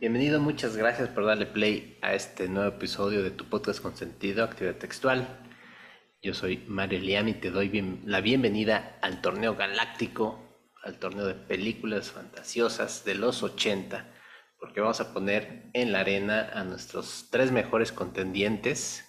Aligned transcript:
Bienvenido, 0.00 0.38
muchas 0.38 0.76
gracias 0.76 1.08
por 1.08 1.26
darle 1.26 1.46
play 1.46 1.98
a 2.02 2.14
este 2.14 2.46
nuevo 2.48 2.68
episodio 2.68 3.20
de 3.20 3.32
tu 3.32 3.46
podcast 3.46 3.82
con 3.82 3.96
sentido, 3.96 4.44
actividad 4.44 4.76
textual. 4.76 5.26
Yo 6.22 6.34
soy 6.34 6.58
Mario 6.68 7.00
Liam 7.00 7.26
y 7.26 7.34
te 7.34 7.50
doy 7.50 8.00
la 8.04 8.20
bienvenida 8.20 8.96
al 9.02 9.20
torneo 9.20 9.56
galáctico, 9.56 10.70
al 10.84 11.00
torneo 11.00 11.26
de 11.26 11.34
películas 11.34 12.12
fantasiosas 12.12 13.04
de 13.04 13.16
los 13.16 13.42
80, 13.42 14.08
porque 14.60 14.80
vamos 14.80 15.00
a 15.00 15.12
poner 15.12 15.68
en 15.72 15.90
la 15.90 15.98
arena 15.98 16.48
a 16.54 16.62
nuestros 16.62 17.26
tres 17.32 17.50
mejores 17.50 17.90
contendientes. 17.90 19.04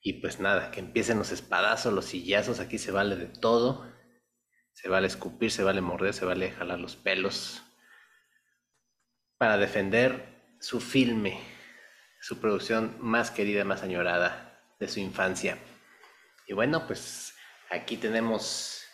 Y 0.00 0.14
pues 0.14 0.40
nada, 0.40 0.72
que 0.72 0.80
empiecen 0.80 1.18
los 1.18 1.30
espadazos, 1.30 1.92
los 1.92 2.06
sillazos, 2.06 2.58
aquí 2.58 2.78
se 2.78 2.90
vale 2.90 3.14
de 3.14 3.26
todo. 3.26 3.88
Se 4.72 4.88
vale 4.88 5.06
escupir, 5.06 5.52
se 5.52 5.62
vale 5.62 5.80
morder, 5.80 6.12
se 6.12 6.24
vale 6.24 6.50
jalar 6.50 6.80
los 6.80 6.96
pelos 6.96 7.62
para 9.42 9.58
defender 9.58 10.54
su 10.60 10.78
filme, 10.78 11.40
su 12.20 12.38
producción 12.38 12.94
más 13.00 13.32
querida, 13.32 13.64
más 13.64 13.82
añorada 13.82 14.62
de 14.78 14.86
su 14.86 15.00
infancia. 15.00 15.58
Y 16.46 16.52
bueno, 16.52 16.86
pues 16.86 17.34
aquí 17.68 17.96
tenemos 17.96 18.84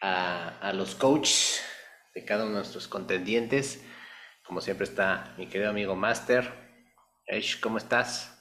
a, 0.00 0.72
los 0.72 0.94
coaches 0.94 1.60
de 2.14 2.24
cada 2.24 2.44
uno 2.44 2.52
de 2.52 2.60
nuestros 2.60 2.88
contendientes. 2.88 3.84
Como 4.46 4.62
siempre 4.62 4.84
está 4.84 5.34
mi 5.36 5.46
querido 5.46 5.68
amigo 5.68 5.94
Master. 5.94 6.50
Eish, 7.26 7.60
¿cómo 7.60 7.76
estás? 7.76 8.32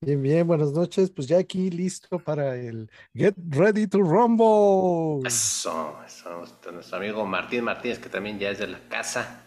Bien, 0.00 0.22
bien, 0.22 0.46
buenas 0.46 0.72
noches. 0.72 1.10
Pues 1.10 1.28
ya 1.28 1.36
aquí 1.36 1.68
listo 1.68 2.18
para 2.18 2.56
el 2.56 2.90
Get 3.14 3.34
Ready 3.50 3.86
to 3.86 3.98
Rumble. 3.98 5.28
Eso, 5.28 6.02
eso. 6.06 6.42
Nuestro 6.72 6.96
amigo 6.96 7.26
Martín 7.26 7.64
Martínez, 7.64 7.98
que 7.98 8.08
también 8.08 8.38
ya 8.38 8.48
es 8.48 8.60
de 8.60 8.68
la 8.68 8.88
casa 8.88 9.43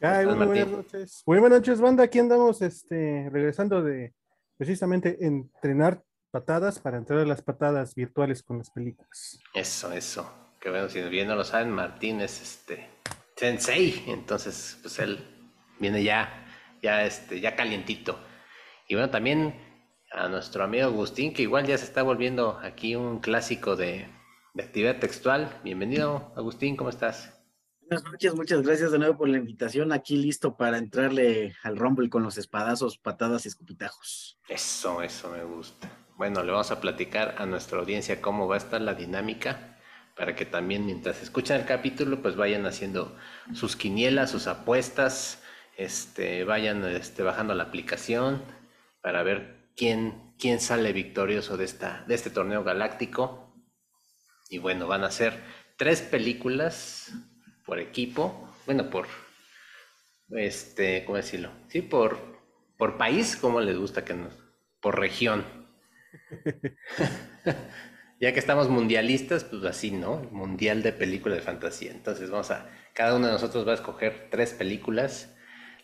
muy 0.00 0.46
buenas 0.46 0.68
noches. 0.68 1.22
Muy 1.26 1.38
buenas 1.38 1.58
noches, 1.60 1.80
banda. 1.80 2.04
Aquí 2.04 2.18
andamos 2.18 2.62
este, 2.62 3.28
regresando 3.30 3.82
de 3.82 4.14
precisamente 4.56 5.24
entrenar 5.24 6.02
patadas 6.30 6.78
para 6.78 6.98
entrar 6.98 7.20
a 7.20 7.24
las 7.24 7.42
patadas 7.42 7.94
virtuales 7.94 8.42
con 8.42 8.58
las 8.58 8.70
películas. 8.70 9.38
Eso, 9.54 9.92
eso. 9.92 10.30
Que 10.60 10.70
bueno, 10.70 10.88
si 10.88 11.00
bien 11.02 11.28
no 11.28 11.36
lo 11.36 11.44
saben, 11.44 11.70
Martín 11.70 12.20
es 12.20 12.40
este 12.40 12.88
sensei, 13.36 14.04
entonces 14.06 14.78
pues 14.80 14.98
él 14.98 15.18
viene 15.78 16.02
ya, 16.02 16.46
ya 16.82 17.04
este, 17.04 17.40
ya 17.40 17.54
calientito. 17.54 18.18
Y 18.88 18.94
bueno, 18.94 19.10
también 19.10 19.54
a 20.12 20.28
nuestro 20.28 20.64
amigo 20.64 20.86
Agustín, 20.86 21.34
que 21.34 21.42
igual 21.42 21.66
ya 21.66 21.76
se 21.76 21.84
está 21.84 22.02
volviendo 22.02 22.58
aquí 22.62 22.96
un 22.96 23.20
clásico 23.20 23.76
de, 23.76 24.06
de 24.54 24.62
actividad 24.62 24.98
textual. 24.98 25.60
Bienvenido, 25.64 26.32
Agustín, 26.36 26.76
¿cómo 26.76 26.90
estás? 26.90 27.33
Buenas 27.86 28.10
noches, 28.10 28.34
muchas 28.34 28.62
gracias 28.62 28.92
de 28.92 28.98
nuevo 28.98 29.18
por 29.18 29.28
la 29.28 29.36
invitación. 29.36 29.92
Aquí 29.92 30.16
listo 30.16 30.56
para 30.56 30.78
entrarle 30.78 31.54
al 31.62 31.76
Rumble 31.76 32.08
con 32.08 32.22
los 32.22 32.38
espadazos, 32.38 32.96
patadas 32.96 33.44
y 33.44 33.48
escupitajos. 33.48 34.38
Eso, 34.48 35.02
eso 35.02 35.30
me 35.30 35.44
gusta. 35.44 35.90
Bueno, 36.16 36.42
le 36.42 36.50
vamos 36.50 36.70
a 36.70 36.80
platicar 36.80 37.34
a 37.36 37.44
nuestra 37.44 37.78
audiencia 37.78 38.22
cómo 38.22 38.48
va 38.48 38.54
a 38.54 38.58
estar 38.58 38.80
la 38.80 38.94
dinámica 38.94 39.78
para 40.16 40.34
que 40.34 40.46
también 40.46 40.86
mientras 40.86 41.22
escuchan 41.22 41.60
el 41.60 41.66
capítulo 41.66 42.22
pues 42.22 42.36
vayan 42.36 42.64
haciendo 42.64 43.16
sus 43.52 43.76
quinielas, 43.76 44.30
sus 44.30 44.46
apuestas, 44.46 45.42
este, 45.76 46.44
vayan 46.44 46.84
este, 46.84 47.22
bajando 47.22 47.54
la 47.54 47.64
aplicación 47.64 48.42
para 49.02 49.22
ver 49.22 49.68
quién, 49.76 50.34
quién 50.38 50.58
sale 50.58 50.94
victorioso 50.94 51.58
de, 51.58 51.64
esta, 51.64 52.02
de 52.08 52.14
este 52.14 52.30
torneo 52.30 52.64
galáctico. 52.64 53.54
Y 54.48 54.56
bueno, 54.56 54.86
van 54.86 55.04
a 55.04 55.10
ser 55.10 55.42
tres 55.76 56.00
películas 56.00 57.12
por 57.64 57.78
equipo, 57.78 58.48
bueno, 58.66 58.90
por, 58.90 59.06
este, 60.30 61.04
¿cómo 61.04 61.16
decirlo? 61.16 61.50
Sí, 61.68 61.82
por, 61.82 62.18
por 62.76 62.96
país, 62.96 63.36
como 63.36 63.60
les 63.60 63.76
gusta 63.76 64.04
que 64.04 64.14
nos, 64.14 64.34
por 64.80 64.98
región. 64.98 65.44
ya 68.20 68.32
que 68.32 68.38
estamos 68.38 68.68
mundialistas, 68.68 69.44
pues 69.44 69.64
así, 69.64 69.90
¿no? 69.90 70.16
Mundial 70.30 70.82
de 70.82 70.92
películas 70.92 71.38
de 71.38 71.42
fantasía. 71.42 71.90
Entonces 71.90 72.30
vamos 72.30 72.50
a, 72.50 72.70
cada 72.92 73.16
uno 73.16 73.26
de 73.26 73.32
nosotros 73.32 73.66
va 73.66 73.72
a 73.72 73.76
escoger 73.76 74.28
tres 74.30 74.52
películas. 74.52 75.34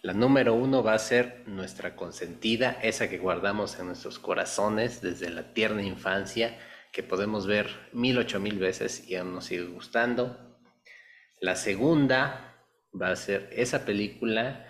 La 0.02 0.14
número 0.14 0.54
uno 0.54 0.82
va 0.82 0.94
a 0.94 0.98
ser 0.98 1.42
nuestra 1.47 1.94
consentida, 1.97 2.78
esa 2.82 3.10
que 3.10 3.18
guardamos 3.18 3.78
en 3.78 3.86
nuestros 3.86 4.18
corazones 4.18 5.02
desde 5.02 5.28
la 5.28 5.52
tierna 5.52 5.82
infancia, 5.82 6.58
que 6.92 7.02
podemos 7.02 7.47
ver 7.47 7.68
mil 7.92 8.16
ocho 8.16 8.41
mil 8.41 8.58
veces 8.58 9.06
y 9.08 9.16
aún 9.16 9.34
nos 9.34 9.44
sigue 9.44 9.64
gustando. 9.64 10.49
La 11.40 11.56
segunda 11.56 12.54
va 12.92 13.10
a 13.10 13.16
ser 13.16 13.48
esa 13.52 13.86
película 13.86 14.66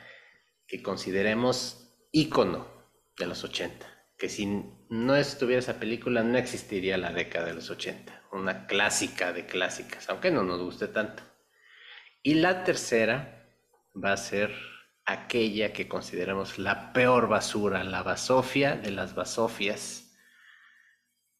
que 0.68 0.82
consideremos 0.82 1.96
ícono 2.12 2.68
de 3.18 3.26
los 3.26 3.42
80, 3.42 3.86
que 4.16 4.28
si 4.28 4.46
no 4.88 5.16
estuviera 5.16 5.58
esa 5.58 5.80
película 5.80 6.22
no 6.22 6.38
existiría 6.38 6.96
la 6.96 7.12
década 7.12 7.46
de 7.46 7.54
los 7.54 7.70
80, 7.70 8.22
una 8.30 8.68
clásica 8.68 9.32
de 9.32 9.46
clásicas, 9.46 10.08
aunque 10.08 10.30
no 10.30 10.44
nos 10.44 10.60
guste 10.60 10.86
tanto. 10.86 11.24
Y 12.22 12.34
la 12.34 12.62
tercera 12.62 13.48
va 13.92 14.12
a 14.12 14.16
ser 14.16 14.54
aquella 15.04 15.72
que 15.72 15.88
consideramos 15.88 16.56
la 16.60 16.92
peor 16.92 17.28
basura, 17.28 17.82
la 17.82 18.04
basofia 18.04 18.76
de 18.76 18.92
las 18.92 19.16
basofias, 19.16 20.16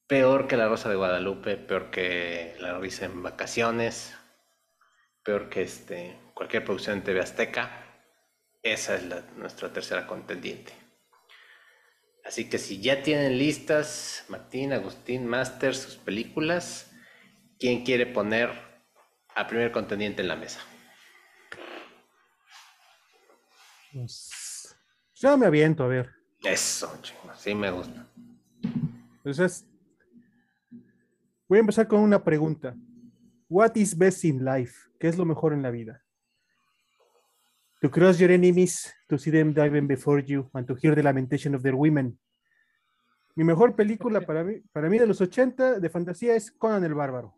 peor 0.08 0.48
que 0.48 0.56
la 0.56 0.68
Rosa 0.68 0.88
de 0.88 0.96
Guadalupe, 0.96 1.56
peor 1.56 1.92
que 1.92 2.56
la 2.58 2.78
risa 2.78 3.04
en 3.04 3.22
vacaciones, 3.22 4.16
peor 5.22 5.48
que 5.48 5.62
este, 5.62 6.18
cualquier 6.34 6.64
producción 6.64 6.98
en 6.98 7.04
TV 7.04 7.20
Azteca. 7.20 7.86
Esa 8.62 8.96
es 8.96 9.04
nuestra 9.36 9.72
tercera 9.72 10.06
contendiente. 10.06 10.72
Así 12.24 12.48
que 12.48 12.58
si 12.58 12.80
ya 12.80 13.02
tienen 13.02 13.38
listas, 13.38 14.24
Martín, 14.28 14.72
Agustín, 14.72 15.26
Master, 15.26 15.74
sus 15.74 15.96
películas, 15.96 16.90
¿quién 17.58 17.84
quiere 17.84 18.06
poner 18.06 18.50
a 19.34 19.46
primer 19.46 19.72
contendiente 19.72 20.22
en 20.22 20.28
la 20.28 20.36
mesa? 20.36 20.60
Pues, 23.92 24.76
ya 25.14 25.36
me 25.36 25.46
aviento, 25.46 25.84
a 25.84 25.88
ver. 25.88 26.10
Eso, 26.42 26.98
chingo, 27.02 27.34
sí 27.36 27.54
me 27.54 27.70
gusta. 27.70 28.06
Entonces, 29.16 29.66
voy 31.48 31.58
a 31.58 31.60
empezar 31.60 31.88
con 31.88 32.00
una 32.00 32.22
pregunta. 32.22 32.74
What 33.50 33.72
is 33.74 33.98
best 33.98 34.24
in 34.24 34.44
life? 34.44 34.72
¿Qué 35.00 35.08
es 35.08 35.18
lo 35.18 35.24
mejor 35.24 35.52
en 35.52 35.62
la 35.62 35.72
vida? 35.72 36.04
To 37.80 37.90
cross 37.90 38.16
your 38.20 38.30
enemies, 38.30 38.94
to 39.08 39.18
see 39.18 39.32
them 39.32 39.52
diving 39.52 39.88
before 39.88 40.22
you, 40.22 40.48
and 40.54 40.68
to 40.68 40.76
hear 40.76 40.94
the 40.94 41.02
lamentation 41.02 41.56
of 41.56 41.62
their 41.62 41.74
women. 41.74 42.16
Mi 43.34 43.42
mejor 43.42 43.74
película 43.74 44.20
para 44.20 44.44
mí, 44.44 44.60
para 44.72 44.88
mí 44.88 45.00
de 45.00 45.06
los 45.08 45.20
80 45.20 45.80
de 45.80 45.90
fantasía 45.90 46.36
es 46.36 46.52
Conan 46.52 46.84
el 46.84 46.94
Bárbaro. 46.94 47.34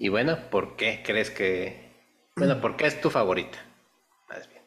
Y 0.00 0.08
bueno, 0.08 0.36
¿por 0.50 0.74
qué 0.74 1.00
crees 1.06 1.30
que... 1.30 1.92
Bueno, 2.34 2.60
¿por 2.60 2.76
qué 2.76 2.88
es 2.88 3.00
tu 3.00 3.08
favorita? 3.08 3.58
Más 4.28 4.48
bien. 4.48 4.62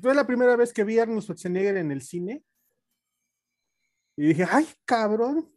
Fue 0.00 0.14
la 0.14 0.26
primera 0.26 0.56
vez 0.56 0.72
que 0.72 0.84
vi 0.84 0.98
a 0.98 1.02
Arnold 1.02 1.20
Schwarzenegger 1.20 1.76
en 1.76 1.90
el 1.90 2.00
cine 2.00 2.42
y 4.16 4.28
dije, 4.28 4.46
ay, 4.50 4.66
cabrón, 4.84 5.48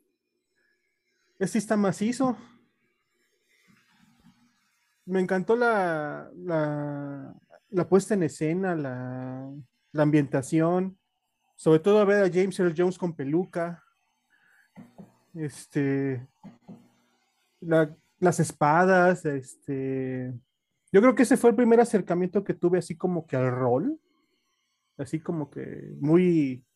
este 1.40 1.58
está 1.58 1.78
macizo. 1.78 2.38
Me 5.06 5.20
encantó 5.20 5.56
la, 5.56 6.30
la, 7.70 7.90
puesta 7.90 8.14
en 8.16 8.24
escena, 8.24 8.76
la, 8.76 9.54
ambientación, 10.02 10.98
sobre 11.56 11.80
todo 11.80 12.00
a 12.00 12.06
ver 12.06 12.24
a 12.24 12.32
James 12.32 12.60
Earl 12.60 12.74
Jones 12.76 12.98
con 12.98 13.16
peluca, 13.16 13.84
este, 15.34 16.28
las 17.62 18.40
espadas, 18.40 19.26
este, 19.26 20.34
yo 20.92 21.02
creo 21.02 21.16
que 21.16 21.24
ese 21.24 21.38
fue 21.38 21.52
el 21.52 21.56
primer 21.56 21.80
acercamiento 21.80 22.44
que 22.44 22.54
tuve 22.54 22.80
así 22.80 22.96
como 22.96 23.26
que 23.26 23.38
al 23.38 23.52
rol, 23.52 24.00
así 24.98 25.20
como 25.20 25.50
que 25.50 25.96
muy 26.00 26.67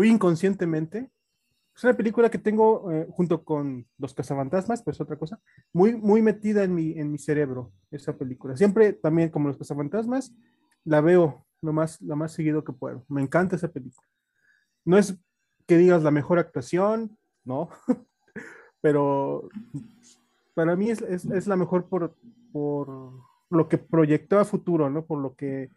muy 0.00 0.08
inconscientemente. 0.08 1.10
Es 1.76 1.84
una 1.84 1.92
película 1.92 2.30
que 2.30 2.38
tengo 2.38 2.90
eh, 2.90 3.06
junto 3.10 3.44
con 3.44 3.86
Los 3.98 4.14
Cazafantasmas, 4.14 4.82
pues 4.82 4.98
otra 4.98 5.18
cosa, 5.18 5.38
muy, 5.74 5.94
muy 5.94 6.22
metida 6.22 6.64
en 6.64 6.74
mi, 6.74 6.98
en 6.98 7.12
mi 7.12 7.18
cerebro, 7.18 7.70
esa 7.90 8.16
película. 8.16 8.56
Siempre 8.56 8.94
también 8.94 9.28
como 9.28 9.48
Los 9.48 9.58
Cazafantasmas, 9.58 10.32
la 10.84 11.02
veo 11.02 11.44
lo 11.60 11.74
más, 11.74 12.00
lo 12.00 12.16
más 12.16 12.32
seguido 12.32 12.64
que 12.64 12.72
puedo. 12.72 13.04
Me 13.08 13.20
encanta 13.20 13.56
esa 13.56 13.68
película. 13.68 14.08
No 14.86 14.96
es 14.96 15.18
que 15.66 15.76
digas 15.76 16.02
la 16.02 16.10
mejor 16.10 16.38
actuación, 16.38 17.18
no, 17.44 17.68
pero 18.80 19.50
para 20.54 20.76
mí 20.76 20.88
es, 20.88 21.02
es, 21.02 21.26
es, 21.26 21.46
la 21.46 21.56
mejor 21.56 21.90
por, 21.90 22.16
por 22.52 23.12
lo 23.50 23.68
que 23.68 23.76
proyectó 23.76 24.38
a 24.38 24.46
futuro, 24.46 24.88
¿no? 24.88 25.04
Por 25.04 25.18
lo 25.18 25.34
que 25.34 25.68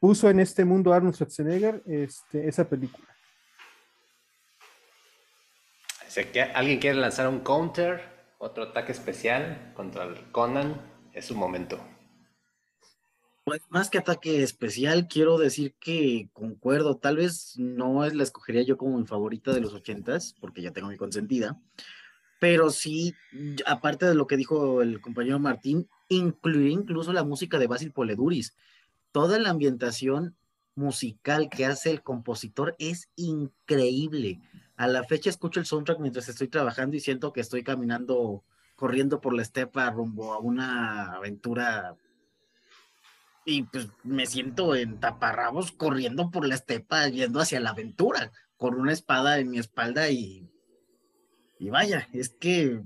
puso 0.00 0.30
en 0.30 0.40
este 0.40 0.64
mundo 0.64 0.94
Arnold 0.94 1.14
Schwarzenegger 1.14 1.82
este, 1.84 2.48
esa 2.48 2.66
película 2.66 3.15
alguien 6.54 6.78
quiere 6.78 6.96
lanzar 6.98 7.28
un 7.28 7.40
counter, 7.40 8.00
otro 8.38 8.64
ataque 8.64 8.92
especial 8.92 9.72
contra 9.74 10.04
el 10.04 10.30
Conan, 10.32 10.80
es 11.12 11.26
su 11.26 11.34
momento. 11.34 11.78
Pues 13.44 13.62
más 13.68 13.90
que 13.90 13.98
ataque 13.98 14.42
especial, 14.42 15.06
quiero 15.06 15.38
decir 15.38 15.74
que 15.78 16.28
concuerdo, 16.32 16.96
tal 16.96 17.16
vez 17.16 17.54
no 17.56 18.04
es 18.04 18.12
la 18.12 18.24
escogería 18.24 18.62
yo 18.62 18.76
como 18.76 18.98
mi 18.98 19.06
favorita 19.06 19.52
de 19.52 19.60
los 19.60 19.72
ochentas, 19.72 20.34
porque 20.40 20.62
ya 20.62 20.72
tengo 20.72 20.88
mi 20.88 20.96
consentida, 20.96 21.56
pero 22.40 22.70
sí, 22.70 23.14
aparte 23.64 24.06
de 24.06 24.14
lo 24.14 24.26
que 24.26 24.36
dijo 24.36 24.82
el 24.82 25.00
compañero 25.00 25.38
Martín, 25.38 25.88
incluir 26.08 26.70
incluso 26.70 27.12
la 27.12 27.24
música 27.24 27.58
de 27.58 27.66
Basil 27.66 27.92
Poleduris. 27.92 28.54
Toda 29.12 29.38
la 29.38 29.50
ambientación 29.50 30.36
musical 30.74 31.48
que 31.48 31.64
hace 31.64 31.90
el 31.90 32.02
compositor 32.02 32.76
es 32.78 33.08
increíble. 33.16 34.40
A 34.76 34.86
la 34.86 35.04
fecha 35.04 35.30
escucho 35.30 35.60
el 35.60 35.66
soundtrack 35.66 36.00
mientras 36.00 36.28
estoy 36.28 36.48
trabajando 36.48 36.96
y 36.96 37.00
siento 37.00 37.32
que 37.32 37.40
estoy 37.40 37.62
caminando, 37.62 38.44
corriendo 38.74 39.20
por 39.20 39.34
la 39.34 39.42
estepa 39.42 39.90
rumbo 39.90 40.34
a 40.34 40.38
una 40.38 41.12
aventura. 41.14 41.96
Y 43.44 43.62
pues 43.62 43.88
me 44.04 44.26
siento 44.26 44.74
en 44.74 45.00
taparrabos 45.00 45.72
corriendo 45.72 46.30
por 46.30 46.46
la 46.46 46.56
estepa, 46.56 47.08
yendo 47.08 47.40
hacia 47.40 47.60
la 47.60 47.70
aventura, 47.70 48.32
con 48.56 48.74
una 48.74 48.92
espada 48.92 49.38
en 49.38 49.50
mi 49.50 49.58
espalda 49.58 50.10
y. 50.10 50.50
Y 51.58 51.70
vaya, 51.70 52.06
es 52.12 52.28
que 52.28 52.82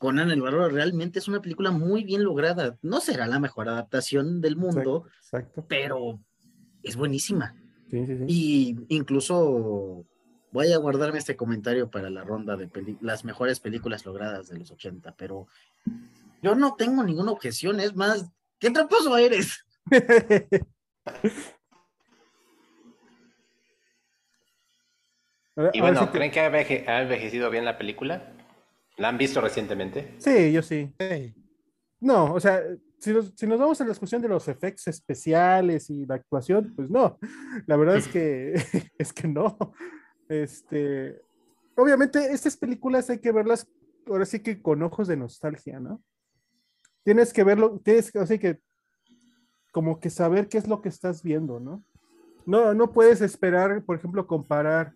Conan 0.00 0.30
el 0.30 0.40
Bárbaro 0.40 0.70
realmente 0.70 1.18
es 1.18 1.28
una 1.28 1.42
película 1.42 1.72
muy 1.72 2.04
bien 2.04 2.24
lograda. 2.24 2.78
No 2.80 3.00
será 3.00 3.26
la 3.26 3.38
mejor 3.38 3.68
adaptación 3.68 4.40
del 4.40 4.56
mundo, 4.56 5.04
pero 5.68 6.20
es 6.82 6.96
buenísima. 6.96 7.54
Y 7.92 8.76
incluso 8.88 10.06
voy 10.52 10.72
a 10.72 10.78
guardarme 10.78 11.18
este 11.18 11.36
comentario 11.36 11.90
para 11.90 12.10
la 12.10 12.22
ronda 12.22 12.56
de 12.56 12.68
las 13.00 13.24
mejores 13.24 13.60
películas 13.60 14.04
logradas 14.04 14.48
de 14.48 14.58
los 14.58 14.70
80, 14.70 15.14
pero 15.16 15.46
yo 16.42 16.54
no 16.54 16.74
tengo 16.76 17.02
ninguna 17.02 17.32
objeción, 17.32 17.80
es 17.80 17.94
más, 17.94 18.30
¿qué 18.58 18.70
tramposo 18.70 19.16
eres? 19.16 19.64
y 25.72 25.80
bueno, 25.80 26.10
¿creen 26.10 26.30
que 26.30 26.40
ha 26.40 27.02
envejecido 27.02 27.50
bien 27.50 27.64
la 27.64 27.78
película? 27.78 28.32
¿La 28.96 29.08
han 29.08 29.18
visto 29.18 29.40
recientemente? 29.40 30.14
Sí, 30.18 30.52
yo 30.52 30.62
sí. 30.62 30.92
No, 32.00 32.34
o 32.34 32.40
sea, 32.40 32.62
si 32.98 33.12
nos, 33.12 33.32
si 33.34 33.46
nos 33.46 33.58
vamos 33.58 33.80
a 33.80 33.84
la 33.84 33.90
discusión 33.90 34.20
de 34.20 34.28
los 34.28 34.46
efectos 34.48 34.86
especiales 34.88 35.88
y 35.88 36.04
la 36.04 36.16
actuación, 36.16 36.74
pues 36.76 36.90
no. 36.90 37.18
La 37.66 37.76
verdad 37.76 37.96
es 37.96 38.08
que 38.08 38.52
es 38.98 39.12
que 39.12 39.26
no. 39.26 39.56
Este, 40.30 41.20
obviamente, 41.74 42.32
estas 42.32 42.56
películas 42.56 43.10
hay 43.10 43.18
que 43.18 43.32
verlas 43.32 43.66
ahora 44.06 44.24
sí 44.24 44.38
que 44.38 44.62
con 44.62 44.80
ojos 44.80 45.08
de 45.08 45.16
nostalgia, 45.16 45.80
¿no? 45.80 46.00
Tienes 47.02 47.32
que 47.32 47.42
verlo, 47.42 47.80
tienes 47.82 48.14
así 48.14 48.38
que 48.38 48.60
como 49.72 49.98
que 49.98 50.08
saber 50.08 50.48
qué 50.48 50.58
es 50.58 50.68
lo 50.68 50.82
que 50.82 50.88
estás 50.88 51.24
viendo, 51.24 51.58
¿no? 51.58 51.82
No, 52.46 52.74
no 52.74 52.92
puedes 52.92 53.20
esperar, 53.22 53.82
por 53.82 53.96
ejemplo, 53.96 54.28
comparar 54.28 54.94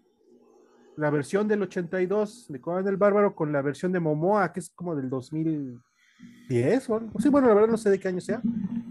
la 0.96 1.10
versión 1.10 1.48
del 1.48 1.62
82 1.62 2.46
de 2.48 2.60
Conan 2.60 2.84
del 2.84 2.96
Bárbaro 2.96 3.34
con 3.34 3.52
la 3.52 3.60
versión 3.60 3.90
de 3.90 3.98
Momoa, 3.98 4.52
que 4.52 4.60
es 4.60 4.70
como 4.70 4.94
del 4.94 5.10
2010 5.10 6.90
o 6.90 7.10
Sí, 7.18 7.28
bueno, 7.28 7.48
la 7.48 7.54
verdad 7.54 7.70
no 7.70 7.76
sé 7.76 7.90
de 7.90 7.98
qué 7.98 8.06
año 8.06 8.20
sea, 8.20 8.40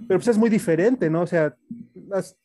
pero 0.09 0.19
pues 0.19 0.27
es 0.27 0.37
muy 0.37 0.49
diferente, 0.49 1.09
¿no? 1.09 1.21
O 1.21 1.27
sea, 1.27 1.55
las, 2.09 2.37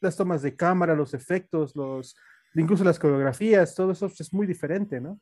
las 0.00 0.16
tomas 0.16 0.42
de 0.42 0.54
cámara, 0.54 0.94
los 0.94 1.14
efectos, 1.14 1.74
los, 1.74 2.14
incluso 2.54 2.84
las 2.84 2.98
coreografías, 2.98 3.74
todo 3.74 3.92
eso 3.92 4.06
es 4.06 4.32
muy 4.32 4.46
diferente, 4.46 5.00
¿no? 5.00 5.20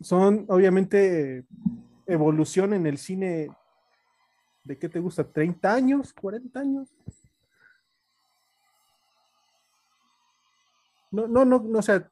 Son 0.00 0.46
obviamente 0.48 1.44
evolución 2.06 2.72
en 2.72 2.86
el 2.86 2.98
cine 2.98 3.50
de 4.64 4.78
qué 4.78 4.88
te 4.88 5.00
gusta, 5.00 5.24
30 5.24 5.74
años, 5.74 6.12
40 6.12 6.60
años. 6.60 6.94
No, 11.10 11.26
no, 11.26 11.44
no, 11.44 11.58
no, 11.58 11.78
o 11.78 11.82
sea, 11.82 12.08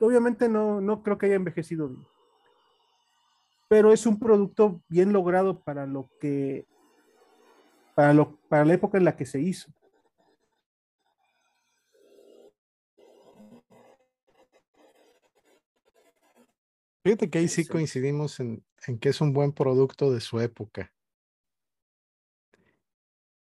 obviamente 0.00 0.48
no, 0.48 0.80
no 0.80 1.02
creo 1.02 1.18
que 1.18 1.26
haya 1.26 1.36
envejecido 1.36 1.88
bien. 1.88 2.04
Pero 3.68 3.92
es 3.92 4.06
un 4.06 4.18
producto 4.18 4.82
bien 4.88 5.12
logrado 5.12 5.60
para 5.60 5.86
lo 5.86 6.10
que, 6.20 6.66
para, 7.94 8.12
lo, 8.12 8.36
para 8.48 8.64
la 8.64 8.74
época 8.74 8.98
en 8.98 9.04
la 9.04 9.16
que 9.16 9.26
se 9.26 9.40
hizo. 9.40 9.70
Fíjate 17.10 17.28
que 17.28 17.38
ahí 17.38 17.48
sí 17.48 17.66
coincidimos 17.66 18.38
en, 18.38 18.64
en, 18.86 18.96
que 19.00 19.08
es 19.08 19.20
un 19.20 19.32
buen 19.32 19.50
producto 19.50 20.12
de 20.12 20.20
su 20.20 20.38
época. 20.38 20.94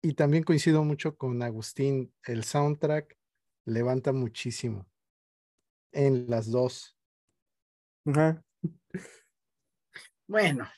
Y 0.03 0.13
también 0.13 0.43
coincido 0.43 0.85
mucho 0.85 1.17
con 1.17 1.43
Agustín, 1.43 2.13
el 2.27 2.45
soundtrack 2.45 3.17
levanta 3.65 4.13
muchísimo 4.13 4.87
en 5.91 6.29
las 6.29 6.51
dos. 6.51 6.99
Bueno, 10.29 10.69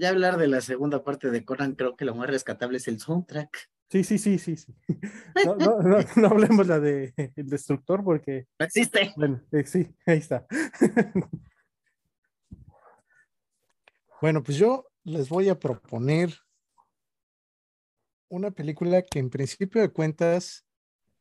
ya 0.00 0.08
hablar 0.08 0.36
de 0.36 0.48
la 0.48 0.60
segunda 0.60 1.04
parte 1.04 1.30
de 1.30 1.44
Conan, 1.44 1.76
creo 1.76 1.94
que 1.94 2.04
lo 2.04 2.16
más 2.16 2.28
rescatable 2.28 2.78
es 2.78 2.88
el 2.88 2.98
soundtrack. 2.98 3.70
Sí, 3.88 4.02
sí, 4.02 4.18
sí, 4.18 4.40
sí, 4.40 4.56
sí. 4.56 4.74
No, 5.46 5.54
no, 5.54 5.98
no, 6.16 6.26
hablemos 6.26 6.66
la 6.66 6.80
de 6.80 7.14
el 7.36 7.46
destructor 7.46 8.02
porque. 8.02 8.48
existe. 8.58 9.12
Bueno, 9.14 9.40
eh, 9.52 9.64
sí, 9.64 9.94
ahí 10.04 10.18
está. 10.18 10.48
Bueno, 14.24 14.42
pues 14.42 14.56
yo 14.56 14.90
les 15.02 15.28
voy 15.28 15.50
a 15.50 15.58
proponer 15.58 16.32
una 18.30 18.52
película 18.52 19.02
que 19.02 19.18
en 19.18 19.28
principio 19.28 19.82
de 19.82 19.92
cuentas 19.92 20.64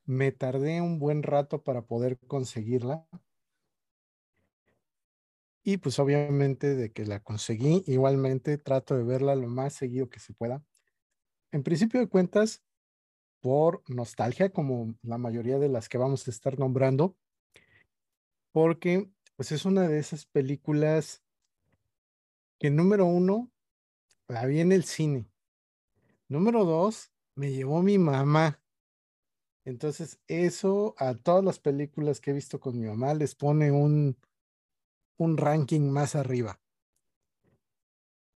me 0.05 0.31
tardé 0.31 0.79
un 0.79 0.99
buen 0.99 1.21
rato 1.21 1.63
para 1.63 1.81
poder 1.81 2.17
conseguirla, 2.27 3.05
y 5.65 5.79
pues 5.79 5.99
obviamente 5.99 6.75
de 6.75 6.93
que 6.93 7.05
la 7.05 7.19
conseguí, 7.19 7.83
igualmente 7.87 8.57
trato 8.57 8.95
de 8.95 9.03
verla 9.03 9.35
lo 9.35 9.49
más 9.49 9.73
seguido 9.73 10.09
que 10.09 10.21
se 10.21 10.33
pueda. 10.33 10.63
En 11.51 11.61
principio 11.61 11.99
de 11.99 12.07
cuentas, 12.07 12.63
por 13.41 13.83
nostalgia, 13.89 14.49
como 14.53 14.95
la 15.01 15.17
mayoría 15.17 15.59
de 15.59 15.67
las 15.67 15.89
que 15.89 15.97
vamos 15.97 16.25
a 16.25 16.31
estar 16.31 16.57
nombrando, 16.57 17.17
porque 18.53 19.11
pues 19.35 19.51
es 19.51 19.65
una 19.65 19.89
de 19.89 19.99
esas 19.99 20.25
películas 20.25 21.21
que 22.63 22.69
número 22.69 23.05
uno, 23.05 23.51
la 24.29 24.45
vi 24.45 24.61
en 24.61 24.71
el 24.71 24.85
cine. 24.85 25.29
Número 26.29 26.63
dos, 26.63 27.11
me 27.35 27.51
llevó 27.51 27.83
mi 27.83 27.97
mamá. 27.97 28.63
Entonces, 29.65 30.21
eso 30.29 30.95
a 30.97 31.13
todas 31.13 31.43
las 31.43 31.59
películas 31.59 32.21
que 32.21 32.31
he 32.31 32.33
visto 32.33 32.61
con 32.61 32.79
mi 32.79 32.87
mamá 32.87 33.15
les 33.15 33.35
pone 33.35 33.69
un, 33.69 34.17
un 35.17 35.35
ranking 35.35 35.89
más 35.89 36.15
arriba. 36.15 36.61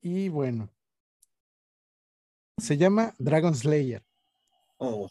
Y 0.02 0.28
bueno, 0.28 0.74
se 2.58 2.76
llama 2.76 3.16
Dragon 3.20 3.56
Slayer. 3.56 4.04
Oh, 4.76 5.08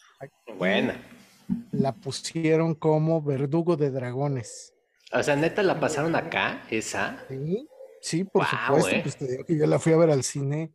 buena. 0.59 1.01
La 1.73 1.95
pusieron 1.95 2.75
como 2.75 3.23
verdugo 3.23 3.79
de 3.79 3.91
dragones. 3.91 4.75
O 5.11 5.23
sea, 5.23 5.37
neta, 5.37 5.63
la 5.63 5.81
pasaron 5.81 6.15
acá, 6.17 6.67
esa. 6.69 7.25
Sí, 7.29 7.67
sí 8.07 8.25
por 8.25 8.45
supuesto. 8.47 8.91
Eh. 8.91 9.01
Pues 9.03 9.17
te 9.17 9.27
digo 9.27 9.45
que 9.45 9.57
yo 9.57 9.67
la 9.67 9.79
fui 9.79 9.93
a 9.93 9.97
ver 9.97 10.11
al 10.11 10.23
cine. 10.23 10.73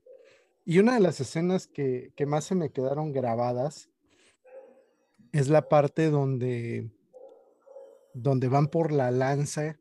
Y 0.66 0.80
una 0.80 0.94
de 0.94 1.00
las 1.00 1.20
escenas 1.20 1.68
que, 1.68 2.12
que 2.16 2.26
más 2.26 2.46
se 2.46 2.56
me 2.56 2.72
quedaron 2.72 3.12
grabadas 3.12 3.90
es 5.32 5.48
la 5.48 5.68
parte 5.68 6.10
donde, 6.10 6.92
donde 8.14 8.48
van 8.48 8.68
por 8.68 8.92
la 8.92 9.12
lanza 9.12 9.80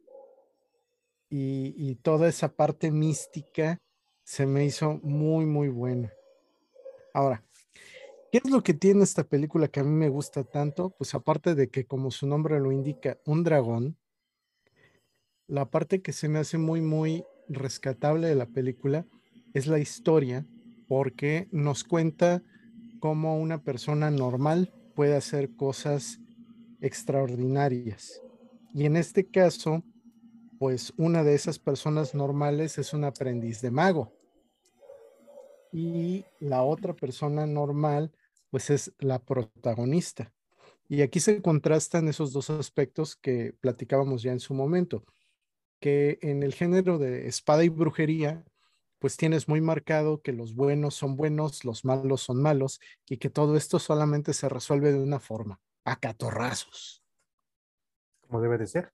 y, 1.32 1.94
toda 1.96 2.28
esa 2.28 2.48
parte 2.56 2.90
mística 2.90 3.78
se 4.24 4.46
me 4.46 4.64
hizo 4.64 4.98
muy, 5.02 5.46
muy 5.46 5.68
buena. 5.68 6.12
Ahora, 7.14 7.44
¿qué 8.32 8.38
es 8.44 8.50
lo 8.50 8.62
que 8.62 8.74
tiene 8.74 9.04
esta 9.04 9.22
película 9.22 9.68
que 9.68 9.80
a 9.80 9.84
mí 9.84 9.90
me 9.90 10.08
gusta 10.08 10.42
tanto? 10.42 10.90
Pues 10.90 11.14
aparte 11.14 11.54
de 11.54 11.68
que, 11.68 11.86
como 11.86 12.10
su 12.10 12.26
nombre 12.26 12.58
lo 12.58 12.72
indica, 12.72 13.18
un 13.26 13.44
dragón, 13.44 13.96
la 15.46 15.70
parte 15.70 16.02
que 16.02 16.12
se 16.12 16.28
me 16.28 16.40
hace 16.40 16.58
muy, 16.58 16.80
muy 16.80 17.24
rescatable 17.50 18.28
de 18.28 18.34
la 18.34 18.46
película 18.46 19.06
es 19.52 19.66
la 19.66 19.78
historia, 19.78 20.46
porque 20.88 21.48
nos 21.50 21.84
cuenta 21.84 22.42
cómo 23.00 23.38
una 23.38 23.62
persona 23.62 24.10
normal 24.10 24.72
puede 24.94 25.16
hacer 25.16 25.54
cosas 25.56 26.20
extraordinarias. 26.80 28.22
Y 28.72 28.86
en 28.86 28.96
este 28.96 29.26
caso, 29.26 29.82
pues 30.58 30.92
una 30.96 31.24
de 31.24 31.34
esas 31.34 31.58
personas 31.58 32.14
normales 32.14 32.78
es 32.78 32.92
un 32.92 33.04
aprendiz 33.04 33.60
de 33.60 33.70
mago. 33.70 34.12
Y 35.72 36.24
la 36.38 36.62
otra 36.62 36.94
persona 36.94 37.46
normal, 37.46 38.12
pues 38.50 38.70
es 38.70 38.92
la 38.98 39.18
protagonista. 39.20 40.32
Y 40.88 41.02
aquí 41.02 41.20
se 41.20 41.40
contrastan 41.40 42.08
esos 42.08 42.32
dos 42.32 42.50
aspectos 42.50 43.14
que 43.16 43.54
platicábamos 43.60 44.22
ya 44.22 44.32
en 44.32 44.40
su 44.40 44.54
momento. 44.54 45.04
Que 45.80 46.18
en 46.22 46.42
el 46.42 46.54
género 46.54 46.98
de 46.98 47.26
espada 47.26 47.64
y 47.64 47.68
brujería, 47.68 48.44
pues 48.98 49.16
tienes 49.16 49.48
muy 49.48 49.60
marcado 49.60 50.20
que 50.20 50.32
los 50.32 50.54
buenos 50.54 50.94
son 50.94 51.16
buenos, 51.16 51.64
los 51.64 51.84
malos 51.84 52.20
son 52.20 52.40
malos 52.40 52.80
y 53.08 53.16
que 53.16 53.30
todo 53.30 53.56
esto 53.56 53.78
solamente 53.78 54.34
se 54.34 54.48
resuelve 54.48 54.92
de 54.92 55.00
una 55.00 55.20
forma, 55.20 55.58
a 55.84 55.96
catorrazos. 55.96 57.02
Como 58.20 58.42
debe 58.42 58.58
de 58.58 58.66
ser. 58.66 58.92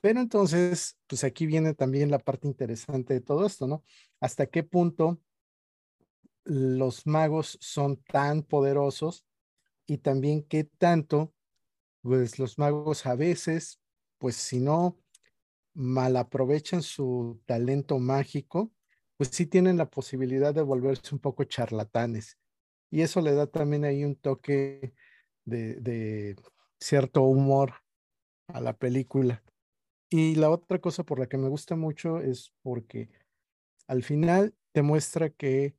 Pero 0.00 0.20
entonces, 0.20 0.96
pues 1.06 1.24
aquí 1.24 1.46
viene 1.46 1.74
también 1.74 2.10
la 2.10 2.18
parte 2.18 2.46
interesante 2.46 3.14
de 3.14 3.20
todo 3.20 3.46
esto, 3.46 3.66
¿no? 3.66 3.84
¿Hasta 4.20 4.46
qué 4.46 4.62
punto 4.62 5.20
los 6.44 7.06
magos 7.06 7.58
son 7.60 7.96
tan 8.02 8.42
poderosos 8.42 9.24
y 9.86 9.98
también 9.98 10.42
qué 10.42 10.64
tanto, 10.64 11.32
pues 12.02 12.38
los 12.38 12.58
magos 12.58 13.06
a 13.06 13.14
veces, 13.14 13.80
pues 14.18 14.36
si 14.36 14.58
no 14.60 14.96
mal 15.78 16.16
aprovechan 16.16 16.82
su 16.82 17.40
talento 17.46 18.00
mágico, 18.00 18.72
pues 19.16 19.30
sí 19.32 19.46
tienen 19.46 19.76
la 19.76 19.88
posibilidad 19.88 20.52
de 20.52 20.62
volverse 20.62 21.14
un 21.14 21.20
poco 21.20 21.44
charlatanes. 21.44 22.36
Y 22.90 23.02
eso 23.02 23.20
le 23.20 23.32
da 23.32 23.46
también 23.46 23.84
ahí 23.84 24.04
un 24.04 24.16
toque 24.16 24.92
de, 25.44 25.76
de 25.76 26.34
cierto 26.80 27.22
humor 27.22 27.74
a 28.48 28.60
la 28.60 28.72
película. 28.76 29.44
Y 30.10 30.34
la 30.34 30.50
otra 30.50 30.80
cosa 30.80 31.04
por 31.04 31.20
la 31.20 31.28
que 31.28 31.38
me 31.38 31.48
gusta 31.48 31.76
mucho 31.76 32.18
es 32.18 32.52
porque 32.62 33.08
al 33.86 34.02
final 34.02 34.56
te 34.72 34.82
muestra 34.82 35.30
que 35.30 35.76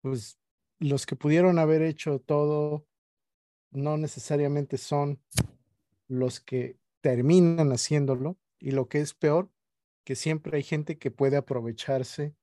pues 0.00 0.38
los 0.78 1.06
que 1.06 1.16
pudieron 1.16 1.58
haber 1.58 1.82
hecho 1.82 2.20
todo 2.20 2.86
no 3.72 3.96
necesariamente 3.96 4.78
son 4.78 5.20
los 6.06 6.38
que 6.38 6.78
terminan 7.00 7.72
haciéndolo 7.72 8.38
y 8.58 8.72
lo 8.72 8.88
que 8.88 9.00
es 9.00 9.14
peor, 9.14 9.50
que 10.04 10.16
siempre 10.16 10.56
hay 10.56 10.62
gente 10.62 10.98
que 10.98 11.10
puede 11.10 11.36
aprovecharse 11.36 12.34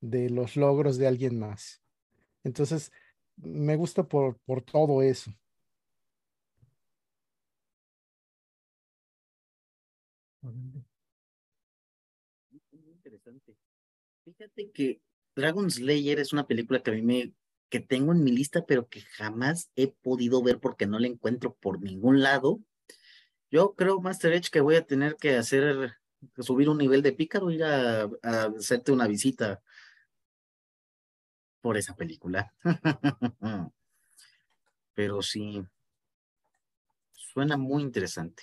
de 0.00 0.30
los 0.30 0.56
logros 0.56 0.98
de 0.98 1.06
alguien 1.06 1.38
más. 1.38 1.82
Entonces, 2.42 2.92
me 3.36 3.76
gusta 3.76 4.06
por, 4.08 4.38
por 4.40 4.62
todo 4.62 5.02
eso. 5.02 5.32
Interesante. 12.72 13.56
Fíjate 14.24 14.70
que 14.70 15.00
Dragon 15.34 15.70
Slayer 15.70 16.18
es 16.20 16.32
una 16.32 16.46
película 16.46 16.82
que 16.82 16.90
a 16.90 16.94
mí 16.94 17.02
me 17.02 17.32
que 17.70 17.80
tengo 17.80 18.12
en 18.12 18.22
mi 18.22 18.30
lista, 18.30 18.64
pero 18.66 18.88
que 18.88 19.00
jamás 19.00 19.70
he 19.74 19.88
podido 19.88 20.42
ver 20.42 20.60
porque 20.60 20.86
no 20.86 21.00
la 21.00 21.08
encuentro 21.08 21.54
por 21.54 21.82
ningún 21.82 22.22
lado. 22.22 22.60
Yo 23.54 23.72
creo, 23.76 24.00
Master 24.00 24.32
Edge, 24.32 24.50
que 24.50 24.60
voy 24.60 24.74
a 24.74 24.84
tener 24.84 25.14
que 25.14 25.36
hacer, 25.36 25.94
subir 26.38 26.68
un 26.68 26.76
nivel 26.76 27.02
de 27.02 27.12
pícaro, 27.12 27.52
ir 27.52 27.62
a, 27.62 28.02
a 28.02 28.46
hacerte 28.58 28.90
una 28.90 29.06
visita 29.06 29.62
por 31.60 31.76
esa 31.76 31.94
película. 31.94 32.52
pero 34.94 35.22
sí, 35.22 35.64
suena 37.12 37.56
muy 37.56 37.84
interesante. 37.84 38.42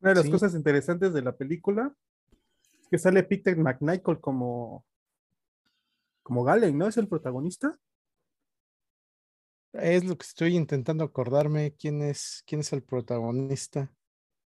Una 0.00 0.10
de 0.12 0.16
las 0.16 0.28
cosas 0.28 0.56
interesantes 0.56 1.14
de 1.14 1.22
la 1.22 1.36
película 1.36 1.94
es 2.82 2.88
que 2.88 2.98
sale 2.98 3.22
Peter 3.22 3.56
McNichol 3.56 4.20
como 4.20 4.84
como 6.24 6.42
Galen, 6.42 6.76
¿no? 6.76 6.88
Es 6.88 6.96
el 6.96 7.06
protagonista. 7.06 7.78
Es 9.74 10.04
lo 10.04 10.16
que 10.16 10.24
estoy 10.24 10.56
intentando 10.56 11.02
acordarme 11.02 11.74
quién 11.76 12.00
es, 12.00 12.44
quién 12.46 12.60
es 12.60 12.72
el 12.72 12.82
protagonista. 12.82 13.92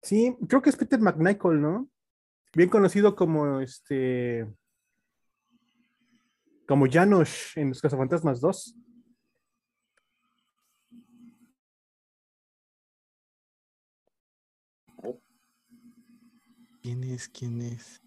Sí, 0.04 0.38
creo 0.48 0.62
que 0.62 0.70
es 0.70 0.76
Peter 0.76 1.00
McNichol, 1.00 1.60
¿no? 1.60 1.90
Bien 2.54 2.70
conocido 2.70 3.16
como 3.16 3.60
este. 3.60 4.48
Como 6.68 6.86
Janosh 6.90 7.58
en 7.58 7.70
Los 7.70 7.82
Cazafantasmas 7.82 8.40
2. 8.42 8.76
¿Quién 16.82 17.04
es? 17.04 17.28
¿Quién 17.28 17.62
es? 17.62 18.02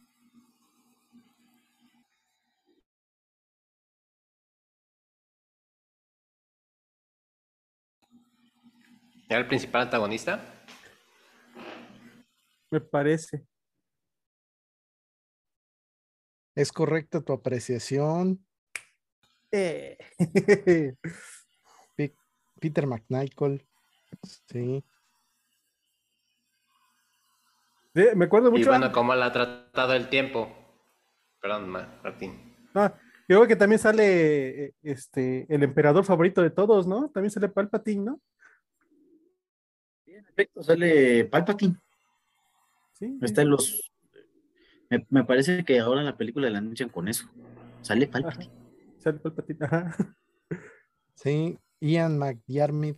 ¿Era 9.30 9.38
el 9.38 9.46
principal 9.46 9.82
antagonista? 9.82 10.40
Me 12.68 12.80
parece. 12.80 13.46
Es 16.56 16.72
correcta 16.72 17.20
tu 17.20 17.32
apreciación. 17.32 18.44
Eh. 19.52 19.96
Peter 22.60 22.88
McNichol. 22.88 23.64
Sí. 24.48 24.84
me 27.94 28.24
acuerdo 28.24 28.50
mucho. 28.50 28.64
Y 28.64 28.66
bueno, 28.66 28.90
cómo 28.90 29.14
la 29.14 29.26
ha 29.26 29.32
tratado 29.32 29.92
el 29.94 30.08
tiempo. 30.08 30.52
Perdón, 31.40 31.68
Martín. 31.68 32.56
Ah, 32.74 32.92
yo 33.28 33.36
creo 33.36 33.46
que 33.46 33.54
también 33.54 33.78
sale 33.78 34.64
eh, 34.64 34.74
este 34.82 35.46
el 35.48 35.62
emperador 35.62 36.04
favorito 36.04 36.42
de 36.42 36.50
todos, 36.50 36.88
¿no? 36.88 37.10
También 37.10 37.30
sale 37.30 37.48
Palpatine, 37.48 38.02
¿no? 38.06 38.20
En 40.20 40.28
efecto, 40.28 40.62
sale 40.62 41.24
Palpatine. 41.24 41.76
Sí. 42.94 43.18
Está 43.22 43.42
en 43.42 43.50
los. 43.50 43.90
Me, 45.08 45.24
parece 45.24 45.64
que 45.64 45.78
ahora 45.78 46.00
en 46.00 46.06
la 46.06 46.16
película 46.16 46.50
la 46.50 46.58
anuncian 46.58 46.88
con 46.88 47.08
eso. 47.08 47.30
Sale 47.80 48.06
Palpatine. 48.06 48.52
Sale 48.98 49.18
Palpatine, 49.18 49.64
ajá. 49.64 49.96
Sí, 51.14 51.58
Ian 51.80 52.18
McDiarmid. 52.18 52.96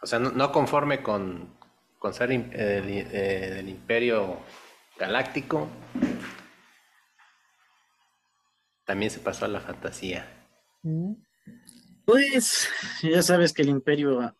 O 0.00 0.06
sea, 0.06 0.20
no, 0.20 0.52
conforme 0.52 1.02
con, 1.02 1.48
con 1.98 2.14
ser 2.14 2.30
eh, 2.30 3.52
del 3.56 3.68
Imperio 3.68 4.38
Galáctico, 4.96 5.68
también 8.84 9.10
se 9.10 9.18
pasó 9.18 9.46
a 9.46 9.48
la 9.48 9.60
fantasía. 9.60 10.26
Mm. 10.82 11.14
Pues 12.04 12.68
ya 13.02 13.22
sabes 13.22 13.52
que 13.52 13.62
el 13.62 13.68
imperio, 13.68 14.34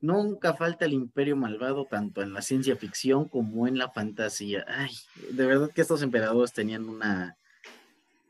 nunca 0.00 0.54
falta 0.54 0.84
el 0.84 0.92
imperio 0.92 1.36
malvado, 1.36 1.86
tanto 1.86 2.22
en 2.22 2.32
la 2.32 2.42
ciencia 2.42 2.76
ficción 2.76 3.28
como 3.28 3.66
en 3.66 3.78
la 3.78 3.90
fantasía. 3.90 4.64
Ay, 4.68 4.90
de 5.30 5.46
verdad 5.46 5.70
que 5.74 5.80
estos 5.80 6.02
emperadores 6.02 6.52
tenían 6.52 6.88
una, 6.88 7.36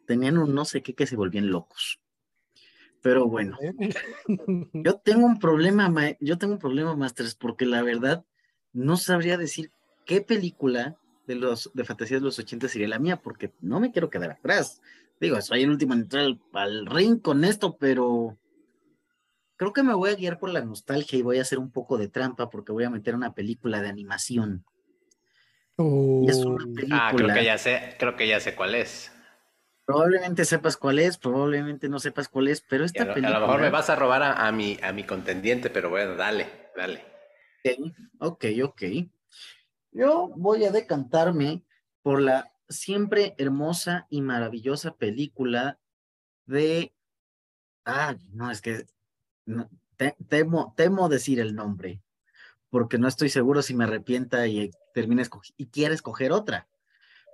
tenían 0.06 0.38
un 0.38 0.54
no 0.54 0.64
sé 0.64 0.82
qué 0.82 0.94
que 0.94 1.06
se 1.06 1.16
volvían 1.16 1.50
locos. 1.50 2.00
Pero 3.02 3.26
bueno, 3.28 3.56
yo 4.72 4.94
tengo 4.96 5.26
un 5.26 5.38
problema, 5.38 5.92
yo 6.18 6.38
tengo 6.38 6.54
un 6.54 6.58
problema, 6.58 6.96
Masters, 6.96 7.36
porque 7.36 7.64
la 7.64 7.82
verdad 7.82 8.24
no 8.72 8.96
sabría 8.96 9.36
decir 9.36 9.70
qué 10.04 10.22
película 10.22 10.96
de 11.26 11.36
los 11.36 11.70
de 11.74 11.84
fantasía 11.84 12.18
de 12.18 12.24
los 12.24 12.38
80 12.38 12.68
sería 12.68 12.88
la 12.88 12.98
mía, 12.98 13.20
porque 13.20 13.52
no 13.60 13.78
me 13.80 13.92
quiero 13.92 14.10
quedar 14.10 14.32
atrás. 14.32 14.80
Digo, 15.20 15.40
soy 15.40 15.62
el 15.62 15.70
último 15.70 15.94
en 15.94 16.00
entrar 16.00 16.36
al 16.52 16.86
ring 16.86 17.20
con 17.20 17.44
esto, 17.44 17.76
pero 17.76 18.36
creo 19.56 19.72
que 19.72 19.82
me 19.82 19.94
voy 19.94 20.10
a 20.10 20.14
guiar 20.14 20.38
por 20.38 20.50
la 20.50 20.64
nostalgia 20.64 21.18
y 21.18 21.22
voy 21.22 21.38
a 21.38 21.42
hacer 21.42 21.58
un 21.58 21.70
poco 21.70 21.98
de 21.98 22.08
trampa 22.08 22.50
porque 22.50 22.72
voy 22.72 22.84
a 22.84 22.90
meter 22.90 23.14
una 23.14 23.34
película 23.34 23.80
de 23.80 23.88
animación. 23.88 24.64
Ah, 26.90 27.12
creo 27.14 27.34
que 27.34 27.44
ya 27.44 27.58
sé, 27.58 27.96
creo 27.98 28.16
que 28.16 28.28
ya 28.28 28.40
sé 28.40 28.54
cuál 28.54 28.74
es. 28.74 29.12
Probablemente 29.84 30.44
sepas 30.44 30.76
cuál 30.76 30.98
es, 30.98 31.16
probablemente 31.16 31.88
no 31.88 32.00
sepas 32.00 32.28
cuál 32.28 32.48
es, 32.48 32.60
pero 32.60 32.84
esta 32.84 33.14
película. 33.14 33.36
A 33.36 33.40
lo 33.40 33.46
mejor 33.46 33.60
me 33.60 33.70
vas 33.70 33.88
a 33.88 33.94
robar 33.94 34.22
a, 34.22 34.50
mi, 34.50 34.78
a 34.82 34.92
mi 34.92 35.04
contendiente, 35.04 35.70
pero 35.70 35.90
bueno, 35.90 36.16
dale, 36.16 36.70
dale. 36.76 37.04
Ok, 38.18 38.46
ok, 38.64 38.82
Yo 39.92 40.28
voy 40.36 40.64
a 40.64 40.72
decantarme 40.72 41.62
por 42.02 42.20
la 42.20 42.52
siempre 42.68 43.34
hermosa 43.38 44.06
y 44.10 44.22
maravillosa 44.22 44.96
película 44.96 45.78
de. 46.46 46.92
Ah, 47.84 48.16
no, 48.32 48.50
es 48.50 48.60
que 48.60 48.86
temo, 50.28 50.74
temo 50.76 51.08
decir 51.08 51.40
el 51.40 51.54
nombre, 51.54 52.00
porque 52.70 52.98
no 52.98 53.08
estoy 53.08 53.28
seguro 53.28 53.62
si 53.62 53.74
me 53.74 53.84
arrepienta 53.84 54.46
y 54.46 54.70
termine 54.94 55.24
y 55.56 55.66
quiere 55.66 55.94
escoger 55.94 56.32
otra. 56.32 56.68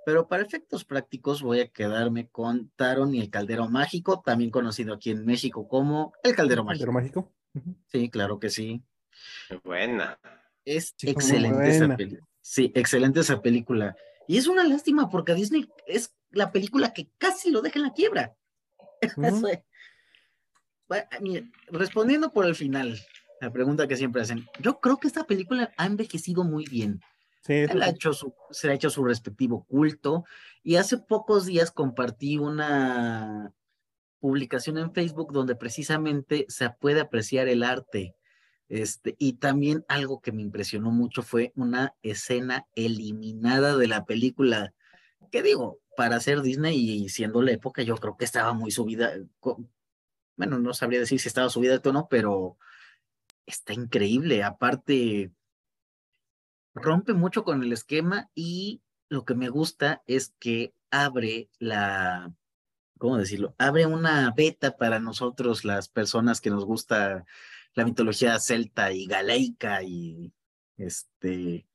Pero 0.05 0.27
para 0.27 0.43
efectos 0.43 0.83
prácticos 0.83 1.41
voy 1.41 1.61
a 1.61 1.69
quedarme 1.69 2.27
con 2.27 2.69
Taron 2.75 3.15
y 3.15 3.21
el 3.21 3.29
Caldero 3.29 3.69
Mágico, 3.69 4.21
también 4.21 4.51
conocido 4.51 4.93
aquí 4.93 5.11
en 5.11 5.25
México 5.25 5.67
como 5.67 6.13
el 6.23 6.35
Caldero 6.35 6.63
Mágico. 6.63 6.91
Mágico? 6.91 7.31
Sí, 7.87 8.09
claro 8.09 8.39
que 8.39 8.49
sí. 8.49 8.83
buena. 9.63 10.19
Es 10.65 10.95
excelente 11.01 11.69
esa 11.69 11.95
película. 11.95 12.27
Sí, 12.41 12.71
excelente 12.75 13.19
esa 13.21 13.41
película. 13.41 13.95
Y 14.27 14.37
es 14.37 14.47
una 14.47 14.63
lástima 14.63 15.09
porque 15.09 15.33
Disney 15.33 15.69
es 15.87 16.13
la 16.31 16.51
película 16.51 16.93
que 16.93 17.09
casi 17.17 17.51
lo 17.51 17.61
deja 17.61 17.79
en 17.79 17.83
la 17.83 17.93
quiebra. 17.93 18.35
respondiendo 21.67 22.31
por 22.31 22.45
el 22.45 22.55
final, 22.55 22.99
La 23.41 23.51
pregunta 23.51 23.87
que 23.87 23.97
siempre 23.97 24.21
hacen. 24.21 24.47
Yo 24.59 24.79
creo 24.79 24.97
que 24.97 25.07
esta 25.07 25.25
película 25.25 25.73
ha 25.77 25.85
envejecido 25.85 26.43
muy 26.43 26.65
bien. 26.65 27.01
Sí, 27.41 27.67
se, 27.67 27.73
le 27.73 27.83
ha 27.83 27.89
hecho 27.89 28.13
su, 28.13 28.33
se 28.51 28.69
ha 28.69 28.73
hecho 28.73 28.89
su 28.89 29.03
respectivo 29.03 29.65
culto. 29.65 30.23
Y 30.63 30.77
hace 30.77 30.97
pocos 30.97 31.45
días 31.45 31.71
compartí 31.71 32.37
una 32.37 33.53
publicación 34.19 34.77
en 34.77 34.93
Facebook 34.93 35.33
donde 35.33 35.55
precisamente 35.57 36.45
se 36.47 36.69
puede 36.69 37.01
apreciar 37.01 37.49
el 37.49 37.63
arte. 37.63 38.15
Este, 38.69 39.15
y 39.19 39.33
también 39.33 39.83
algo 39.89 40.21
que 40.21 40.31
me 40.31 40.41
impresionó 40.41 40.89
mucho 40.91 41.21
fue 41.21 41.51
una 41.55 41.93
escena 42.01 42.65
eliminada 42.75 43.75
de 43.75 43.87
la 43.87 44.05
película. 44.05 44.73
¿Qué 45.31 45.43
digo? 45.43 45.79
Para 45.97 46.21
ser 46.21 46.41
Disney 46.41 46.79
y 46.79 47.09
siendo 47.09 47.41
la 47.41 47.51
época, 47.51 47.81
yo 47.81 47.97
creo 47.97 48.15
que 48.15 48.23
estaba 48.23 48.53
muy 48.53 48.71
subida. 48.71 49.11
Bueno, 50.35 50.59
no 50.59 50.73
sabría 50.73 50.99
decir 50.99 51.19
si 51.19 51.27
estaba 51.27 51.49
subida 51.49 51.73
de 51.73 51.79
tono, 51.79 52.07
pero 52.09 52.57
está 53.45 53.73
increíble. 53.73 54.43
Aparte, 54.43 55.31
rompe 56.73 57.13
mucho 57.13 57.43
con 57.43 57.63
el 57.63 57.71
esquema 57.71 58.29
y 58.33 58.81
lo 59.09 59.25
que 59.25 59.35
me 59.35 59.49
gusta 59.49 60.01
es 60.07 60.33
que 60.39 60.73
abre 60.89 61.49
la, 61.59 62.33
¿cómo 62.97 63.17
decirlo? 63.17 63.55
Abre 63.57 63.85
una 63.85 64.31
beta 64.35 64.75
para 64.77 64.99
nosotros, 64.99 65.65
las 65.65 65.87
personas 65.87 66.41
que 66.41 66.49
nos 66.49 66.65
gusta 66.65 67.25
la 67.75 67.85
mitología 67.85 68.39
celta 68.39 68.91
y 68.93 69.07
galeica 69.07 69.83
y 69.83 70.31
este, 70.77 71.67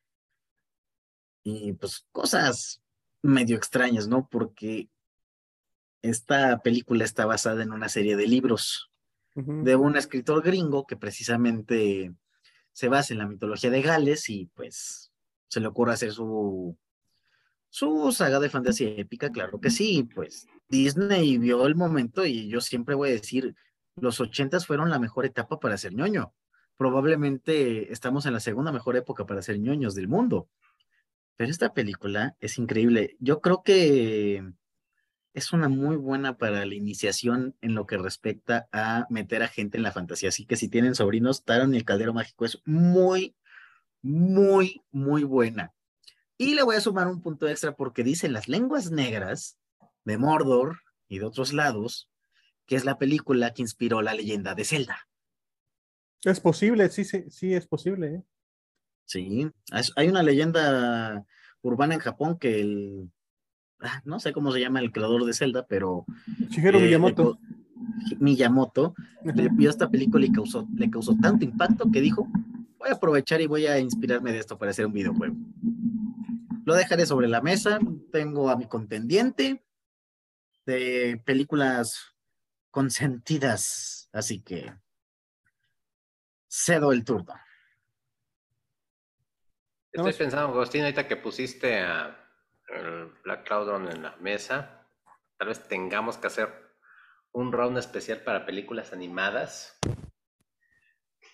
y 1.42 1.72
pues 1.74 2.06
cosas 2.12 2.82
medio 3.22 3.56
extrañas, 3.56 4.06
¿no? 4.08 4.28
Porque 4.28 4.88
esta 6.02 6.58
película 6.58 7.04
está 7.04 7.26
basada 7.26 7.62
en 7.62 7.72
una 7.72 7.88
serie 7.88 8.16
de 8.16 8.26
libros 8.26 8.90
de 9.34 9.76
un 9.76 9.96
escritor 9.96 10.42
gringo 10.42 10.84
que 10.84 10.96
precisamente 10.96 12.12
se 12.72 12.88
basa 12.88 13.12
en 13.12 13.18
la 13.18 13.26
mitología 13.28 13.70
de 13.70 13.82
Gales 13.82 14.28
y 14.30 14.46
pues 14.46 15.12
se 15.46 15.60
le 15.60 15.68
ocurre 15.68 15.92
hacer 15.92 16.12
su, 16.12 16.76
su 17.68 18.10
saga 18.10 18.40
de 18.40 18.50
fantasía 18.50 18.88
épica, 18.96 19.30
claro 19.30 19.60
que 19.60 19.70
sí, 19.70 20.08
pues 20.12 20.48
Disney 20.68 21.38
vio 21.38 21.66
el 21.66 21.76
momento 21.76 22.26
y 22.26 22.48
yo 22.48 22.60
siempre 22.60 22.96
voy 22.96 23.10
a 23.10 23.12
decir, 23.12 23.54
los 23.96 24.20
ochentas 24.20 24.66
fueron 24.66 24.90
la 24.90 24.98
mejor 24.98 25.24
etapa 25.24 25.60
para 25.60 25.78
ser 25.78 25.94
ñoño. 25.94 26.34
Probablemente 26.76 27.92
estamos 27.92 28.26
en 28.26 28.32
la 28.32 28.40
segunda 28.40 28.72
mejor 28.72 28.96
época 28.96 29.26
para 29.26 29.42
ser 29.42 29.58
ñoños 29.58 29.94
del 29.94 30.08
mundo. 30.08 30.48
Pero 31.36 31.50
esta 31.50 31.72
película 31.72 32.36
es 32.40 32.58
increíble. 32.58 33.16
Yo 33.20 33.40
creo 33.40 33.62
que 33.62 34.44
es 35.34 35.52
una 35.52 35.68
muy 35.68 35.96
buena 35.96 36.36
para 36.36 36.64
la 36.64 36.74
iniciación 36.74 37.54
en 37.60 37.74
lo 37.74 37.86
que 37.86 37.98
respecta 37.98 38.68
a 38.72 39.06
meter 39.10 39.42
a 39.42 39.48
gente 39.48 39.76
en 39.76 39.82
la 39.82 39.92
fantasía. 39.92 40.30
Así 40.30 40.46
que 40.46 40.56
si 40.56 40.68
tienen 40.68 40.94
sobrinos, 40.94 41.44
Taron 41.44 41.74
y 41.74 41.76
el 41.76 41.84
Caldero 41.84 42.14
Mágico 42.14 42.44
es 42.44 42.60
muy, 42.64 43.36
muy, 44.02 44.82
muy 44.90 45.24
buena. 45.24 45.72
Y 46.36 46.54
le 46.54 46.62
voy 46.62 46.76
a 46.76 46.80
sumar 46.80 47.08
un 47.08 47.20
punto 47.20 47.48
extra 47.48 47.76
porque 47.76 48.04
dice 48.04 48.28
las 48.28 48.48
lenguas 48.48 48.90
negras 48.90 49.58
de 50.04 50.18
Mordor 50.18 50.80
y 51.08 51.18
de 51.18 51.26
otros 51.26 51.52
lados, 51.52 52.10
que 52.66 52.76
es 52.76 52.84
la 52.84 52.98
película 52.98 53.52
que 53.52 53.62
inspiró 53.62 54.02
la 54.02 54.14
leyenda 54.14 54.54
de 54.54 54.64
Zelda. 54.64 55.08
Es 56.24 56.40
posible, 56.40 56.88
sí, 56.90 57.04
sí, 57.04 57.24
sí, 57.30 57.54
es 57.54 57.66
posible. 57.66 58.06
¿eh? 58.14 58.22
Sí, 59.04 59.50
hay 59.96 60.08
una 60.08 60.22
leyenda 60.22 61.24
urbana 61.62 61.94
en 61.94 62.00
Japón 62.00 62.38
que 62.38 62.60
el 62.60 63.10
no 64.04 64.20
sé 64.20 64.32
cómo 64.32 64.52
se 64.52 64.60
llama 64.60 64.80
el 64.80 64.92
creador 64.92 65.24
de 65.24 65.34
Zelda, 65.34 65.66
pero 65.66 66.04
Shigeru 66.48 66.78
eh, 66.78 66.82
Miyamoto. 66.82 67.38
Miyamoto 68.18 68.94
le 69.24 69.48
vio 69.50 69.70
esta 69.70 69.90
película 69.90 70.24
y 70.26 70.32
causó, 70.32 70.66
le 70.74 70.90
causó 70.90 71.16
tanto 71.20 71.44
impacto 71.44 71.90
que 71.90 72.00
dijo, 72.00 72.28
voy 72.78 72.90
a 72.90 72.94
aprovechar 72.94 73.40
y 73.40 73.46
voy 73.46 73.66
a 73.66 73.78
inspirarme 73.78 74.32
de 74.32 74.38
esto 74.38 74.58
para 74.58 74.70
hacer 74.70 74.86
un 74.86 74.92
videojuego. 74.92 75.36
Lo 76.64 76.74
dejaré 76.74 77.06
sobre 77.06 77.28
la 77.28 77.40
mesa, 77.40 77.78
tengo 78.12 78.50
a 78.50 78.56
mi 78.56 78.66
contendiente 78.66 79.64
de 80.66 81.20
películas 81.24 82.14
consentidas, 82.70 84.08
así 84.12 84.40
que 84.40 84.72
cedo 86.46 86.92
el 86.92 87.04
turno. 87.04 87.34
Estoy 89.90 90.12
pensando, 90.12 90.54
Agustín, 90.54 90.82
ahorita 90.82 91.08
que 91.08 91.16
pusiste 91.16 91.80
a 91.80 92.17
el 92.68 93.12
Black 93.24 93.46
Cloud 93.46 93.90
en 93.90 94.02
la 94.02 94.16
mesa. 94.16 94.86
Tal 95.36 95.48
vez 95.48 95.66
tengamos 95.68 96.18
que 96.18 96.26
hacer 96.26 96.48
un 97.32 97.52
round 97.52 97.78
especial 97.78 98.20
para 98.22 98.46
películas 98.46 98.92
animadas. 98.92 99.78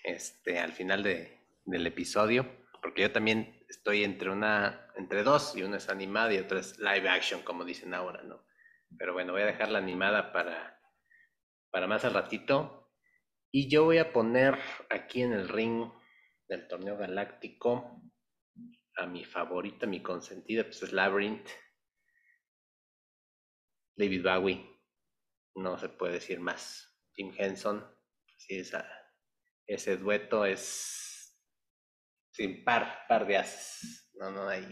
Este, 0.03 0.59
al 0.59 0.71
final 0.71 1.03
del 1.03 1.87
episodio. 1.87 2.45
Porque 2.81 3.01
yo 3.01 3.11
también 3.11 3.65
estoy 3.67 4.03
entre 4.03 4.29
una, 4.29 4.91
entre 4.95 5.23
dos, 5.23 5.55
y 5.55 5.63
una 5.63 5.77
es 5.77 5.89
animada 5.89 6.33
y 6.33 6.37
otra 6.37 6.59
es 6.59 6.77
live 6.77 7.09
action, 7.09 7.41
como 7.41 7.65
dicen 7.65 7.93
ahora, 7.93 8.21
¿no? 8.21 8.45
Pero 8.97 9.13
bueno, 9.13 9.33
voy 9.33 9.41
a 9.41 9.47
dejar 9.47 9.69
la 9.71 9.79
animada 9.79 10.31
para, 10.31 10.79
para 11.71 11.87
más 11.87 12.05
al 12.05 12.13
ratito. 12.13 12.91
Y 13.51 13.69
yo 13.69 13.85
voy 13.85 13.97
a 13.97 14.13
poner 14.13 14.59
aquí 14.89 15.23
en 15.23 15.33
el 15.33 15.49
ring 15.49 15.89
del 16.47 16.67
torneo 16.67 16.97
galáctico 16.97 17.99
a 18.97 19.05
mi 19.05 19.25
favorita, 19.25 19.85
mi 19.85 20.01
consentida, 20.01 20.63
pues 20.63 20.81
es 20.83 20.93
Labyrinth. 20.93 21.49
David 23.97 24.23
Bowie, 24.23 24.65
no 25.55 25.77
se 25.77 25.89
puede 25.89 26.13
decir 26.13 26.39
más. 26.39 26.93
Jim 27.13 27.33
Henson, 27.37 27.85
sí, 28.37 28.59
esa, 28.59 28.85
ese 29.65 29.97
dueto 29.97 30.45
es 30.45 31.41
sin 32.31 32.63
par, 32.63 33.05
par 33.07 33.25
de 33.25 33.37
haces. 33.37 34.11
No, 34.15 34.31
no 34.31 34.47
hay, 34.49 34.65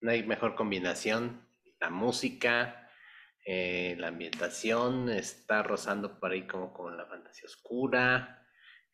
no 0.00 0.10
hay 0.10 0.22
mejor 0.22 0.54
combinación. 0.54 1.48
La 1.80 1.88
música, 1.88 2.90
eh, 3.46 3.96
la 3.98 4.08
ambientación 4.08 5.08
está 5.08 5.62
rozando 5.62 6.20
por 6.20 6.32
ahí 6.32 6.46
como 6.46 6.74
con 6.74 6.96
la 6.96 7.06
fantasía 7.06 7.46
oscura. 7.46 8.46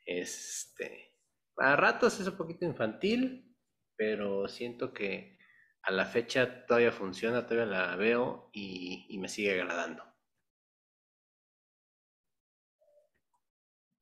Este, 0.05 1.17
a 1.57 1.75
ratos 1.75 2.21
es 2.21 2.29
un 2.29 2.37
poquito 2.37 2.65
infantil, 2.65 3.56
pero 3.97 4.49
siento 4.49 4.93
que 4.93 5.39
a 5.83 5.93
la 5.93 6.05
fecha 6.05 6.67
todavía 6.67 6.93
funciona, 6.93 7.47
todavía 7.47 7.67
la 7.67 7.97
veo 7.97 8.51
y, 8.53 9.17
me 9.19 9.29
sigue 9.29 9.61
agradando. 9.61 10.03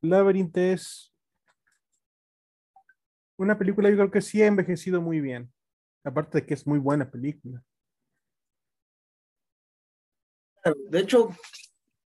Labyrinth 0.01 0.57
es 0.57 1.15
una 3.37 3.59
película, 3.59 3.91
yo 3.91 3.97
creo 3.97 4.11
que 4.11 4.21
sí 4.21 4.43
ha 4.43 4.47
envejecido 4.47 5.01
muy 5.01 5.21
bien. 5.21 5.53
Aparte 6.05 6.41
de 6.41 6.47
que 6.47 6.55
es 6.55 6.67
muy 6.67 6.79
buena 6.79 7.11
película. 7.11 7.63
De 10.91 11.01
hecho, 11.01 11.31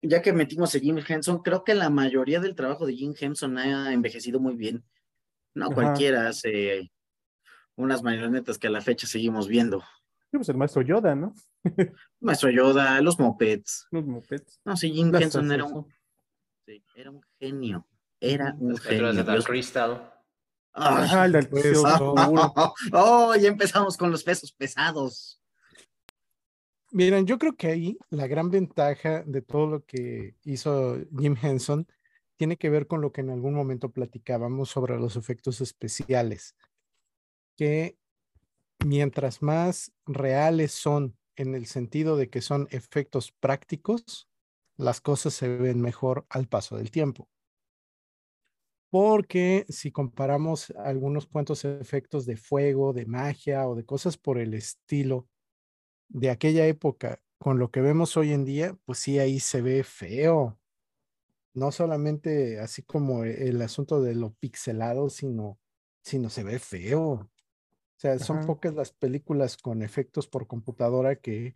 ya 0.02 0.22
que 0.22 0.34
metimos 0.34 0.76
a 0.76 0.80
Jim 0.80 1.00
Henson, 1.08 1.42
creo 1.42 1.64
que 1.64 1.74
la 1.76 1.90
mayoría 1.90 2.40
del 2.40 2.56
trabajo 2.56 2.86
de 2.86 2.96
Jim 2.96 3.14
Henson 3.20 3.58
ha 3.58 3.94
envejecido 3.94 4.40
muy 4.40 4.56
bien. 4.56 4.84
No 5.56 5.72
cualquiera 5.72 6.28
hace 6.28 6.92
unas 7.76 8.04
marionetas 8.04 8.58
que 8.58 8.68
a 8.68 8.72
la 8.72 8.82
fecha 8.82 9.08
seguimos 9.08 9.48
viendo. 9.48 9.82
Sí, 10.32 10.38
pues 10.38 10.50
el 10.50 10.58
maestro 10.58 10.82
Yoda, 10.82 11.16
¿no? 11.16 11.34
maestro 12.20 12.50
Yoda, 12.50 13.00
los 13.02 13.20
mopeds. 13.20 13.88
Los 13.92 14.06
mopeds. 14.06 14.60
No, 14.66 14.76
sí, 14.76 14.92
Jim 14.92 15.14
Henson 15.14 15.52
era 15.52 15.66
un, 15.66 15.88
sí, 16.66 16.84
era 16.96 17.12
un 17.12 17.22
genio. 17.40 17.88
Era 18.20 18.56
un 18.58 18.78
genio. 18.78 19.14
De 19.14 19.44
Crystal. 19.44 20.10
Ah, 20.76 21.26
el 21.26 21.50
peso, 21.50 22.16
oh, 22.94 23.36
ya 23.36 23.48
empezamos 23.48 23.96
con 23.96 24.10
los 24.10 24.24
pesos 24.24 24.52
pesados. 24.52 25.40
Miren, 26.90 27.28
yo 27.28 27.38
creo 27.38 27.56
que 27.56 27.68
ahí 27.68 27.98
la 28.10 28.26
gran 28.26 28.50
ventaja 28.50 29.24
de 29.24 29.44
todo 29.44 29.68
lo 29.68 29.86
que 29.86 30.36
hizo 30.44 30.98
Jim 31.16 31.36
Henson 31.40 31.88
tiene 32.38 32.58
que 32.58 32.72
ver 32.72 32.88
con 32.88 33.02
lo 33.02 33.12
que 33.12 33.22
en 33.22 33.30
algún 33.30 33.54
momento 33.54 33.92
platicábamos 33.92 34.70
sobre 34.70 34.98
los 34.98 35.16
efectos 35.16 35.62
especiales 35.62 36.56
que 37.64 37.98
mientras 38.86 39.42
más 39.42 39.94
reales 40.06 40.74
son 40.74 41.18
en 41.38 41.56
el 41.56 41.66
sentido 41.66 42.18
de 42.18 42.30
que 42.30 42.42
son 42.42 42.68
efectos 42.72 43.32
prácticos, 43.32 44.28
las 44.76 45.00
cosas 45.00 45.34
se 45.34 45.48
ven 45.48 45.80
mejor 45.80 46.26
al 46.28 46.50
paso 46.50 46.76
del 46.76 46.92
tiempo. 46.92 47.30
Porque 48.90 49.66
si 49.70 49.94
comparamos 49.94 50.72
algunos 50.72 51.26
cuantos 51.26 51.64
efectos 51.64 52.26
de 52.26 52.36
fuego, 52.36 52.92
de 52.92 53.06
magia 53.06 53.66
o 53.66 53.76
de 53.76 53.86
cosas 53.86 54.18
por 54.18 54.40
el 54.40 54.54
estilo 54.56 55.30
de 56.10 56.32
aquella 56.32 56.68
época 56.68 57.24
con 57.38 57.60
lo 57.60 57.72
que 57.72 57.80
vemos 57.80 58.18
hoy 58.18 58.34
en 58.34 58.44
día, 58.44 58.78
pues 58.84 59.00
sí, 59.00 59.20
ahí 59.20 59.40
se 59.40 59.62
ve 59.62 59.86
feo. 59.86 60.60
No 61.54 61.72
solamente 61.72 62.60
así 62.60 62.84
como 62.84 63.24
el 63.24 63.62
asunto 63.62 64.02
de 64.02 64.16
lo 64.16 64.34
pixelado, 64.34 65.10
sino, 65.10 65.62
sino 66.02 66.30
se 66.30 66.44
ve 66.44 66.60
feo 66.60 67.30
sea, 68.00 68.20
son 68.20 68.46
pocas 68.46 68.74
las 68.74 68.92
películas 68.92 69.58
con 69.58 69.82
efectos 69.82 70.28
por 70.28 70.48
computadora 70.48 71.16
que 71.16 71.56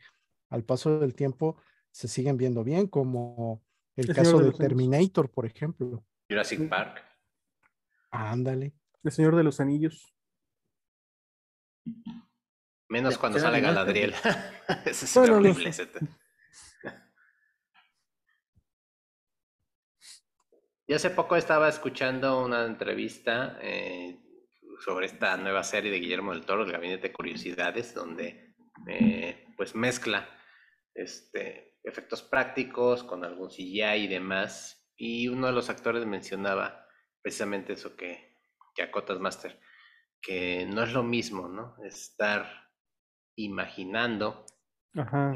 al 0.49 0.63
paso 0.63 0.99
del 0.99 1.13
tiempo 1.15 1.57
se 1.91 2.07
siguen 2.07 2.37
viendo 2.37 2.63
bien, 2.63 2.87
como 2.87 3.63
el, 3.95 4.13
caso 4.13 4.39
de, 4.39 4.51
Terminator, 4.51 5.29
por 5.29 5.45
ejemplo. 5.45 6.03
Jurassic 6.29 6.69
Park. 6.69 7.03
Ándale. 8.11 8.73
El 9.03 9.11
Señor 9.11 9.35
de 9.35 9.43
los 9.43 9.59
Anillos. 9.59 10.13
Menos 12.89 13.17
cuando 13.17 13.39
sale 13.39 13.59
Galadriel. 13.59 14.13
Ese 14.85 15.05
es 15.05 15.17
horrible. 15.17 15.71
Yo 20.87 20.95
hace 20.95 21.09
poco 21.09 21.35
estaba 21.35 21.67
escuchando 21.67 22.45
una 22.45 22.63
entrevista 22.65 23.57
eh, 23.61 24.17
sobre 24.79 25.07
esta 25.07 25.37
nueva 25.37 25.63
serie 25.63 25.91
de 25.91 25.99
Guillermo 25.99 26.33
del 26.33 26.45
Toro, 26.45 26.63
El 26.63 26.71
Gabinete 26.71 27.07
de 27.07 27.13
Curiosidades, 27.13 27.93
donde 27.93 28.55
eh, 28.87 29.45
pues 29.55 29.75
mezcla 29.75 30.29
este, 30.93 31.77
efectos 31.83 32.21
prácticos 32.21 33.03
con 33.03 33.23
algún 33.23 33.49
CGI 33.49 34.03
y 34.03 34.07
demás. 34.07 34.91
Y 34.95 35.27
uno 35.27 35.47
de 35.47 35.53
los 35.53 35.69
actores 35.69 36.05
mencionaba 36.05 36.85
precisamente 37.21 37.73
eso 37.73 37.95
que, 37.95 38.35
que 38.73 38.83
acotas, 38.83 39.19
Master, 39.19 39.59
que 40.21 40.65
no 40.65 40.83
es 40.83 40.93
lo 40.93 41.03
mismo, 41.03 41.47
¿no? 41.47 41.75
Estar 41.83 42.71
imaginando, 43.35 44.45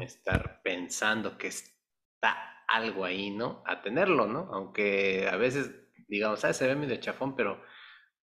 estar 0.00 0.60
pensando 0.62 1.38
que 1.38 1.46
está 1.46 2.64
algo 2.66 3.04
ahí, 3.04 3.30
¿no? 3.30 3.62
A 3.66 3.82
tenerlo, 3.82 4.26
¿no? 4.26 4.48
Aunque 4.52 5.28
a 5.30 5.36
veces, 5.36 5.70
digamos, 6.08 6.44
ah, 6.44 6.52
se 6.52 6.66
ve 6.66 6.74
medio 6.74 6.96
chafón, 6.96 7.36
pero 7.36 7.62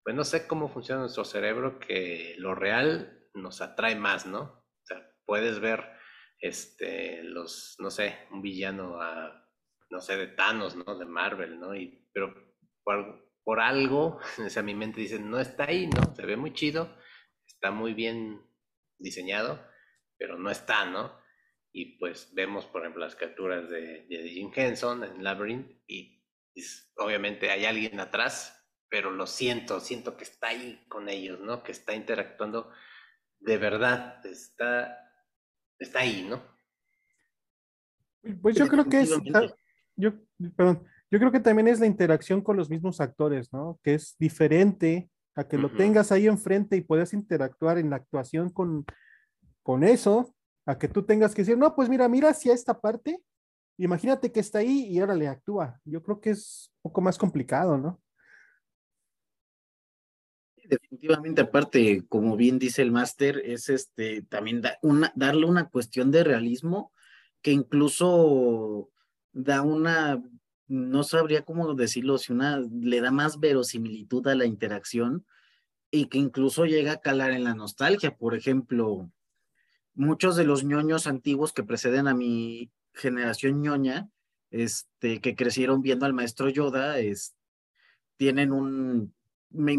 pues 0.03 0.15
no 0.15 0.23
sé 0.23 0.47
cómo 0.47 0.69
funciona 0.69 1.01
nuestro 1.01 1.25
cerebro 1.25 1.79
que 1.79 2.35
lo 2.38 2.55
real 2.55 3.27
nos 3.33 3.62
atrae 3.62 3.95
más, 3.95 4.25
¿no? 4.25 4.41
O 4.41 4.85
sea, 4.85 5.13
puedes 5.25 5.59
ver, 5.59 5.85
este, 6.39 7.23
los, 7.23 7.75
no 7.79 7.91
sé, 7.91 8.27
un 8.31 8.41
villano 8.41 9.01
a, 9.01 9.47
no 9.89 10.01
sé, 10.01 10.17
de 10.17 10.27
Thanos, 10.27 10.75
¿no? 10.75 10.97
De 10.97 11.05
Marvel, 11.05 11.59
¿no? 11.59 11.75
Y, 11.75 12.07
pero 12.13 12.33
por, 12.83 13.29
por 13.43 13.59
algo, 13.59 14.19
o 14.45 14.49
sea, 14.49 14.63
mi 14.63 14.75
mente 14.75 15.01
dice, 15.01 15.19
no 15.19 15.39
está 15.39 15.65
ahí, 15.65 15.88
¿no? 15.88 16.15
Se 16.15 16.25
ve 16.25 16.38
muy 16.38 16.53
chido, 16.53 16.95
está 17.45 17.71
muy 17.71 17.93
bien 17.93 18.41
diseñado, 18.97 19.63
pero 20.17 20.38
no 20.38 20.49
está, 20.49 20.85
¿no? 20.85 21.19
y 21.71 21.97
pues 21.97 22.33
vemos, 22.33 22.65
por 22.65 22.81
ejemplo, 22.81 23.03
las 23.03 23.15
capturas 23.15 23.69
de, 23.69 24.05
Jim 24.09 24.51
Henson 24.53 25.03
en 25.03 25.23
Labyrinth 25.23 25.71
y 25.88 26.23
obviamente 26.97 27.51
hay 27.51 27.65
alguien 27.65 27.99
atrás, 27.99 28.58
pero 28.89 29.12
lo 29.12 29.28
siento, 29.28 29.80
siento 29.80 30.17
que 30.17 30.23
está 30.23 30.47
ahí 30.47 30.84
con 30.89 31.10
ellos, 31.10 31.39
¿no? 31.39 31.63
Que 31.63 31.71
está 31.71 31.93
interactuando 31.93 32.71
de 33.39 33.58
verdad, 33.58 34.25
está, 34.25 34.97
está 35.78 35.99
ahí, 35.99 36.28
¿no? 36.30 36.41
Pues 38.41 38.56
yo 38.56 38.67
creo 38.67 38.86
que 38.86 39.02
es, 39.02 39.10
yo, 39.95 40.13
perdón, 40.56 40.86
yo 41.10 41.19
creo 41.19 41.32
que 41.32 41.39
también 41.39 41.67
es 41.67 41.80
la 41.80 41.86
interacción 41.86 42.41
con 42.41 42.58
los 42.58 42.69
mismos 42.69 42.99
actores, 42.99 43.52
¿no? 43.54 43.80
Que 43.84 43.93
es 43.93 44.15
diferente 44.19 45.10
a 45.36 45.47
que 45.47 45.58
lo 45.58 45.71
tengas 45.71 46.12
ahí 46.12 46.28
enfrente 46.28 46.75
y 46.75 46.82
puedas 46.82 47.13
interactuar 47.13 47.78
en 47.78 47.89
la 47.89 47.95
actuación 47.95 48.49
con, 48.49 48.86
con 49.63 49.84
eso, 49.84 50.36
a 50.65 50.78
que 50.78 50.89
tú 50.89 51.04
tengas 51.04 51.34
que 51.34 51.43
decir, 51.43 51.58
no, 51.58 51.75
pues 51.75 51.88
mira, 51.88 52.10
mira 52.10 52.30
hacia 52.30 52.54
esta 52.54 52.80
parte, 52.80 53.23
imagínate 53.78 54.32
que 54.32 54.41
está 54.41 54.60
ahí 54.60 54.88
y 54.88 54.99
ahora 54.99 55.15
le 55.15 55.28
actúa. 55.28 55.80
Yo 55.86 56.04
creo 56.04 56.19
que 56.19 56.32
es 56.32 56.71
un 56.78 56.89
poco 56.89 57.02
más 57.02 57.17
complicado, 57.17 57.78
¿no? 57.78 58.02
Definitivamente, 60.69 61.41
aparte, 61.41 62.05
como 62.08 62.38
bien 62.38 62.60
dice 62.60 62.84
el 62.84 62.91
máster, 62.91 63.41
es 63.43 63.69
este 63.69 64.21
también 64.21 64.62
darle 65.15 65.45
una 65.47 65.67
cuestión 65.67 66.12
de 66.12 66.23
realismo 66.23 66.93
que 67.41 67.51
incluso 67.51 68.91
da 69.32 69.63
una, 69.63 70.23
no 70.67 71.03
sabría 71.03 71.43
cómo 71.43 71.73
decirlo, 71.73 72.19
si 72.19 72.34
una 72.34 72.60
le 72.60 73.01
da 73.01 73.10
más 73.10 73.39
verosimilitud 73.39 74.27
a 74.27 74.36
la 74.36 74.45
interacción 74.45 75.25
y 75.89 76.05
que 76.05 76.19
incluso 76.19 76.65
llega 76.65 76.91
a 76.91 77.01
calar 77.01 77.32
en 77.32 77.45
la 77.45 77.55
nostalgia. 77.55 78.15
Por 78.15 78.36
ejemplo, 78.36 79.12
muchos 79.95 80.36
de 80.36 80.43
los 80.43 80.63
ñoños 80.63 81.08
antiguos 81.08 81.51
que 81.51 81.63
preceden 81.63 82.08
a 82.08 82.13
mi 82.13 82.71
generación 82.93 83.63
ñoña, 83.63 84.08
este, 84.51 85.19
que 85.19 85.36
crecieron 85.36 85.82
viendo 85.82 86.05
al 86.05 86.13
maestro 86.13 86.47
Yoda, 86.47 86.99
es, 86.99 87.34
tienen 88.17 88.51
un, 88.51 89.15
me, 89.51 89.77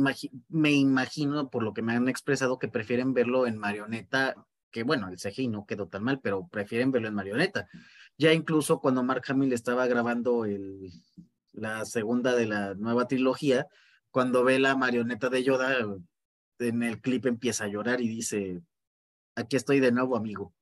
me 0.49 0.73
imagino 0.73 1.49
por 1.49 1.63
lo 1.63 1.73
que 1.73 1.83
me 1.83 1.95
han 1.95 2.09
expresado 2.09 2.59
que 2.59 2.69
prefieren 2.69 3.15
verlo 3.15 3.47
en 3.47 3.59
marioneta, 3.59 4.35
que 4.71 4.83
bueno, 4.83 5.09
el 5.09 5.19
CGI 5.19 5.49
no 5.49 5.67
quedó 5.67 5.89
tan 5.89 6.05
mal, 6.05 6.21
pero 6.21 6.49
prefieren 6.49 6.93
verlo 6.93 7.09
en 7.09 7.15
marioneta. 7.15 7.69
Ya 8.19 8.33
incluso 8.33 8.81
cuando 8.81 9.03
Mark 9.03 9.25
Hamill 9.29 9.53
estaba 9.53 9.87
grabando 9.87 10.45
el, 10.45 10.91
la 11.53 11.85
segunda 11.85 12.35
de 12.35 12.47
la 12.47 12.75
nueva 12.75 13.07
trilogía, 13.07 13.67
cuando 14.11 14.45
ve 14.45 14.59
la 14.59 14.77
marioneta 14.77 15.29
de 15.29 15.43
Yoda, 15.43 15.77
en 16.59 16.83
el 16.83 17.01
clip 17.01 17.27
empieza 17.27 17.65
a 17.65 17.69
llorar 17.69 18.01
y 18.01 18.09
dice, 18.09 18.61
aquí 19.35 19.57
estoy 19.57 19.81
de 19.81 19.93
nuevo, 19.93 20.17
amigo. 20.17 20.53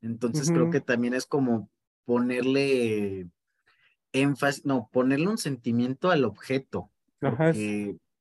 Entonces 0.00 0.50
creo 0.50 0.70
que 0.70 0.80
también 0.80 1.14
es 1.14 1.26
como 1.26 1.68
ponerle 2.04 3.28
énfasis, 4.12 4.64
no, 4.64 4.88
ponerle 4.92 5.28
un 5.28 5.38
sentimiento 5.38 6.10
al 6.10 6.24
objeto. 6.24 6.90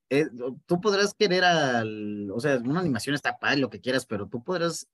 Porque 0.09 0.29
tú 0.65 0.81
podrás 0.81 1.13
querer 1.13 1.43
al, 1.43 2.29
o 2.31 2.39
sea, 2.39 2.57
una 2.57 2.79
animación 2.79 3.15
está 3.15 3.37
padre, 3.37 3.57
lo 3.57 3.69
que 3.69 3.81
quieras, 3.81 4.05
pero 4.05 4.27
tú 4.27 4.43
podrás, 4.43 4.87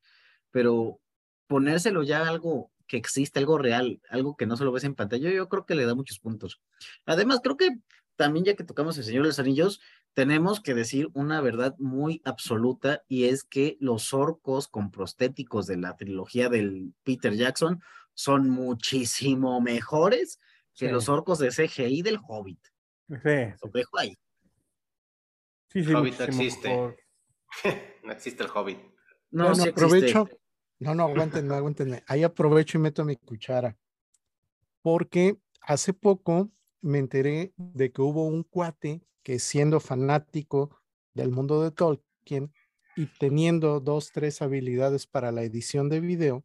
pero 0.52 1.00
ponérselo 1.47 2.04
ya 2.04 2.28
algo 2.28 2.71
que 2.88 2.97
existe, 2.97 3.39
algo 3.39 3.58
real, 3.58 4.02
algo 4.10 4.36
que 4.36 4.45
no 4.45 4.58
se 4.58 4.63
lo 4.63 4.71
ves 4.71 4.84
en 4.84 4.95
pantalla, 4.95 5.30
yo 5.30 5.47
creo 5.50 5.65
que 5.65 5.76
le 5.76 5.86
da 5.86 5.95
muchos 5.95 6.19
puntos. 6.19 6.62
Además, 7.06 7.39
creo 7.41 7.58
que 7.58 7.69
también 8.15 8.45
ya 8.45 8.56
que 8.56 8.63
tocamos 8.63 8.97
el 8.97 9.04
Señor 9.04 9.24
de 9.24 9.30
los 9.30 9.39
Anillos, 9.39 9.82
tenemos 10.13 10.62
que 10.62 10.74
decir 10.74 11.10
una 11.13 11.41
verdad 11.41 11.76
muy 11.80 12.21
absoluta 12.26 13.04
y 13.08 13.26
es 13.26 13.43
que 13.43 13.78
los 13.80 14.13
orcos 14.13 14.67
con 14.67 14.91
prostéticos 14.91 15.67
de 15.67 15.78
la 15.78 15.95
trilogía 15.95 16.50
del 16.50 16.93
Peter 17.04 17.34
Jackson 17.34 17.82
son 18.13 18.50
muchísimo 18.50 19.62
mejores 19.62 20.39
que 20.76 20.91
los 20.91 21.10
orcos 21.10 21.39
de 21.39 21.50
CGI 21.50 22.02
del 22.02 22.19
Hobbit. 22.28 22.60
Sí. 23.08 23.56
Lo 23.63 23.71
dejo 23.74 24.00
ahí. 24.00 24.17
Sí, 25.72 25.84
sí, 25.86 25.94
Hobbit 25.94 26.20
no 26.20 26.26
existe. 26.26 26.98
no 28.04 28.12
existe 28.12 28.44
el 28.44 28.50
Hobbit. 28.54 28.80
No, 29.32 29.54
no, 29.54 29.64
aprovecho. 29.64 30.30
No, 30.80 30.96
no, 30.96 31.04
aguántenme, 31.04 31.56
aguántenme. 31.56 32.04
Ahí 32.08 32.24
aprovecho 32.24 32.78
y 32.78 32.82
meto 32.82 33.06
mi 33.06 33.16
cuchara. 33.16 33.78
Porque 34.82 35.38
hace 35.62 35.94
poco 35.94 36.52
me 36.82 36.98
enteré 36.98 37.54
de 37.56 37.92
que 37.92 38.02
hubo 38.02 38.26
un 38.26 38.44
cuate 38.44 39.02
que 39.24 39.40
siendo 39.40 39.80
fanático 39.80 40.76
del 41.14 41.30
mundo 41.30 41.62
de 41.62 41.72
Tolkien 41.72 42.52
y 42.96 43.06
teniendo 43.06 43.80
dos, 43.80 44.12
tres 44.12 44.42
habilidades 44.42 45.08
para 45.08 45.32
la 45.32 45.44
edición 45.44 45.88
de 45.88 46.02
video, 46.02 46.44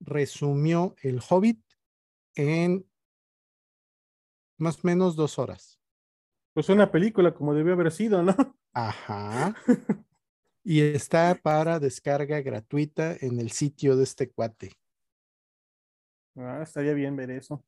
resumió 0.00 0.94
el 1.00 1.20
Hobbit 1.26 1.62
en 2.34 2.84
más 4.58 4.76
o 4.76 4.80
menos 4.82 5.16
dos 5.16 5.38
horas. 5.38 5.73
Pues 6.54 6.68
una 6.68 6.90
película 6.90 7.34
como 7.34 7.52
debió 7.52 7.74
haber 7.74 7.90
sido, 7.90 8.22
¿no? 8.22 8.34
Ajá. 8.72 9.54
y 10.64 10.80
está 10.80 11.34
para 11.34 11.78
descarga 11.80 12.40
gratuita 12.40 13.16
en 13.20 13.40
el 13.40 13.50
sitio 13.50 13.96
de 13.96 14.04
este 14.04 14.30
cuate. 14.30 14.72
Ah, 16.36 16.60
estaría 16.62 16.94
bien 16.94 17.14
ver 17.16 17.30
eso. 17.30 17.62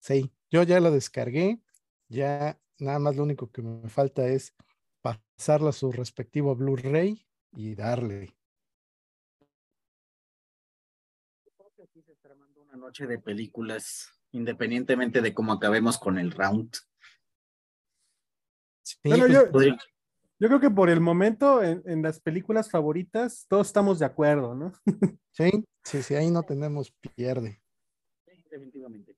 Sí, 0.00 0.32
yo 0.50 0.62
ya 0.64 0.80
lo 0.80 0.90
descargué, 0.90 1.60
ya 2.08 2.58
Nada 2.82 2.98
más 2.98 3.14
lo 3.14 3.22
único 3.22 3.48
que 3.52 3.62
me 3.62 3.88
falta 3.88 4.26
es 4.26 4.56
pasarla 5.02 5.70
a 5.70 5.72
su 5.72 5.92
respectivo 5.92 6.56
Blu-ray 6.56 7.24
y 7.52 7.76
darle. 7.76 8.34
una 12.56 12.76
noche 12.76 13.06
de 13.06 13.20
películas, 13.20 14.08
independientemente 14.32 15.20
de 15.20 15.32
cómo 15.32 15.52
acabemos 15.52 15.96
con 15.96 16.18
el 16.18 16.32
round. 16.32 16.74
Pues, 19.02 19.18
yo, 20.38 20.48
creo 20.48 20.60
que 20.60 20.70
por 20.70 20.90
el 20.90 21.00
momento 21.00 21.62
en, 21.62 22.02
las 22.02 22.20
películas 22.20 22.70
favoritas 22.70 23.46
todos 23.48 23.68
estamos 23.68 23.98
de 23.98 24.06
acuerdo, 24.06 24.54
¿no? 24.54 24.72
sí, 25.30 25.64
sí, 25.84 26.02
sí, 26.02 26.14
ahí 26.14 26.30
no 26.30 26.42
tenemos 26.42 26.92
pierde. 27.14 27.62
definitivamente. 28.50 29.16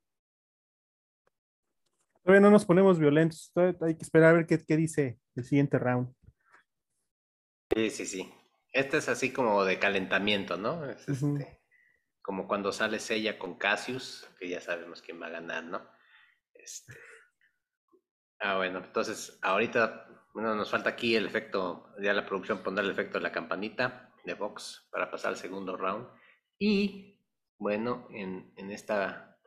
Todavía 2.23 2.41
no 2.41 2.51
nos 2.51 2.65
ponemos 2.65 2.99
violentos. 2.99 3.53
hay 3.55 3.97
que 3.97 4.03
esperar 4.03 4.31
a 4.31 4.33
ver 4.33 4.47
qué, 4.47 4.77
dice 4.77 5.19
el 5.35 5.45
siguiente 5.45 5.79
round. 5.79 6.15
Sí, 7.75 7.91
sí, 7.91 8.07
sí. 8.07 8.35
Este 8.73 8.97
es 8.97 9.09
así 9.09 9.31
como 9.31 9.65
de 9.65 9.79
calentamiento, 9.79 10.57
¿no? 10.57 10.89
Es 10.89 11.07
este, 11.09 11.61
como 12.23 12.49
cuando 12.49 12.73
sale 12.73 12.99
ella 13.11 13.39
con 13.39 13.57
Cassius, 13.57 14.29
que 14.39 14.49
ya 14.49 14.61
sabemos 14.61 15.03
quién 15.03 15.21
va 15.21 15.27
a 15.27 15.31
ganar, 15.31 15.65
¿no? 15.65 15.87
Este... 16.55 16.95
Ah, 18.47 18.59
bueno, 18.59 18.81
entonces 18.81 19.39
ahorita 19.41 20.07
nos 20.35 20.71
falta 20.71 20.91
aquí 20.91 21.17
el 21.17 21.25
efecto, 21.25 21.95
ya 21.99 22.13
la 22.13 22.27
producción 22.27 22.63
pondrá 22.63 22.85
el 22.85 22.91
efecto 22.91 23.17
de 23.17 23.23
la 23.23 23.33
campanita 23.33 24.13
de 24.23 24.35
Vox 24.35 24.87
para 24.91 25.11
pasar 25.11 25.31
al 25.31 25.39
segundo 25.39 25.79
round. 25.79 26.07
Y 26.59 27.25
bueno, 27.59 28.07
en, 28.11 28.53
esta, 28.71 29.39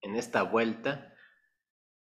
en 0.00 0.16
esta 0.16 0.42
vuelta 0.42 1.14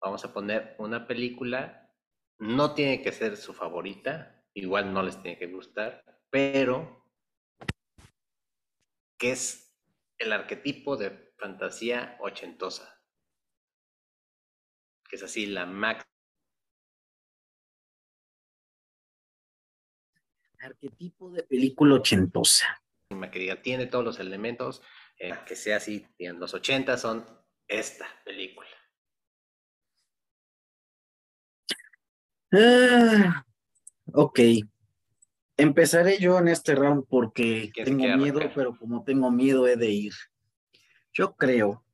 vamos 0.00 0.24
a 0.24 0.32
poner 0.32 0.76
una 0.78 1.08
película 1.08 1.92
no 2.38 2.72
tiene 2.72 3.02
que 3.02 3.10
ser 3.10 3.36
su 3.36 3.52
favorita, 3.52 4.46
igual 4.54 4.92
no 4.92 5.02
les 5.02 5.20
tiene 5.20 5.36
que 5.36 5.48
gustar, 5.48 6.04
pero 6.30 7.04
que 9.18 9.32
es 9.32 9.76
el 10.18 10.32
arquetipo 10.32 10.96
de 10.96 11.34
fantasía 11.36 12.16
ochentosa. 12.20 13.02
Que 15.10 15.16
es 15.16 15.22
así 15.24 15.46
la 15.46 15.66
max. 15.66 16.04
Arquetipo 20.64 21.30
de 21.30 21.42
película 21.42 21.96
ochentosa. 21.96 22.82
Que 23.30 23.38
diga, 23.38 23.62
tiene 23.62 23.86
todos 23.86 24.04
los 24.04 24.18
elementos, 24.18 24.82
eh, 25.18 25.34
que 25.46 25.56
sea 25.56 25.76
así, 25.76 26.06
en 26.18 26.40
los 26.40 26.54
ochentas 26.54 27.02
son 27.02 27.24
esta 27.68 28.06
película. 28.24 28.68
Ah, 32.52 33.44
ok. 34.12 34.40
Empezaré 35.56 36.18
yo 36.18 36.38
en 36.38 36.48
este 36.48 36.74
round 36.74 37.04
porque 37.08 37.70
tengo 37.84 38.16
miedo, 38.16 38.40
pero 38.54 38.76
como 38.76 39.04
tengo 39.04 39.30
miedo 39.30 39.66
he 39.68 39.76
de 39.76 39.90
ir. 39.90 40.14
Yo 41.12 41.36
creo 41.36 41.84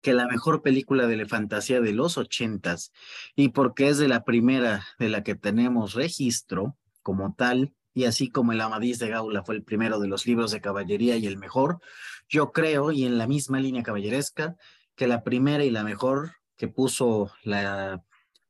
que 0.00 0.14
la 0.14 0.26
mejor 0.26 0.62
película 0.62 1.06
de 1.06 1.16
la 1.16 1.26
fantasía 1.26 1.80
de 1.80 1.92
los 1.92 2.16
ochentas, 2.18 2.92
y 3.36 3.50
porque 3.50 3.88
es 3.88 3.98
de 3.98 4.08
la 4.08 4.24
primera 4.24 4.86
de 4.98 5.08
la 5.08 5.22
que 5.22 5.34
tenemos 5.34 5.94
registro 5.94 6.76
como 7.02 7.34
tal, 7.34 7.74
y 7.92 8.04
así 8.04 8.30
como 8.30 8.52
el 8.52 8.60
Amadís 8.60 8.98
de 8.98 9.08
Gaula 9.08 9.42
fue 9.42 9.56
el 9.56 9.62
primero 9.62 9.98
de 9.98 10.08
los 10.08 10.26
libros 10.26 10.52
de 10.52 10.60
caballería 10.60 11.16
y 11.16 11.26
el 11.26 11.38
mejor, 11.38 11.80
yo 12.28 12.52
creo, 12.52 12.92
y 12.92 13.04
en 13.04 13.18
la 13.18 13.26
misma 13.26 13.60
línea 13.60 13.82
caballeresca, 13.82 14.56
que 14.94 15.06
la 15.06 15.22
primera 15.22 15.64
y 15.64 15.70
la 15.70 15.82
mejor 15.82 16.32
que 16.56 16.68
puso 16.68 17.32
la 17.42 18.02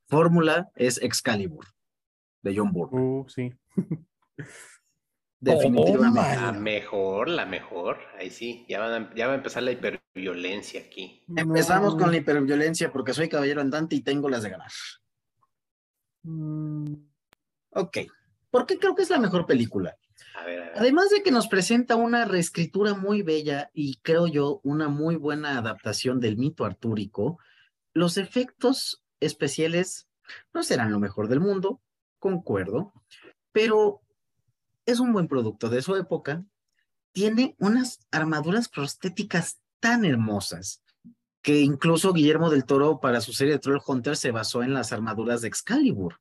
fórmula 0.08 0.70
es 0.74 1.00
Excalibur, 1.00 1.66
de 2.42 2.56
John 2.56 2.72
Burke. 2.72 2.96
Uh, 2.96 3.28
sí. 3.28 3.52
Definitivamente. 5.40 6.40
la 6.40 6.52
mejor, 6.52 7.28
la 7.28 7.46
mejor. 7.46 7.98
Ahí 8.18 8.30
sí, 8.30 8.66
ya, 8.68 8.78
ya 9.16 9.26
va 9.26 9.32
a 9.32 9.36
empezar 9.36 9.62
la 9.62 9.72
hiperviolencia 9.72 10.82
aquí. 10.82 11.24
Empezamos 11.34 11.96
con 11.96 12.10
la 12.10 12.18
hiperviolencia 12.18 12.92
porque 12.92 13.14
soy 13.14 13.28
caballero 13.28 13.62
andante 13.62 13.96
y 13.96 14.02
tengo 14.02 14.28
las 14.28 14.42
de 14.42 14.50
ganar. 14.50 14.70
Mm. 16.22 16.94
Ok. 17.70 17.98
¿Por 18.50 18.66
qué 18.66 18.78
creo 18.78 18.94
que 18.94 19.02
es 19.02 19.10
la 19.10 19.18
mejor 19.18 19.46
película? 19.46 19.96
Además 20.74 21.10
de 21.10 21.22
que 21.22 21.30
nos 21.30 21.48
presenta 21.48 21.96
una 21.96 22.24
reescritura 22.24 22.94
muy 22.94 23.22
bella 23.22 23.70
y 23.72 23.98
creo 24.02 24.26
yo 24.26 24.60
una 24.62 24.88
muy 24.88 25.16
buena 25.16 25.58
adaptación 25.58 26.20
del 26.20 26.36
mito 26.36 26.64
artúrico, 26.64 27.38
los 27.92 28.16
efectos 28.16 29.02
especiales 29.20 30.08
no 30.52 30.62
serán 30.62 30.92
lo 30.92 30.98
mejor 30.98 31.28
del 31.28 31.40
mundo, 31.40 31.80
concuerdo, 32.18 32.92
pero 33.52 34.02
es 34.86 35.00
un 35.00 35.12
buen 35.12 35.28
producto 35.28 35.68
de 35.68 35.82
su 35.82 35.96
época. 35.96 36.44
Tiene 37.12 37.56
unas 37.58 38.00
armaduras 38.10 38.68
prostéticas 38.68 39.60
tan 39.80 40.04
hermosas 40.04 40.82
que 41.42 41.60
incluso 41.60 42.12
Guillermo 42.12 42.50
del 42.50 42.64
Toro 42.64 43.00
para 43.00 43.20
su 43.20 43.32
serie 43.32 43.54
de 43.54 43.58
Troll 43.58 43.80
Hunter 43.84 44.16
se 44.16 44.30
basó 44.30 44.62
en 44.62 44.74
las 44.74 44.92
armaduras 44.92 45.40
de 45.40 45.48
Excalibur. 45.48 46.20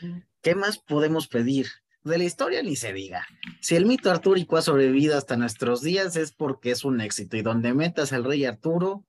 Mm. 0.00 0.18
¿Qué 0.42 0.54
más 0.54 0.78
podemos 0.78 1.28
pedir? 1.28 1.66
De 2.02 2.18
la 2.18 2.24
historia 2.24 2.62
ni 2.62 2.76
se 2.76 2.92
diga. 2.92 3.26
Si 3.60 3.74
el 3.74 3.84
mito 3.84 4.10
artúrico 4.10 4.56
ha 4.56 4.62
sobrevivido 4.62 5.18
hasta 5.18 5.36
nuestros 5.36 5.82
días 5.82 6.16
es 6.16 6.32
porque 6.32 6.70
es 6.70 6.84
un 6.84 7.00
éxito 7.00 7.36
y 7.36 7.42
donde 7.42 7.74
metas 7.74 8.12
al 8.12 8.24
rey 8.24 8.44
Arturo, 8.44 9.04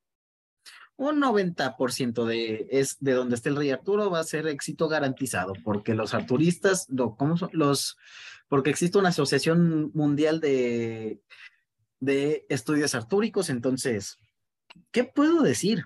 un 0.96 1.22
90% 1.22 2.26
de, 2.26 2.68
es, 2.72 2.98
de 3.00 3.14
donde 3.14 3.36
esté 3.36 3.50
el 3.50 3.56
rey 3.56 3.70
Arturo 3.70 4.10
va 4.10 4.20
a 4.20 4.24
ser 4.24 4.48
éxito 4.48 4.88
garantizado, 4.88 5.54
porque 5.64 5.94
los 5.94 6.16
arturistas, 6.16 6.88
¿cómo 7.18 7.38
son? 7.38 7.52
Los, 7.54 7.98
porque 8.48 8.70
existe 8.70 8.98
una 8.98 9.10
asociación 9.10 9.92
mundial 9.94 10.40
de, 10.40 11.22
de 12.00 12.46
estudios 12.50 12.96
artúricos, 12.96 13.50
entonces, 13.50 14.20
¿qué 14.92 15.04
puedo 15.04 15.42
decir? 15.42 15.86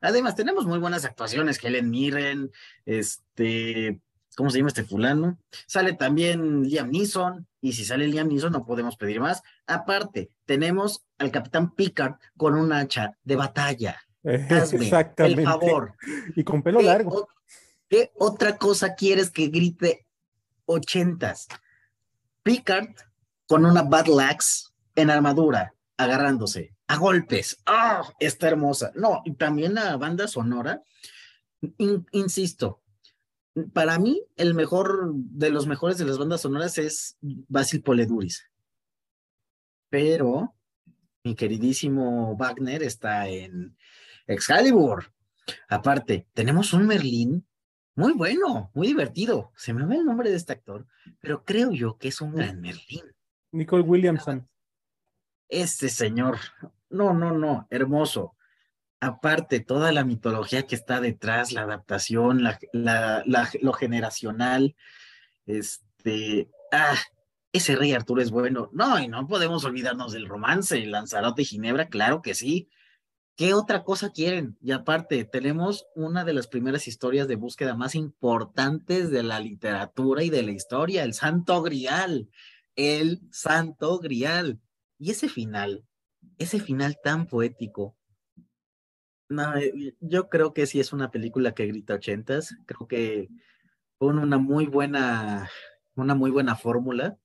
Además, 0.00 0.34
tenemos 0.34 0.66
muy 0.66 0.78
buenas 0.78 1.04
actuaciones, 1.04 1.62
Helen 1.62 1.88
Mirren, 1.88 2.50
este, 2.86 4.00
¿cómo 4.36 4.50
se 4.50 4.58
llama 4.58 4.68
este 4.68 4.84
fulano? 4.84 5.38
Sale 5.66 5.92
también 5.92 6.64
Liam 6.64 6.90
Neeson, 6.90 7.46
y 7.60 7.72
si 7.72 7.84
sale 7.84 8.08
Liam 8.08 8.28
Neeson 8.28 8.52
no 8.52 8.66
podemos 8.66 8.96
pedir 8.96 9.20
más. 9.20 9.42
Aparte, 9.66 10.30
tenemos 10.44 11.04
al 11.18 11.30
capitán 11.30 11.74
Picard 11.74 12.16
con 12.36 12.54
un 12.54 12.72
hacha 12.72 13.16
de 13.22 13.36
batalla. 13.36 14.02
Exactamente. 14.24 15.40
El 15.40 15.46
favor. 15.46 15.94
Y 16.36 16.44
con 16.44 16.62
pelo 16.62 16.82
largo. 16.82 17.28
¿Qué 17.88 18.10
otra 18.16 18.56
cosa 18.56 18.94
quieres 18.94 19.30
que 19.30 19.48
grite 19.48 20.06
ochentas? 20.64 21.46
Picard 22.42 22.94
con 23.46 23.64
una 23.64 23.82
battle 23.82 24.22
axe 24.22 24.70
en 24.94 25.10
armadura, 25.10 25.74
agarrándose 25.96 26.74
a 26.86 26.96
golpes. 26.96 27.58
¡Ah! 27.66 28.02
está 28.18 28.48
hermosa. 28.48 28.92
No, 28.94 29.22
y 29.24 29.34
también 29.34 29.74
la 29.74 29.96
banda 29.96 30.28
sonora. 30.28 30.82
insisto, 32.12 32.82
para 33.72 33.98
mí, 33.98 34.22
el 34.36 34.54
mejor 34.54 35.12
de 35.14 35.50
los 35.50 35.66
mejores 35.66 35.98
de 35.98 36.04
las 36.04 36.18
bandas 36.18 36.40
sonoras 36.42 36.78
es 36.78 37.16
Basil 37.20 37.82
Poleduris. 37.82 38.48
Pero 39.90 40.54
mi 41.24 41.34
queridísimo 41.34 42.36
Wagner 42.36 42.82
está 42.82 43.28
en 43.28 43.76
Excalibur. 44.26 45.12
Aparte, 45.68 46.26
tenemos 46.32 46.72
un 46.72 46.86
Merlín 46.86 47.46
muy 47.94 48.12
bueno, 48.12 48.70
muy 48.74 48.88
divertido. 48.88 49.52
Se 49.56 49.72
me 49.72 49.84
va 49.84 49.94
el 49.94 50.04
nombre 50.04 50.30
de 50.30 50.36
este 50.36 50.52
actor, 50.52 50.86
pero 51.20 51.44
creo 51.44 51.72
yo 51.72 51.98
que 51.98 52.08
es 52.08 52.20
un 52.20 52.34
gran 52.34 52.60
Merlín. 52.60 53.04
Nicole 53.50 53.82
Williamson. 53.82 54.48
Este 55.48 55.90
señor, 55.90 56.38
no, 56.88 57.12
no, 57.12 57.36
no, 57.36 57.66
hermoso. 57.70 58.34
Aparte, 59.00 59.60
toda 59.60 59.92
la 59.92 60.04
mitología 60.04 60.66
que 60.66 60.74
está 60.74 61.00
detrás, 61.00 61.52
la 61.52 61.62
adaptación, 61.62 62.42
la, 62.42 63.24
lo 63.60 63.72
generacional, 63.72 64.76
este, 65.44 66.48
ah, 66.70 66.96
ese 67.52 67.76
rey 67.76 67.92
Arturo 67.92 68.22
es 68.22 68.30
bueno. 68.30 68.70
No, 68.72 68.98
y 68.98 69.08
no 69.08 69.26
podemos 69.26 69.64
olvidarnos 69.64 70.12
del 70.12 70.28
romance, 70.28 70.78
Lanzarote 70.86 71.42
y 71.42 71.46
Ginebra, 71.46 71.88
claro 71.88 72.22
que 72.22 72.34
sí. 72.34 72.70
¿Qué 73.42 73.54
otra 73.54 73.82
cosa 73.82 74.12
quieren? 74.12 74.56
Y 74.60 74.70
aparte, 74.70 75.24
tenemos 75.24 75.88
una 75.96 76.22
de 76.22 76.32
las 76.32 76.46
primeras 76.46 76.86
historias 76.86 77.26
de 77.26 77.34
búsqueda 77.34 77.74
más 77.74 77.96
importantes 77.96 79.10
de 79.10 79.24
la 79.24 79.40
literatura 79.40 80.22
y 80.22 80.30
de 80.30 80.44
la 80.44 80.52
historia, 80.52 81.02
el 81.02 81.12
Santo 81.12 81.60
Grial, 81.60 82.30
el 82.76 83.20
Santo 83.32 83.98
Grial. 83.98 84.60
Y 84.96 85.10
ese 85.10 85.28
final, 85.28 85.84
ese 86.38 86.60
final 86.60 87.00
tan 87.02 87.26
poético. 87.26 87.96
No, 89.28 89.56
eh, 89.56 89.96
yo 89.98 90.28
creo 90.28 90.54
que 90.54 90.66
sí 90.66 90.78
es 90.78 90.92
una 90.92 91.10
película 91.10 91.52
que 91.52 91.66
grita 91.66 91.94
ochentas. 91.94 92.54
Creo 92.64 92.86
que 92.86 93.28
pone 93.98 94.20
una 94.20 94.38
muy 94.38 94.66
buena, 94.66 95.50
una 95.96 96.14
muy 96.14 96.30
buena 96.30 96.54
fórmula, 96.54 97.18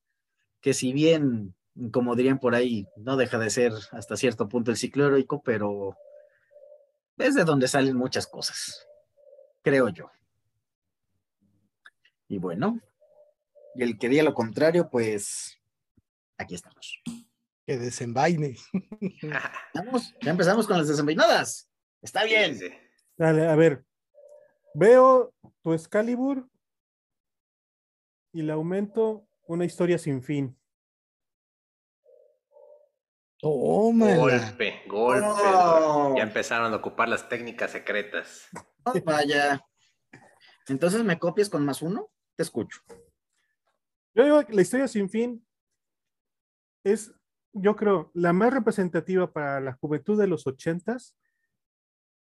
que 0.62 0.74
si 0.74 0.94
bien 0.94 1.54
como 1.92 2.16
dirían 2.16 2.40
por 2.40 2.56
ahí, 2.56 2.88
no 2.96 3.18
deja 3.18 3.38
de 3.38 3.52
ser 3.52 3.72
hasta 3.92 4.18
cierto 4.18 4.50
punto 4.50 4.72
el 4.72 4.78
ciclo 4.78 5.06
heroico, 5.06 5.44
pero 5.44 5.96
es 7.18 7.36
de 7.36 7.44
donde 7.44 7.68
salen 7.68 7.96
muchas 7.96 8.28
cosas, 8.28 8.88
creo 9.62 9.90
yo. 9.90 10.12
Y 12.28 12.40
bueno, 12.40 12.80
y 13.76 13.84
el 13.84 13.98
que 13.98 14.10
diga 14.10 14.24
lo 14.24 14.34
contrario, 14.34 14.90
pues 14.90 15.58
aquí 16.38 16.56
estamos. 16.56 17.02
Que 17.66 17.78
desenvaine. 17.78 18.56
Vamos, 19.74 20.16
ya 20.22 20.32
empezamos 20.32 20.66
con 20.66 20.78
las 20.78 20.88
desenvainadas. 20.88 21.70
Está 22.02 22.24
bien. 22.24 22.58
Dale, 23.18 23.48
a 23.48 23.56
ver. 23.56 23.86
Veo 24.74 25.32
tu 25.62 25.74
Excalibur 25.74 26.50
y 28.32 28.42
le 28.42 28.54
aumento 28.54 29.28
una 29.44 29.66
historia 29.66 29.98
sin 29.98 30.24
fin. 30.24 30.57
Golpe, 33.42 34.84
golpe. 34.88 35.28
Oh. 35.30 36.14
Ya 36.18 36.24
empezaron 36.24 36.74
a 36.74 36.78
ocupar 36.78 37.08
las 37.08 37.30
técnicas 37.30 37.72
secretas. 37.72 38.48
vaya. 39.06 39.64
Entonces, 40.68 41.04
¿me 41.04 41.20
copias 41.20 41.50
con 41.50 41.64
más 41.64 41.82
uno? 41.82 42.10
Te 42.36 42.44
escucho. 42.44 42.82
Yo 44.16 44.24
digo 44.24 44.46
que 44.46 44.54
la 44.54 44.62
historia 44.62 44.88
sin 44.88 45.10
fin 45.10 45.46
es, 46.84 47.14
yo 47.54 47.76
creo, 47.76 48.10
la 48.14 48.34
más 48.34 48.52
representativa 48.52 49.32
para 49.32 49.60
la 49.62 49.74
juventud 49.74 50.20
de 50.20 50.28
los 50.28 50.48
ochentas 50.48 51.16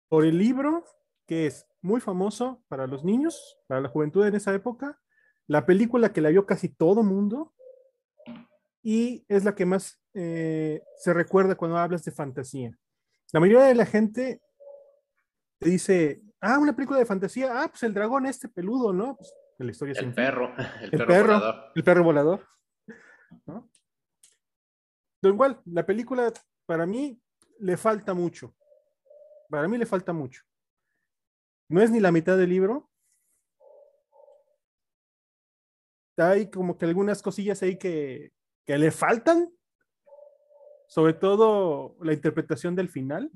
por 0.07 0.25
el 0.25 0.37
libro 0.37 0.85
que 1.25 1.47
es 1.47 1.67
muy 1.81 1.99
famoso 1.99 2.63
para 2.67 2.87
los 2.87 3.03
niños, 3.03 3.57
para 3.67 3.81
la 3.81 3.89
juventud 3.89 4.25
en 4.25 4.35
esa 4.35 4.53
época, 4.53 5.01
la 5.47 5.65
película 5.65 6.13
que 6.13 6.21
la 6.21 6.29
vio 6.29 6.45
casi 6.45 6.69
todo 6.69 7.03
mundo 7.03 7.53
y 8.83 9.25
es 9.29 9.45
la 9.45 9.55
que 9.55 9.65
más 9.65 9.99
eh, 10.13 10.83
se 10.97 11.13
recuerda 11.13 11.55
cuando 11.55 11.77
hablas 11.77 12.03
de 12.03 12.11
fantasía. 12.11 12.77
La 13.31 13.39
mayoría 13.39 13.65
de 13.65 13.75
la 13.75 13.85
gente 13.85 14.41
te 15.59 15.69
dice 15.69 16.21
ah, 16.41 16.59
una 16.59 16.75
película 16.75 16.99
de 16.99 17.05
fantasía, 17.05 17.63
ah, 17.63 17.67
pues 17.69 17.81
el 17.83 17.93
dragón 17.93 18.25
este 18.25 18.49
peludo, 18.49 18.91
¿no? 18.93 19.15
Pues, 19.15 19.33
la 19.57 19.71
historia 19.71 19.93
el 19.97 20.13
perro, 20.13 20.53
el, 20.81 20.91
perro, 20.91 21.33
volador. 21.33 21.71
El 21.73 21.83
perro 21.83 22.03
volador. 22.03 22.47
¿no? 23.45 23.69
igual, 25.21 25.61
la 25.65 25.85
película 25.85 26.33
para 26.65 26.85
mí 26.85 27.19
le 27.59 27.77
falta 27.77 28.13
mucho. 28.13 28.53
Para 29.49 29.67
mí 29.69 29.77
le 29.77 29.85
falta 29.85 30.11
mucho. 30.11 30.43
No 31.69 31.81
es 31.81 31.89
ni 31.89 32.01
la 32.01 32.11
mitad 32.11 32.37
del 32.37 32.49
libro. 32.49 32.89
Hay 36.17 36.49
como 36.51 36.77
que 36.77 36.85
algunas 36.85 37.21
cosillas 37.21 37.63
ahí 37.63 37.77
que, 37.77 38.33
que 38.65 38.77
le 38.77 38.91
faltan. 38.91 39.49
Sobre 40.87 41.13
todo 41.13 41.95
la 42.01 42.13
interpretación 42.13 42.75
del 42.75 42.89
final. 42.89 43.31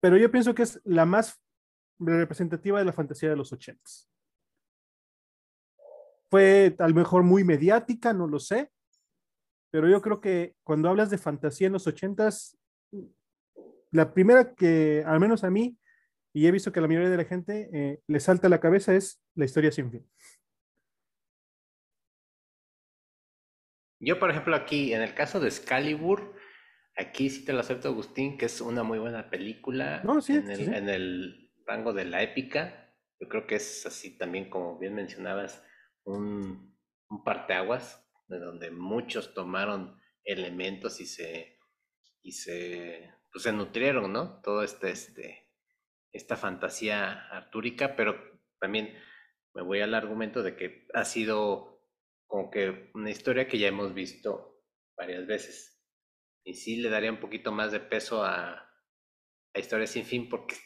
Pero 0.00 0.16
yo 0.16 0.30
pienso 0.30 0.54
que 0.54 0.62
es 0.62 0.80
la 0.84 1.06
más 1.06 1.40
representativa 1.98 2.78
de 2.78 2.84
la 2.84 2.92
fantasía 2.92 3.30
de 3.30 3.36
los 3.36 3.52
ochentas. 3.52 4.10
Fue 6.30 6.74
a 6.78 6.88
lo 6.88 6.94
mejor 6.94 7.22
muy 7.22 7.44
mediática, 7.44 8.12
no 8.12 8.26
lo 8.26 8.40
sé, 8.40 8.72
pero 9.70 9.88
yo 9.88 10.00
creo 10.00 10.20
que 10.20 10.56
cuando 10.62 10.88
hablas 10.88 11.10
de 11.10 11.18
fantasía 11.18 11.68
en 11.68 11.72
los 11.72 11.86
ochentas, 11.86 12.58
la 13.90 14.12
primera 14.12 14.54
que, 14.54 15.04
al 15.06 15.20
menos 15.20 15.44
a 15.44 15.50
mí, 15.50 15.78
y 16.32 16.46
he 16.46 16.50
visto 16.50 16.72
que 16.72 16.80
a 16.80 16.82
la 16.82 16.88
mayoría 16.88 17.10
de 17.10 17.16
la 17.16 17.24
gente 17.24 17.70
eh, 17.72 18.00
le 18.06 18.20
salta 18.20 18.48
a 18.48 18.50
la 18.50 18.60
cabeza 18.60 18.94
es 18.94 19.22
la 19.34 19.44
historia 19.44 19.70
sin 19.70 19.90
fin. 19.90 20.08
Yo, 24.04 24.18
por 24.18 24.30
ejemplo, 24.30 24.54
aquí, 24.54 24.92
en 24.92 25.02
el 25.02 25.14
caso 25.14 25.40
de 25.40 25.48
Excalibur, 25.48 26.34
aquí 26.96 27.30
sí 27.30 27.44
te 27.44 27.52
lo 27.52 27.60
acepto, 27.60 27.88
Agustín, 27.88 28.36
que 28.36 28.46
es 28.46 28.60
una 28.60 28.82
muy 28.82 28.98
buena 28.98 29.30
película 29.30 30.02
no, 30.04 30.20
sí, 30.20 30.34
en, 30.34 30.50
el, 30.50 30.74
en 30.74 30.88
el 30.88 31.52
rango 31.66 31.92
de 31.92 32.04
la 32.04 32.22
épica. 32.22 32.94
Yo 33.18 33.28
creo 33.28 33.46
que 33.46 33.56
es 33.56 33.86
así 33.86 34.18
también, 34.18 34.50
como 34.50 34.78
bien 34.78 34.94
mencionabas, 34.94 35.64
un, 36.04 36.76
un 37.08 37.24
parteaguas, 37.24 38.04
de 38.28 38.38
donde 38.38 38.70
muchos 38.70 39.34
tomaron 39.34 39.98
elementos 40.24 41.00
y 41.00 41.06
se, 41.06 41.58
y 42.22 42.32
se, 42.32 43.10
pues 43.32 43.44
se 43.44 43.52
nutrieron, 43.52 44.12
¿no? 44.12 44.40
Todo 44.42 44.62
este, 44.62 44.90
este, 44.90 45.50
esta 46.12 46.36
fantasía 46.36 47.28
artúrica, 47.28 47.96
pero 47.96 48.16
también 48.58 48.94
me 49.54 49.62
voy 49.62 49.80
al 49.80 49.94
argumento 49.94 50.42
de 50.42 50.56
que 50.56 50.86
ha 50.94 51.04
sido 51.04 51.73
como 52.34 52.50
que 52.50 52.90
una 52.94 53.12
historia 53.12 53.46
que 53.46 53.58
ya 53.58 53.68
hemos 53.68 53.94
visto 53.94 54.60
varias 54.96 55.24
veces. 55.24 55.80
Y 56.44 56.54
sí 56.54 56.78
le 56.78 56.90
daría 56.90 57.12
un 57.12 57.20
poquito 57.20 57.52
más 57.52 57.70
de 57.70 57.78
peso 57.78 58.24
a, 58.24 58.54
a 59.54 59.58
Historia 59.60 59.86
sin 59.86 60.04
fin 60.04 60.28
porque 60.28 60.56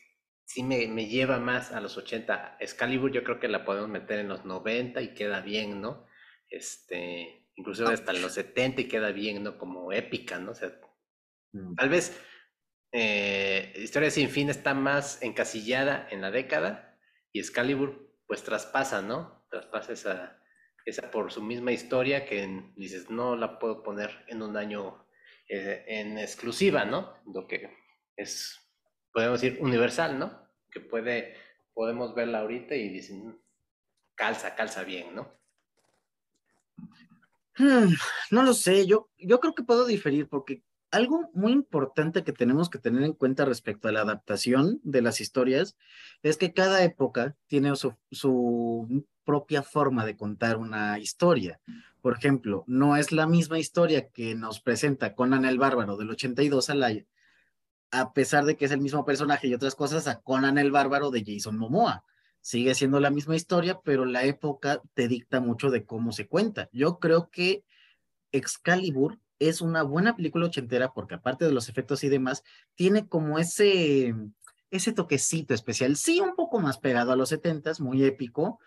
sí 0.46 0.62
me, 0.62 0.88
me, 0.88 1.08
lleva 1.08 1.38
más 1.38 1.72
a 1.72 1.82
los 1.82 1.98
80. 1.98 2.56
Excalibur 2.58 3.12
yo 3.12 3.22
creo 3.22 3.38
que 3.38 3.48
la 3.48 3.66
podemos 3.66 3.90
meter 3.90 4.18
en 4.18 4.28
los 4.28 4.46
90 4.46 5.02
y 5.02 5.12
queda 5.12 5.42
bien, 5.42 5.82
¿no? 5.82 6.06
Este, 6.48 7.46
incluso 7.54 7.86
hasta 7.86 8.14
los 8.14 8.32
70 8.32 8.80
y 8.80 8.88
queda 8.88 9.12
bien, 9.12 9.42
¿no? 9.42 9.58
Como 9.58 9.92
épica, 9.92 10.38
¿no? 10.38 10.52
O 10.52 10.54
sea, 10.54 10.72
mm. 11.52 11.74
tal 11.74 11.90
vez 11.90 12.18
eh, 12.92 13.74
Historia 13.76 14.10
sin 14.10 14.30
fin 14.30 14.48
está 14.48 14.72
más 14.72 15.20
encasillada 15.20 16.08
en 16.10 16.22
la 16.22 16.30
década 16.30 16.98
y 17.30 17.40
Excalibur 17.40 18.16
pues 18.26 18.42
traspasa, 18.42 19.02
¿no? 19.02 19.46
Traspasa 19.50 19.92
esa, 19.92 20.38
esa 20.88 21.10
por 21.10 21.30
su 21.30 21.42
misma 21.42 21.72
historia 21.72 22.24
que 22.24 22.72
dices, 22.76 23.10
no 23.10 23.36
la 23.36 23.58
puedo 23.58 23.82
poner 23.82 24.24
en 24.28 24.42
un 24.42 24.56
año 24.56 25.04
eh, 25.48 25.84
en 25.86 26.18
exclusiva, 26.18 26.84
¿no? 26.84 27.14
Lo 27.32 27.46
que 27.46 27.70
es 28.16 28.58
podemos 29.12 29.40
decir, 29.40 29.58
universal, 29.60 30.18
¿no? 30.18 30.48
Que 30.70 30.80
puede, 30.80 31.34
podemos 31.74 32.14
verla 32.14 32.40
ahorita 32.40 32.74
y 32.74 32.88
dicen, 32.88 33.40
calza, 34.14 34.54
calza 34.54 34.84
bien, 34.84 35.14
¿no? 35.14 35.36
Hmm, 37.56 37.92
no 38.30 38.42
lo 38.42 38.54
sé, 38.54 38.86
yo, 38.86 39.10
yo 39.18 39.40
creo 39.40 39.54
que 39.54 39.64
puedo 39.64 39.86
diferir 39.86 40.28
porque 40.28 40.62
algo 40.90 41.30
muy 41.34 41.52
importante 41.52 42.24
que 42.24 42.32
tenemos 42.32 42.70
que 42.70 42.78
tener 42.78 43.02
en 43.02 43.12
cuenta 43.12 43.44
respecto 43.44 43.88
a 43.88 43.92
la 43.92 44.00
adaptación 44.00 44.80
de 44.82 45.02
las 45.02 45.20
historias 45.20 45.76
es 46.22 46.36
que 46.36 46.52
cada 46.52 46.82
época 46.82 47.36
tiene 47.46 47.72
su, 47.76 49.04
propia 49.24 49.62
forma 49.62 50.06
de 50.06 50.16
contar 50.16 50.56
una 50.56 50.98
historia. 50.98 51.60
Por 52.00 52.16
ejemplo, 52.16 52.64
no 52.66 52.96
es 52.96 53.12
la 53.12 53.26
misma 53.26 53.58
historia 53.58 54.08
que 54.08 54.34
nos 54.34 54.60
presenta 54.60 55.14
Conan 55.14 55.44
el 55.44 55.58
Bárbaro 55.58 55.98
del 55.98 56.08
82 56.10 56.70
a 56.70 56.74
la, 56.74 56.94
a 57.90 58.12
pesar 58.14 58.46
de 58.46 58.56
que 58.56 58.64
es 58.64 58.70
el 58.70 58.80
mismo 58.80 59.04
personaje 59.04 59.46
y 59.46 59.52
otras 59.52 59.74
cosas, 59.74 60.06
a 60.06 60.20
Conan 60.20 60.56
el 60.56 60.70
Bárbaro 60.70 61.10
de 61.10 61.24
Jason 61.26 61.58
Momoa. 61.58 62.04
Sigue 62.40 62.74
siendo 62.74 63.00
la 63.00 63.10
misma 63.10 63.36
historia, 63.36 63.78
pero 63.84 64.06
la 64.06 64.24
época 64.24 64.80
te 64.94 65.08
dicta 65.08 65.40
mucho 65.40 65.70
de 65.70 65.84
cómo 65.84 66.12
se 66.12 66.26
cuenta. 66.26 66.70
Yo 66.72 66.98
creo 66.98 67.28
que 67.28 67.64
Excalibur 68.32 69.18
es 69.38 69.60
una 69.60 69.82
buena 69.82 70.16
película 70.16 70.46
ochentera 70.46 70.92
porque 70.92 71.14
aparte 71.14 71.44
de 71.44 71.52
los 71.52 71.68
efectos 71.68 72.04
y 72.04 72.08
demás, 72.08 72.44
tiene 72.74 73.06
como 73.08 73.38
ese, 73.38 74.14
ese 74.70 74.92
toquecito 74.92 75.54
especial, 75.54 75.96
sí 75.96 76.20
un 76.20 76.34
poco 76.34 76.60
más 76.60 76.78
pegado 76.78 77.12
a 77.12 77.16
los 77.16 77.30
setentas, 77.30 77.80
muy 77.80 78.04
épico, 78.04 78.60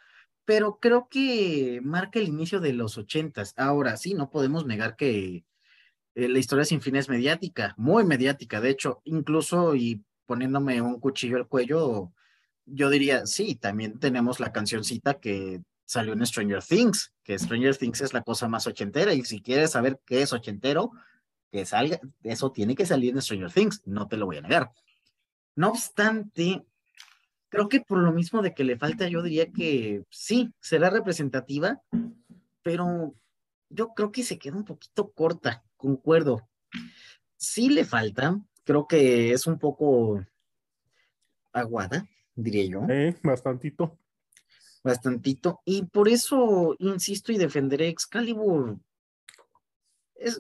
pero 0.46 0.80
creo 0.80 1.08
que 1.10 1.80
marca 1.84 2.20
el 2.20 2.28
inicio 2.28 2.60
de 2.60 2.74
los 2.74 2.98
ochentas. 2.98 3.54
Ahora 3.58 3.98
sí, 3.98 4.14
no 4.14 4.30
podemos 4.30 4.66
negar 4.66 4.96
que 4.96 5.46
eh, 6.16 6.28
la 6.28 6.40
historia 6.40 6.66
sin 6.66 6.82
fin 6.82 6.96
es 6.96 7.10
mediática, 7.10 7.74
muy 7.78 8.04
mediática, 8.06 8.60
de 8.62 8.70
hecho, 8.70 9.02
incluso 9.06 9.76
y 9.76 10.04
poniéndome 10.26 10.82
un 10.82 11.00
cuchillo 11.00 11.38
al 11.38 11.48
cuello, 11.48 12.12
yo 12.66 12.90
diría, 12.90 13.26
sí, 13.26 13.56
también 13.56 14.00
tenemos 14.00 14.40
la 14.40 14.52
cancioncita 14.52 15.20
que 15.20 15.62
salió 15.92 16.14
en 16.14 16.26
Stranger 16.26 16.64
Things, 16.64 17.12
que 17.22 17.38
Stranger 17.38 17.76
Things 17.76 18.00
es 18.00 18.14
la 18.14 18.22
cosa 18.22 18.48
más 18.48 18.66
ochentera, 18.66 19.14
y 19.14 19.26
si 19.26 19.42
quieres 19.42 19.72
saber 19.72 20.00
qué 20.06 20.22
es 20.22 20.32
ochentero, 20.32 20.92
que 21.52 21.66
salga, 21.66 22.00
eso 22.24 22.50
tiene 22.54 22.76
que 22.76 22.86
salir 22.86 23.14
en 23.14 23.22
Stranger 23.22 23.52
Things, 23.52 23.82
no 23.86 24.08
te 24.08 24.16
lo 24.16 24.26
voy 24.26 24.38
a 24.38 24.42
negar. 24.42 24.72
No 25.54 25.68
obstante, 25.68 26.66
creo 27.50 27.68
que 27.68 27.82
por 27.82 27.98
lo 27.98 28.14
mismo 28.14 28.42
de 28.42 28.54
que 28.54 28.64
le 28.64 28.78
falta, 28.78 29.10
yo 29.10 29.22
diría 29.22 29.52
que 29.52 30.06
sí, 30.10 30.54
será 30.62 30.90
representativa, 30.90 31.82
pero 32.64 33.14
yo 33.68 33.90
creo 33.90 34.14
que 34.14 34.24
se 34.24 34.40
queda 34.40 34.56
un 34.56 34.64
poquito 34.64 35.12
corta 35.12 35.62
concuerdo. 35.76 36.48
Sí 37.36 37.68
le 37.68 37.84
falta, 37.84 38.40
creo 38.64 38.88
que 38.88 39.34
es 39.34 39.46
un 39.46 39.60
poco 39.60 40.26
aguada, 41.52 42.08
diría 42.34 42.64
yo. 42.64 42.86
Eh, 42.88 43.14
bastantito. 43.22 44.00
Bastantito. 44.84 45.62
Y 45.66 45.84
por 45.84 46.10
eso 46.10 46.76
insisto 46.80 47.32
y 47.32 47.38
defenderé 47.38 47.88
Excalibur. 47.88 48.78
Es, 50.16 50.40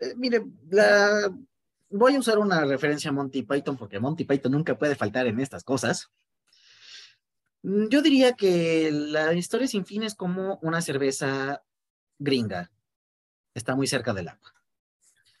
eh, 0.00 0.14
mire, 0.16 0.44
la, 0.70 1.30
voy 1.90 2.14
a 2.14 2.18
usar 2.18 2.38
una 2.38 2.64
referencia 2.64 3.10
a 3.10 3.12
Monty 3.12 3.42
Python 3.42 3.76
porque 3.76 4.00
Monty 4.00 4.24
Python 4.24 4.52
nunca 4.52 4.76
puede 4.76 4.96
faltar 4.96 5.26
en 5.26 5.40
estas 5.40 5.62
cosas. 5.62 6.10
Mm, 7.62 7.88
yo 7.88 8.02
diría 8.02 8.32
que 8.32 8.90
la 8.90 9.32
historia 9.34 9.68
sin 9.68 9.86
fin 9.86 10.02
es 10.02 10.14
como 10.14 10.58
una 10.62 10.80
cerveza 10.80 11.62
gringa. 12.18 12.70
Está 13.54 13.76
muy 13.76 13.86
cerca 13.86 14.14
del 14.14 14.28
agua. 14.28 14.54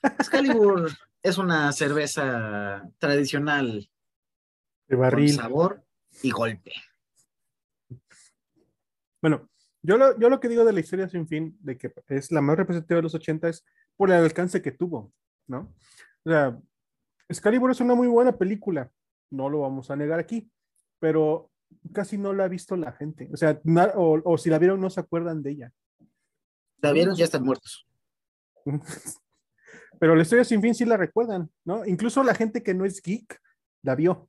Excalibur 0.02 0.90
es 1.22 1.38
una 1.38 1.72
cerveza 1.72 2.88
tradicional 2.98 3.88
de 4.88 4.96
barril. 4.96 5.34
Con 5.34 5.42
sabor 5.42 5.84
y 6.22 6.30
golpe. 6.30 6.72
Bueno, 9.22 9.48
yo 9.82 9.96
lo, 9.96 10.18
yo 10.18 10.28
lo 10.28 10.40
que 10.40 10.48
digo 10.48 10.64
de 10.64 10.72
la 10.72 10.80
historia 10.80 11.08
sin 11.08 11.26
fin, 11.26 11.56
de 11.60 11.78
que 11.78 11.92
es 12.08 12.30
la 12.30 12.42
más 12.42 12.56
representativa 12.56 12.96
de 12.96 13.02
los 13.02 13.14
80 13.14 13.48
es 13.48 13.64
por 13.96 14.10
el 14.10 14.16
alcance 14.16 14.60
que 14.60 14.72
tuvo, 14.72 15.12
¿no? 15.46 15.74
O 16.24 16.30
sea, 16.30 16.58
Excalibur 17.28 17.70
es 17.70 17.80
una 17.80 17.94
muy 17.94 18.08
buena 18.08 18.36
película, 18.36 18.90
no 19.30 19.48
lo 19.48 19.60
vamos 19.60 19.90
a 19.90 19.96
negar 19.96 20.18
aquí, 20.18 20.50
pero 20.98 21.50
casi 21.92 22.18
no 22.18 22.32
la 22.32 22.44
ha 22.44 22.48
visto 22.48 22.76
la 22.76 22.92
gente. 22.92 23.30
O 23.32 23.36
sea, 23.36 23.60
o, 23.94 24.20
o 24.24 24.38
si 24.38 24.50
la 24.50 24.58
vieron 24.58 24.80
no 24.80 24.90
se 24.90 25.00
acuerdan 25.00 25.42
de 25.42 25.50
ella. 25.50 25.72
La 26.82 26.92
vieron, 26.92 27.14
ya 27.14 27.24
están 27.24 27.44
muertos. 27.44 27.86
Pero 30.00 30.16
la 30.16 30.22
historia 30.22 30.44
sin 30.44 30.60
fin 30.60 30.74
sí 30.74 30.84
la 30.84 30.96
recuerdan, 30.96 31.48
¿no? 31.64 31.86
Incluso 31.86 32.24
la 32.24 32.34
gente 32.34 32.62
que 32.62 32.74
no 32.74 32.84
es 32.84 33.00
geek 33.00 33.40
la 33.82 33.94
vio 33.94 34.28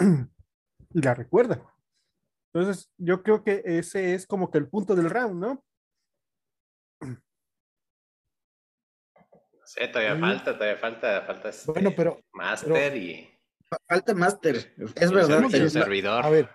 y 0.00 1.00
la 1.02 1.14
recuerda. 1.14 1.62
Entonces, 2.54 2.90
yo 2.98 3.22
creo 3.22 3.42
que 3.42 3.62
ese 3.64 4.14
es 4.14 4.26
como 4.26 4.50
que 4.50 4.58
el 4.58 4.68
punto 4.68 4.94
del 4.94 5.08
round, 5.08 5.40
¿no? 5.40 5.64
Sí, 9.64 9.80
todavía 9.90 10.18
falta, 10.18 10.54
todavía 10.54 10.76
falta, 10.76 11.22
falta 11.22 11.48
este 11.48 11.72
bueno, 11.72 11.92
pero, 11.96 12.20
Master 12.32 12.94
y. 12.96 13.28
Falta 13.88 14.14
Master, 14.14 14.74
es 14.96 15.10
verdad. 15.10 15.44
Un 15.44 15.70
servidor. 15.70 16.26
A 16.26 16.28
ver, 16.28 16.50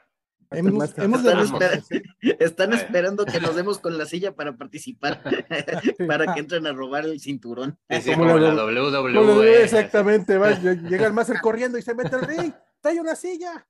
están, 2.40 2.74
esperando 2.74 3.26
que 3.26 3.42
nos 3.42 3.56
demos 3.56 3.80
con 3.80 3.98
la 3.98 4.06
silla 4.06 4.34
para 4.34 4.56
participar, 4.56 5.22
para 6.08 6.34
que 6.34 6.40
entren 6.40 6.66
a 6.68 6.74
robar 6.74 7.06
el 7.06 7.20
cinturón. 7.20 7.78
como, 8.16 8.38
la, 8.38 8.54
WWE. 8.54 9.64
exactamente, 9.64 10.38
va, 10.38 10.52
llega 10.52 11.08
el 11.08 11.14
máster 11.14 11.42
corriendo 11.42 11.78
y 11.78 11.82
se 11.82 11.94
mete 11.94 12.16
al 12.16 12.28
ring. 12.28 12.54
trae 12.82 13.00
una 13.00 13.16
silla. 13.16 13.68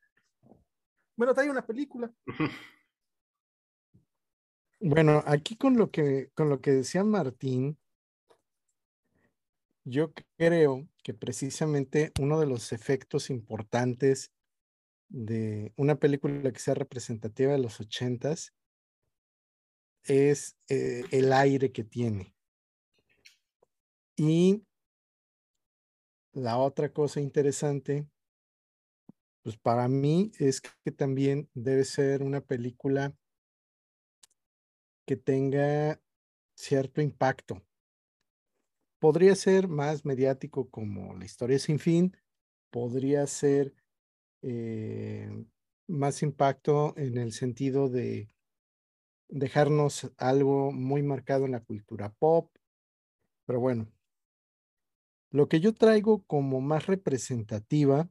Bueno, 1.17 1.33
trae 1.33 1.49
una 1.49 1.65
película. 1.65 2.11
Bueno, 4.79 5.23
aquí 5.25 5.57
con 5.57 5.75
lo 5.75 5.89
que, 5.89 6.29
con 6.35 6.49
lo 6.49 6.61
que 6.61 6.69
decía 6.69 7.03
Martín, 7.03 7.79
yo 9.83 10.13
creo 10.37 10.87
que 11.01 11.15
precisamente 11.15 12.11
uno 12.19 12.39
de 12.39 12.45
los 12.45 12.71
efectos 12.71 13.31
importantes 13.31 14.31
de 15.09 15.73
una 15.77 15.95
película 15.95 16.51
que 16.51 16.59
sea 16.59 16.75
representativa 16.75 17.53
de 17.53 17.57
los 17.57 17.79
ochentas 17.79 18.53
es 20.03 20.55
eh, 20.69 21.03
el 21.09 21.33
aire 21.33 21.71
que 21.71 21.83
tiene. 21.83 22.35
Y 24.15 24.63
la 26.33 26.57
otra 26.57 26.93
cosa 26.93 27.19
interesante, 27.19 28.07
pues 29.47 29.55
para 29.55 29.87
mí 29.87 30.33
es 30.39 30.59
que 30.59 30.91
también 30.91 31.49
debe 31.53 31.85
ser 31.85 32.21
una 32.21 32.41
película 32.41 33.15
que 35.05 35.15
tenga 35.15 36.01
cierto 36.53 36.99
impacto. 36.99 37.63
Podría 38.99 39.35
ser 39.35 39.69
más 39.69 40.03
mediático 40.03 40.69
como 40.69 41.15
La 41.15 41.23
historia 41.23 41.59
sin 41.59 41.79
fin, 41.79 42.17
podría 42.71 43.25
ser 43.25 43.73
eh, 44.41 45.45
más 45.87 46.21
impacto 46.23 46.93
en 46.97 47.17
el 47.17 47.31
sentido 47.31 47.87
de 47.87 48.27
dejarnos 49.29 50.11
algo 50.17 50.73
muy 50.73 51.03
marcado 51.03 51.45
en 51.45 51.53
la 51.53 51.63
cultura 51.63 52.13
pop, 52.19 52.51
pero 53.45 53.61
bueno, 53.61 53.89
lo 55.31 55.47
que 55.47 55.61
yo 55.61 55.73
traigo 55.73 56.25
como 56.25 56.59
más 56.59 56.87
representativa 56.87 58.09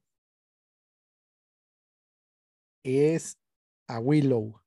es 2.86 3.38
a 3.88 3.98
Willow. 3.98 4.62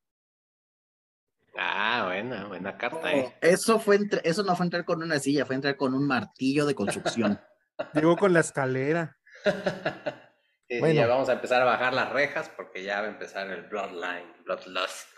Ah, 1.57 2.05
buena, 2.05 2.47
buena 2.47 2.77
carta, 2.77 3.13
¿eh? 3.13 3.35
Eso, 3.41 3.79
fue 3.79 3.99
eso 4.23 4.43
no 4.43 4.55
fue 4.55 4.65
entrar 4.65 4.85
con 4.85 5.01
una 5.03 5.19
silla, 5.19 5.45
fue 5.45 5.55
entrar 5.55 5.75
con 5.75 5.93
un 5.93 6.05
martillo 6.05 6.65
de 6.65 6.75
construcción. 6.75 7.39
Llegó 7.93 8.15
con 8.15 8.33
la 8.33 8.41
escalera. 8.41 9.17
bueno. 10.69 10.93
ya 10.93 11.07
vamos 11.07 11.29
a 11.29 11.33
empezar 11.33 11.61
a 11.61 11.65
bajar 11.65 11.93
las 11.93 12.11
rejas 12.11 12.49
porque 12.55 12.83
ya 12.83 13.01
va 13.01 13.07
a 13.07 13.11
empezar 13.11 13.49
el 13.49 13.63
Bloodline, 13.63 14.43
Bloodlust. 14.45 15.17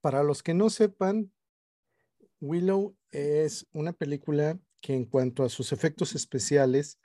Para 0.00 0.22
los 0.22 0.42
que 0.42 0.54
no 0.54 0.70
sepan, 0.70 1.32
Willow 2.40 2.96
es 3.10 3.66
una 3.72 3.92
película 3.92 4.58
que 4.80 4.94
en 4.94 5.04
cuanto 5.04 5.44
a 5.44 5.48
sus 5.48 5.72
efectos 5.72 6.14
especiales, 6.14 7.00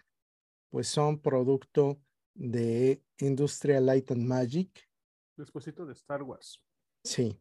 pues 0.70 0.88
son 0.88 1.20
producto 1.20 2.00
de 2.34 3.02
Industrial 3.20 3.86
Light 3.86 4.12
and 4.12 4.26
Magic. 4.26 4.90
Despuésito 5.36 5.86
de 5.86 5.94
Star 5.94 6.24
Wars. 6.24 6.64
Sí. 7.04 7.40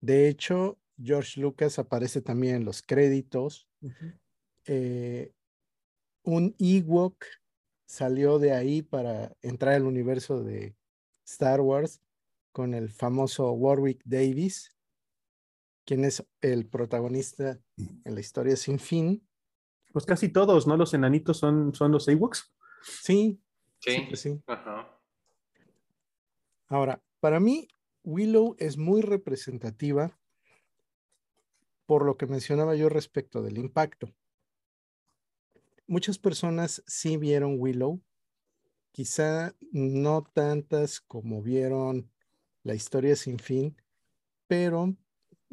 De 0.00 0.28
hecho, 0.28 0.78
George 1.02 1.40
Lucas 1.40 1.78
aparece 1.78 2.20
también 2.20 2.56
en 2.56 2.64
los 2.64 2.82
créditos. 2.82 3.68
Eh, 4.66 5.32
un 6.22 6.54
Ewok 6.58 7.24
salió 7.86 8.38
de 8.38 8.52
ahí 8.52 8.82
para 8.82 9.36
entrar 9.42 9.74
al 9.74 9.86
universo 9.86 10.42
de 10.42 10.76
Star 11.26 11.60
Wars 11.60 12.00
con 12.52 12.74
el 12.74 12.88
famoso 12.90 13.50
Warwick 13.52 14.00
Davis, 14.04 14.76
quien 15.84 16.04
es 16.04 16.24
el 16.40 16.66
protagonista 16.66 17.60
en 17.76 18.14
la 18.14 18.20
historia 18.20 18.56
sin 18.56 18.78
fin. 18.78 19.26
Pues 19.92 20.06
casi 20.06 20.28
todos, 20.28 20.66
¿no? 20.66 20.76
Los 20.76 20.94
enanitos 20.94 21.38
son, 21.38 21.74
son 21.74 21.92
los 21.92 22.08
Ewoks. 22.08 22.52
Sí. 22.82 23.40
Sí. 23.84 24.16
sí. 24.16 24.42
Ahora, 26.68 27.02
para 27.20 27.40
mí, 27.40 27.68
Willow 28.02 28.56
es 28.58 28.76
muy 28.76 29.02
representativa 29.02 30.18
por 31.86 32.04
lo 32.04 32.16
que 32.16 32.26
mencionaba 32.26 32.74
yo 32.74 32.88
respecto 32.88 33.42
del 33.42 33.58
impacto. 33.58 34.14
Muchas 35.86 36.18
personas 36.18 36.82
sí 36.86 37.18
vieron 37.18 37.56
Willow, 37.58 38.00
quizá 38.90 39.54
no 39.70 40.22
tantas 40.22 41.00
como 41.00 41.42
vieron 41.42 42.10
la 42.62 42.74
historia 42.74 43.16
sin 43.16 43.38
fin, 43.38 43.76
pero 44.46 44.96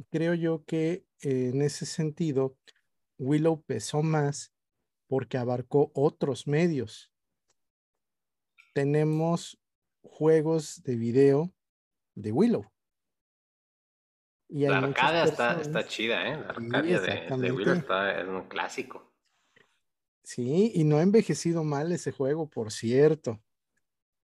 creo 0.10 0.34
yo 0.34 0.64
que 0.66 1.06
en 1.20 1.62
ese 1.62 1.86
sentido 1.86 2.56
Willow 3.18 3.62
pesó 3.62 4.02
más 4.02 4.54
porque 5.08 5.38
abarcó 5.38 5.92
otros 5.94 6.48
medios. 6.48 7.11
Tenemos 8.74 9.60
juegos 10.02 10.82
de 10.84 10.96
video 10.96 11.54
de 12.16 12.32
Willow. 12.32 12.72
Y 14.48 14.66
la 14.66 14.80
arcadia 14.80 15.24
está, 15.24 15.88
chida, 15.88 16.28
¿eh? 16.28 16.38
La 16.38 16.50
arcadia 16.50 17.00
de, 17.00 17.52
Willow 17.52 17.74
está, 17.74 18.20
es 18.20 18.28
un 18.28 18.48
clásico. 18.50 19.12
Sí, 20.24 20.72
y 20.76 20.84
no 20.84 20.98
ha 20.98 21.02
envejecido 21.02 21.64
mal 21.64 21.92
ese 21.92 22.12
juego, 22.12 22.50
por 22.50 22.72
cierto. 22.72 23.42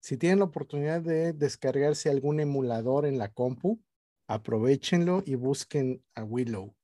Si 0.00 0.16
tienen 0.16 0.40
la 0.40 0.44
oportunidad 0.44 1.00
de 1.00 1.32
descargarse 1.32 2.10
algún 2.10 2.40
emulador 2.40 3.06
en 3.06 3.18
la 3.18 3.32
compu, 3.32 3.80
aprovechenlo 4.26 5.22
y 5.24 5.34
busquen 5.36 6.02
a 6.14 6.24
Willow. 6.24 6.74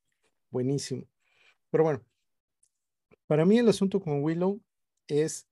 Buenísimo. 0.50 1.06
Pero 1.70 1.84
bueno, 1.84 2.04
para 3.26 3.44
mí 3.44 3.58
el 3.58 3.68
asunto 3.68 4.00
con 4.00 4.22
Willow 4.22 4.60
es 5.08 5.46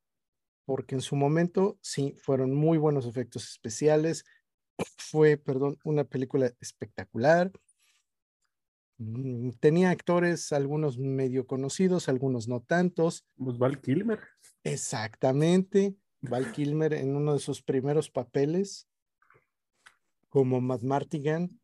porque 0.71 0.95
en 0.95 1.01
su 1.01 1.17
momento 1.17 1.81
sí 1.83 2.15
fueron 2.17 2.55
muy 2.55 2.79
buenos 2.79 3.05
efectos 3.05 3.43
especiales. 3.51 4.25
Fue, 4.99 5.37
perdón, 5.37 5.77
una 5.83 6.05
película 6.05 6.53
espectacular. 6.61 7.51
Mm, 8.99 9.51
tenía 9.59 9.91
actores, 9.91 10.53
algunos 10.53 10.97
medio 10.97 11.45
conocidos, 11.45 12.09
algunos 12.09 12.47
no 12.47 12.61
tantos. 12.61 13.27
Pues 13.37 13.59
Val 13.59 13.81
Kilmer. 13.81 14.21
Exactamente. 14.63 15.97
Val 16.21 16.53
Kilmer 16.53 16.95
en 16.95 17.17
uno 17.17 17.33
de 17.33 17.41
sus 17.41 17.63
primeros 17.63 18.09
papeles 18.09 18.89
como 20.29 20.61
Matt 20.61 20.83
Martigan. 20.83 21.61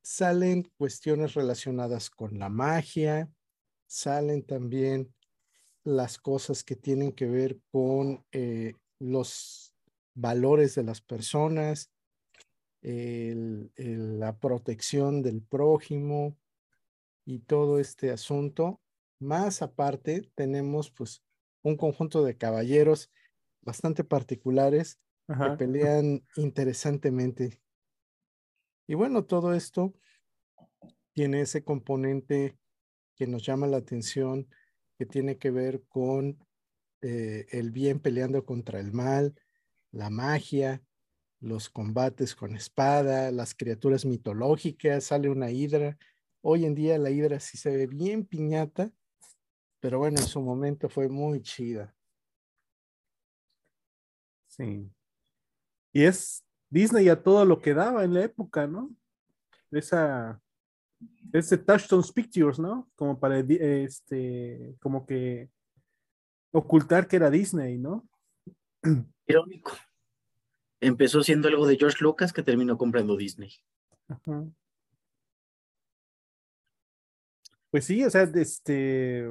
Salen 0.00 0.62
cuestiones 0.78 1.34
relacionadas 1.34 2.08
con 2.08 2.38
la 2.38 2.48
magia, 2.48 3.30
salen 3.86 4.46
también 4.46 5.14
las 5.88 6.18
cosas 6.18 6.64
que 6.64 6.76
tienen 6.76 7.12
que 7.12 7.26
ver 7.26 7.58
con 7.70 8.24
eh, 8.32 8.74
los 8.98 9.74
valores 10.14 10.74
de 10.74 10.82
las 10.82 11.00
personas, 11.00 11.90
la 12.82 14.38
protección 14.38 15.22
del 15.22 15.42
prójimo 15.42 16.36
y 17.24 17.40
todo 17.40 17.78
este 17.78 18.10
asunto. 18.10 18.80
Más 19.18 19.62
aparte, 19.62 20.30
tenemos 20.34 20.90
pues 20.90 21.22
un 21.62 21.76
conjunto 21.76 22.22
de 22.22 22.36
caballeros 22.36 23.10
bastante 23.62 24.04
particulares 24.04 24.98
que 25.26 25.56
pelean 25.58 26.22
interesantemente. 26.36 27.60
Y 28.86 28.94
bueno, 28.94 29.24
todo 29.24 29.54
esto 29.54 29.94
tiene 31.12 31.40
ese 31.42 31.64
componente 31.64 32.58
que 33.16 33.26
nos 33.26 33.44
llama 33.44 33.66
la 33.66 33.78
atención, 33.78 34.48
que 34.98 35.06
tiene 35.06 35.38
que 35.38 35.50
ver 35.52 35.82
con 35.88 36.44
eh, 37.00 37.46
el 37.50 37.70
bien 37.70 38.00
peleando 38.00 38.44
contra 38.44 38.80
el 38.80 38.92
mal, 38.92 39.34
la 39.92 40.10
magia, 40.10 40.82
los 41.40 41.70
combates 41.70 42.34
con 42.34 42.56
espada, 42.56 43.30
las 43.30 43.54
criaturas 43.54 44.04
mitológicas, 44.04 45.04
sale 45.04 45.30
una 45.30 45.52
hidra. 45.52 45.96
Hoy 46.40 46.64
en 46.64 46.74
día 46.74 46.98
la 46.98 47.10
hidra 47.10 47.38
sí 47.38 47.56
se 47.56 47.70
ve 47.76 47.86
bien 47.86 48.26
piñata, 48.26 48.90
pero 49.78 50.00
bueno, 50.00 50.18
en 50.18 50.26
su 50.26 50.42
momento 50.42 50.88
fue 50.88 51.08
muy 51.08 51.42
chida. 51.42 51.94
Sí. 54.48 54.90
Y 55.92 56.02
es 56.02 56.44
Disney 56.68 57.08
a 57.08 57.22
todo 57.22 57.44
lo 57.44 57.60
que 57.60 57.72
daba 57.72 58.02
en 58.02 58.14
la 58.14 58.24
época, 58.24 58.66
¿no? 58.66 58.90
Esa 59.70 60.42
ese 61.32 61.58
Touchstone 61.58 62.02
Pictures, 62.14 62.58
¿no? 62.58 62.90
Como 62.94 63.18
para, 63.18 63.38
este, 63.38 64.76
como 64.80 65.06
que 65.06 65.50
ocultar 66.52 67.06
que 67.06 67.16
era 67.16 67.30
Disney, 67.30 67.78
¿no? 67.78 68.08
Irónico. 69.26 69.72
Empezó 70.80 71.22
siendo 71.22 71.48
algo 71.48 71.66
de 71.66 71.76
George 71.76 71.98
Lucas 72.00 72.32
que 72.32 72.42
terminó 72.42 72.78
comprando 72.78 73.16
Disney. 73.16 73.52
Pues 77.70 77.84
sí, 77.84 78.04
o 78.04 78.10
sea, 78.10 78.22
este, 78.22 79.28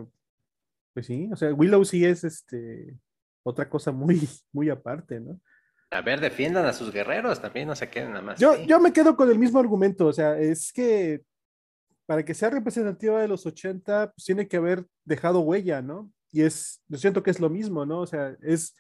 pues 0.94 1.08
sí, 1.08 1.30
o 1.32 1.36
sea, 1.36 1.54
Willow 1.54 1.84
sí 1.86 2.06
es 2.06 2.24
este 2.24 3.00
otra 3.44 3.70
cosa 3.70 3.92
muy, 3.92 4.20
muy 4.52 4.70
aparte, 4.70 5.20
¿no? 5.20 5.40
A 5.90 6.02
ver, 6.02 6.20
defiendan 6.20 6.66
a 6.66 6.74
sus 6.74 6.92
guerreros 6.92 7.42
también, 7.42 7.70
no 7.70 7.76
se 7.76 7.90
queden 7.90 8.10
nada 8.10 8.22
más. 8.22 8.40
Yo, 8.40 8.62
yo 8.66 8.78
me 8.80 8.92
quedo 8.92 9.16
con 9.16 9.32
el 9.32 9.40
mismo 9.40 9.58
argumento, 9.58 10.08
o 10.08 10.14
sea, 10.14 10.38
es 10.38 10.74
que 10.74 11.24
para 12.08 12.24
que 12.24 12.34
sea 12.34 12.50
representativa 12.50 13.22
de 13.22 13.28
los 13.28 13.46
80, 13.46 14.14
pues 14.14 14.26
tiene 14.26 14.48
que 14.48 14.58
haber 14.58 14.88
dejado 15.04 15.42
huella, 15.42 15.82
¿no? 15.82 16.12
Y 16.32 16.42
es, 16.42 16.82
yo 16.88 16.98
siento 16.98 17.22
que 17.22 17.32
es 17.32 17.40
lo 17.40 17.50
mismo, 17.50 17.86
¿no? 17.86 18.00
O 18.00 18.08
sea, 18.08 18.36
es, 18.42 18.76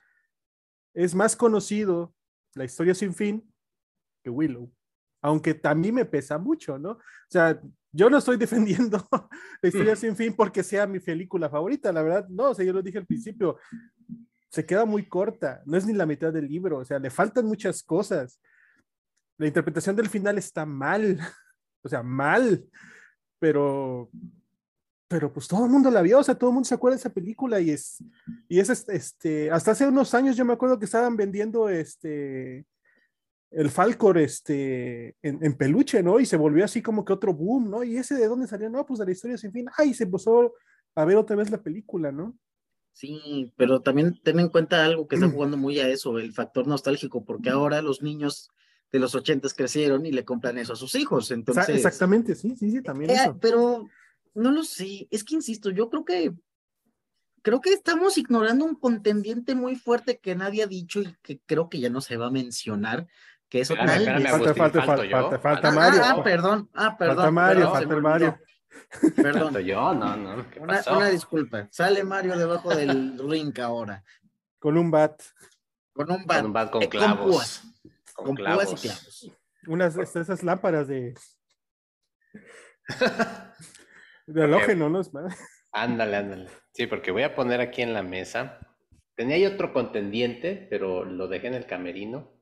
es 0.93 1.13
más 1.13 1.35
conocido 1.35 2.15
la 2.55 2.63
historia 2.63 2.95
sin 2.95 3.13
fin 3.13 3.53
que 4.23 4.29
Willow, 4.29 4.71
aunque 5.21 5.53
también 5.53 5.93
me 5.95 6.05
pesa 6.05 6.37
mucho, 6.37 6.79
¿no? 6.79 6.91
O 6.91 7.29
sea, 7.29 7.61
yo 7.91 8.09
no 8.09 8.17
estoy 8.17 8.37
defendiendo 8.45 9.05
la 9.61 9.67
historia 9.69 9.97
sin 9.97 10.15
fin 10.15 10.33
porque 10.33 10.63
sea 10.63 10.87
mi 10.87 11.01
película 11.01 11.49
favorita, 11.49 11.91
la 11.91 12.03
verdad, 12.03 12.27
no, 12.29 12.51
o 12.51 12.55
sea, 12.55 12.65
yo 12.65 12.71
lo 12.71 12.81
dije 12.81 12.97
al 12.97 13.05
principio, 13.05 13.57
se 14.49 14.65
queda 14.65 14.85
muy 14.85 15.05
corta, 15.05 15.61
no 15.65 15.75
es 15.75 15.85
ni 15.85 15.91
la 15.91 16.05
mitad 16.05 16.31
del 16.31 16.47
libro, 16.47 16.77
o 16.77 16.85
sea, 16.85 16.97
le 16.97 17.09
faltan 17.09 17.45
muchas 17.45 17.83
cosas. 17.83 18.39
La 19.37 19.47
interpretación 19.47 19.97
del 19.97 20.07
final 20.07 20.37
está 20.37 20.65
mal, 20.65 21.19
o 21.83 21.89
sea, 21.89 22.01
mal, 22.03 22.65
pero 23.39 24.09
pero 25.07 25.31
pues 25.31 25.47
todo 25.47 25.65
el 25.65 25.71
mundo 25.71 25.89
la 25.89 26.01
vio, 26.01 26.19
o 26.19 26.23
sea, 26.23 26.35
todo 26.35 26.49
el 26.49 26.55
mundo 26.55 26.67
se 26.67 26.75
acuerda 26.75 26.95
de 26.95 26.99
esa 26.99 27.13
película 27.13 27.61
y 27.61 27.69
es, 27.69 28.03
y 28.49 28.59
es 28.59 28.69
este, 28.89 29.49
hasta 29.51 29.71
hace 29.71 29.87
unos 29.87 30.13
años 30.13 30.35
yo 30.35 30.43
me 30.43 30.53
acuerdo 30.53 30.77
que 30.77 30.85
estaban 30.85 31.15
vendiendo 31.15 31.69
este, 31.69 32.65
el 33.51 33.69
Falcor 33.69 34.17
este, 34.17 35.15
en, 35.21 35.55
peluche, 35.55 36.03
¿no? 36.03 36.19
Y 36.19 36.25
se 36.25 36.35
volvió 36.35 36.65
así 36.65 36.81
como 36.81 37.05
que 37.05 37.13
otro 37.13 37.33
boom, 37.33 37.69
¿no? 37.69 37.83
Y 37.83 37.97
ese 37.97 38.15
de 38.15 38.27
dónde 38.27 38.47
salió, 38.47 38.69
no, 38.69 38.85
pues 38.85 38.99
de 38.99 39.05
la 39.05 39.11
historia 39.11 39.37
sin 39.37 39.53
fin, 39.53 39.67
ay, 39.77 39.93
se 39.93 40.03
empezó 40.03 40.53
a 40.95 41.05
ver 41.05 41.15
otra 41.15 41.37
vez 41.37 41.49
la 41.49 41.63
película, 41.63 42.11
¿no? 42.11 42.37
Sí, 42.91 43.53
pero 43.55 43.81
también 43.81 44.19
ten 44.23 44.39
en 44.39 44.49
cuenta 44.49 44.83
algo 44.83 45.07
que 45.07 45.15
está 45.15 45.29
jugando 45.29 45.55
muy 45.55 45.79
a 45.79 45.87
eso, 45.87 46.17
el 46.17 46.33
factor 46.33 46.67
nostálgico, 46.67 47.23
porque 47.23 47.49
ahora 47.51 47.81
los 47.81 48.01
niños 48.01 48.49
de 48.91 48.99
los 48.99 49.15
ochentas 49.15 49.53
crecieron 49.53 50.05
y 50.05 50.11
le 50.11 50.25
compran 50.25 50.57
eso 50.57 50.73
a 50.73 50.77
sus 50.77 50.95
hijos, 50.95 51.31
entonces... 51.31 51.69
Exactamente, 51.69 52.35
sí, 52.35 52.55
sí, 52.55 52.71
sí, 52.71 52.81
también. 52.81 53.11
Eh, 53.11 53.33
pero 53.41 53.85
no 54.33 54.51
lo 54.51 54.63
sé, 54.63 55.07
es 55.11 55.23
que 55.23 55.35
insisto, 55.35 55.69
yo 55.69 55.89
creo 55.89 56.05
que 56.05 56.33
creo 57.41 57.61
que 57.61 57.71
estamos 57.71 58.17
ignorando 58.17 58.65
un 58.65 58.75
contendiente 58.75 59.55
muy 59.55 59.75
fuerte 59.75 60.19
que 60.19 60.35
nadie 60.35 60.63
ha 60.63 60.67
dicho 60.67 61.01
y 61.01 61.15
que 61.21 61.39
creo 61.45 61.69
que 61.69 61.79
ya 61.79 61.89
no 61.89 62.01
se 62.01 62.17
va 62.17 62.27
a 62.27 62.31
mencionar, 62.31 63.07
que 63.49 63.61
es 63.61 63.71
otra 63.71 63.87
falta, 63.87 64.19
falta, 64.59 64.83
falta, 64.83 65.39
falta, 65.39 65.71
Mario. 65.71 66.01
Ah, 66.03 66.21
perdón, 66.23 66.69
ah, 66.73 66.97
perdón. 66.97 67.15
Falta 67.15 67.31
Mario, 67.31 67.71
falta 67.71 67.93
el 67.93 68.01
Mario. 68.01 68.39
Perdón. 69.15 69.57
yo, 69.59 69.93
no, 69.93 70.17
no. 70.17 70.45
Una, 70.59 70.83
una, 70.91 71.07
disculpa. 71.07 71.67
Sale 71.71 72.03
Mario 72.03 72.37
debajo 72.37 72.75
del 72.75 73.17
ring 73.29 73.57
ahora. 73.59 74.03
Con 74.59 74.77
un 74.77 74.91
bat. 74.91 75.21
Con 75.93 76.11
un 76.11 76.25
bat. 76.25 76.37
Con 76.39 76.45
un 76.47 76.53
bat 76.53 76.69
con 76.69 76.85
clavos. 76.87 77.17
Con 77.17 77.31
púas. 77.31 77.63
Con, 78.17 78.35
púas 78.35 78.73
y 78.73 78.75
clavos. 78.75 79.31
Unas 79.67 79.97
esas 79.97 80.43
lámparas 80.43 80.87
de. 80.87 81.13
De 84.27 84.43
halógeno, 84.43 84.89
¿no? 84.89 85.01
Ándale, 85.71 86.17
ándale. 86.17 86.49
Sí, 86.73 86.85
porque 86.85 87.11
voy 87.11 87.23
a 87.23 87.33
poner 87.33 87.61
aquí 87.61 87.81
en 87.81 87.93
la 87.93 88.03
mesa. 88.03 88.59
Tenía 89.15 89.37
ahí 89.37 89.45
otro 89.45 89.71
contendiente, 89.71 90.67
pero 90.69 91.05
lo 91.05 91.29
dejé 91.29 91.47
en 91.47 91.53
el 91.53 91.65
camerino. 91.65 92.37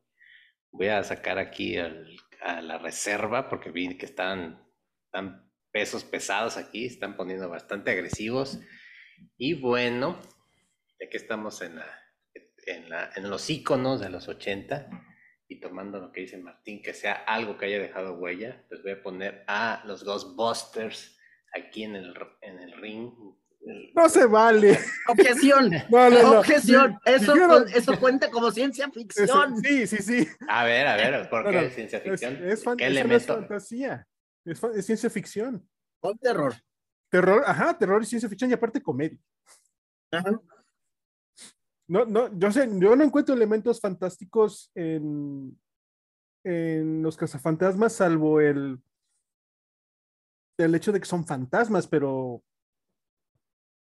Voy 0.72 0.88
a 0.88 1.04
sacar 1.04 1.38
aquí 1.38 1.78
a 1.78 2.62
la 2.62 2.80
reserva 2.80 3.50
porque 3.50 3.70
vi 3.70 3.98
que 4.00 4.08
están, 4.08 4.68
están 5.06 5.52
pesos 5.72 6.04
pesados 6.04 6.58
aquí, 6.58 6.88
están 6.88 7.16
poniendo 7.16 7.50
bastante 7.50 7.92
agresivos. 7.92 8.60
Y 9.38 9.54
bueno, 9.54 10.20
ya 11.00 11.08
que 11.08 11.18
estamos 11.18 11.62
en, 11.62 11.76
la, 11.76 12.02
en, 12.66 12.90
la, 12.90 13.12
en 13.16 13.30
los 13.30 13.48
iconos 13.50 14.02
de 14.02 14.10
los 14.10 14.28
80 14.28 14.90
y 15.48 15.60
tomando 15.60 16.00
lo 16.00 16.12
que 16.12 16.22
dice 16.22 16.38
Martín, 16.38 16.82
que 16.82 16.94
sea 16.94 17.14
algo 17.14 17.58
que 17.58 17.68
haya 17.68 17.80
dejado 17.80 18.16
huella, 18.16 18.64
pues 18.68 18.82
voy 18.82 18.94
a 18.94 19.04
poner 19.04 19.44
a 19.48 19.84
los 19.86 20.04
Ghostbusters 20.04 21.18
aquí 21.54 21.84
en 21.84 21.96
el, 21.96 22.14
en 22.42 22.60
el 22.60 22.74
ring. 22.82 23.12
No 23.96 24.10
se 24.10 24.26
vale. 24.26 24.78
Objeción. 25.08 25.72
No, 25.90 26.40
Objeción. 26.40 27.00
Eso, 27.06 27.66
eso 27.68 28.00
cuenta 28.00 28.30
como 28.30 28.52
ciencia 28.52 28.90
ficción. 28.92 29.58
sí, 29.64 29.88
sí, 29.88 29.98
sí. 29.98 30.28
A 30.48 30.66
ver, 30.66 30.88
a 30.88 30.96
ver, 30.96 31.30
¿por 31.30 31.50
qué 31.50 31.70
ciencia 31.72 32.00
ficción? 32.00 32.36
Es, 32.44 32.64
es 32.66 33.26
fantasía. 33.26 34.08
Es, 34.44 34.86
ciencia 34.86 35.10
ficción. 35.10 35.68
O 36.02 36.16
terror. 36.16 36.54
Terror, 37.10 37.44
ajá, 37.46 37.78
terror 37.78 38.02
y 38.02 38.06
ciencia 38.06 38.30
ficción 38.30 38.50
y 38.50 38.54
aparte 38.54 38.82
comedia. 38.82 39.20
Ajá. 40.12 40.40
No, 41.88 42.06
no, 42.06 42.38
yo 42.38 42.52
sé, 42.52 42.68
yo 42.80 42.96
no 42.96 43.04
encuentro 43.04 43.36
elementos 43.36 43.80
fantásticos 43.80 44.72
en, 44.74 45.60
en 46.44 47.04
los 47.04 47.16
cazafantasmas, 47.16 47.94
salvo 47.94 48.42
el 48.42 48.80
el 50.58 50.76
hecho 50.76 50.92
de 50.92 51.00
que 51.00 51.06
son 51.06 51.26
fantasmas, 51.26 51.88
pero 51.88 52.44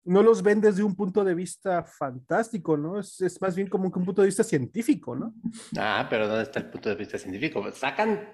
no 0.05 0.23
los 0.23 0.43
ven 0.43 0.61
desde 0.61 0.83
un 0.83 0.95
punto 0.95 1.25
de 1.25 1.35
vista 1.35 1.83
fantástico, 1.83 2.77
¿no? 2.77 2.99
Es, 3.01 3.41
más 3.41 3.57
bien 3.57 3.69
como 3.69 3.91
que 3.91 3.99
un 3.99 4.05
punto 4.05 4.23
de 4.23 4.29
vista 4.29 4.45
científico, 4.45 5.17
¿no? 5.17 5.35
Ah, 5.77 6.07
pero 6.09 6.29
¿dónde 6.29 6.45
está 6.45 6.61
el 6.61 6.71
punto 6.71 6.89
de 6.89 6.95
vista 6.95 7.19
científico? 7.19 7.71
Sacan 7.73 8.33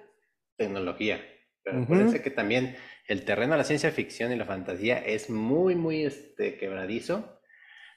tecnología, 0.56 1.20
pero 1.62 1.86
parece 1.86 2.22
que 2.22 2.30
también 2.30 2.76
el 3.08 3.24
terreno 3.24 3.52
de 3.52 3.58
la 3.58 3.64
ciencia 3.64 3.90
ficción 3.90 4.32
y 4.32 4.36
la 4.36 4.44
fantasía 4.44 4.98
es 4.98 5.30
muy, 5.30 5.74
muy 5.74 6.04
este, 6.04 6.56
quebradizo. 6.56 7.40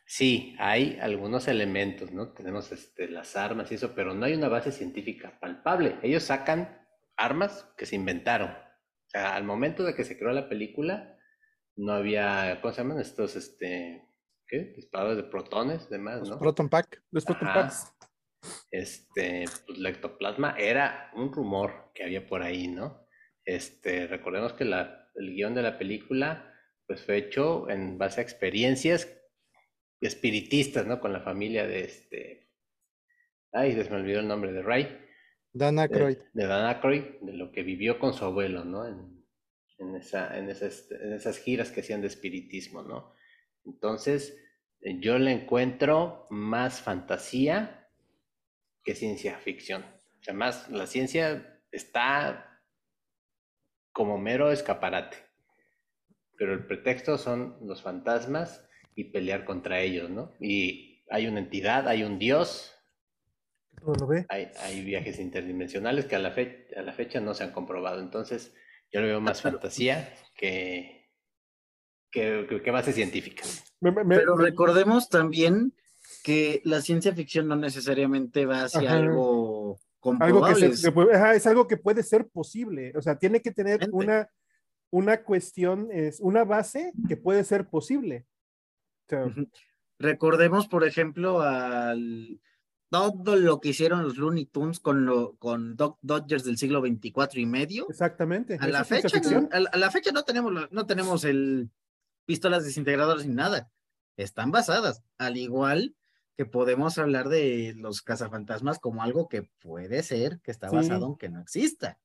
Sí, 0.06 0.56
hay 0.60 0.99
algunos 1.01 1.47
elementos, 1.47 2.12
¿no? 2.12 2.32
Tenemos 2.34 2.72
este, 2.72 3.10
las 3.10 3.36
armas 3.36 3.72
y 3.72 3.76
eso, 3.76 3.95
pero 3.95 4.14
no 4.14 4.26
hay 4.26 4.34
una 4.34 4.49
base 4.49 4.72
científica 4.72 5.39
palpable. 5.39 5.97
Ellos 6.03 6.24
sacan 6.24 6.80
armas 7.18 7.68
que 7.76 7.86
se 7.86 7.95
inventaron 7.95 8.56
al 9.14 9.43
momento 9.43 9.84
de 9.84 9.95
que 9.95 10.03
se 10.03 10.18
creó 10.18 10.32
la 10.32 10.49
película, 10.49 11.18
no 11.76 11.93
había, 11.93 12.60
¿cómo 12.62 12.74
se 12.74 12.82
llaman 12.82 12.99
estos, 12.99 13.36
este, 13.36 14.08
qué? 14.47 14.74
Disparadores 14.76 15.18
de 15.18 15.30
protones, 15.30 15.89
demás, 15.89 16.22
¿no? 16.22 16.30
Los 16.30 16.39
Proton 16.39 16.70
Pack, 16.70 17.03
los 17.12 17.26
Proton 17.26 17.47
Packs. 17.47 17.93
Este, 18.70 19.45
pues 19.66 19.80
la 19.80 19.89
ectoplasma 19.89 20.56
era 20.58 21.10
un 21.16 21.34
rumor 21.34 21.91
que 21.95 22.03
había 22.03 22.28
por 22.28 22.43
ahí, 22.43 22.68
¿no? 22.68 23.08
Este, 23.43 24.08
recordemos 24.08 24.53
que 24.53 24.66
la, 24.66 25.10
el 25.16 25.34
guion 25.34 25.56
de 25.56 25.64
la 25.64 25.78
película, 25.78 26.53
pues 26.86 27.03
fue 27.03 27.18
hecho 27.18 27.70
en 27.70 27.97
base 27.97 28.22
a 28.22 28.24
experiencias 28.24 29.08
espiritistas, 30.02 30.86
¿no? 30.86 31.00
Con 31.00 31.14
la 31.14 31.22
familia 31.22 31.68
de 31.68 31.84
este, 31.84 32.50
ay, 33.52 33.74
se 33.74 33.89
me 33.89 33.98
olvidó 33.98 34.20
el 34.20 34.28
nombre 34.28 34.52
de 34.52 34.62
Ray. 34.62 35.00
Dan 35.54 35.80
Aykroyd. 35.80 36.18
De, 36.34 36.46
Dan 36.46 36.66
Aykroyd, 36.66 37.04
de 37.22 37.34
lo 37.34 37.52
que 37.52 37.64
vivió 37.64 38.00
con 38.00 38.14
su 38.14 38.26
abuelo, 38.26 38.66
¿no? 38.66 38.86
En, 38.86 39.26
en, 39.78 39.96
esa, 39.96 40.38
en, 40.38 40.50
esas, 40.50 40.91
en 40.91 41.14
esas 41.14 41.38
giras 41.39 41.72
que 41.72 41.82
hacían 41.82 42.02
de 42.02 42.08
espiritismo, 42.08 42.84
¿no? 42.84 43.14
Entonces, 43.66 44.38
eh, 44.82 45.00
yo 45.00 45.18
le 45.18 45.32
encuentro 45.32 46.28
más 46.30 46.82
fantasía 46.82 47.89
que 48.84 48.96
ciencia 48.96 49.38
ficción. 49.39 49.84
O 50.20 50.24
sea, 50.24 50.34
más 50.34 50.70
la 50.70 50.88
ciencia 50.88 51.62
está 51.72 52.62
como 53.91 54.18
mero 54.18 54.52
escaparate. 54.52 55.18
Pero 56.38 56.54
el 56.54 56.66
pretexto 56.66 57.18
son 57.18 57.58
los 57.62 57.82
fantasmas 57.82 58.64
y 58.96 59.06
pelear 59.06 59.46
contra 59.46 59.82
ellos, 59.82 60.10
¿no? 60.10 60.34
Y 60.39 61.04
hay 61.10 61.28
una 61.28 61.39
entidad, 61.39 61.88
hay 61.88 62.04
un 62.04 62.18
dios, 62.18 62.76
hay, 64.30 64.84
viajes 64.84 65.20
interdimensionales 65.20 66.06
que 66.06 66.16
a 66.16 66.20
la, 66.20 66.30
a 66.30 66.82
la 66.82 66.93
fecha 66.93 67.20
no 67.20 67.34
se 67.34 67.43
han 67.43 67.52
comprobado. 67.52 68.02
Entonces, 68.02 68.54
yo 68.91 69.02
lo 69.02 69.08
veo 69.08 69.22
más 69.22 69.41
fantasía 69.41 70.14
que, 70.36 71.10
que, 72.10 72.62
que 72.64 72.72
base 72.72 72.93
científica. 72.93 73.43
Pero 73.80 74.38
recordemos 74.38 75.10
también 75.10 75.74
que 76.24 76.62
la 76.64 76.82
ciencia 76.82 77.14
ficción 77.14 77.48
no 77.48 77.56
necesariamente 77.56 78.46
va 78.46 78.64
hacia 78.64 78.91
algo 78.93 79.80
comprobable. 80.00 80.68
es 80.68 81.48
algo 81.48 81.68
que 81.68 81.78
puede 81.78 82.04
ser 82.04 82.28
posible. 82.28 82.93
O 82.96 83.02
sea, 83.02 83.18
tiene 83.18 83.41
que 83.41 83.52
tener 83.52 83.88
una, 83.91 84.30
una 84.89 85.24
cuestión, 85.24 85.89
es 85.91 86.20
una 86.20 86.43
base 86.43 86.93
que 87.08 87.18
puede 87.18 87.43
ser 87.43 87.68
posible. 87.68 88.26
Recordemos, 89.97 90.68
por 90.68 90.86
ejemplo, 90.86 91.41
al 91.41 92.39
todo 92.89 93.36
lo 93.36 93.60
que 93.60 93.70
hicieron 93.70 94.03
los 94.03 94.18
Looney 94.18 94.45
Tunes 94.45 94.80
con, 94.80 95.06
lo, 95.06 95.36
con 95.38 95.76
Dodgers 95.76 96.43
del 96.43 96.58
siglo 96.58 96.82
24 96.82 97.39
y 97.39 97.45
medio. 97.45 97.88
Exactamente. 97.89 98.58
A 98.60 98.68
la, 98.68 98.86
fecha, 98.86 99.20
no, 99.20 99.49
a, 99.51 99.78
la 99.78 99.91
fecha 99.91 100.12
no 100.12 100.24
tenemos, 100.24 100.72
no 100.72 100.86
tenemos 100.86 101.26
el 101.26 101.70
pistolas 102.26 102.64
desintegradoras 102.64 103.26
ni 103.26 103.34
nada. 103.34 103.70
Están 104.18 104.51
basadas, 104.51 105.03
al 105.18 105.38
igual 105.38 105.95
que 106.38 106.45
podemos 106.45 106.97
hablar 106.97 107.30
de 107.30 107.74
los 107.78 108.01
cazafantasmas 108.01 108.80
como 108.80 109.03
algo 109.03 109.30
que 109.30 109.43
puede 109.60 110.03
ser 110.03 110.39
que 110.41 110.51
está 110.51 110.70
basado 110.70 111.06
aunque 111.06 111.30
no 111.30 111.41
exista. 111.41 111.97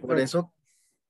Por 0.00 0.18
eso, 0.18 0.52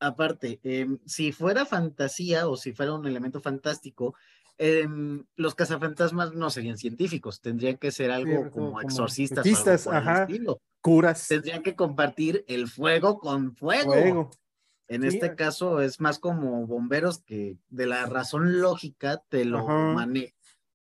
aparte, 0.00 0.60
em, 0.62 0.98
si 1.06 1.32
fuera 1.32 1.64
fantasía 1.64 2.48
o 2.48 2.56
si 2.56 2.72
fuera 2.72 2.94
un 2.94 3.06
elemento 3.06 3.40
fantástico, 3.40 4.14
Em, 4.58 5.24
los 5.36 5.54
cazafantasmas 5.54 6.32
no 6.32 6.48
serían 6.48 6.78
científicos, 6.78 7.40
tendrían 7.40 7.76
que 7.76 7.90
ser 7.90 8.10
algo 8.10 8.50
como, 8.50 8.80
exorcistas, 8.80 9.44
curas. 10.80 11.28
Tendrían 11.28 11.62
que 11.62 11.76
compartir 11.76 12.44
el 12.48 12.68
fuego 12.68 13.18
con 13.18 13.54
fuego. 13.54 14.30
En 14.88 15.04
este 15.04 15.34
caso 15.34 15.80
es 15.80 16.00
más 16.00 16.18
como 16.18 16.66
bomberos 16.66 17.18
que 17.18 17.58
de 17.68 17.86
la 17.86 18.06
razón 18.06 18.60
lógica 18.60 19.22
te 19.28 19.44
lo 19.44 19.66
manejan, 19.66 20.32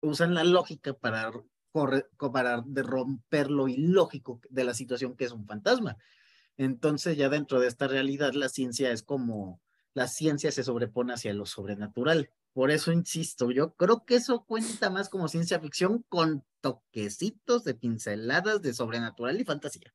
usan 0.00 0.34
la 0.34 0.42
lógica 0.42 0.94
para 0.94 1.30
para 1.72 2.62
de 2.66 2.82
romper 2.82 3.50
lo 3.50 3.68
ilógico 3.68 4.40
de 4.48 4.64
la 4.64 4.74
situación 4.74 5.16
que 5.16 5.24
es 5.24 5.32
un 5.32 5.46
fantasma. 5.46 5.96
Entonces 6.56 7.16
ya 7.16 7.28
dentro 7.28 7.60
de 7.60 7.68
esta 7.68 7.86
realidad 7.86 8.32
la 8.32 8.48
ciencia 8.48 8.90
es 8.90 9.02
como, 9.02 9.60
la 9.94 10.08
ciencia 10.08 10.50
se 10.50 10.64
sobrepone 10.64 11.14
hacia 11.14 11.32
lo 11.32 11.46
sobrenatural. 11.46 12.30
Por 12.52 12.70
eso 12.70 12.92
insisto, 12.92 13.50
yo 13.50 13.74
creo 13.74 14.04
que 14.04 14.16
eso 14.16 14.44
cuenta 14.44 14.90
más 14.90 15.08
como 15.08 15.28
ciencia 15.28 15.60
ficción 15.60 16.04
con 16.08 16.44
toquecitos 16.60 17.64
de 17.64 17.74
pinceladas 17.74 18.60
de 18.60 18.74
sobrenatural 18.74 19.40
y 19.40 19.44
fantasía. 19.44 19.94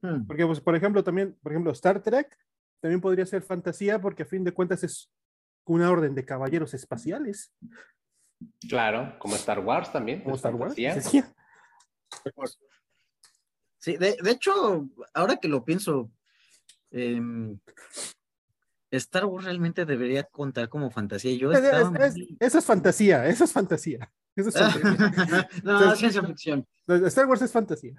Hmm. 0.00 0.26
Porque, 0.26 0.46
pues, 0.46 0.60
por 0.60 0.74
ejemplo, 0.74 1.04
también, 1.04 1.36
por 1.42 1.52
ejemplo, 1.52 1.72
Star 1.72 2.02
Trek 2.02 2.38
también 2.80 3.00
podría 3.00 3.26
ser 3.26 3.42
fantasía 3.42 4.00
porque 4.00 4.24
a 4.24 4.26
fin 4.26 4.44
de 4.44 4.52
cuentas 4.52 4.84
es 4.84 5.10
una 5.64 5.90
orden 5.90 6.14
de 6.14 6.24
caballeros 6.24 6.74
espaciales. 6.74 7.52
Claro, 8.68 9.18
como 9.18 9.36
Star 9.36 9.60
Wars 9.60 9.90
también. 9.92 10.22
Como 10.22 10.36
Star 10.36 10.54
Wars. 10.54 10.74
Sí, 13.78 13.96
de, 13.98 14.16
hecho, 14.30 14.88
ahora 15.12 15.36
que 15.36 15.48
lo 15.48 15.64
pienso, 15.64 16.10
em, 16.90 17.58
Star 18.96 19.26
Wars 19.26 19.44
realmente 19.44 19.84
debería 19.84 20.24
contar 20.24 20.68
como 20.68 20.90
fantasía. 20.90 21.36
Yo 21.36 21.52
eso 21.52 22.58
es 22.58 22.64
fantasía, 22.64 23.26
eso 23.26 23.44
es 23.44 23.52
fantasía. 23.52 24.12
no, 25.62 25.92
es 25.92 25.98
ciencia 25.98 26.22
ficción. 26.22 26.66
Star 26.86 27.26
Wars 27.26 27.42
es 27.42 27.52
fantasía. 27.52 27.94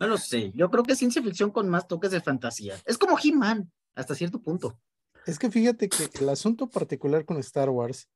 No 0.00 0.06
lo 0.06 0.16
sé. 0.16 0.52
Yo 0.54 0.70
creo 0.70 0.82
que 0.82 0.92
es 0.92 0.98
ciencia 0.98 1.22
ficción 1.22 1.50
con 1.50 1.68
más 1.68 1.86
toques 1.86 2.10
de 2.10 2.20
fantasía. 2.20 2.74
Es 2.86 2.96
como 2.96 3.18
He-Man, 3.22 3.70
hasta 3.94 4.14
cierto 4.14 4.40
punto. 4.40 4.80
Es 5.26 5.38
que 5.38 5.50
fíjate 5.50 5.88
que 5.88 6.08
el 6.20 6.28
asunto 6.28 6.68
particular 6.68 7.24
con 7.24 7.36
Star 7.38 7.68
Wars 7.68 8.08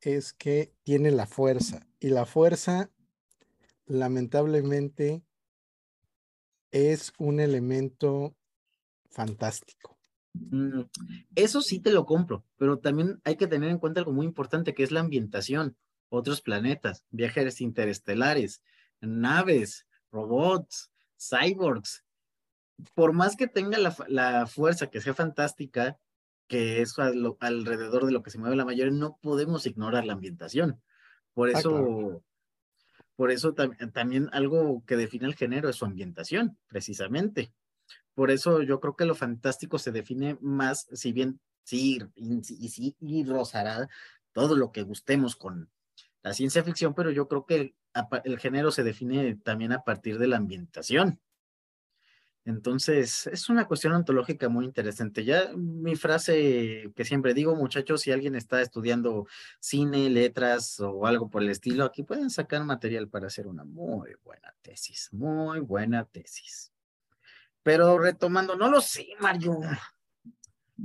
es 0.00 0.32
que 0.32 0.74
tiene 0.82 1.10
la 1.10 1.26
fuerza. 1.26 1.86
Y 2.00 2.08
la 2.08 2.26
fuerza, 2.26 2.90
lamentablemente, 3.86 5.22
es 6.70 7.12
un 7.18 7.40
elemento 7.40 8.34
fantástico. 9.10 9.97
Mm, 10.50 10.82
eso 11.34 11.60
sí 11.62 11.80
te 11.80 11.92
lo 11.92 12.06
compro, 12.06 12.44
pero 12.56 12.78
también 12.78 13.20
hay 13.24 13.36
que 13.36 13.46
tener 13.46 13.70
en 13.70 13.78
cuenta 13.78 14.00
algo 14.00 14.12
muy 14.12 14.26
importante 14.26 14.74
que 14.74 14.82
es 14.82 14.90
la 14.90 15.00
ambientación, 15.00 15.76
otros 16.08 16.40
planetas, 16.40 17.04
viajes 17.10 17.60
interestelares, 17.60 18.62
naves, 19.00 19.86
robots, 20.10 20.90
cyborgs. 21.18 22.04
Por 22.94 23.12
más 23.12 23.36
que 23.36 23.48
tenga 23.48 23.78
la, 23.78 24.46
fuerza 24.46 24.88
que 24.88 25.00
sea 25.00 25.14
fantástica, 25.14 25.98
que 26.46 26.80
es 26.80 26.94
alrededor 27.40 28.06
de 28.06 28.12
lo 28.12 28.22
que 28.22 28.30
se 28.30 28.38
mueve 28.38 28.56
la 28.56 28.64
mayoría, 28.64 28.92
no 28.92 29.18
podemos 29.20 29.66
ignorar 29.66 30.04
la 30.04 30.14
ambientación. 30.14 30.80
Por 31.34 31.48
ah, 31.48 31.58
eso, 31.58 32.22
por 33.16 33.30
eso 33.30 33.54
también 33.54 34.28
algo 34.32 34.82
que 34.86 34.96
define 34.96 35.26
el 35.26 35.34
género 35.34 35.68
es 35.68 35.76
su 35.76 35.84
ambientación, 35.84 36.56
precisamente. 36.68 37.52
Por 38.18 38.32
eso 38.32 38.62
yo 38.62 38.80
creo 38.80 38.96
que 38.96 39.04
lo 39.04 39.14
fantástico 39.14 39.78
se 39.78 39.92
define 39.92 40.36
más, 40.40 40.88
si 40.92 41.12
bien 41.12 41.38
sí, 41.62 42.02
y, 42.16 42.42
sí, 42.42 42.96
y 42.98 43.22
rozará 43.22 43.88
todo 44.32 44.56
lo 44.56 44.72
que 44.72 44.82
gustemos 44.82 45.36
con 45.36 45.70
la 46.22 46.34
ciencia 46.34 46.64
ficción, 46.64 46.94
pero 46.94 47.12
yo 47.12 47.28
creo 47.28 47.46
que 47.46 47.76
el, 48.24 48.38
género 48.40 48.72
se 48.72 48.82
define 48.82 49.36
también 49.36 49.70
a 49.70 49.84
partir 49.84 50.18
de 50.18 50.26
la 50.26 50.36
ambientación. 50.36 51.20
Entonces, 52.44 53.28
es 53.28 53.48
una 53.48 53.68
cuestión 53.68 53.92
ontológica 53.92 54.48
muy 54.48 54.64
interesante. 54.64 55.22
Ya 55.22 55.52
mi 55.56 55.94
frase 55.94 56.90
que 56.96 57.04
siempre 57.04 57.34
digo, 57.34 57.54
muchachos, 57.54 58.00
si 58.00 58.10
alguien 58.10 58.34
está 58.34 58.60
estudiando 58.60 59.28
cine, 59.60 60.10
letras 60.10 60.80
o 60.80 61.06
algo 61.06 61.30
por 61.30 61.44
el 61.44 61.50
estilo, 61.50 61.84
aquí 61.84 62.02
pueden 62.02 62.30
sacar 62.30 62.64
material 62.64 63.06
para 63.08 63.28
hacer 63.28 63.46
una 63.46 63.62
muy 63.62 64.16
buena 64.24 64.52
tesis, 64.60 65.08
muy 65.12 65.60
buena 65.60 66.04
tesis. 66.04 66.72
Pero 67.68 67.98
retomando, 67.98 68.56
no 68.56 68.70
lo 68.70 68.80
sé, 68.80 69.08
Mario. 69.20 69.60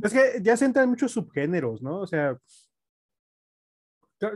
Es 0.01 0.11
que 0.11 0.41
ya 0.41 0.57
se 0.57 0.65
entran 0.65 0.89
muchos 0.89 1.13
subgéneros, 1.13 1.81
¿no? 1.81 2.01
O 2.01 2.05
sea, 2.05 2.37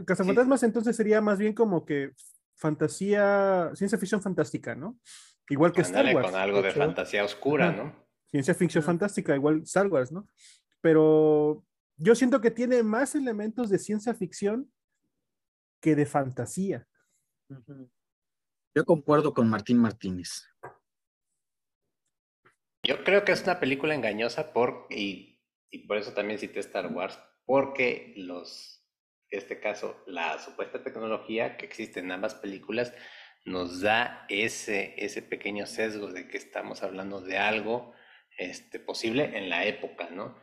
Cazafantasmas 0.05 0.63
entonces 0.63 0.95
sería 0.95 1.19
más 1.19 1.39
bien 1.39 1.51
como 1.51 1.83
que 1.85 2.13
fantasía, 2.55 3.71
ciencia 3.75 3.97
ficción 3.97 4.21
fantástica, 4.21 4.75
¿no? 4.75 4.97
Igual 5.49 5.73
que 5.73 5.81
Star 5.81 6.05
Wars. 6.15 6.25
con 6.25 6.39
algo 6.39 6.61
de 6.61 6.71
fantasía 6.71 7.25
oscura, 7.25 7.73
¿no? 7.73 7.93
Ciencia 8.31 8.55
ficción 8.55 8.81
fantástica, 8.81 9.35
igual 9.35 9.63
Star 9.63 9.87
Wars, 9.87 10.13
¿no? 10.13 10.25
Pero 10.79 11.65
yo 11.97 12.15
siento 12.15 12.39
que 12.39 12.51
tiene 12.51 12.81
más 12.81 13.13
elementos 13.15 13.69
de 13.69 13.77
ciencia 13.77 14.13
ficción 14.13 14.71
que 15.81 15.97
de 15.97 16.05
fantasía. 16.05 16.87
Yo 18.73 18.85
concuerdo 18.85 19.33
con 19.33 19.49
Martín 19.49 19.79
Martínez. 19.79 20.47
Yo 22.83 23.03
creo 23.03 23.25
que 23.25 23.31
es 23.31 23.43
una 23.43 23.59
película 23.59 23.95
engañosa 23.95 24.53
por, 24.53 24.87
y, 24.89 25.39
por 25.87 25.97
eso 25.97 26.13
también 26.13 26.39
cité 26.39 26.59
Star 26.59 26.87
Wars, 26.87 27.19
porque 27.45 28.13
los, 28.17 28.85
en 29.29 29.39
este 29.39 29.59
caso, 29.59 30.01
la 30.05 30.39
supuesta 30.39 30.83
tecnología 30.83 31.57
que 31.57 31.65
existe 31.65 31.99
en 31.99 32.11
ambas 32.11 32.35
películas 32.35 32.93
nos 33.45 33.81
da 33.81 34.25
ese, 34.29 34.93
ese 34.97 35.21
pequeño 35.21 35.65
sesgo 35.65 36.07
de 36.07 36.27
que 36.27 36.37
estamos 36.37 36.83
hablando 36.83 37.21
de 37.21 37.37
algo 37.37 37.93
este, 38.37 38.79
posible 38.79 39.37
en 39.37 39.49
la 39.49 39.65
época, 39.65 40.09
¿no? 40.09 40.37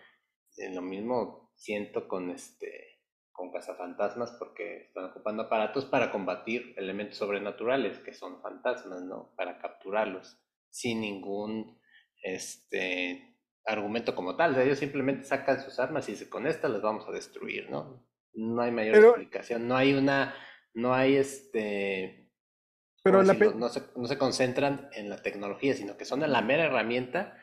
En 0.57 0.75
lo 0.75 0.83
mismo 0.83 1.53
siento 1.57 2.09
con 2.09 2.31
este 2.31 2.95
con 3.35 3.51
cazafantasmas 3.51 4.31
porque 4.39 4.83
están 4.83 5.07
ocupando 5.07 5.43
aparatos 5.43 5.85
para 5.87 6.13
combatir 6.13 6.73
elementos 6.77 7.19
sobrenaturales 7.19 7.99
que 7.99 8.15
son 8.15 8.41
fantasmas, 8.41 9.03
¿no? 9.03 9.35
Para 9.37 9.59
capturarlos 9.59 10.39
sin 10.71 11.01
ningún 11.01 11.81
este 12.25 13.37
argumento 13.65 14.15
como 14.15 14.35
tal. 14.37 14.59
ellos 14.59 14.79
simplemente 14.79 15.25
sacan 15.25 15.63
sus 15.63 15.79
armas 15.79 16.09
y 16.09 16.13
dicen, 16.13 16.29
con 16.29 16.47
estas 16.47 16.71
las 16.71 16.83
vamos 16.83 17.07
a 17.09 17.13
destruir, 17.13 17.71
¿no? 17.71 18.05
No 18.35 18.63
hay 18.63 18.73
mayor 18.73 18.97
explicación, 18.97 19.69
no 19.69 19.77
hay 19.77 19.95
una, 19.95 20.35
no 20.75 20.93
hay 20.95 21.17
este... 21.17 22.31
Pero 23.03 23.23
no, 23.23 23.69
se, 23.69 23.83
no 23.97 24.07
se 24.07 24.19
concentran 24.19 24.89
en 24.95 25.11
la 25.11 25.23
tecnología, 25.23 25.75
sino 25.75 25.99
que 25.99 26.07
son 26.07 26.21
la 26.21 26.41
mera 26.41 26.65
herramienta 26.65 27.37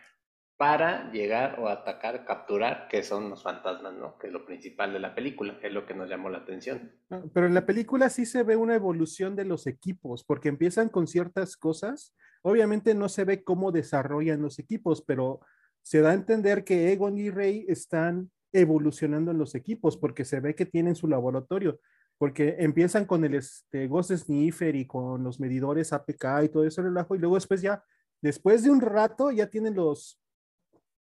para 0.57 1.11
llegar 1.11 1.59
o 1.59 1.69
atacar, 1.69 2.23
capturar, 2.23 2.87
que 2.87 3.01
son 3.01 3.31
los 3.31 3.41
fantasmas, 3.41 3.93
¿no? 3.93 4.17
Que 4.17 4.27
es 4.27 4.33
lo 4.33 4.45
principal 4.45 4.93
de 4.93 4.99
la 4.99 5.15
película, 5.15 5.57
es 5.61 5.73
lo 5.73 5.87
que 5.87 5.95
nos 5.95 6.09
llamó 6.09 6.29
la 6.29 6.39
atención. 6.39 6.91
Ah, 7.09 7.21
pero 7.33 7.47
en 7.47 7.55
la 7.55 7.65
película 7.65 8.09
sí 8.09 8.27
se 8.27 8.43
ve 8.43 8.55
una 8.55 8.75
evolución 8.75 9.35
de 9.35 9.45
los 9.45 9.65
equipos, 9.65 10.23
porque 10.23 10.49
empiezan 10.49 10.89
con 10.89 11.07
ciertas 11.07 11.57
cosas 11.57 12.15
Obviamente 12.43 12.95
no 12.95 13.09
se 13.09 13.23
ve 13.23 13.43
cómo 13.43 13.71
desarrollan 13.71 14.41
los 14.41 14.59
equipos, 14.59 15.01
pero 15.01 15.41
se 15.81 16.01
da 16.01 16.11
a 16.11 16.15
entender 16.15 16.63
que 16.63 16.91
Egon 16.91 17.17
y 17.17 17.29
Rey 17.29 17.65
están 17.67 18.31
evolucionando 18.53 19.31
en 19.31 19.37
los 19.37 19.55
equipos 19.55 19.97
porque 19.97 20.25
se 20.25 20.39
ve 20.39 20.55
que 20.55 20.65
tienen 20.65 20.95
su 20.95 21.07
laboratorio, 21.07 21.79
porque 22.17 22.57
empiezan 22.59 23.05
con 23.05 23.23
el 23.23 23.35
este, 23.35 23.87
Ghost 23.87 24.11
Sniffer 24.11 24.75
y 24.75 24.85
con 24.85 25.23
los 25.23 25.39
medidores 25.39 25.93
APK 25.93 26.43
y 26.43 26.49
todo 26.49 26.65
eso 26.65 26.81
relajo 26.81 27.15
y 27.15 27.19
luego 27.19 27.35
después 27.35 27.61
ya, 27.61 27.83
después 28.21 28.63
de 28.63 28.71
un 28.71 28.81
rato 28.81 29.31
ya 29.31 29.47
tienen 29.47 29.75
los, 29.75 30.19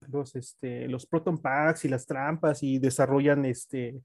los, 0.07 0.35
este, 0.35 0.87
los 0.87 1.05
proton 1.05 1.37
packs 1.37 1.85
y 1.85 1.89
las 1.89 2.05
trampas 2.05 2.63
y 2.63 2.79
desarrollan 2.79 3.45
este, 3.45 4.01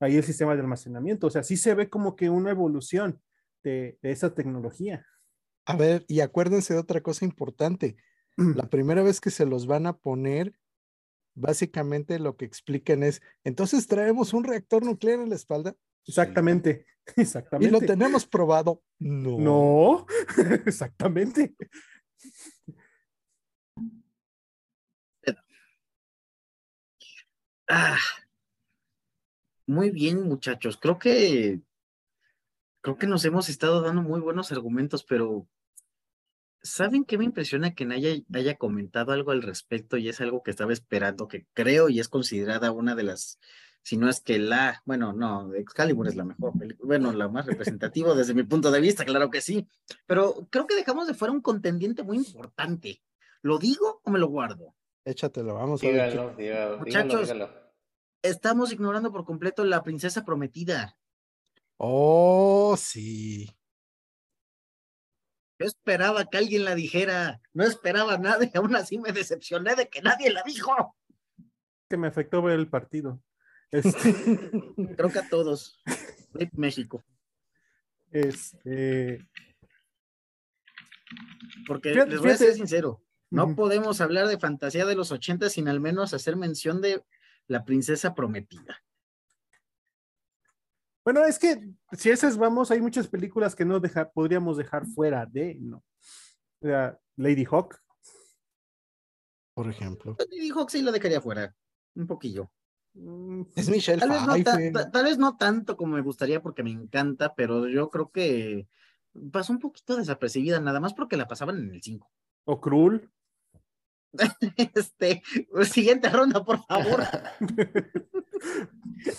ahí 0.00 0.16
el 0.16 0.24
sistema 0.24 0.54
de 0.54 0.60
almacenamiento. 0.60 1.26
O 1.26 1.30
sea, 1.30 1.42
sí 1.42 1.56
se 1.56 1.74
ve 1.74 1.88
como 1.88 2.16
que 2.16 2.30
una 2.30 2.50
evolución 2.50 3.20
de 3.62 3.98
esa 4.00 4.34
tecnología. 4.34 5.04
A 5.68 5.76
ver, 5.76 6.06
y 6.08 6.20
acuérdense 6.20 6.72
de 6.72 6.80
otra 6.80 7.02
cosa 7.02 7.26
importante. 7.26 7.96
La 8.38 8.70
primera 8.70 9.02
vez 9.02 9.20
que 9.20 9.30
se 9.30 9.44
los 9.44 9.66
van 9.66 9.86
a 9.86 9.98
poner, 9.98 10.58
básicamente 11.34 12.18
lo 12.18 12.38
que 12.38 12.46
explican 12.46 13.02
es, 13.02 13.20
entonces 13.44 13.86
traemos 13.86 14.32
un 14.32 14.44
reactor 14.44 14.82
nuclear 14.82 15.20
en 15.20 15.28
la 15.28 15.34
espalda. 15.34 15.76
Exactamente, 16.06 16.86
exactamente. 17.16 17.68
Y 17.68 17.70
lo 17.70 17.86
tenemos 17.86 18.24
probado. 18.24 18.82
No. 18.98 19.38
No, 19.38 20.06
exactamente. 20.64 21.54
Ah, 27.68 27.98
muy 29.66 29.90
bien, 29.90 30.22
muchachos. 30.22 30.78
Creo 30.78 30.98
que 30.98 31.60
creo 32.80 32.96
que 32.96 33.06
nos 33.06 33.22
hemos 33.26 33.50
estado 33.50 33.82
dando 33.82 34.00
muy 34.00 34.20
buenos 34.20 34.50
argumentos, 34.50 35.04
pero 35.04 35.46
¿Saben 36.62 37.04
qué 37.04 37.18
me 37.18 37.24
impresiona 37.24 37.74
que 37.74 37.84
nadie 37.84 38.24
haya 38.34 38.56
comentado 38.56 39.12
algo 39.12 39.30
al 39.30 39.42
respecto 39.42 39.96
y 39.96 40.08
es 40.08 40.20
algo 40.20 40.42
que 40.42 40.50
estaba 40.50 40.72
esperando, 40.72 41.28
que 41.28 41.46
creo 41.54 41.88
y 41.88 42.00
es 42.00 42.08
considerada 42.08 42.72
una 42.72 42.94
de 42.94 43.04
las, 43.04 43.38
si 43.82 43.96
no 43.96 44.08
es 44.08 44.20
que 44.20 44.38
la, 44.38 44.82
bueno, 44.84 45.12
no, 45.12 45.54
Excalibur 45.54 46.08
es 46.08 46.16
la 46.16 46.24
mejor 46.24 46.58
película, 46.58 46.86
bueno, 46.86 47.12
la 47.12 47.28
más 47.28 47.46
representativa 47.46 48.14
desde 48.14 48.34
mi 48.34 48.42
punto 48.42 48.70
de 48.70 48.80
vista, 48.80 49.04
claro 49.04 49.30
que 49.30 49.40
sí, 49.40 49.68
pero 50.06 50.48
creo 50.50 50.66
que 50.66 50.74
dejamos 50.74 51.06
de 51.06 51.14
fuera 51.14 51.32
un 51.32 51.40
contendiente 51.40 52.02
muy 52.02 52.16
importante. 52.16 53.02
¿Lo 53.40 53.58
digo 53.58 54.00
o 54.02 54.10
me 54.10 54.18
lo 54.18 54.26
guardo? 54.26 54.74
Échatelo, 55.04 55.54
vamos 55.54 55.82
a 55.82 55.86
ver. 55.86 56.78
Muchachos, 56.78 57.32
estamos 58.22 58.72
ignorando 58.72 59.12
por 59.12 59.24
completo 59.24 59.64
la 59.64 59.82
princesa 59.82 60.24
prometida. 60.24 60.98
Oh, 61.76 62.74
sí. 62.76 63.48
Yo 65.58 65.66
esperaba 65.66 66.24
que 66.26 66.38
alguien 66.38 66.64
la 66.64 66.74
dijera, 66.74 67.40
no 67.52 67.64
esperaba 67.64 68.16
nada 68.18 68.44
y 68.44 68.56
aún 68.56 68.76
así 68.76 68.98
me 68.98 69.12
decepcioné 69.12 69.74
de 69.74 69.88
que 69.88 70.00
nadie 70.02 70.30
la 70.30 70.42
dijo. 70.44 70.96
Que 71.88 71.96
me 71.96 72.06
afectó 72.06 72.42
ver 72.42 72.58
el 72.58 72.68
partido. 72.68 73.20
Este... 73.70 73.90
Creo 74.96 75.10
que 75.10 75.18
a 75.18 75.28
todos. 75.28 75.82
México. 76.52 77.04
Este. 78.10 79.26
Porque 81.66 81.94
les 81.94 82.20
voy 82.20 82.30
a 82.30 82.36
ser 82.36 82.54
sincero, 82.54 83.02
no 83.30 83.54
podemos 83.54 84.00
hablar 84.00 84.26
de 84.26 84.38
fantasía 84.38 84.86
de 84.86 84.94
los 84.94 85.12
80 85.12 85.50
sin 85.50 85.68
al 85.68 85.80
menos 85.80 86.14
hacer 86.14 86.36
mención 86.36 86.80
de 86.80 87.02
la 87.46 87.64
princesa 87.64 88.14
prometida. 88.14 88.82
Bueno, 91.04 91.24
es 91.24 91.38
que 91.38 91.70
si 91.92 92.10
esas 92.10 92.36
vamos, 92.36 92.70
hay 92.70 92.80
muchas 92.80 93.08
películas 93.08 93.56
que 93.56 93.64
no 93.64 93.80
deja, 93.80 94.10
podríamos 94.10 94.56
dejar 94.56 94.86
fuera 94.86 95.26
de, 95.26 95.56
¿no? 95.60 95.84
O 96.60 96.66
sea, 96.66 96.98
Lady 97.16 97.44
Hawk. 97.44 97.80
Por 99.54 99.68
ejemplo. 99.68 100.16
Lady 100.30 100.50
Hawk 100.50 100.70
sí 100.70 100.82
la 100.82 100.92
dejaría 100.92 101.20
fuera, 101.20 101.54
un 101.94 102.06
poquillo. 102.06 102.50
Mm, 102.94 103.42
es 103.54 103.68
Michelle 103.68 104.00
tal, 104.00 104.10
vez 104.10 104.72
no 104.72 104.90
tal 104.90 105.04
vez 105.04 105.18
no 105.18 105.36
tanto 105.36 105.76
como 105.76 105.94
me 105.94 106.02
gustaría 106.02 106.42
porque 106.42 106.62
me 106.62 106.70
encanta, 106.70 107.34
pero 107.34 107.68
yo 107.68 107.90
creo 107.90 108.10
que 108.10 108.68
pasó 109.32 109.52
un 109.52 109.58
poquito 109.58 109.96
desapercibida, 109.96 110.60
nada 110.60 110.80
más 110.80 110.94
porque 110.94 111.16
la 111.16 111.28
pasaban 111.28 111.58
en 111.58 111.74
el 111.74 111.82
5. 111.82 112.10
O 112.44 112.60
Cruel. 112.60 113.10
este, 114.74 115.22
siguiente 115.64 116.08
ronda, 116.08 116.44
por 116.44 116.64
favor. 116.66 117.02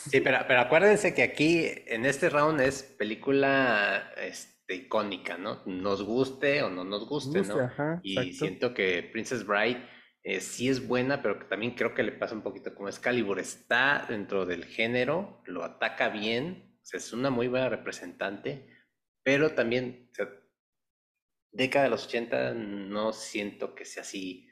Sí, 0.10 0.22
pero, 0.22 0.40
pero 0.48 0.62
acuérdense 0.62 1.14
que 1.14 1.24
aquí 1.24 1.66
en 1.88 2.06
este 2.06 2.30
round 2.30 2.60
es 2.62 2.84
película 2.84 4.12
este, 4.18 4.76
icónica, 4.76 5.38
¿no? 5.38 5.62
Nos 5.66 6.04
guste 6.04 6.64
o 6.64 6.70
no 6.70 6.84
nos 6.84 7.08
guste, 7.08 7.42
¿no? 7.42 8.00
y 8.04 8.34
siento 8.34 8.74
que 8.74 9.04
Princess 9.04 9.46
Bride 9.46 9.86
eh, 10.24 10.42
sí 10.42 10.70
es 10.70 10.86
buena, 10.86 11.22
pero 11.22 11.40
que 11.40 11.46
también 11.46 11.76
creo 11.76 11.94
que 11.94 12.04
le 12.04 12.12
pasa 12.12 12.36
un 12.36 12.44
poquito 12.44 12.76
como 12.76 12.90
Excalibur. 12.90 13.40
Está 13.40 14.06
dentro 14.10 14.46
del 14.46 14.66
género, 14.66 15.42
lo 15.46 15.64
ataca 15.64 16.10
bien, 16.10 16.78
es 16.92 17.14
una 17.14 17.30
muy 17.30 17.48
buena 17.48 17.70
representante, 17.70 18.68
pero 19.24 19.52
también, 19.52 20.12
década 21.52 21.86
de 21.86 21.92
los 21.92 22.06
80 22.06 22.54
no 22.54 23.14
siento 23.14 23.76
que 23.76 23.86
sea 23.86 24.04
así 24.04 24.49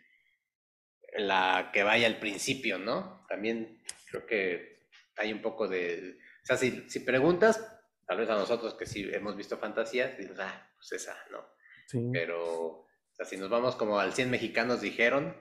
la 1.18 1.72
que 1.74 1.84
vaya 1.84 2.08
al 2.08 2.20
principio, 2.20 2.78
¿no? 2.78 3.26
También 3.28 3.82
creo 4.10 4.26
que 4.26 4.88
hay 5.18 5.34
un 5.34 5.42
poco 5.42 5.68
de... 5.68 6.18
O 6.44 6.46
sea, 6.46 6.58
si, 6.58 6.90
si 6.90 7.02
preguntas, 7.02 7.66
tal 8.06 8.18
vez 8.18 8.30
a 8.30 8.36
nosotros 8.36 8.76
que 8.76 8.86
sí 8.86 9.10
hemos 9.12 9.36
visto 9.36 9.58
fantasías, 9.58 10.18
dices, 10.18 10.40
ah, 10.40 10.72
pues 10.76 10.92
esa, 10.94 11.18
¿no? 11.32 11.46
Sí. 11.88 12.10
Pero, 12.12 12.44
o 12.44 12.88
sea, 13.12 13.26
si 13.26 13.38
nos 13.38 13.50
vamos 13.50 13.76
como 13.76 14.00
al 14.00 14.14
100 14.14 14.30
mexicanos 14.30 14.82
dijeron, 14.82 15.36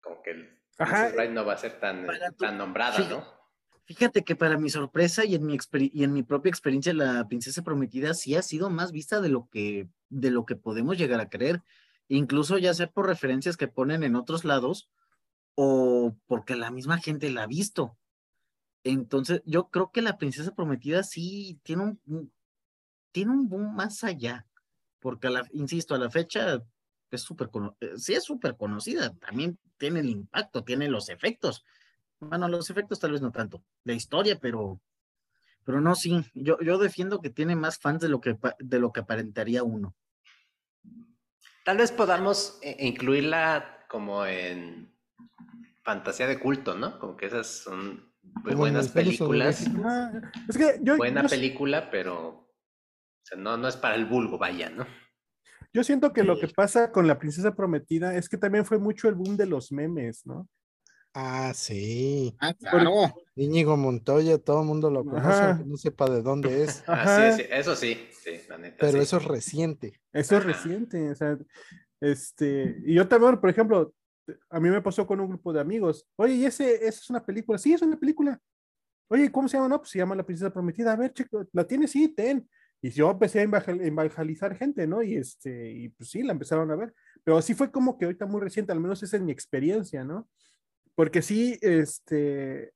como 0.00 0.22
que 0.22 0.30
el 0.30 0.60
Ajá. 0.78 1.10
no 1.28 1.44
va 1.44 1.54
a 1.54 1.58
ser 1.58 1.78
tan, 1.78 2.06
tan 2.38 2.58
nombrada, 2.58 2.98
¿no? 3.08 3.40
Fíjate 3.84 4.22
que 4.22 4.36
para 4.36 4.56
mi 4.56 4.70
sorpresa 4.70 5.24
y 5.24 5.34
en 5.34 5.44
mi, 5.44 5.58
y 5.72 6.04
en 6.04 6.12
mi 6.12 6.22
propia 6.22 6.48
experiencia, 6.48 6.94
la 6.94 7.26
princesa 7.26 7.62
prometida 7.62 8.14
sí 8.14 8.36
ha 8.36 8.42
sido 8.42 8.70
más 8.70 8.92
vista 8.92 9.20
de 9.20 9.28
lo 9.28 9.48
que, 9.50 9.88
de 10.08 10.30
lo 10.30 10.46
que 10.46 10.54
podemos 10.54 10.96
llegar 10.96 11.20
a 11.20 11.28
creer 11.28 11.62
incluso 12.10 12.58
ya 12.58 12.74
sea 12.74 12.90
por 12.90 13.06
referencias 13.06 13.56
que 13.56 13.68
ponen 13.68 14.02
en 14.02 14.16
otros 14.16 14.44
lados 14.44 14.90
o 15.54 16.16
porque 16.26 16.56
la 16.56 16.70
misma 16.70 16.98
gente 16.98 17.30
la 17.30 17.44
ha 17.44 17.46
visto. 17.46 17.96
Entonces, 18.82 19.42
yo 19.46 19.68
creo 19.68 19.90
que 19.92 20.02
la 20.02 20.18
princesa 20.18 20.54
prometida 20.54 21.02
sí 21.04 21.60
tiene 21.62 21.98
un, 22.04 22.32
tiene 23.12 23.30
un 23.30 23.48
boom 23.48 23.74
más 23.74 24.02
allá, 24.02 24.46
porque, 24.98 25.30
la, 25.30 25.46
insisto, 25.52 25.94
a 25.94 25.98
la 25.98 26.10
fecha 26.10 26.62
es 27.10 27.20
súper, 27.20 27.50
eh, 27.80 27.92
sí 27.96 28.14
es 28.14 28.24
súper 28.24 28.56
conocida, 28.56 29.14
también 29.14 29.58
tiene 29.78 30.00
el 30.00 30.08
impacto, 30.08 30.64
tiene 30.64 30.88
los 30.88 31.10
efectos. 31.10 31.64
Bueno, 32.18 32.48
los 32.48 32.70
efectos 32.70 32.98
tal 32.98 33.12
vez 33.12 33.22
no 33.22 33.30
tanto, 33.30 33.62
la 33.84 33.92
historia, 33.92 34.38
pero, 34.40 34.80
pero 35.64 35.80
no, 35.80 35.94
sí, 35.94 36.24
yo, 36.34 36.58
yo 36.60 36.78
defiendo 36.78 37.20
que 37.20 37.30
tiene 37.30 37.54
más 37.54 37.78
fans 37.78 38.00
de 38.00 38.08
lo 38.08 38.20
que, 38.20 38.36
de 38.58 38.78
lo 38.80 38.92
que 38.92 39.00
aparentaría 39.00 39.62
uno. 39.62 39.94
Tal 41.64 41.76
vez 41.76 41.92
podamos 41.92 42.58
eh, 42.62 42.76
incluirla 42.80 43.86
como 43.88 44.24
en 44.24 44.94
fantasía 45.82 46.26
de 46.26 46.38
culto, 46.38 46.74
¿no? 46.74 46.98
Como 46.98 47.16
que 47.16 47.26
esas 47.26 47.46
son 47.46 48.12
muy 48.22 48.54
buenas 48.54 48.88
películas. 48.88 49.66
es 50.48 50.56
que 50.56 50.78
yo, 50.82 50.96
Buena 50.96 51.24
película, 51.24 51.90
pero 51.90 52.48
no, 53.36 53.56
no 53.56 53.68
es 53.68 53.76
para 53.76 53.94
el 53.94 54.06
vulgo, 54.06 54.38
vaya, 54.38 54.70
¿no? 54.70 54.86
Yo 55.72 55.84
siento 55.84 56.12
que 56.12 56.24
lo 56.24 56.38
que 56.38 56.48
pasa 56.48 56.90
con 56.90 57.06
la 57.06 57.18
princesa 57.18 57.54
prometida 57.54 58.16
es 58.16 58.28
que 58.28 58.36
también 58.36 58.64
fue 58.64 58.78
mucho 58.78 59.08
el 59.08 59.14
boom 59.14 59.36
de 59.36 59.46
los 59.46 59.70
memes, 59.70 60.26
¿no? 60.26 60.48
Ah, 61.12 61.52
sí. 61.54 62.36
Ah, 62.38 62.54
claro. 62.54 63.14
Íñigo 63.34 63.76
Montoya, 63.76 64.38
todo 64.38 64.60
el 64.60 64.66
mundo 64.66 64.90
lo 64.90 65.04
conoce, 65.04 65.64
no 65.64 65.76
sepa 65.76 66.08
de 66.08 66.22
dónde 66.22 66.64
es. 66.64 66.84
Ah, 66.86 67.32
sí, 67.36 67.44
eso 67.50 67.74
sí, 67.74 68.08
sí, 68.12 68.40
la 68.48 68.58
neta. 68.58 68.76
Pero 68.80 69.00
eso 69.00 69.16
es 69.16 69.24
reciente. 69.24 70.00
Eso 70.12 70.36
es 70.36 70.44
reciente, 70.44 71.10
o 71.10 71.14
sea, 71.14 71.38
este, 72.00 72.80
y 72.84 72.94
yo 72.94 73.06
también, 73.06 73.38
por 73.40 73.50
ejemplo, 73.50 73.92
a 74.48 74.60
mí 74.60 74.70
me 74.70 74.80
pasó 74.80 75.06
con 75.06 75.20
un 75.20 75.28
grupo 75.28 75.52
de 75.52 75.60
amigos, 75.60 76.06
oye, 76.16 76.34
¿y 76.34 76.44
ese, 76.46 76.74
esa 76.74 77.00
es 77.00 77.10
una 77.10 77.24
película? 77.24 77.58
Sí, 77.58 77.72
es 77.72 77.82
una 77.82 77.98
película. 77.98 78.40
Oye, 79.08 79.30
¿cómo 79.30 79.48
se 79.48 79.56
llama? 79.56 79.68
No, 79.68 79.78
pues 79.78 79.90
se 79.90 79.98
llama 79.98 80.14
La 80.14 80.24
Princesa 80.24 80.52
Prometida. 80.52 80.92
A 80.92 80.96
ver, 80.96 81.12
chico, 81.12 81.44
¿la 81.52 81.66
tienes? 81.66 81.90
Sí, 81.90 82.08
ten. 82.08 82.48
Y 82.80 82.90
yo 82.90 83.10
empecé 83.10 83.40
a 83.40 83.42
evangelizar 83.42 84.56
gente, 84.56 84.86
¿no? 84.86 85.02
Y 85.02 85.16
este, 85.16 85.70
y 85.72 85.88
pues 85.90 86.10
sí, 86.10 86.22
la 86.22 86.32
empezaron 86.32 86.70
a 86.70 86.76
ver. 86.76 86.94
Pero 87.24 87.36
así 87.36 87.52
fue 87.52 87.70
como 87.72 87.98
que 87.98 88.04
ahorita 88.04 88.24
muy 88.26 88.40
reciente, 88.40 88.72
al 88.72 88.80
menos 88.80 89.02
esa 89.02 89.16
es 89.16 89.22
mi 89.22 89.32
experiencia, 89.32 90.04
¿no? 90.04 90.28
Porque 90.94 91.22
sí, 91.22 91.58
este, 91.62 92.72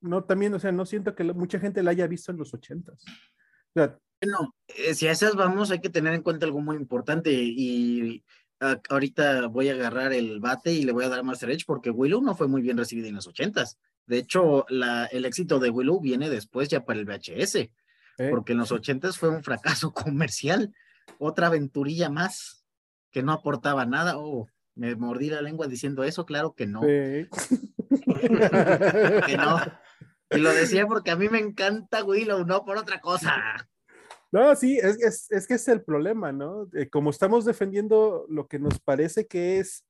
no, 0.00 0.24
también, 0.24 0.52
o 0.54 0.58
sea, 0.58 0.72
no 0.72 0.86
siento 0.86 1.14
que 1.14 1.24
mucha 1.24 1.58
gente 1.58 1.82
la 1.82 1.92
haya 1.92 2.06
visto 2.06 2.30
en 2.30 2.38
los 2.38 2.52
ochentas. 2.52 3.02
O 3.04 3.72
sea, 3.74 3.98
bueno, 4.20 4.54
eh, 4.68 4.94
si 4.94 5.06
a 5.06 5.12
esas 5.12 5.34
vamos, 5.34 5.70
hay 5.70 5.80
que 5.80 5.90
tener 5.90 6.14
en 6.14 6.22
cuenta 6.22 6.46
algo 6.46 6.60
muy 6.60 6.76
importante 6.76 7.32
y 7.32 8.24
ahorita 8.88 9.46
voy 9.48 9.68
a 9.68 9.74
agarrar 9.74 10.12
el 10.12 10.40
bate 10.40 10.72
y 10.72 10.84
le 10.84 10.92
voy 10.92 11.04
a 11.04 11.08
dar 11.08 11.22
Master 11.22 11.50
Edge 11.50 11.64
porque 11.66 11.90
Willow 11.90 12.22
no 12.22 12.34
fue 12.34 12.48
muy 12.48 12.62
bien 12.62 12.76
recibida 12.76 13.08
en 13.08 13.14
los 13.14 13.26
ochentas. 13.26 13.78
De 14.06 14.18
hecho, 14.18 14.66
la, 14.68 15.06
el 15.06 15.24
éxito 15.24 15.58
de 15.58 15.70
Willow 15.70 16.00
viene 16.00 16.30
después 16.30 16.68
ya 16.68 16.84
para 16.84 17.00
el 17.00 17.06
VHS, 17.06 17.56
eh. 17.56 17.70
porque 18.30 18.52
en 18.52 18.58
los 18.58 18.72
ochentas 18.72 19.18
fue 19.18 19.30
un 19.30 19.42
fracaso 19.42 19.92
comercial, 19.94 20.74
otra 21.18 21.48
aventurilla 21.48 22.08
más 22.08 22.64
que 23.10 23.22
no 23.22 23.32
aportaba 23.32 23.86
nada. 23.86 24.18
Oh, 24.18 24.48
me 24.74 24.94
mordí 24.96 25.30
la 25.30 25.42
lengua 25.42 25.66
diciendo 25.66 26.04
eso, 26.04 26.26
claro 26.26 26.54
que 26.54 26.66
no. 26.66 26.80
que 26.80 27.28
no. 29.36 29.60
Y 30.30 30.38
lo 30.38 30.52
decía 30.52 30.86
porque 30.86 31.10
a 31.12 31.16
mí 31.16 31.28
me 31.28 31.38
encanta 31.38 32.02
Willow, 32.02 32.44
no 32.44 32.64
por 32.64 32.76
otra 32.76 33.00
cosa. 33.00 33.36
No, 34.32 34.56
sí, 34.56 34.78
es, 34.78 35.28
es, 35.30 35.46
que 35.46 35.54
es 35.54 35.68
el 35.68 35.84
problema, 35.84 36.32
¿no? 36.32 36.68
como 36.90 37.10
estamos 37.10 37.44
defendiendo 37.44 38.26
lo 38.28 38.48
que 38.48 38.58
nos 38.58 38.80
parece 38.80 39.28
que 39.28 39.60
es 39.60 39.86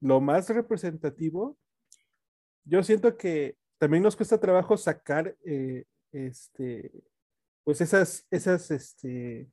lo 0.00 0.20
más 0.20 0.48
representativo, 0.48 1.56
yo 2.64 2.82
siento 2.82 3.16
que 3.16 3.56
también 3.78 4.02
nos 4.02 4.16
cuesta 4.16 4.40
trabajo 4.40 4.76
sacar 4.76 5.36
eh, 5.44 5.84
este, 6.10 6.90
pues 7.62 7.80
esas, 7.80 8.26
esas, 8.30 8.70
este, 8.70 9.48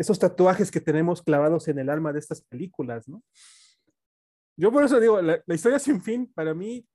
esos 0.00 0.18
tatuajes 0.18 0.70
que 0.70 0.80
tenemos 0.80 1.20
clavados 1.20 1.68
en 1.68 1.78
el 1.78 1.90
alma 1.90 2.10
de 2.10 2.20
estas 2.20 2.40
películas, 2.40 3.06
¿no? 3.06 3.22
Yo 4.56 4.72
por 4.72 4.82
eso 4.82 4.98
digo, 4.98 5.20
la, 5.20 5.42
historia 5.48 5.78
sin 5.78 6.00
fin, 6.00 6.26
para 6.34 6.54
mí, 6.54 6.86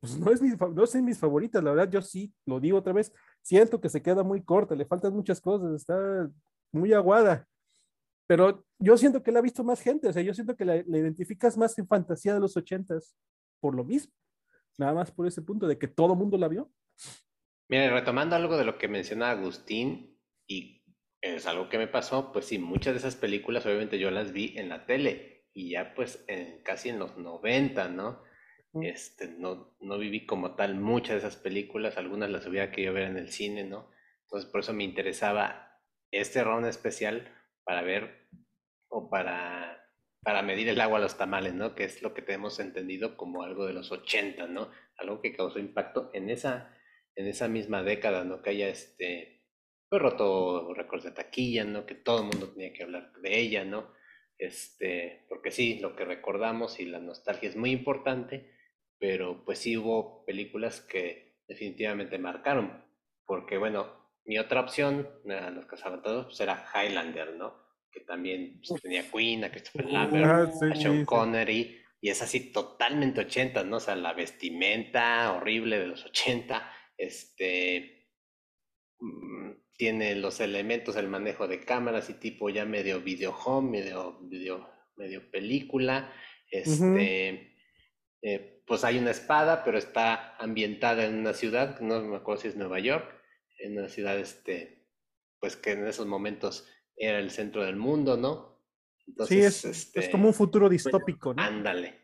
pues 0.00 0.18
no 0.18 0.32
es, 0.32 0.42
mi, 0.42 0.50
no 0.50 0.82
es 0.82 0.94
mis 0.96 1.18
favoritas, 1.18 1.62
la 1.62 1.70
verdad, 1.70 1.88
yo 1.88 2.02
sí, 2.02 2.34
lo 2.44 2.58
digo 2.58 2.78
otra 2.78 2.92
vez, 2.92 3.12
siento 3.42 3.80
que 3.80 3.88
se 3.88 4.02
queda 4.02 4.24
muy 4.24 4.42
corta, 4.42 4.74
le 4.74 4.84
faltan 4.84 5.14
muchas 5.14 5.40
cosas, 5.40 5.72
está 5.72 6.28
muy 6.72 6.92
aguada, 6.92 7.46
pero 8.26 8.64
yo 8.80 8.96
siento 8.96 9.22
que 9.22 9.30
la 9.30 9.38
ha 9.38 9.42
visto 9.42 9.62
más 9.62 9.80
gente, 9.80 10.08
o 10.08 10.12
sea, 10.12 10.22
yo 10.22 10.34
siento 10.34 10.56
que 10.56 10.64
la, 10.64 10.78
identificas 10.78 11.56
más 11.56 11.78
en 11.78 11.86
fantasía 11.86 12.34
de 12.34 12.40
los 12.40 12.56
ochentas, 12.56 13.16
por 13.60 13.76
lo 13.76 13.84
mismo, 13.84 14.12
nada 14.78 14.94
más 14.94 15.12
por 15.12 15.28
ese 15.28 15.42
punto 15.42 15.68
de 15.68 15.78
que 15.78 15.86
todo 15.86 16.16
mundo 16.16 16.36
la 16.36 16.48
vio. 16.48 16.72
Mire, 17.68 17.88
retomando 17.90 18.34
algo 18.34 18.56
de 18.56 18.64
lo 18.64 18.78
que 18.78 18.88
menciona 18.88 19.30
Agustín 19.30 20.18
y 20.48 20.81
es 21.22 21.46
algo 21.46 21.68
que 21.68 21.78
me 21.78 21.86
pasó, 21.86 22.32
pues 22.32 22.46
sí, 22.46 22.58
muchas 22.58 22.94
de 22.94 22.98
esas 22.98 23.16
películas 23.16 23.64
obviamente 23.64 23.98
yo 23.98 24.10
las 24.10 24.32
vi 24.32 24.54
en 24.58 24.68
la 24.68 24.84
tele 24.86 25.46
y 25.54 25.70
ya 25.70 25.94
pues 25.94 26.24
en, 26.26 26.62
casi 26.64 26.88
en 26.88 26.98
los 26.98 27.16
90, 27.16 27.88
¿no? 27.88 28.22
Este, 28.74 29.28
no, 29.28 29.76
no 29.80 29.98
viví 29.98 30.26
como 30.26 30.56
tal 30.56 30.74
muchas 30.74 31.22
de 31.22 31.28
esas 31.28 31.36
películas, 31.36 31.96
algunas 31.96 32.30
las 32.30 32.46
hubiera 32.46 32.72
querido 32.72 32.92
ver 32.92 33.04
en 33.04 33.18
el 33.18 33.30
cine, 33.30 33.64
¿no? 33.64 33.90
Entonces 34.22 34.50
por 34.50 34.60
eso 34.60 34.72
me 34.72 34.84
interesaba 34.84 35.80
este 36.10 36.42
round 36.42 36.66
especial 36.66 37.32
para 37.64 37.82
ver 37.82 38.28
o 38.88 39.08
para, 39.08 39.88
para 40.22 40.42
medir 40.42 40.68
el 40.68 40.80
agua 40.80 40.98
a 40.98 41.02
los 41.02 41.16
tamales, 41.16 41.54
¿no? 41.54 41.74
Que 41.76 41.84
es 41.84 42.02
lo 42.02 42.14
que 42.14 42.22
tenemos 42.22 42.58
entendido 42.58 43.16
como 43.16 43.44
algo 43.44 43.66
de 43.66 43.74
los 43.74 43.92
80, 43.92 44.48
¿no? 44.48 44.70
Algo 44.96 45.20
que 45.20 45.36
causó 45.36 45.60
impacto 45.60 46.10
en 46.14 46.30
esa, 46.30 46.76
en 47.14 47.28
esa 47.28 47.46
misma 47.46 47.84
década, 47.84 48.24
¿no? 48.24 48.42
Que 48.42 48.50
haya 48.50 48.68
este 48.68 49.41
fue 49.92 49.98
roto 49.98 50.72
récords 50.72 51.04
de 51.04 51.10
taquilla, 51.10 51.64
¿no? 51.64 51.84
Que 51.84 51.94
todo 51.94 52.20
el 52.20 52.24
mundo 52.24 52.48
tenía 52.48 52.72
que 52.72 52.82
hablar 52.82 53.12
de 53.20 53.38
ella, 53.38 53.62
¿no? 53.66 53.92
Este, 54.38 55.26
porque 55.28 55.50
sí, 55.50 55.80
lo 55.80 55.94
que 55.94 56.06
recordamos 56.06 56.80
y 56.80 56.86
la 56.86 56.98
nostalgia 56.98 57.50
es 57.50 57.56
muy 57.56 57.72
importante, 57.72 58.54
pero 58.98 59.44
pues 59.44 59.58
sí 59.58 59.76
hubo 59.76 60.24
películas 60.24 60.80
que 60.80 61.42
definitivamente 61.46 62.16
marcaron, 62.16 62.82
porque 63.26 63.58
bueno, 63.58 64.08
mi 64.24 64.38
otra 64.38 64.62
opción, 64.62 65.10
a 65.28 65.50
los 65.50 65.66
cazabantados, 65.66 66.24
pues 66.24 66.40
era 66.40 66.64
Highlander, 66.74 67.34
¿no? 67.34 67.54
Que 67.90 68.00
también 68.00 68.62
pues, 68.66 68.80
tenía 68.80 69.10
Queen, 69.10 69.44
a 69.44 69.50
Christopher 69.50 69.90
Lambert, 69.90 70.54
a 70.54 70.74
Sean 70.74 71.04
Connery, 71.04 71.82
y 72.00 72.08
es 72.08 72.22
así 72.22 72.50
totalmente 72.50 73.20
80, 73.20 73.62
¿no? 73.64 73.76
O 73.76 73.80
sea, 73.80 73.94
la 73.94 74.14
vestimenta 74.14 75.34
horrible 75.34 75.78
de 75.78 75.86
los 75.88 76.02
80, 76.06 76.72
este, 76.96 78.08
mm, 78.98 79.61
tiene 79.76 80.14
los 80.14 80.40
elementos, 80.40 80.96
el 80.96 81.08
manejo 81.08 81.48
de 81.48 81.60
cámaras 81.60 82.10
y 82.10 82.14
tipo 82.14 82.50
ya 82.50 82.64
medio 82.64 83.00
video 83.00 83.34
home, 83.34 83.70
medio, 83.70 84.18
video, 84.22 84.68
medio 84.96 85.30
película, 85.30 86.12
este, 86.50 87.56
eh, 88.22 88.62
pues 88.66 88.84
hay 88.84 88.98
una 88.98 89.10
espada, 89.10 89.64
pero 89.64 89.78
está 89.78 90.36
ambientada 90.36 91.04
en 91.04 91.16
una 91.16 91.32
ciudad, 91.32 91.80
no 91.80 92.02
me 92.02 92.16
acuerdo 92.16 92.42
si 92.42 92.48
es 92.48 92.56
Nueva 92.56 92.78
York, 92.78 93.12
en 93.58 93.78
una 93.78 93.88
ciudad, 93.88 94.18
este, 94.18 94.86
pues 95.40 95.56
que 95.56 95.72
en 95.72 95.86
esos 95.86 96.06
momentos 96.06 96.68
era 96.96 97.18
el 97.18 97.30
centro 97.30 97.64
del 97.64 97.76
mundo, 97.76 98.16
¿no? 98.16 98.60
Entonces, 99.06 99.56
sí, 99.56 99.68
es, 99.68 99.90
es 99.94 100.08
como 100.10 100.24
un 100.24 100.30
este, 100.30 100.38
futuro 100.38 100.68
distópico, 100.68 101.34
¿no? 101.34 101.42
Ándale. 101.42 102.00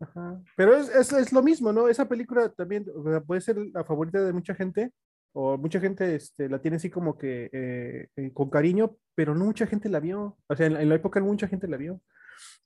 Ajá. 0.00 0.42
Pero 0.56 0.76
es, 0.76 0.88
es, 0.90 1.12
es, 1.12 1.32
lo 1.32 1.42
mismo, 1.42 1.72
¿no? 1.72 1.88
Esa 1.88 2.08
película 2.08 2.50
también 2.50 2.84
puede 3.26 3.40
ser 3.40 3.56
la 3.72 3.84
favorita 3.84 4.22
de 4.22 4.32
mucha 4.32 4.54
gente, 4.54 4.92
o 5.32 5.56
mucha 5.56 5.80
gente 5.80 6.14
este, 6.14 6.48
la 6.48 6.60
tiene 6.60 6.78
así 6.78 6.90
como 6.90 7.16
que 7.16 7.50
eh, 7.52 8.08
eh, 8.16 8.32
con 8.32 8.50
cariño, 8.50 8.96
pero 9.14 9.34
no 9.34 9.44
mucha 9.44 9.66
gente 9.66 9.88
la 9.88 10.00
vio. 10.00 10.38
O 10.46 10.56
sea, 10.56 10.66
en, 10.66 10.76
en, 10.76 10.88
la 10.88 10.94
época 10.94 11.20
mucha 11.20 11.48
gente 11.48 11.68
la 11.68 11.76
vio. 11.76 12.00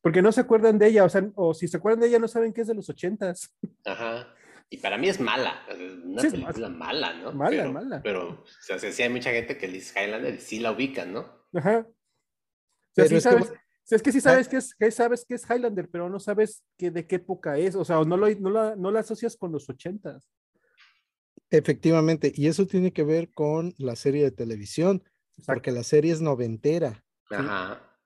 Porque 0.01 0.23
no 0.23 0.33
se 0.33 0.41
acuerdan 0.41 0.79
de 0.79 0.89
ella, 0.89 1.05
o 1.05 1.09
sea, 1.09 1.29
o 1.35 1.55
si 1.55 1.69
se 1.69 1.77
acuerdan 1.77 2.01
de 2.01 2.09
ella 2.09 2.19
no 2.19 2.29
saben 2.29 2.53
que 2.53 2.63
es 2.63 2.67
de 2.67 2.75
los 2.75 2.89
ochentas. 2.89 3.57
Ajá. 3.85 4.35
Y 4.73 4.79
para 4.79 4.97
mí 4.97 5.07
es 5.07 5.21
mala, 5.21 5.67
una 6.03 6.23
película 6.23 6.69
mala, 6.71 7.13
¿no? 7.13 7.33
Mala, 7.33 7.51
pero, 7.51 7.73
mala. 7.75 8.01
Pero, 8.03 8.29
o 8.31 8.45
sea, 8.63 8.79
sí 8.79 9.03
hay 9.03 9.11
mucha 9.11 9.31
gente 9.31 9.59
que 9.59 9.69
Liz 9.69 9.95
Highlander 9.95 10.41
sí 10.41 10.61
la 10.61 10.73
ubica, 10.73 11.05
¿no? 11.05 11.47
Ajá. 11.53 11.87
O 11.87 12.95
sea, 12.95 13.05
sí 13.05 13.17
es, 13.17 13.23
sabes, 13.23 13.51
que... 13.51 13.95
es 13.95 14.03
que 14.03 14.13
sí 14.13 14.21
sabes 14.23 14.49
que 14.49 14.57
es, 14.57 14.75
que 14.75 14.91
sabes 14.91 15.27
que 15.27 15.35
es 15.35 15.45
Highlander, 15.45 15.91
pero 15.91 16.09
no 16.09 16.19
sabes 16.19 16.65
que, 16.79 16.91
de 16.91 17.07
qué 17.07 17.17
época 17.17 17.59
es, 17.59 17.75
o 17.75 17.85
sea, 17.85 18.03
no, 18.03 18.17
lo, 18.17 18.31
no, 18.37 18.49
la, 18.49 18.75
no 18.75 18.91
la 18.91 19.01
asocias 19.01 19.37
con 19.37 19.53
los 19.53 19.69
ochentas. 19.69 20.27
Efectivamente, 21.53 22.33
y 22.35 22.47
eso 22.47 22.67
tiene 22.67 22.95
que 22.95 23.03
ver 23.03 23.31
con 23.31 23.75
la 23.77 23.95
serie 23.95 24.25
de 24.25 24.31
televisión, 24.31 25.05
porque 25.45 25.71
la 25.71 25.83
serie 25.83 26.11
es 26.11 26.23
noventera. 26.23 27.05
Ajá. 27.29 28.01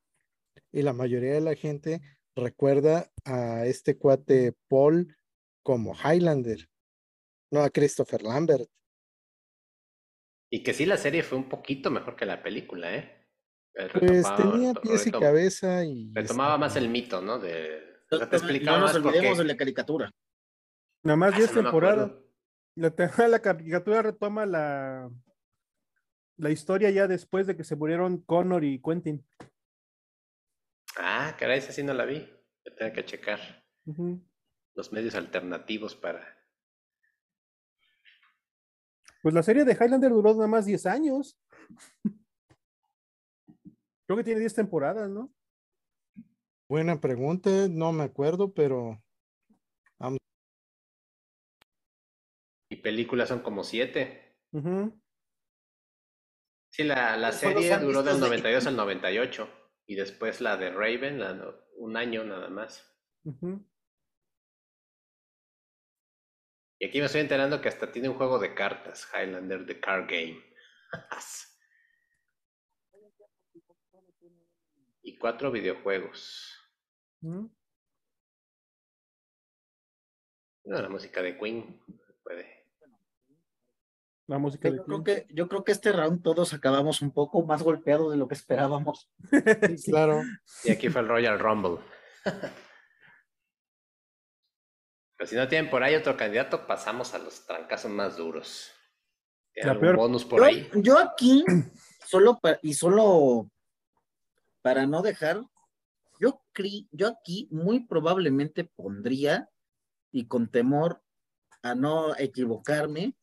Y 0.73 0.83
la 0.83 0.93
mayoría 0.93 1.35
de 1.35 1.41
la 1.41 1.55
gente 1.55 2.01
recuerda 2.35 3.09
a 3.25 3.65
este 3.67 3.97
cuate 3.97 4.53
Paul 4.69 5.17
como 5.63 5.95
Highlander, 5.95 6.69
no 7.53 7.61
a 7.61 7.71
Christopher 7.71 8.25
Lambert. 8.25 8.69
Y 10.51 10.65
que 10.65 10.75
sí, 10.75 10.85
la 10.85 10.97
serie 10.97 11.23
fue 11.23 11.39
un 11.39 11.49
poquito 11.49 11.89
mejor 11.89 12.17
que 12.17 12.27
la 12.27 12.43
película, 12.43 12.97
¿eh? 12.97 13.29
pues 13.97 14.27
tenía 14.37 14.75
pies 14.75 15.07
y 15.07 15.13
cabeza 15.13 15.85
y... 15.85 16.13
Retomaba 16.13 16.59
más 16.59 16.75
el 16.75 16.89
mito, 16.89 17.23
¿no? 17.23 17.39
De... 17.39 17.95
O 18.11 18.17
sea, 18.17 18.29
te 18.29 18.39
explicaba 18.39 18.79
no 18.79 18.87
nos 18.87 18.97
olvidemos 18.97 19.39
de 19.39 19.45
la 19.45 19.57
caricatura. 19.57 20.11
Nada 21.05 21.17
más 21.17 21.37
10 21.37 21.49
ah, 21.49 21.55
temporadas. 21.55 22.26
La, 22.77 22.95
la 23.29 23.41
caricatura 23.41 24.03
retoma 24.03 24.47
la, 24.47 25.11
la 26.37 26.51
historia 26.51 26.91
ya 26.91 27.09
después 27.09 27.47
de 27.47 27.57
que 27.57 27.65
se 27.65 27.77
murieron 27.77 28.19
Connor 28.23 28.65
y 28.65 28.81
Quentin. 28.81 29.27
Ah, 30.97 31.35
caray, 31.39 31.59
esa 31.59 31.73
sí 31.73 31.83
no 31.83 31.93
la 31.93 32.05
vi. 32.05 32.29
Tengo 32.79 32.93
que 32.93 33.05
checar 33.05 33.39
los 34.75 34.93
medios 34.93 35.15
alternativos 35.15 35.95
para... 35.95 36.37
Pues 39.23 39.35
la 39.35 39.43
serie 39.43 39.65
de 39.65 39.73
Highlander 39.73 40.11
duró 40.11 40.35
nada 40.35 40.47
más 40.47 40.67
10 40.67 40.87
años. 40.87 41.39
Creo 44.07 44.17
que 44.17 44.25
tiene 44.25 44.41
10 44.41 44.55
temporadas, 44.55 45.11
¿no? 45.11 45.33
Buena 46.69 47.01
pregunta, 47.01 47.51
no 47.69 47.93
me 47.93 48.05
acuerdo, 48.05 48.53
pero... 48.53 49.03
Y 52.69 52.77
películas 52.77 53.29
son 53.29 53.41
como 53.41 53.63
7. 53.63 54.39
Sí, 56.71 56.85
la, 56.85 57.17
la 57.17 57.33
serie 57.33 57.79
duró 57.79 58.03
del 58.03 58.21
92 58.21 58.67
al 58.67 58.77
98 58.77 59.49
y 59.87 59.95
después 59.95 60.41
la 60.41 60.57
de 60.57 60.71
Raven, 60.71 61.23
un 61.77 61.97
año 61.97 62.25
nada 62.25 62.49
más. 62.49 62.93
Y 66.79 66.87
aquí 66.87 66.99
me 66.99 67.07
estoy 67.07 67.23
enterando 67.23 67.61
que 67.61 67.69
hasta 67.69 67.91
tiene 67.91 68.09
un 68.09 68.17
juego 68.17 68.39
de 68.39 68.55
cartas, 68.55 69.09
Highlander 69.15 69.65
The 69.65 69.81
Card 69.81 70.09
Game. 70.09 70.43
y 75.07 75.17
cuatro 75.19 75.51
videojuegos. 75.53 76.53
¿Mm? 77.21 77.47
la 80.65 80.89
música 80.89 81.23
de 81.23 81.39
Queen 81.39 81.81
puede. 82.25 82.56
La 84.29 84.39
música 84.39 84.69
yo, 84.69 84.85
creo 84.85 85.05
que, 85.05 85.27
yo 85.31 85.49
creo 85.49 85.63
que 85.63 85.71
este 85.71 85.93
round 85.93 86.23
todos 86.23 86.53
acabamos 86.53 87.01
un 87.01 87.13
poco 87.13 87.45
más 87.45 87.63
golpeados 87.63 88.11
de 88.11 88.17
lo 88.17 88.27
que 88.27 88.35
esperábamos. 88.35 89.09
claro. 89.87 90.23
Y 90.65 90.73
aquí 90.73 90.89
fue 90.89 91.03
el 91.03 91.09
Royal 91.09 91.39
Rumble. 91.39 91.79
Pero 95.17 95.29
si 95.29 95.37
no 95.37 95.47
tienen 95.49 95.71
por 95.71 95.83
ahí 95.83 95.95
otro 95.95 96.17
candidato, 96.17 96.67
pasamos 96.67 97.15
a 97.15 97.19
los 97.19 97.47
trancazos 97.47 97.91
más 97.91 98.17
duros. 98.17 98.73
¿Tienen 99.55 99.97
bonus 99.97 100.25
por 100.25 100.41
yo, 100.41 100.45
ahí? 100.45 100.69
Yo 100.75 100.99
aquí, 100.99 101.45
solo 102.07 102.39
y 102.63 102.75
solo 102.75 103.49
para 104.61 104.87
no 104.87 105.01
dejar, 105.03 105.41
yo, 106.21 106.43
yo 106.91 107.09
aquí 107.09 107.49
muy 107.51 107.87
probablemente 107.87 108.65
pondría, 108.65 109.49
y 110.11 110.27
con 110.27 110.51
temor 110.51 111.03
a 111.63 111.75
no 111.75 112.17
equivocarme, 112.17 113.15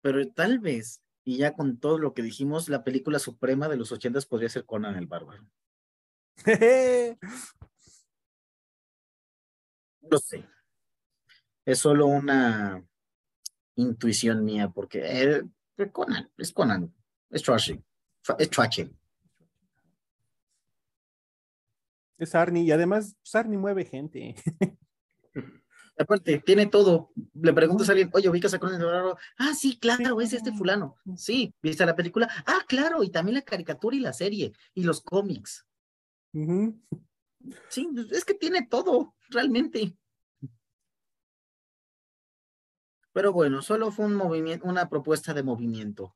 pero 0.00 0.26
tal 0.32 0.58
vez, 0.58 1.02
y 1.24 1.38
ya 1.38 1.54
con 1.54 1.78
todo 1.78 1.98
lo 1.98 2.14
que 2.14 2.22
dijimos, 2.22 2.68
la 2.68 2.84
película 2.84 3.18
suprema 3.18 3.68
de 3.68 3.76
los 3.76 3.92
ochentas 3.92 4.26
podría 4.26 4.48
ser 4.48 4.64
Conan 4.64 4.96
el 4.96 5.06
Bárbaro. 5.06 5.46
no 10.10 10.18
sé 10.18 10.44
es 11.68 11.80
solo 11.80 12.06
una 12.06 12.82
intuición 13.74 14.42
mía, 14.42 14.70
porque 14.70 15.42
es 15.76 15.92
Conan, 15.92 16.30
es 16.38 16.50
Conan, 16.50 16.94
es 17.28 17.42
trashing, 17.42 17.84
es 18.38 18.48
trashing. 18.48 18.98
Es 22.16 22.34
Arnie, 22.34 22.62
y 22.62 22.72
además 22.72 23.18
Arnie 23.34 23.58
mueve 23.58 23.84
gente. 23.84 24.34
Aparte, 25.98 26.38
tiene 26.38 26.66
todo. 26.66 27.10
Le 27.34 27.52
preguntas 27.52 27.88
a 27.88 27.92
alguien, 27.92 28.10
oye, 28.12 28.28
ubicas 28.28 28.54
a 28.54 28.58
Conan 28.58 28.80
el 28.80 29.14
Ah, 29.38 29.52
sí, 29.54 29.78
claro, 29.78 30.20
es 30.20 30.32
este 30.32 30.52
fulano. 30.52 30.96
Sí, 31.16 31.52
¿viste 31.60 31.84
la 31.84 31.96
película? 31.96 32.28
Ah, 32.46 32.60
claro, 32.68 33.02
y 33.02 33.10
también 33.10 33.34
la 33.34 33.42
caricatura 33.42 33.96
y 33.96 34.00
la 34.00 34.12
serie, 34.12 34.52
y 34.74 34.84
los 34.84 35.00
cómics. 35.00 35.66
Sí, 37.68 37.88
es 38.10 38.24
que 38.24 38.34
tiene 38.34 38.66
todo, 38.66 39.14
realmente. 39.30 39.96
Pero 43.12 43.32
bueno, 43.32 43.62
solo 43.62 43.90
fue 43.90 44.06
un 44.06 44.14
movimiento, 44.14 44.66
una 44.66 44.88
propuesta 44.88 45.34
de 45.34 45.42
movimiento. 45.42 46.14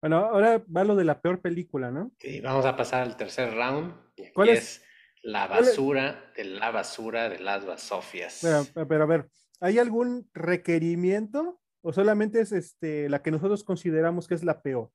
Bueno, 0.00 0.18
ahora 0.18 0.64
va 0.74 0.84
lo 0.84 0.96
de 0.96 1.04
la 1.04 1.20
peor 1.20 1.42
película, 1.42 1.90
¿no? 1.90 2.12
Sí, 2.18 2.40
vamos 2.40 2.64
a 2.64 2.76
pasar 2.76 3.02
al 3.02 3.16
tercer 3.16 3.52
round. 3.54 3.94
¿Cuál 4.32 4.50
es? 4.50 4.85
La 5.26 5.48
basura 5.48 6.32
de 6.36 6.44
la 6.44 6.70
basura 6.70 7.28
de 7.28 7.40
las 7.40 7.66
basofias. 7.66 8.38
Pero, 8.42 8.86
pero, 8.86 9.02
a 9.02 9.06
ver, 9.06 9.28
¿hay 9.60 9.80
algún 9.80 10.30
requerimiento 10.32 11.60
o 11.82 11.92
solamente 11.92 12.40
es 12.40 12.52
este 12.52 13.08
la 13.08 13.22
que 13.22 13.32
nosotros 13.32 13.64
consideramos 13.64 14.28
que 14.28 14.34
es 14.34 14.44
la 14.44 14.62
peor? 14.62 14.92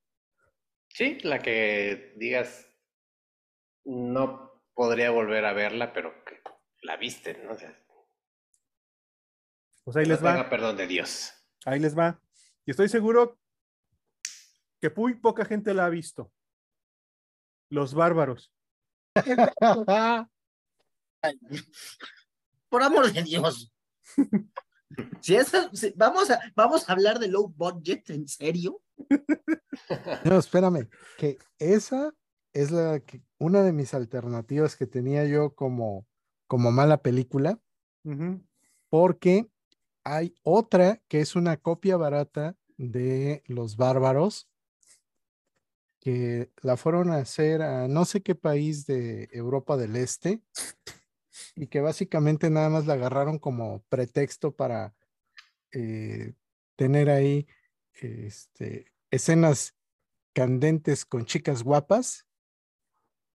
Sí, 0.88 1.18
la 1.24 1.40
que 1.40 2.14
digas 2.16 2.66
no 3.84 4.64
podría 4.74 5.12
volver 5.12 5.44
a 5.44 5.52
verla, 5.52 5.92
pero 5.92 6.24
que 6.24 6.40
la 6.82 6.96
viste, 6.96 7.34
¿no? 7.44 7.52
O 7.52 7.58
sea, 7.58 7.78
pues 9.84 9.98
ahí 9.98 10.06
les 10.06 10.24
va. 10.24 10.50
perdón 10.50 10.78
de 10.78 10.88
Dios. 10.88 11.34
Ahí 11.66 11.82
les 11.82 11.98
va. 11.98 12.22
Y 12.66 12.72
estoy 12.72 12.88
seguro 12.88 13.38
que 14.80 14.90
muy 14.96 15.16
poca 15.16 15.44
gente 15.44 15.74
la 15.74 15.88
ha 15.88 15.90
visto. 15.90 16.32
Los 17.70 17.94
bárbaros. 17.94 18.54
Por 22.70 22.84
amor 22.84 23.12
de 23.12 23.24
Dios. 23.24 23.74
Si 25.22 25.38
vamos, 25.96 26.30
a, 26.32 26.40
vamos 26.56 26.90
a 26.90 26.94
hablar 26.94 27.20
de 27.20 27.28
low 27.30 27.48
budget, 27.48 28.10
¿en 28.10 28.28
serio? 28.28 28.82
No, 30.26 30.38
espérame, 30.38 30.90
que 31.18 31.38
esa 31.60 32.14
es 32.54 32.72
la 32.72 33.00
que, 33.00 33.22
una 33.40 33.64
de 33.64 33.72
mis 33.72 33.94
alternativas 33.94 34.76
que 34.76 34.88
tenía 34.88 35.26
yo 35.26 35.54
como, 35.56 36.06
como 36.48 36.72
mala 36.72 37.02
película, 37.02 37.60
porque 38.90 39.50
hay 40.04 40.36
otra 40.44 41.02
que 41.08 41.22
es 41.22 41.36
una 41.36 41.56
copia 41.58 41.96
barata 41.98 42.58
de 42.78 43.44
Los 43.46 43.78
Bárbaros, 43.78 44.51
que 46.02 46.52
la 46.64 46.78
fueron 46.78 47.12
a 47.12 47.18
hacer 47.18 47.62
a 47.62 47.88
no 47.88 48.06
sé 48.06 48.22
qué 48.22 48.34
país 48.34 48.88
de 48.88 49.30
Europa 49.32 49.78
del 49.78 49.96
Este, 49.96 50.42
y 51.56 51.68
que 51.68 51.80
básicamente 51.80 52.50
nada 52.50 52.70
más 52.70 52.88
la 52.88 52.94
agarraron 52.94 53.38
como 53.38 53.84
pretexto 53.84 54.54
para 54.54 54.96
eh, 55.72 56.34
tener 56.76 57.10
ahí 57.10 57.48
este, 57.94 58.92
escenas 59.12 59.76
candentes 60.34 61.06
con 61.06 61.26
chicas 61.26 61.62
guapas, 61.62 62.28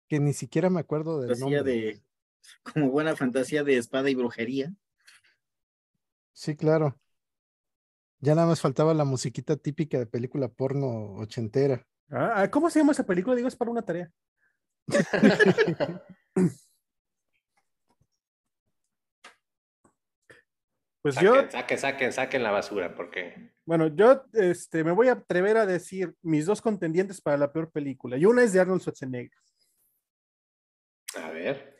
que 0.09 0.21
ni 0.21 0.33
siquiera 0.33 0.71
me 0.71 0.81
acuerdo 0.81 1.21
del 1.21 1.39
nombre. 1.41 1.63
De, 1.65 2.03
como 2.63 2.91
buena 2.91 3.17
fantasía 3.17 3.65
de 3.65 3.77
espada 3.77 4.09
y 4.09 4.15
brujería. 4.15 4.73
Sí, 6.33 6.55
claro. 6.55 6.97
Ya 8.21 8.37
nada 8.37 8.47
más 8.47 8.61
faltaba 8.61 8.95
la 8.95 9.05
musiquita 9.05 9.57
típica 9.57 9.99
de 9.99 10.07
película 10.07 10.47
porno 10.47 11.15
ochentera. 11.15 11.89
Ah, 12.11 12.49
¿Cómo 12.51 12.69
se 12.69 12.79
llama 12.79 12.93
esa 12.93 13.07
película? 13.07 13.37
Digo, 13.37 13.49
es 13.49 13.57
para 13.57 13.71
una 13.71 13.83
tarea. 13.83 14.11
Pues 21.03 21.17
yo. 21.21 21.35
Saquen, 21.51 21.79
saquen, 21.79 22.13
saquen 22.13 22.43
la 22.45 22.53
basura, 22.53 22.95
porque. 22.95 23.51
Bueno, 23.67 23.89
yo 23.89 24.25
este, 24.35 24.85
me 24.85 24.93
voy 24.93 25.09
a 25.09 25.13
atrever 25.13 25.57
a 25.57 25.67
decir 25.67 26.15
mis 26.23 26.47
dos 26.47 26.63
contendientes 26.63 27.21
para 27.21 27.37
la 27.37 27.53
peor 27.53 27.73
película. 27.73 28.17
Y 28.17 28.25
una 28.25 28.45
es 28.45 28.53
de 28.53 28.61
Arnold 28.61 28.81
Schwarzenegger. 28.81 29.37
A 31.17 31.31
ver. 31.31 31.77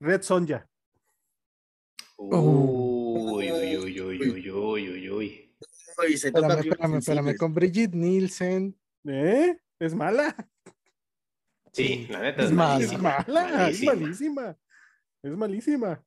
Red 0.00 0.22
Sonja. 0.22 0.68
Uy, 2.16 3.52
uy, 3.52 3.76
uy, 3.76 4.00
uy, 4.00 4.00
uy, 4.00 4.50
uy, 4.50 4.90
uy, 4.90 5.10
uy. 5.10 5.56
espérame, 6.12 6.58
espérame, 6.58 6.96
espérame. 6.96 7.36
Con 7.36 7.54
Brigitte 7.54 7.94
Nielsen. 7.94 8.76
¿Eh? 9.04 9.58
¿Es 9.78 9.94
mala? 9.94 10.34
Sí, 11.72 12.06
la 12.08 12.20
neta 12.20 12.44
es, 12.44 12.52
mala. 12.52 12.84
Es 12.84 12.98
mala, 12.98 13.68
es 13.68 13.82
malísima. 13.82 14.56
Es 15.22 15.32
malísima. 15.36 16.04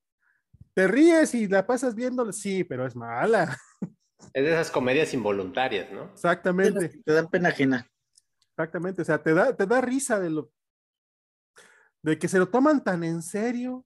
¿Te 0.74 0.88
ríes 0.88 1.34
y 1.36 1.48
la 1.48 1.66
pasas 1.66 1.96
viéndola? 1.96 2.32
Sí, 2.32 2.64
pero 2.64 2.86
es 2.86 2.96
mala. 2.96 3.58
Es 4.34 4.44
de 4.44 4.52
esas 4.52 4.72
comedias 4.72 5.14
involuntarias, 5.14 5.92
¿no? 5.92 6.12
Exactamente. 6.12 7.02
Te 7.04 7.14
dan 7.14 7.28
pena 7.30 7.50
ajena. 7.50 7.88
Exactamente, 8.52 9.04
o 9.04 9.06
sea, 9.06 9.22
te 9.22 9.34
da, 9.34 9.56
te 9.56 9.68
da 9.68 9.82
risa 9.82 10.20
de 10.20 10.32
lo 10.32 10.52
de 12.02 12.18
que 12.18 12.28
se 12.28 12.40
lo 12.40 12.50
toman 12.50 12.84
tan 12.84 13.04
en 13.04 13.22
serio. 13.22 13.86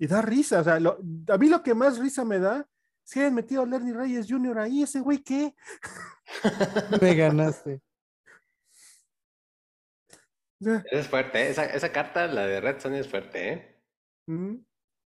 Y 0.00 0.06
da 0.06 0.20
risa, 0.22 0.60
o 0.60 0.64
sea, 0.64 0.76
a 0.76 1.38
mí 1.38 1.48
lo 1.48 1.62
que 1.62 1.74
más 1.74 1.98
risa 1.98 2.24
me 2.24 2.38
da, 2.38 2.68
si 3.08 3.22
han 3.22 3.34
metido 3.34 3.62
a 3.62 3.66
Lerny 3.66 3.92
Reyes 3.92 4.26
Jr. 4.28 4.58
ahí, 4.58 4.82
ese 4.82 5.00
güey, 5.00 5.22
¿qué? 5.22 5.54
me 7.02 7.14
ganaste. 7.14 7.80
Es 10.60 11.08
fuerte, 11.08 11.40
¿eh? 11.40 11.48
esa, 11.48 11.64
esa, 11.64 11.90
carta, 11.90 12.26
la 12.26 12.46
de 12.46 12.60
Red 12.60 12.80
Son, 12.80 12.94
es 12.94 13.08
fuerte, 13.08 13.52
¿eh? 13.52 13.82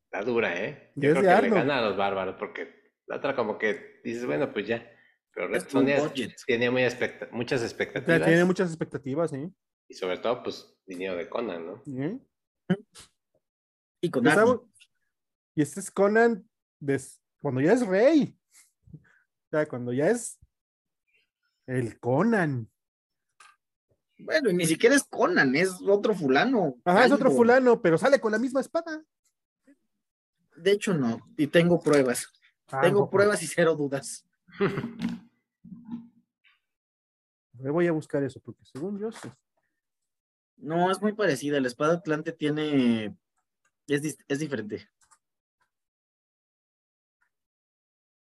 Está 0.06 0.24
dura, 0.24 0.58
¿eh? 0.58 0.94
Yo 0.96 1.12
creo 1.12 1.22
que 1.22 1.50
le 1.50 1.54
gana 1.54 1.80
a 1.80 1.82
los 1.82 1.98
bárbaros, 1.98 2.38
porque 2.40 2.94
la 3.08 3.18
otra 3.18 3.36
como 3.36 3.58
que 3.58 4.00
dices, 4.06 4.26
bueno, 4.26 4.54
pues 4.54 4.68
ya. 4.68 4.90
Pero 5.34 5.50
Red 5.50 5.66
tiene 6.46 6.72
muy 6.72 6.84
muchas 7.32 7.62
expectativas. 7.62 8.26
tiene 8.26 8.46
muchas 8.46 8.70
expectativas, 8.70 9.32
sí. 9.32 9.54
Y 9.90 9.96
sobre 9.96 10.18
todo, 10.20 10.44
pues, 10.44 10.78
dinero 10.86 11.18
de 11.18 11.28
Conan, 11.28 11.66
¿no? 11.66 11.84
Y 14.00 14.10
Conan. 14.10 14.62
Y 15.56 15.62
este 15.62 15.82
es 15.82 15.92
Conan 15.92 16.50
cuando 17.42 17.62
ya 17.62 17.74
es 17.74 17.86
rey. 17.86 18.38
O 18.94 19.50
sea, 19.50 19.68
cuando 19.68 19.92
ya 19.92 20.10
es 20.10 20.40
el 21.66 22.00
Conan. 22.00 22.70
Bueno, 24.20 24.50
y 24.50 24.54
ni 24.54 24.66
siquiera 24.66 24.96
es 24.96 25.04
Conan, 25.04 25.56
es 25.56 25.82
otro 25.82 26.14
fulano. 26.14 26.76
Ajá, 26.86 27.06
es 27.06 27.12
otro 27.12 27.32
fulano, 27.32 27.82
pero 27.82 27.98
sale 27.98 28.22
con 28.22 28.32
la 28.32 28.40
misma 28.40 28.62
espada. 28.62 29.04
De 30.56 30.72
hecho, 30.72 30.94
no, 30.94 31.20
y 31.38 31.48
tengo 31.48 31.82
pruebas. 31.82 32.28
Ah, 32.68 32.82
tengo 32.82 33.10
pruebas 33.10 33.42
y 33.42 33.48
cero 33.48 33.76
dudas. 33.76 34.26
Me 37.54 37.70
voy 37.70 37.88
a 37.88 37.92
buscar 37.92 38.24
eso, 38.24 38.40
porque 38.40 38.64
según 38.66 39.00
yo 39.00 39.10
No, 40.58 40.92
es 40.92 41.02
muy 41.02 41.14
parecida. 41.14 41.60
La 41.60 41.68
espada 41.68 41.96
Atlante 41.96 42.32
tiene. 42.32 43.18
Es, 43.88 44.18
es 44.28 44.40
diferente. 44.40 44.88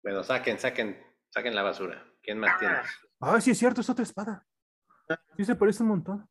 Bueno, 0.07 0.23
saquen, 0.23 0.57
saquen, 0.57 0.95
saquen 1.27 1.53
la 1.53 1.63
basura. 1.63 2.01
¿Quién 2.23 2.39
más 2.39 2.57
tiene? 2.59 2.75
Ah, 3.19 3.41
sí, 3.41 3.51
es 3.51 3.57
cierto, 3.57 3.81
es 3.81 3.89
otra 3.89 4.03
espada. 4.03 4.47
Sí, 5.35 5.43
se 5.43 5.53
parece 5.53 5.83
un 5.83 5.89
montón. 5.89 6.29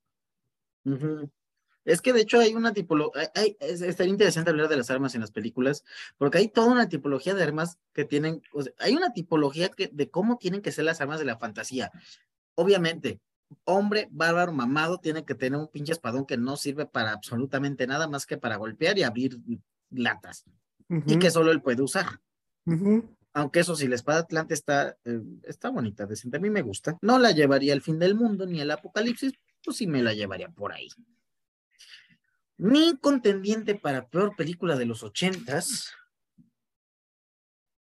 Es 1.84 2.00
que 2.00 2.14
de 2.14 2.22
hecho 2.22 2.40
hay 2.40 2.54
una 2.54 2.72
tipología, 2.72 3.30
estaría 3.60 4.10
interesante 4.10 4.48
hablar 4.48 4.70
de 4.70 4.78
las 4.78 4.90
armas 4.90 5.14
en 5.14 5.20
las 5.20 5.30
películas, 5.30 5.84
porque 6.16 6.38
hay 6.38 6.48
toda 6.48 6.68
una 6.68 6.88
tipología 6.88 7.34
de 7.34 7.42
armas 7.42 7.78
que 7.92 8.06
tienen, 8.06 8.40
hay 8.78 8.96
una 8.96 9.12
tipología 9.12 9.68
que, 9.68 9.90
de 9.92 10.08
cómo 10.08 10.38
tienen 10.38 10.62
que 10.62 10.72
ser 10.72 10.86
las 10.86 11.02
armas 11.02 11.18
de 11.18 11.26
la 11.26 11.36
fantasía. 11.36 11.90
Obviamente, 12.54 13.20
hombre 13.64 14.08
bárbaro 14.10 14.52
mamado 14.52 15.00
tiene 15.00 15.26
que 15.26 15.34
tener 15.34 15.60
un 15.60 15.68
pinche 15.68 15.92
espadón 15.92 16.24
que 16.24 16.38
no 16.38 16.56
sirve 16.56 16.86
para 16.86 17.12
absolutamente 17.12 17.86
nada 17.86 18.08
más 18.08 18.24
que 18.24 18.38
para 18.38 18.56
golpear 18.56 18.96
y 18.96 19.02
abrir 19.02 19.38
latas, 19.90 20.46
y 20.88 21.18
que 21.18 21.30
solo 21.30 21.52
él 21.52 21.60
puede 21.60 21.82
usar. 21.82 22.06
Aunque 23.36 23.60
eso 23.60 23.76
sí, 23.76 23.86
la 23.86 23.96
espada 23.96 24.20
Atlante 24.20 24.54
está, 24.54 24.96
eh, 25.04 25.20
está 25.42 25.68
bonita, 25.68 26.06
decente, 26.06 26.38
a 26.38 26.40
mí 26.40 26.48
me 26.48 26.62
gusta. 26.62 26.96
No 27.02 27.18
la 27.18 27.32
llevaría 27.32 27.74
al 27.74 27.82
fin 27.82 27.98
del 27.98 28.14
mundo 28.14 28.46
ni 28.46 28.62
al 28.62 28.70
apocalipsis, 28.70 29.34
pues 29.62 29.76
sí 29.76 29.86
me 29.86 30.02
la 30.02 30.14
llevaría 30.14 30.48
por 30.48 30.72
ahí. 30.72 30.88
Mi 32.56 32.96
contendiente 32.96 33.74
para 33.74 34.08
peor 34.08 34.34
película 34.36 34.74
de 34.76 34.86
los 34.86 35.02
ochentas, 35.02 35.92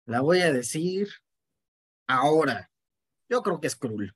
la 0.07 0.23
voy 0.23 0.41
a 0.41 0.51
decir 0.51 1.11
ahora. 2.07 2.71
Yo 3.29 3.43
creo 3.43 3.61
que 3.61 3.67
es 3.67 3.77
cruel. 3.77 4.15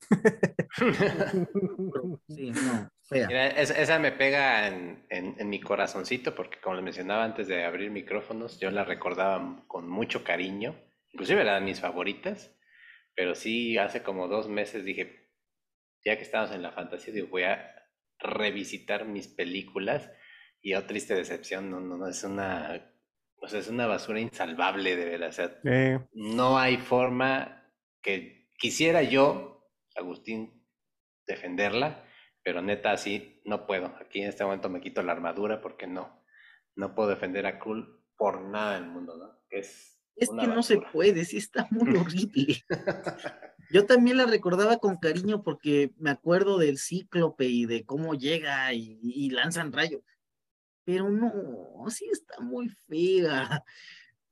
sí, 2.28 2.52
no, 2.52 2.90
esa, 3.10 3.98
me 3.98 4.12
pega 4.12 4.66
en, 4.66 5.04
en, 5.10 5.48
mi 5.48 5.60
corazoncito 5.60 6.34
porque 6.34 6.60
como 6.60 6.76
les 6.76 6.84
mencionaba 6.84 7.24
antes 7.24 7.46
de 7.46 7.64
abrir 7.64 7.90
micrófonos, 7.90 8.58
yo 8.58 8.70
la 8.70 8.84
recordaba 8.84 9.64
con 9.68 9.88
mucho 9.88 10.24
cariño. 10.24 10.74
Inclusive 11.12 11.42
era 11.42 11.54
de 11.54 11.60
mis 11.60 11.80
favoritas, 11.80 12.52
pero 13.14 13.34
sí 13.34 13.78
hace 13.78 14.02
como 14.02 14.28
dos 14.28 14.48
meses 14.48 14.84
dije, 14.84 15.30
ya 16.04 16.16
que 16.16 16.22
estamos 16.22 16.50
en 16.50 16.62
la 16.62 16.72
fantasía, 16.72 17.14
digo, 17.14 17.28
voy 17.28 17.44
a 17.44 17.74
revisitar 18.18 19.06
mis 19.06 19.28
películas. 19.28 20.10
Y 20.60 20.74
oh, 20.74 20.84
triste 20.84 21.14
decepción, 21.14 21.70
no, 21.70 21.80
no, 21.80 21.96
no, 21.96 22.08
es 22.08 22.24
una, 22.24 22.92
o 23.36 23.46
sea, 23.46 23.60
es 23.60 23.68
una 23.68 23.86
basura 23.86 24.18
insalvable 24.18 24.96
de 24.96 25.04
verdad, 25.04 25.28
o 25.28 25.32
sea, 25.32 25.60
no 26.12 26.58
hay 26.58 26.76
forma 26.76 27.72
que 28.02 28.50
quisiera 28.58 29.02
yo, 29.02 29.70
Agustín, 29.94 30.66
defenderla, 31.26 32.05
pero 32.46 32.62
neta 32.62 32.92
así 32.92 33.42
no 33.44 33.66
puedo, 33.66 33.86
aquí 34.00 34.20
en 34.20 34.28
este 34.28 34.44
momento 34.44 34.68
me 34.68 34.80
quito 34.80 35.02
la 35.02 35.10
armadura 35.10 35.60
porque 35.60 35.88
no, 35.88 36.22
no 36.76 36.94
puedo 36.94 37.08
defender 37.08 37.44
a 37.44 37.58
Krull 37.58 38.04
por 38.16 38.40
nada 38.40 38.74
del 38.74 38.86
mundo, 38.86 39.16
¿no? 39.16 39.36
Es 39.50 39.98
es 40.14 40.30
que 40.30 40.46
no 40.46 40.62
se 40.62 40.78
puede, 40.92 41.24
sí 41.24 41.38
está 41.38 41.66
muy 41.72 41.96
horrible. 41.96 42.64
Yo 43.72 43.84
también 43.84 44.18
la 44.18 44.26
recordaba 44.26 44.78
con 44.78 44.96
cariño 44.96 45.42
porque 45.42 45.92
me 45.98 46.10
acuerdo 46.10 46.56
del 46.58 46.78
cíclope 46.78 47.46
y 47.46 47.66
de 47.66 47.84
cómo 47.84 48.14
llega 48.14 48.72
y, 48.72 49.28
lanzan 49.30 49.72
rayos. 49.72 50.02
Pero 50.84 51.10
no, 51.10 51.32
sí 51.90 52.08
está 52.12 52.38
muy 52.38 52.68
fea. 52.86 53.64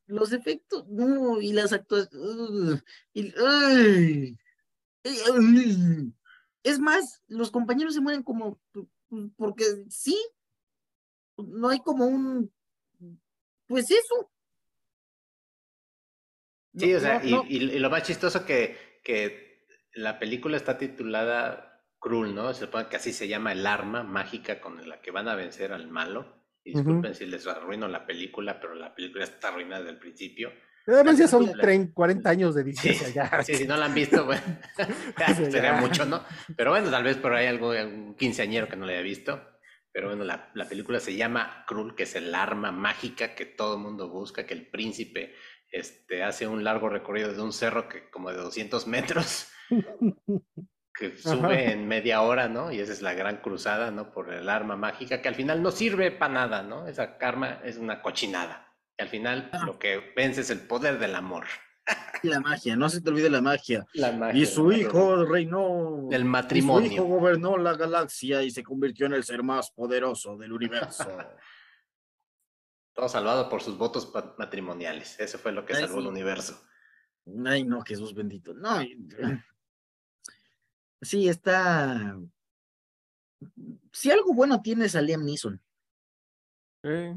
Los 0.07 0.33
efectos, 0.33 0.87
no, 0.89 1.41
y 1.41 1.53
las 1.53 1.73
actuaciones. 1.73 2.85
Es 6.65 6.81
más, 6.81 7.23
los 7.29 7.53
compañeros 7.53 7.95
se 7.95 8.01
mueren 8.01 8.25
como 8.25 8.59
porque 9.37 9.65
sí, 9.89 10.19
no 11.37 11.69
hay 11.69 11.79
como 11.79 12.07
un, 12.07 12.53
pues 13.67 13.91
eso. 13.91 14.31
Sí, 16.77 16.93
o 16.93 16.99
sea, 16.99 17.25
y, 17.25 17.79
lo 17.79 17.89
más 17.89 18.03
chistoso 18.03 18.45
que 18.45 18.95
que 19.05 19.67
la 19.93 20.19
película 20.19 20.57
está 20.57 20.77
titulada 20.77 21.85
Krull, 22.01 22.35
¿no? 22.35 22.53
Se 22.53 22.65
supone 22.65 22.89
que 22.89 22.97
así 22.97 23.13
se 23.13 23.29
llama 23.29 23.53
el 23.53 23.67
arma 23.67 24.03
mágica 24.03 24.61
con 24.61 24.89
la 24.89 25.01
que 25.01 25.13
van 25.13 25.29
a 25.29 25.37
vencer 25.37 25.73
al 25.73 25.89
malo. 25.89 26.43
disculpen 26.65 27.15
si 27.15 27.27
les 27.27 27.47
arruino 27.47 27.87
la 27.87 28.07
película, 28.07 28.59
pero 28.59 28.75
la 28.75 28.95
película 28.95 29.25
está 29.25 29.49
arruinada 29.49 29.83
desde 29.83 29.93
el 29.93 29.99
principio. 29.99 30.53
Además 30.87 31.19
ya 31.19 31.29
son 31.29 31.51
40 31.93 32.29
años 32.29 32.55
de 32.55 32.65
distancia 32.65 33.07
sí, 33.07 33.13
ya. 33.15 33.43
Sí, 33.43 33.55
si 33.55 33.67
no 33.67 33.77
la 33.77 33.87
han 33.87 33.95
visto, 33.95 34.25
bueno, 34.25 34.43
sería 35.51 35.75
mucho, 35.75 36.05
¿no? 36.05 36.23
Pero 36.57 36.71
bueno, 36.71 36.91
tal 36.91 37.05
vez 37.05 37.17
por 37.17 37.35
ahí 37.35 37.47
algo, 37.47 37.71
un 37.71 38.15
quinceañero 38.17 38.69
que 38.69 38.77
no 38.77 38.87
la 38.87 38.93
haya 38.93 39.03
visto. 39.03 39.41
Pero 39.93 40.09
bueno, 40.09 40.25
la, 40.25 40.51
la 40.55 40.69
película 40.69 40.99
se 40.99 41.15
llama 41.15 41.65
Krul, 41.69 41.95
que 41.95 42.03
es 42.03 42.17
el 42.17 42.35
arma 42.35 42.73
mágica 42.73 43.37
que 43.37 43.47
todo 43.47 43.77
el 43.77 43.81
mundo 43.81 44.09
busca, 44.09 44.45
que 44.45 44.53
el 44.53 44.67
príncipe 44.67 45.35
este, 45.71 46.23
hace 46.23 46.47
un 46.47 46.65
largo 46.65 46.89
recorrido 46.89 47.33
de 47.33 47.41
un 47.41 47.53
cerro 47.53 47.89
que 47.89 48.11
como 48.11 48.31
de 48.31 48.37
200 48.37 48.87
metros, 48.89 49.49
que 50.99 51.17
sube 51.17 51.73
en 51.73 51.87
media 51.87 52.23
hora, 52.23 52.49
¿no? 52.49 52.73
Y 52.73 52.81
esa 52.81 52.93
es 52.93 53.03
la 53.03 53.15
gran 53.15 53.39
cruzada, 53.39 53.91
¿no? 53.91 54.13
Por 54.13 54.33
el 54.33 54.49
arma 54.49 54.77
mágica, 54.77 55.23
que 55.23 55.29
al 55.29 55.35
final 55.35 55.63
no 55.63 55.71
sirve 55.71 56.11
para 56.11 56.35
nada, 56.35 56.63
¿no? 56.63 56.87
Esa 56.89 57.17
arma 57.21 57.61
es 57.65 57.77
una 57.77 58.03
cochinada. 58.03 58.74
Y 58.99 59.03
al 59.03 59.09
final 59.09 59.51
Ah. 59.53 59.65
lo 59.67 59.79
que 59.79 60.13
vence 60.17 60.41
es 60.43 60.51
el 60.51 60.67
poder 60.67 60.99
del 60.99 61.15
amor. 61.15 61.47
Y 62.23 62.29
la 62.29 62.41
magia, 62.41 62.75
no 62.77 62.89
se 62.89 63.03
te 63.03 63.11
olvide 63.11 63.29
la 63.29 63.43
magia. 63.43 63.85
La 63.93 64.11
magia 64.13 64.41
Y 64.43 64.47
su 64.47 64.73
hijo 64.73 65.27
reinó. 65.27 66.07
Del 66.09 66.23
y 66.23 66.25
su 66.25 66.27
hijo 66.27 66.27
matrimonio. 66.31 67.05
gobernó 67.05 67.59
la 67.59 67.77
galaxia 67.77 68.43
y 68.43 68.51
se 68.51 68.63
convirtió 68.63 69.05
en 69.07 69.13
el 69.13 69.25
ser 69.25 69.43
más 69.43 69.71
poderoso 69.71 70.37
del 70.39 70.53
universo. 70.55 71.05
Todo 72.95 73.09
salvado 73.09 73.49
por 73.51 73.61
sus 73.61 73.77
votos 73.77 74.11
matrimoniales. 74.39 75.19
Eso 75.21 75.37
fue 75.39 75.53
lo 75.53 75.67
que 75.67 75.75
Ay, 75.75 75.81
salvó 75.83 75.99
el 75.99 76.05
sí. 76.05 76.09
universo. 76.09 76.63
Ay, 77.45 77.65
no, 77.65 77.83
Jesús 77.83 78.15
bendito. 78.15 78.55
No. 78.55 78.79
Sí, 81.03 81.29
está. 81.29 82.17
Si 83.93 84.11
algo 84.11 84.33
bueno 84.33 84.63
tienes 84.63 84.97
a 84.97 85.03
Liam 85.03 85.23
Neeson. 85.23 85.61
Eh. 86.85 87.15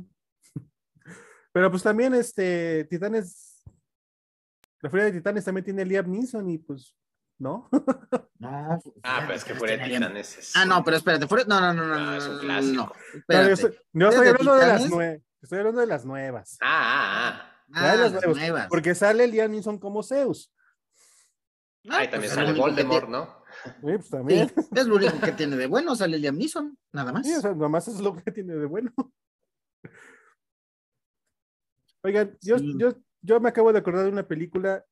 Pero 1.58 1.72
pues 1.72 1.82
también 1.82 2.14
este 2.14 2.84
Titanes, 2.86 3.64
la 4.80 4.92
Furia 4.92 5.06
de 5.06 5.14
Titanes 5.14 5.44
también 5.44 5.66
tiene 5.66 5.84
Liam 5.86 6.08
Neeson 6.08 6.48
y 6.52 6.60
pues, 6.60 6.96
¿no? 7.40 7.68
No. 8.38 8.80
Ah, 9.04 9.22
pero 9.22 9.34
es 9.34 9.44
que 9.44 9.56
fuera 9.56 9.76
de 9.76 9.92
Titanes 9.92 10.38
es 10.38 10.56
Ah, 10.56 10.66
no, 10.66 10.84
pero 10.84 10.98
espérate, 10.98 11.26
fuera... 11.26 11.46
no, 11.46 11.60
no, 11.60 11.74
no, 11.74 11.88
no, 11.88 11.96
Ah, 11.96 12.00
no, 12.00 12.16
es 12.16 12.28
un 12.28 12.38
clásico. 12.38 12.94
no, 13.28 13.36
No, 13.42 13.48
yo 13.48 13.54
estoy, 13.54 13.72
yo 13.94 14.10
estoy 14.10 14.18
¿Furia 14.18 14.22
de 14.22 14.30
hablando 14.30 14.56
de 14.56 14.68
las 14.68 14.90
nuevas. 14.92 15.22
Estoy 15.42 15.58
hablando 15.58 15.82
de 15.82 15.88
las 15.88 16.06
nuevas. 16.06 16.58
Ah, 16.62 16.68
ah, 16.70 17.30
ah. 17.32 17.64
Ya 17.70 17.82
de 17.82 17.88
Ah, 17.88 17.96
las 17.96 18.12
las 18.12 18.22
nuevas, 18.22 18.38
nuevas. 18.38 18.68
Porque 18.70 18.94
sale 18.94 19.26
Liam 19.28 19.50
Neeson 19.52 19.80
como 19.80 20.04
Zeus. 20.04 20.54
Ah, 21.90 21.98
Ahí 21.98 22.08
pues 22.08 22.12
también 22.12 22.34
sale 22.34 22.54
Voldemort, 22.54 23.10
¿no? 23.10 23.26
Sí, 23.64 23.72
pues 23.82 24.10
también. 24.12 24.50
Sí, 24.50 24.66
es 24.76 24.86
lo 24.86 24.96
único 24.98 25.20
que 25.20 25.32
tiene 25.32 25.56
de 25.56 25.66
bueno, 25.66 25.96
sale 25.96 26.20
Liam 26.20 26.38
Neeson, 26.38 26.78
nada 26.94 27.12
más. 27.12 27.26
Sí, 27.26 27.34
o 27.34 27.42
sea, 27.42 27.56
nomás 27.56 27.88
es 27.88 28.00
lo 28.00 28.16
que 28.16 28.32
tiene 28.32 28.54
de 28.54 28.68
bueno. 28.68 28.94
Oigan, 32.04 32.38
yo, 32.42 32.58
Sí. 32.60 32.74
yo, 32.78 32.94
yo 33.22 33.40
me 33.40 33.50
acabo 33.50 33.72
de 33.74 33.80
acordar 33.80 34.06
de 34.06 34.12
una 34.12 34.28
película 34.28 34.86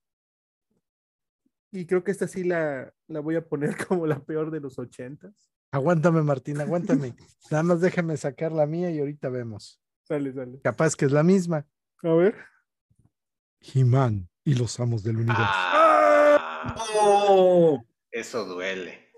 y 1.71 1.85
creo 1.85 2.03
que 2.03 2.11
esta 2.11 2.27
sí 2.27 2.43
la, 2.43 2.93
la 3.07 3.19
voy 3.19 3.35
a 3.35 3.45
poner 3.47 3.69
como 3.87 4.05
la 4.07 4.19
peor 4.23 4.51
de 4.51 4.59
los 4.59 4.79
ochentas. 4.79 5.33
Aguántame, 5.71 6.21
Martín, 6.21 6.61
aguántame. 6.61 7.15
Nada 7.51 7.63
más 7.63 7.81
déjame 7.81 8.15
sacar 8.17 8.51
la 8.51 8.65
mía 8.65 8.91
y 8.91 8.99
ahorita 8.99 9.29
vemos. 9.29 9.81
Sale, 10.03 10.31
sale. 10.33 10.61
Capaz 10.61 10.95
que 10.95 11.05
es 11.05 11.11
la 11.11 11.23
misma. 11.23 11.67
A 12.03 12.13
ver. 12.13 12.35
He-Man 13.61 14.29
y 14.43 14.53
los 14.55 14.79
amos 14.79 15.03
del 15.03 15.17
universo. 15.17 15.41
Ah, 15.43 16.75
¡Oh! 17.01 17.83
eso 18.11 18.45
duele. 18.45 19.11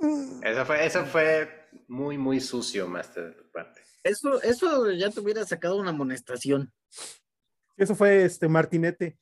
Eso 0.44 0.66
fue, 0.66 0.86
eso 0.86 1.06
fue 1.06 1.68
muy, 1.88 2.18
muy 2.18 2.40
sucio, 2.40 2.88
Master, 2.88 3.26
de 3.26 3.32
tu 3.34 3.52
parte. 3.52 3.82
Eso, 4.04 4.42
eso 4.42 4.92
ya 4.92 5.10
te 5.12 5.20
hubiera 5.20 5.46
sacado 5.46 5.76
una 5.78 5.90
amonestación. 5.90 6.72
Eso 7.78 7.95
fue 7.95 8.25
este 8.25 8.47
Martinete. 8.49 9.17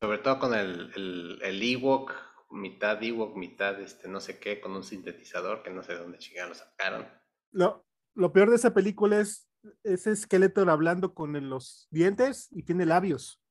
Sobre 0.00 0.18
todo 0.18 0.38
con 0.38 0.54
el, 0.54 0.90
el, 0.96 1.38
el 1.42 1.62
Ewok, 1.62 2.12
mitad 2.50 3.02
Ewok, 3.02 3.36
mitad 3.36 3.78
este 3.80 4.08
no 4.08 4.18
sé 4.20 4.38
qué, 4.38 4.60
con 4.60 4.72
un 4.72 4.82
sintetizador 4.82 5.62
que 5.62 5.70
no 5.70 5.82
sé 5.82 5.92
de 5.92 5.98
dónde 5.98 6.18
chingados 6.18 6.48
lo 6.50 6.54
sacaron. 6.64 7.06
Lo, 7.52 7.86
lo 8.14 8.32
peor 8.32 8.48
de 8.50 8.56
esa 8.56 8.72
película 8.72 9.20
es 9.20 9.46
ese 9.84 10.12
esqueleto 10.12 10.62
hablando 10.70 11.12
con 11.12 11.36
el- 11.36 11.50
los 11.50 11.86
dientes 11.90 12.48
y 12.50 12.62
tiene 12.62 12.86
labios. 12.86 13.42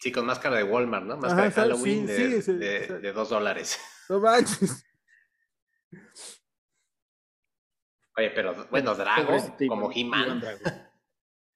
Sí, 0.00 0.12
con 0.12 0.26
máscara 0.26 0.56
de 0.58 0.64
Walmart, 0.64 1.06
¿no? 1.06 1.16
Máscara 1.16 1.46
Ajá, 1.48 1.62
de. 1.62 1.68
Halloween 1.72 2.06
Sí, 2.06 2.12
de, 2.12 2.30
sí, 2.30 2.42
sí, 2.42 2.52
de- 2.52 2.98
de 3.00 3.12
dos 3.12 3.30
dólares. 3.30 3.78
No 4.10 4.20
manches. 4.20 4.84
Oye, 8.16 8.30
pero 8.30 8.66
bueno, 8.70 8.94
Drago, 8.94 9.26
Pobrecito 9.26 9.66
como 9.68 9.90
He-Man. 9.92 10.40
Drago. 10.40 10.60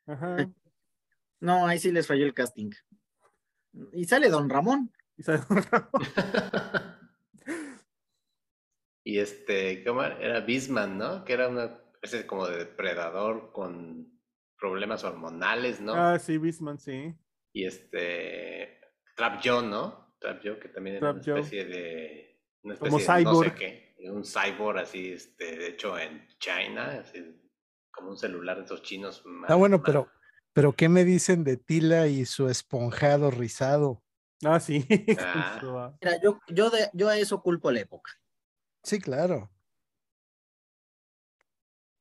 Ajá. 0.07 0.51
No, 1.41 1.67
ahí 1.67 1.79
sí 1.79 1.93
les 1.93 2.07
falló 2.07 2.25
el 2.27 2.35
casting. 2.35 2.71
Y 3.93 4.05
sale 4.07 4.29
Don 4.29 4.49
Ramón. 4.51 4.93
Y 5.17 5.23
sale- 5.23 5.43
Y 9.05 9.19
este, 9.21 9.83
¿cómo 9.85 10.03
era? 10.03 10.19
Era 10.19 10.41
Bisman, 10.41 10.99
¿no? 10.99 11.25
Que 11.25 11.33
era 11.33 11.49
una 11.49 11.65
especie 11.95 12.27
como 12.27 12.47
de 12.47 12.59
depredador 12.59 13.53
con 13.53 14.21
problemas 14.59 15.03
hormonales, 15.05 15.81
¿no? 15.81 15.95
Ah, 15.95 16.19
sí, 16.19 16.37
Bisman, 16.37 16.79
sí. 16.79 17.15
Y 17.55 17.65
este, 17.65 18.81
Trap 19.17 19.41
Joe, 19.43 19.63
¿no? 19.67 20.15
Trap 20.19 20.41
Joe, 20.45 20.59
que 20.59 20.69
también 20.69 20.97
era 20.97 21.13
Trap 21.13 21.17
una 21.17 21.25
Joe. 21.25 21.41
especie 21.41 21.65
de, 21.65 22.28
una 22.73 22.79
Como 22.79 22.99
de 22.99 23.05
no 23.07 23.11
sé 23.11 23.25
cyborg. 23.25 23.55
qué, 23.57 23.95
un 24.11 24.25
cyborg 24.25 24.79
así, 24.79 25.13
este, 25.13 25.57
de 25.57 25.69
hecho 25.69 25.99
en 25.99 26.27
China, 26.39 27.01
así, 27.01 27.41
como 27.91 28.11
un 28.11 28.17
celular 28.19 28.59
de 28.59 28.65
esos 28.65 28.83
chinos. 28.83 29.23
Ah, 29.49 29.55
bueno, 29.55 29.79
mal- 29.79 29.85
pero, 29.85 30.09
pero 30.53 30.73
¿qué 30.73 30.89
me 30.89 31.05
dicen 31.05 31.45
de 31.45 31.57
Tila 31.57 32.07
y 32.07 32.25
su 32.27 32.49
esponjado 32.49 33.31
rizado? 33.31 34.03
Ah, 34.45 34.61
sí. 34.61 34.87
Ah. 35.21 35.59
ah, 35.63 35.99
Mira, 36.01 36.21
yo, 36.23 36.39
yo, 36.49 36.71
de, 36.71 36.91
yo 36.93 37.09
a 37.09 37.17
eso 37.19 37.43
culpo 37.43 37.71
la 37.73 37.81
época. 37.81 38.13
Sí, 38.85 39.01
claro. 39.01 39.51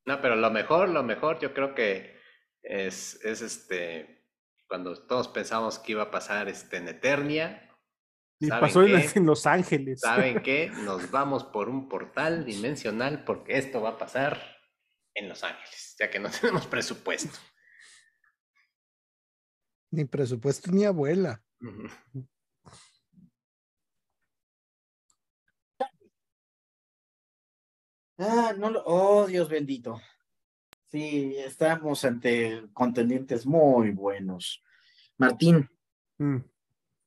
No, 0.05 0.21
pero 0.21 0.35
lo 0.35 0.49
mejor, 0.51 0.89
lo 0.89 1.03
mejor, 1.03 1.39
yo 1.39 1.53
creo 1.53 1.73
que 1.75 2.15
es, 2.61 3.23
es 3.25 3.41
este, 3.41 4.25
cuando 4.67 4.95
todos 5.07 5.27
pensamos 5.27 5.79
que 5.79 5.93
iba 5.93 6.03
a 6.03 6.11
pasar 6.11 6.47
este, 6.47 6.77
en 6.77 6.87
Eternia, 6.87 7.66
Y 8.39 8.47
¿saben 8.47 8.61
pasó 8.61 8.83
en, 8.83 9.01
qué? 9.01 9.19
en 9.19 9.25
Los 9.25 9.45
Ángeles. 9.47 9.99
¿saben 10.01 10.41
qué? 10.43 10.69
Nos 10.83 11.09
vamos 11.11 11.43
por 11.43 11.69
un 11.69 11.89
portal 11.89 12.45
dimensional 12.45 13.23
porque 13.23 13.57
esto 13.57 13.81
va 13.81 13.89
a 13.91 13.97
pasar 13.97 14.39
en 15.15 15.27
Los 15.29 15.43
Ángeles, 15.43 15.95
ya 15.99 16.09
que 16.09 16.19
no 16.19 16.29
tenemos 16.41 16.67
presupuesto. 16.67 17.37
Ni 19.91 20.05
presupuesto 20.05 20.71
ni 20.71 20.85
abuela. 20.85 21.41
Ah, 28.17 28.53
no 28.57 28.69
lo, 28.71 28.83
oh, 28.85 29.27
Dios 29.27 29.47
bendito. 29.49 30.01
Sí, 30.87 31.35
estamos 31.37 32.03
ante 32.05 32.63
contendientes 32.73 33.45
muy 33.45 33.91
buenos. 33.91 34.63
Martín, 35.17 35.69
Mm. 36.19 36.37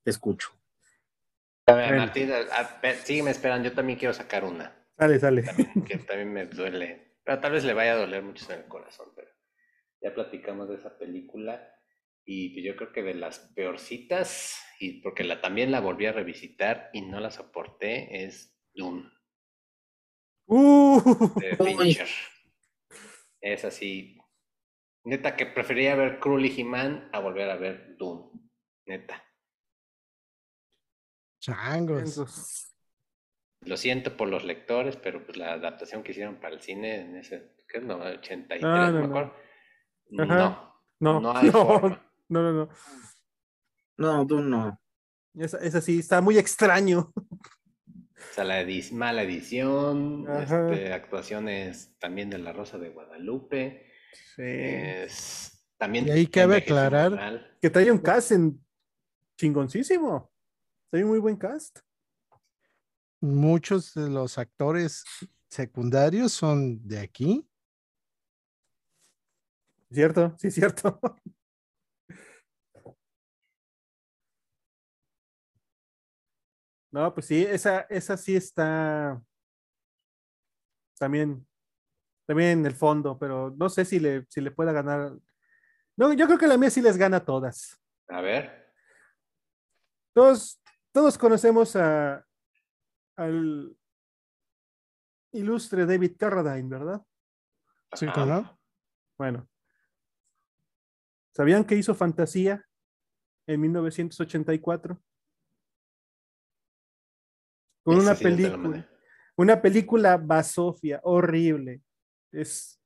te 0.04 0.10
escucho. 0.10 0.50
A 1.70 1.74
ver, 1.74 1.86
Bueno. 1.88 2.02
Martín, 2.04 2.32
a- 2.32 2.56
a 2.56 2.80
ver, 2.80 2.96
sígueme 2.96 3.30
esperando, 3.30 3.68
yo 3.68 3.74
también 3.74 3.98
quiero 3.98 4.14
sacar 4.14 4.44
una, 4.44 4.86
Sale, 4.98 5.18
sale. 5.18 5.42
también, 5.42 5.84
que 5.84 5.98
también 5.98 6.32
me 6.32 6.46
duele, 6.46 7.16
pero 7.24 7.40
tal 7.40 7.52
vez 7.52 7.64
le 7.64 7.74
vaya 7.74 7.92
a 7.92 7.96
doler 7.96 8.22
mucho 8.22 8.52
en 8.52 8.60
el 8.60 8.66
corazón, 8.68 9.08
pero 9.16 9.30
ya 10.02 10.12
platicamos 10.14 10.68
de 10.68 10.76
esa 10.76 10.96
película 10.98 11.72
y 12.24 12.50
pues 12.54 12.64
yo 12.64 12.76
creo 12.76 12.92
que 12.92 13.02
de 13.02 13.14
las 13.14 13.38
peorcitas, 13.54 14.62
y 14.78 15.00
porque 15.02 15.24
la, 15.24 15.40
también 15.40 15.70
la 15.70 15.80
volví 15.80 16.06
a 16.06 16.12
revisitar 16.12 16.90
y 16.92 17.02
no 17.02 17.18
la 17.20 17.30
soporté, 17.30 18.24
es 18.24 18.54
Dune. 18.72 19.10
Uh, 20.46 21.00
de 21.40 21.56
Uy. 21.60 21.74
Fincher. 21.76 22.08
Es 23.40 23.64
así. 23.64 24.18
Neta 25.04 25.34
que 25.36 25.46
preferiría 25.46 25.94
ver 25.94 26.18
Krull 26.18 26.44
y 26.44 26.60
He-Man 26.60 27.08
a 27.12 27.20
volver 27.20 27.48
a 27.50 27.56
ver 27.56 27.96
Dune. 27.96 28.30
Neta. 28.86 29.24
Changos. 31.40 32.66
Lo 33.62 33.76
siento 33.76 34.16
por 34.16 34.28
los 34.28 34.44
lectores, 34.44 34.96
pero 34.96 35.24
pues 35.24 35.36
la 35.36 35.52
adaptación 35.52 36.02
que 36.02 36.12
hicieron 36.12 36.36
para 36.36 36.54
el 36.54 36.60
cine 36.62 37.00
en 37.00 37.16
ese, 37.16 37.56
¿qué 37.68 37.78
es? 37.78 37.84
No, 37.84 37.96
83, 37.96 38.62
Ah, 38.64 38.90
no, 38.90 39.00
me 39.00 39.08
no. 39.08 39.32
No, 40.10 40.24
no, 41.00 41.20
no 41.20 41.36
hay 41.36 41.46
no, 41.50 41.52
forma. 41.66 42.12
no, 42.28 42.42
no, 42.42 42.52
no. 42.52 42.68
No, 43.98 44.26
tú 44.26 44.40
no. 44.40 44.80
Esa, 45.34 45.58
esa 45.58 45.80
sí, 45.80 45.98
está 45.98 46.20
muy 46.20 46.38
extraño. 46.38 47.12
O 47.14 48.32
sea, 48.34 48.44
la 48.44 48.64
mala 48.92 49.22
edición, 49.22 50.26
este, 50.40 50.92
actuaciones 50.92 51.96
también 51.98 52.30
de 52.30 52.38
La 52.38 52.52
Rosa 52.52 52.78
de 52.78 52.90
Guadalupe. 52.90 53.86
Sí. 54.36 54.42
es- 54.42 55.56
también 55.76 56.06
Y 56.08 56.10
ahí 56.10 56.26
cabe 56.26 56.56
aclarar-. 56.58 57.56
Que 57.60 57.70
trae 57.70 57.90
un 57.90 57.98
cast 57.98 58.32
en 58.32 58.62
chingoncísimo. 59.36 60.29
Trae 60.90 61.04
un 61.04 61.10
muy 61.10 61.20
buen 61.20 61.36
cast. 61.36 61.78
Muchos 63.20 63.94
de 63.94 64.08
los 64.08 64.38
actores 64.38 65.04
secundarios 65.48 66.32
son 66.32 66.86
de 66.86 66.98
aquí. 66.98 67.46
¿Cierto? 69.92 70.34
Sí, 70.38 70.50
cierto. 70.50 71.00
No, 76.92 77.14
pues 77.14 77.26
sí, 77.26 77.44
esa, 77.44 77.82
esa 77.82 78.16
sí 78.16 78.34
está 78.34 79.22
también, 80.98 81.46
también 82.26 82.58
en 82.58 82.66
el 82.66 82.74
fondo, 82.74 83.16
pero 83.16 83.54
no 83.56 83.68
sé 83.68 83.84
si 83.84 84.00
le, 84.00 84.26
si 84.28 84.40
le 84.40 84.50
pueda 84.50 84.72
ganar. 84.72 85.12
No, 85.96 86.12
yo 86.12 86.26
creo 86.26 86.36
que 86.36 86.48
la 86.48 86.58
mía 86.58 86.68
sí 86.68 86.82
les 86.82 86.96
gana 86.96 87.24
todas. 87.24 87.80
A 88.08 88.20
ver. 88.20 88.72
Todos, 90.12 90.60
todos 90.92 91.18
conocemos 91.18 91.76
a, 91.76 92.26
al 93.16 93.76
ilustre 95.32 95.86
David 95.86 96.16
Carradine, 96.18 96.68
¿verdad? 96.68 97.02
Sí, 97.94 98.06
claro. 98.06 98.58
Bueno. 99.18 99.48
¿Sabían 101.32 101.64
que 101.64 101.76
hizo 101.76 101.94
Fantasía 101.94 102.66
en 103.46 103.60
1984? 103.60 105.00
Con 107.82 107.98
una 107.98 108.14
película. 108.14 108.88
Una 109.36 109.62
película 109.62 110.16
basofia, 110.18 111.00
horrible. 111.02 111.80
Es. 112.30 112.78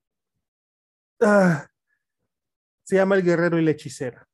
Ah, 1.20 1.68
se 2.84 2.96
llama 2.96 3.16
El 3.16 3.24
Guerrero 3.24 3.58
y 3.58 3.64
la 3.64 3.72
Hechicera. 3.72 4.28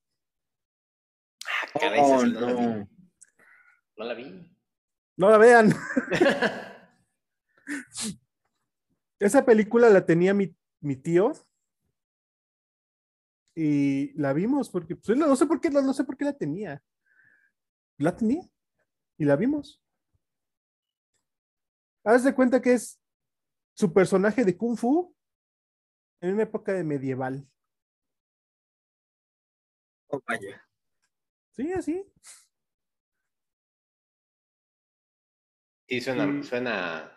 Ah, 1.75 1.93
oh, 1.99 2.27
no. 2.27 2.89
No 4.01 4.07
la 4.07 4.15
vi. 4.15 4.57
No 5.19 5.29
la 5.29 5.37
vean. 5.37 5.69
Esa 9.19 9.45
película 9.45 9.91
la 9.91 10.07
tenía 10.07 10.33
mi, 10.33 10.57
mi, 10.81 10.97
tío. 10.97 11.35
Y 13.55 14.19
la 14.19 14.33
vimos 14.33 14.71
porque 14.71 14.97
pues, 14.97 15.19
no 15.19 15.37
sé 15.37 15.45
por 15.45 15.61
qué 15.61 15.69
no 15.69 15.93
sé 15.93 16.05
por 16.05 16.17
qué 16.17 16.25
la 16.25 16.33
tenía. 16.33 16.83
La 17.99 18.17
tenía 18.17 18.49
y 19.19 19.27
la 19.27 19.37
vimos. 19.37 19.83
Haz 22.03 22.25
de 22.25 22.35
cuenta 22.35 22.63
que 22.63 22.73
es 22.73 22.99
su 23.75 23.93
personaje 23.93 24.47
de 24.47 24.57
Kung 24.57 24.79
Fu 24.79 25.15
en 26.23 26.33
una 26.33 26.45
época 26.45 26.73
de 26.73 26.85
medieval. 26.85 27.47
Oh, 30.09 30.23
vaya. 30.27 30.67
Sí, 31.51 31.71
así. 31.75 32.03
Sí, 35.91 36.01
suena, 36.01 36.41
suena 36.45 37.13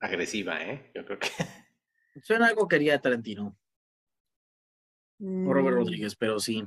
agresiva, 0.00 0.64
¿eh? 0.64 0.90
Yo 0.94 1.04
creo 1.04 1.18
que. 1.18 1.28
Suena 2.22 2.46
algo 2.46 2.66
que 2.66 2.76
haría 2.76 2.98
Tarantino. 2.98 3.58
O 5.20 5.52
Robert 5.52 5.76
Mm, 5.76 5.80
Rodríguez, 5.80 6.16
pero 6.16 6.40
sí. 6.40 6.66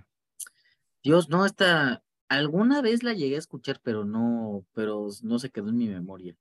Dios, 1.04 1.28
no, 1.28 1.44
esta. 1.44 2.04
Alguna 2.30 2.84
vez 2.84 3.02
la 3.02 3.14
llegué 3.14 3.36
a 3.36 3.40
escuchar, 3.40 3.82
pero 3.82 4.06
no, 4.06 4.64
pero 4.74 5.08
no 5.24 5.40
se 5.40 5.50
quedó 5.50 5.70
en 5.70 5.78
mi 5.78 5.90
memoria. 5.90 6.38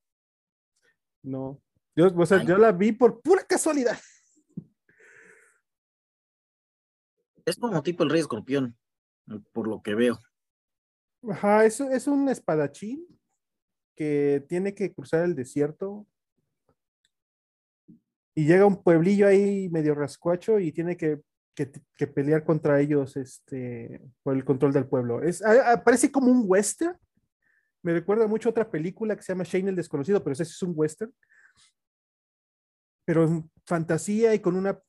No. 1.23 1.63
Yo, 1.97 2.09
o 2.15 2.27
sea, 2.27 2.39
Ay. 2.41 2.47
yo 2.47 2.59
la 2.59 2.73
vi 2.73 2.93
por 2.93 3.23
pura 3.23 3.43
casualidad. 3.45 3.99
Es 7.47 7.57
como 7.57 7.83
tipo 7.83 8.05
el 8.05 8.11
Rey 8.11 8.21
Escorpión, 8.21 8.79
por 9.53 9.67
lo 9.67 9.81
que 9.83 9.95
veo. 9.95 10.19
Ajá, 11.31 11.65
es, 11.65 11.81
es 11.81 12.07
un 12.07 12.29
espadachín 12.29 13.20
que 14.01 14.43
tiene 14.49 14.75
que 14.75 14.95
cruzar 14.95 15.27
el 15.27 15.35
desierto 15.35 16.07
y 18.35 18.47
llega 18.47 18.63
a 18.63 18.67
un 18.67 18.83
pueblillo 18.83 19.27
ahí 19.27 19.69
medio 19.69 19.95
rascuacho 19.95 20.59
y 20.59 20.73
tiene 20.73 20.97
que, 20.97 21.21
que- 21.55 22.07
pelear 22.07 22.43
contra 22.43 22.81
ellos 22.81 23.19
este, 23.19 24.01
por 24.23 24.35
el 24.35 24.47
control 24.47 24.73
del 24.73 24.89
pueblo. 24.89 25.23
Es, 25.23 25.43
parece 25.85 26.11
como 26.11 26.33
un 26.33 26.45
western. 26.47 26.97
Me 27.83 27.93
recuerda 27.93 28.27
mucho 28.27 28.49
otra 28.49 28.71
película 28.71 29.15
que 29.15 29.23
se 29.23 29.35
llama 29.35 29.45
Shane 29.45 29.69
el 29.69 29.77
Desconocido, 29.77 30.25
pero 30.25 30.33
ese 30.33 30.45
es 30.45 30.63
un 30.63 30.73
western. 30.75 31.13
Pero 33.05 33.25
en 33.25 33.51
fantasía 33.67 34.33
y 34.33 34.39
con 34.39 34.57
una 34.57 34.81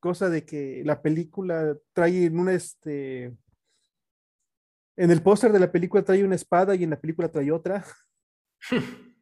cosa 0.00 0.28
de 0.28 0.44
que 0.44 0.82
la 0.84 1.00
película 1.00 1.78
trae 1.92 2.24
en 2.24 2.40
un 2.40 2.48
este 2.48 3.36
en 4.96 5.10
el 5.10 5.22
póster 5.22 5.52
de 5.52 5.60
la 5.60 5.72
película 5.72 6.04
trae 6.04 6.24
una 6.24 6.34
espada 6.36 6.74
y 6.74 6.84
en 6.84 6.90
la 6.90 7.00
película 7.00 7.30
trae 7.30 7.50
otra. 7.50 7.84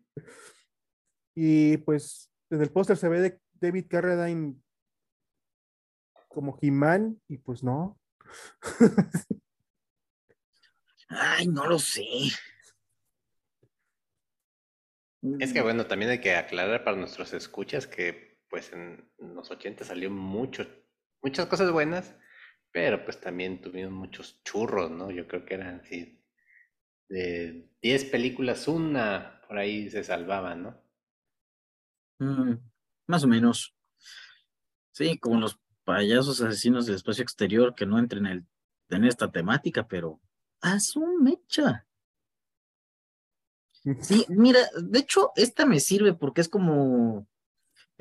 y 1.34 1.76
pues 1.78 2.30
en 2.50 2.60
el 2.60 2.70
póster 2.70 2.96
se 2.96 3.08
ve 3.08 3.20
de 3.20 3.40
David 3.54 3.86
Carradine 3.88 4.56
como 6.28 6.58
He-Man 6.60 7.20
y 7.28 7.38
pues 7.38 7.62
no. 7.62 7.98
Ay, 11.08 11.46
no 11.46 11.66
lo 11.66 11.78
sé. 11.78 12.04
Es 15.38 15.52
que 15.52 15.62
bueno, 15.62 15.86
también 15.86 16.10
hay 16.10 16.20
que 16.20 16.34
aclarar 16.34 16.82
para 16.82 16.96
nuestros 16.96 17.32
escuchas 17.32 17.86
que 17.86 18.38
pues 18.48 18.72
en 18.72 19.08
los 19.18 19.50
80 19.50 19.84
salió 19.84 20.10
mucho, 20.10 20.66
muchas 21.22 21.46
cosas 21.46 21.70
buenas, 21.70 22.16
pero 22.72 23.04
pues 23.04 23.20
también 23.20 23.60
tuvimos 23.60 23.92
muchos 23.92 24.42
churros, 24.44 24.90
¿no? 24.90 25.10
Yo 25.10 25.26
creo 25.28 25.44
que 25.46 25.54
eran 25.54 25.80
así, 25.80 26.24
de 27.08 27.70
10 27.82 28.04
películas, 28.06 28.68
una 28.68 29.42
por 29.48 29.58
ahí 29.58 29.90
se 29.90 30.04
salvaba, 30.04 30.54
¿no? 30.56 30.82
Mm, 32.20 32.54
más 33.06 33.24
o 33.24 33.28
menos. 33.28 33.74
Sí, 34.92 35.18
como 35.18 35.38
los 35.40 35.58
payasos 35.84 36.40
asesinos 36.40 36.86
del 36.86 36.94
espacio 36.96 37.22
exterior 37.22 37.74
que 37.74 37.84
no 37.86 37.98
entren 37.98 38.26
en, 38.26 38.32
el- 38.32 38.46
en 38.90 39.04
esta 39.04 39.30
temática, 39.30 39.86
pero 39.86 40.20
a 40.62 40.80
su 40.80 41.04
mecha. 41.20 41.86
Sí, 44.00 44.26
mira, 44.28 44.60
de 44.80 44.98
hecho, 44.98 45.32
esta 45.36 45.66
me 45.66 45.80
sirve 45.80 46.14
porque 46.14 46.40
es 46.40 46.48
como, 46.48 47.26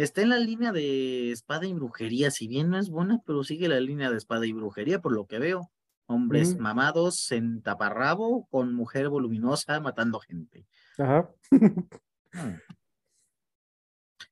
está 0.03 0.21
en 0.21 0.29
la 0.29 0.39
línea 0.39 0.71
de 0.71 1.31
espada 1.31 1.65
y 1.65 1.73
brujería, 1.73 2.31
si 2.31 2.47
bien 2.47 2.69
no 2.69 2.77
es 2.77 2.89
buena, 2.89 3.21
pero 3.25 3.43
sigue 3.43 3.67
la 3.67 3.79
línea 3.79 4.09
de 4.09 4.17
espada 4.17 4.45
y 4.45 4.53
brujería, 4.53 5.01
por 5.01 5.13
lo 5.13 5.25
que 5.25 5.39
veo. 5.39 5.71
Hombres 6.05 6.53
Ujú. 6.53 6.61
mamados 6.61 7.31
en 7.31 7.61
taparrabo 7.61 8.47
con 8.49 8.73
mujer 8.73 9.09
voluminosa 9.09 9.79
matando 9.79 10.19
gente. 10.19 10.67
Ajá. 10.97 11.29
Hmm. 12.33 12.55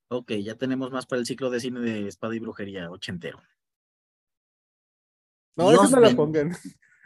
Ok, 0.07 0.31
ya 0.41 0.55
tenemos 0.55 0.91
más 0.91 1.05
para 1.05 1.19
el 1.19 1.25
ciclo 1.25 1.49
de 1.49 1.59
cine 1.59 1.81
de 1.81 2.07
espada 2.07 2.35
y 2.35 2.39
brujería 2.39 2.89
ochentero. 2.89 3.41
No, 5.55 5.71
esa 5.71 5.89
no 5.89 5.99
la 5.99 6.15
pongan. 6.15 6.51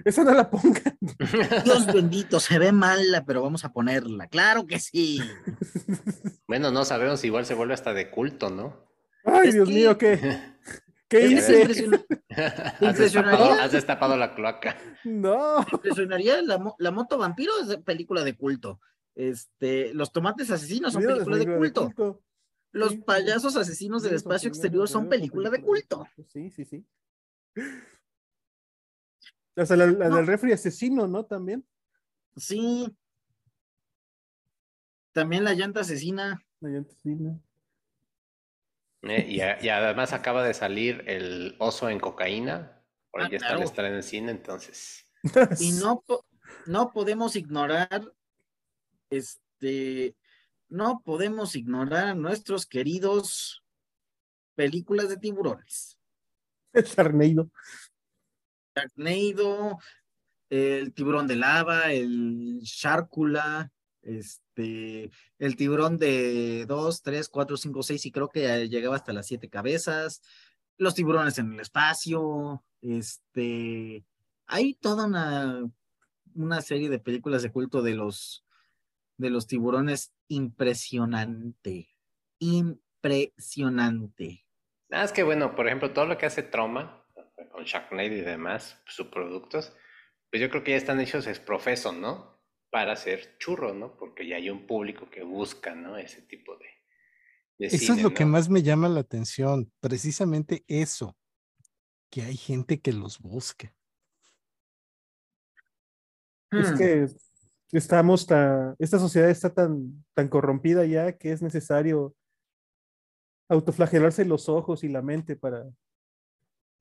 Esa 0.05 0.23
no 0.23 0.33
la 0.33 0.49
pongan. 0.49 0.97
Dios 1.63 1.85
bendito, 1.85 2.39
se 2.39 2.57
ve 2.59 2.71
mala, 2.71 3.23
pero 3.25 3.41
vamos 3.41 3.63
a 3.65 3.71
ponerla. 3.71 4.27
Claro 4.27 4.65
que 4.67 4.79
sí. 4.79 5.19
Bueno, 6.47 6.71
no 6.71 6.85
sabemos 6.85 7.19
si 7.21 7.27
igual 7.27 7.45
se 7.45 7.53
vuelve 7.55 7.73
hasta 7.73 7.93
de 7.93 8.11
culto, 8.11 8.49
¿no? 8.49 8.85
Ay, 9.25 9.47
Es 9.49 9.53
Dios 9.55 9.67
que- 9.67 9.73
mío, 9.73 9.97
¿qué? 9.97 10.19
¿Qué 11.07 11.27
hice? 11.27 11.61
impresiona- 11.61 12.03
Has 12.81 12.97
destapado, 12.97 13.51
has 13.53 13.71
destapado 13.71 14.17
la 14.17 14.33
cloaca. 14.35 14.75
No. 15.03 15.65
impresionaría 15.71 16.41
la, 16.41 16.57
mo- 16.57 16.75
la 16.79 16.91
moto 16.91 17.17
vampiro 17.17 17.53
es 17.61 17.67
de 17.67 17.77
película 17.77 18.23
de 18.23 18.35
culto. 18.35 18.79
Este, 19.15 19.93
los 19.93 20.11
tomates 20.11 20.49
asesinos 20.51 20.93
son 20.93 21.03
Mira, 21.03 21.13
película 21.15 21.37
de 21.37 21.45
película 21.45 21.69
culto. 21.93 22.23
Los 22.71 22.95
payasos 22.97 23.55
asesinos 23.55 24.01
del 24.03 24.15
espacio 24.15 24.49
exterior 24.49 24.87
son 24.89 25.07
película 25.07 25.49
de 25.51 25.61
culto. 25.61 26.07
Sí, 26.27 26.49
sí, 26.49 26.65
sí. 26.65 26.85
O 29.55 29.65
sea, 29.65 29.77
la, 29.77 29.85
la 29.87 30.09
No. 30.09 30.15
del 30.17 30.27
refri 30.27 30.51
asesino, 30.51 31.07
¿no? 31.07 31.25
También. 31.25 31.65
Sí. 32.35 32.87
También 35.11 35.43
la 35.43 35.53
llanta 35.53 35.81
asesina. 35.81 36.43
La 36.59 36.69
llanta 36.69 36.91
asesina. 36.91 37.39
Eh, 39.03 39.25
y, 39.29 39.41
a- 39.41 39.61
y 39.63 39.69
además 39.69 40.13
acaba 40.13 40.43
de 40.43 40.53
salir 40.53 41.03
el 41.07 41.55
oso 41.59 41.89
en 41.89 41.99
cocaína, 41.99 42.81
por 43.11 43.21
ahí 43.21 43.27
Ah, 43.27 43.31
ya 43.31 43.35
está 43.37 43.47
el 43.49 43.55
claro. 43.55 43.69
estar 43.69 43.85
en 43.85 43.93
el 43.95 44.03
cine, 44.03 44.31
entonces. 44.31 45.07
Y 45.61 45.71
no, 45.73 46.03
no 46.65 46.91
podemos 46.91 47.35
ignorar, 47.35 48.13
este, 49.09 50.15
no 50.69 51.01
podemos 51.03 51.55
ignorar 51.55 52.07
a 52.07 52.15
nuestros 52.15 52.65
queridos 52.65 53.63
películas 54.55 55.09
de 55.09 55.17
tiburones. 55.17 55.99
Charneiro. 56.95 57.51
Sharknado, 58.75 59.79
el 60.49 60.93
tiburón 60.93 61.27
de 61.27 61.35
lava, 61.35 61.91
el 61.91 62.59
Sharkula, 62.61 63.71
este, 64.01 65.09
el 65.39 65.55
tiburón 65.55 65.97
de 65.97 66.65
2, 66.67 67.01
3, 67.01 67.29
4, 67.29 67.57
5, 67.57 67.83
6 67.83 68.05
y 68.05 68.11
creo 68.11 68.29
que 68.29 68.69
llegaba 68.69 68.95
hasta 68.95 69.13
las 69.13 69.27
siete 69.27 69.49
cabezas, 69.49 70.21
los 70.77 70.95
tiburones 70.95 71.37
en 71.37 71.53
el 71.53 71.59
espacio, 71.59 72.63
este, 72.81 74.05
hay 74.45 74.73
toda 74.75 75.05
una, 75.05 75.69
una 76.35 76.61
serie 76.61 76.89
de 76.89 76.99
películas 76.99 77.43
de 77.43 77.51
culto 77.51 77.81
de 77.81 77.95
los, 77.95 78.45
de 79.17 79.29
los 79.29 79.47
tiburones 79.47 80.13
impresionante. 80.27 81.89
Impresionante. 82.39 84.45
Nada, 84.89 85.05
es 85.05 85.11
que 85.11 85.23
bueno, 85.23 85.55
por 85.55 85.67
ejemplo, 85.67 85.91
todo 85.91 86.05
lo 86.05 86.17
que 86.17 86.25
hace 86.25 86.43
Trauma, 86.43 87.02
con 87.49 87.63
Sharknado 87.63 88.13
y 88.13 88.21
demás, 88.21 88.81
sus 88.85 89.07
productos, 89.07 89.75
pues 90.29 90.41
yo 90.41 90.49
creo 90.49 90.63
que 90.63 90.71
ya 90.71 90.77
están 90.77 90.99
hechos 90.99 91.27
es 91.27 91.39
profeso, 91.39 91.91
¿no? 91.91 92.41
Para 92.71 92.93
hacer 92.93 93.37
churros, 93.37 93.75
¿no? 93.75 93.95
Porque 93.97 94.27
ya 94.27 94.37
hay 94.37 94.49
un 94.49 94.65
público 94.65 95.09
que 95.09 95.23
busca, 95.23 95.75
¿no? 95.75 95.97
Ese 95.97 96.21
tipo 96.23 96.57
de. 96.57 96.65
eso 97.67 97.93
es 97.93 98.01
lo 98.01 98.13
que 98.13 98.25
más 98.25 98.49
me 98.49 98.63
llama 98.63 98.89
la 98.89 99.01
atención, 99.01 99.71
precisamente 99.79 100.63
eso, 100.67 101.15
que 102.09 102.23
hay 102.23 102.35
gente 102.35 102.81
que 102.81 102.93
los 102.93 103.19
busca. 103.19 103.73
Es 106.51 106.71
hmm. 106.71 106.77
que 106.77 107.07
estamos 107.71 108.25
tan, 108.25 108.75
esta 108.79 108.99
sociedad 108.99 109.29
está 109.29 109.53
tan, 109.53 110.05
tan 110.13 110.27
corrompida 110.27 110.85
ya 110.85 111.17
que 111.17 111.31
es 111.31 111.41
necesario 111.41 112.15
autoflagelarse 113.49 114.25
los 114.25 114.49
ojos 114.49 114.83
y 114.83 114.89
la 114.89 115.01
mente 115.01 115.35
para 115.35 115.65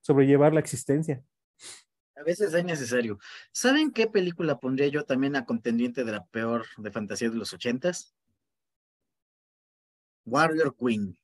sobrellevar 0.02 0.52
la 0.52 0.60
existencia. 0.60 1.24
A 2.14 2.22
veces 2.22 2.52
es 2.52 2.64
necesario. 2.64 3.18
¿Saben 3.52 3.90
qué 3.90 4.06
película 4.06 4.60
pondría 4.60 4.88
yo 4.88 5.04
también 5.04 5.34
a 5.34 5.46
contendiente 5.46 6.04
de 6.04 6.12
la 6.12 6.24
peor 6.26 6.66
de 6.76 6.90
fantasía 6.90 7.30
de 7.30 7.36
los 7.36 7.52
ochentas? 7.52 8.14
Warrior 10.24 10.76
Queen. 10.76 11.18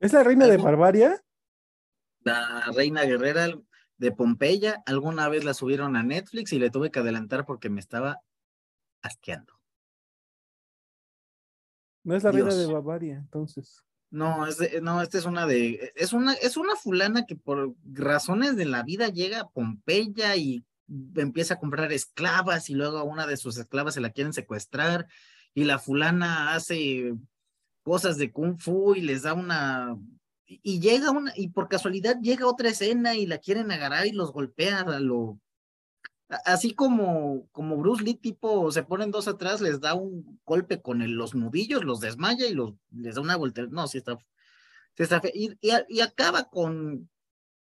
¿Es 0.00 0.12
la 0.12 0.24
reina 0.24 0.46
de 0.46 0.56
Barbaria? 0.56 1.22
La 2.20 2.70
reina 2.74 3.04
guerrera 3.04 3.48
de 3.96 4.12
Pompeya. 4.12 4.82
Alguna 4.86 5.28
vez 5.28 5.44
la 5.44 5.54
subieron 5.54 5.96
a 5.96 6.02
Netflix 6.02 6.52
y 6.52 6.58
le 6.58 6.70
tuve 6.70 6.90
que 6.90 7.00
adelantar 7.00 7.44
porque 7.44 7.68
me 7.68 7.80
estaba 7.80 8.22
asqueando. 9.02 9.54
No 12.04 12.16
es 12.16 12.24
la 12.24 12.32
reina 12.32 12.54
de 12.54 12.66
Bavaria, 12.66 13.16
entonces. 13.16 13.84
No, 14.10 14.46
es 14.46 14.58
no, 14.82 15.02
esta 15.02 15.18
es 15.18 15.26
una 15.26 15.46
de, 15.46 15.92
es 15.94 16.12
una, 16.12 16.32
es 16.34 16.56
una 16.56 16.76
fulana 16.76 17.26
que 17.26 17.36
por 17.36 17.74
razones 17.84 18.56
de 18.56 18.64
la 18.64 18.82
vida 18.82 19.08
llega 19.08 19.40
a 19.40 19.48
Pompeya 19.48 20.34
y 20.36 20.64
empieza 21.16 21.54
a 21.54 21.58
comprar 21.58 21.92
esclavas 21.92 22.70
y 22.70 22.74
luego 22.74 22.98
a 22.98 23.02
una 23.02 23.26
de 23.26 23.36
sus 23.36 23.58
esclavas 23.58 23.94
se 23.94 24.00
la 24.00 24.10
quieren 24.10 24.32
secuestrar 24.32 25.06
y 25.54 25.64
la 25.64 25.78
fulana 25.78 26.54
hace 26.54 27.14
cosas 27.82 28.16
de 28.16 28.32
kung 28.32 28.58
fu 28.58 28.94
y 28.94 29.02
les 29.02 29.22
da 29.22 29.34
una 29.34 29.96
y 30.46 30.80
llega 30.80 31.10
una 31.10 31.32
y 31.36 31.48
por 31.48 31.68
casualidad 31.68 32.16
llega 32.22 32.46
otra 32.46 32.70
escena 32.70 33.14
y 33.14 33.26
la 33.26 33.38
quieren 33.38 33.70
agarrar 33.70 34.06
y 34.06 34.12
los 34.12 34.32
golpea 34.32 34.80
a 34.80 35.00
lo 35.00 35.38
Así 36.44 36.74
como, 36.74 37.48
como 37.52 37.78
Bruce 37.78 38.04
Lee, 38.04 38.14
tipo, 38.14 38.70
se 38.70 38.82
ponen 38.82 39.10
dos 39.10 39.28
atrás, 39.28 39.62
les 39.62 39.80
da 39.80 39.94
un 39.94 40.38
golpe 40.44 40.82
con 40.82 41.16
los 41.16 41.34
nudillos, 41.34 41.84
los 41.84 42.00
desmaya 42.00 42.46
y 42.46 42.54
los, 42.54 42.74
les 42.90 43.14
da 43.14 43.22
una 43.22 43.36
vuelta. 43.36 43.66
No, 43.70 43.88
sí 43.88 43.98
está, 43.98 44.18
sí 44.94 45.04
está 45.04 45.22
y, 45.32 45.56
y, 45.62 46.00
acaba 46.00 46.44
con, 46.50 47.08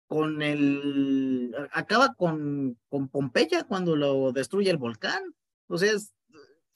con 0.07 0.41
el, 0.41 1.53
acaba 1.71 2.13
con, 2.13 2.79
con 2.87 3.09
Pompeya 3.09 3.63
cuando 3.65 3.97
lo 3.97 4.31
destruye 4.31 4.69
el 4.69 4.77
volcán. 4.77 5.21
O 5.67 5.77
sea, 5.77 5.91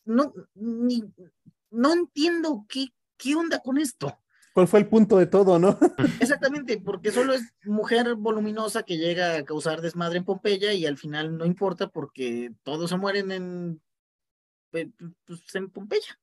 no, 0.03 0.33
ni, 0.55 1.03
no 1.71 1.93
entiendo 1.93 2.65
qué, 2.67 2.87
qué 3.17 3.35
onda 3.35 3.59
con 3.59 3.77
esto 3.77 4.17
cuál 4.57 4.67
fue 4.67 4.79
el 4.79 4.87
punto 4.87 5.19
de 5.19 5.27
todo, 5.27 5.59
¿no? 5.59 5.77
Exactamente, 6.19 6.81
porque 6.81 7.11
solo 7.11 7.33
es 7.33 7.43
mujer 7.63 8.15
voluminosa 8.15 8.81
que 8.81 8.97
llega 8.97 9.35
a 9.35 9.45
causar 9.45 9.81
desmadre 9.81 10.17
en 10.17 10.25
Pompeya 10.25 10.73
y 10.73 10.87
al 10.87 10.97
final 10.97 11.37
no 11.37 11.45
importa 11.45 11.89
porque 11.89 12.49
todos 12.63 12.89
se 12.89 12.97
mueren 12.97 13.31
en, 13.31 13.83
pues, 14.71 14.87
en 15.53 15.69
Pompeya. 15.69 16.19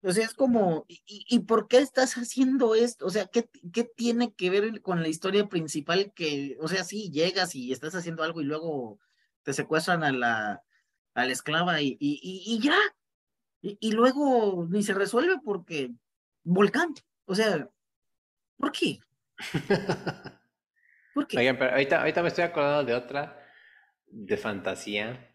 O 0.00 0.10
sea, 0.12 0.24
es 0.24 0.32
como, 0.32 0.86
¿y, 0.88 1.40
por 1.40 1.68
qué 1.68 1.76
estás 1.76 2.14
haciendo 2.14 2.74
esto? 2.74 3.04
O 3.04 3.10
sea, 3.10 3.26
¿qué, 3.26 3.50
¿qué, 3.70 3.84
tiene 3.84 4.32
que 4.32 4.48
ver 4.48 4.80
con 4.80 5.02
la 5.02 5.08
historia 5.08 5.46
principal 5.46 6.10
que, 6.14 6.56
o 6.58 6.68
sea, 6.68 6.84
sí, 6.84 7.10
llegas 7.10 7.54
y 7.54 7.70
estás 7.70 7.94
haciendo 7.94 8.22
algo 8.22 8.40
y 8.40 8.44
luego 8.44 8.98
te 9.42 9.52
secuestran 9.52 10.04
a 10.04 10.10
la, 10.10 10.62
a 11.12 11.26
la 11.26 11.32
esclava 11.32 11.82
y, 11.82 11.98
y, 12.00 12.18
y 12.22 12.60
ya, 12.60 12.78
y, 13.60 13.92
luego 13.92 14.66
ni 14.70 14.82
se 14.82 14.94
resuelve 14.94 15.38
porque 15.44 15.90
volcán. 16.44 16.94
O 17.24 17.34
sea, 17.34 17.68
¿por 18.56 18.72
qué? 18.72 18.98
¿Por 21.14 21.26
qué? 21.26 21.38
Oigan, 21.38 21.58
pero 21.58 21.72
ahorita, 21.72 22.00
ahorita 22.00 22.22
me 22.22 22.28
estoy 22.28 22.44
acordando 22.44 22.84
de 22.84 22.94
otra 22.94 23.44
de 24.06 24.36
fantasía. 24.36 25.34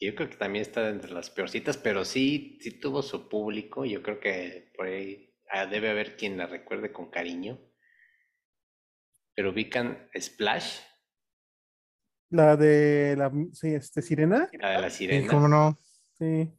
Yo 0.00 0.14
creo 0.14 0.30
que 0.30 0.36
también 0.36 0.62
está 0.62 0.88
entre 0.88 1.12
las 1.12 1.30
peorcitas, 1.30 1.76
pero 1.76 2.04
sí, 2.04 2.58
sí 2.60 2.78
tuvo 2.78 3.02
su 3.02 3.28
público. 3.28 3.84
Yo 3.84 4.02
creo 4.02 4.20
que 4.20 4.72
por 4.76 4.86
ahí 4.86 5.34
ah, 5.50 5.66
debe 5.66 5.90
haber 5.90 6.16
quien 6.16 6.38
la 6.38 6.46
recuerde 6.46 6.92
con 6.92 7.10
cariño. 7.10 7.58
Pero 9.34 9.50
ubican 9.50 10.08
Splash. 10.18 10.80
La 12.30 12.56
de 12.56 13.14
la 13.16 13.32
sí, 13.52 13.74
este, 13.74 14.02
sirena. 14.02 14.48
La 14.52 14.70
de 14.70 14.80
la 14.80 14.90
sirena. 14.90 15.28
¿Cómo 15.28 15.48
no? 15.48 15.78
Sí. 16.18 16.52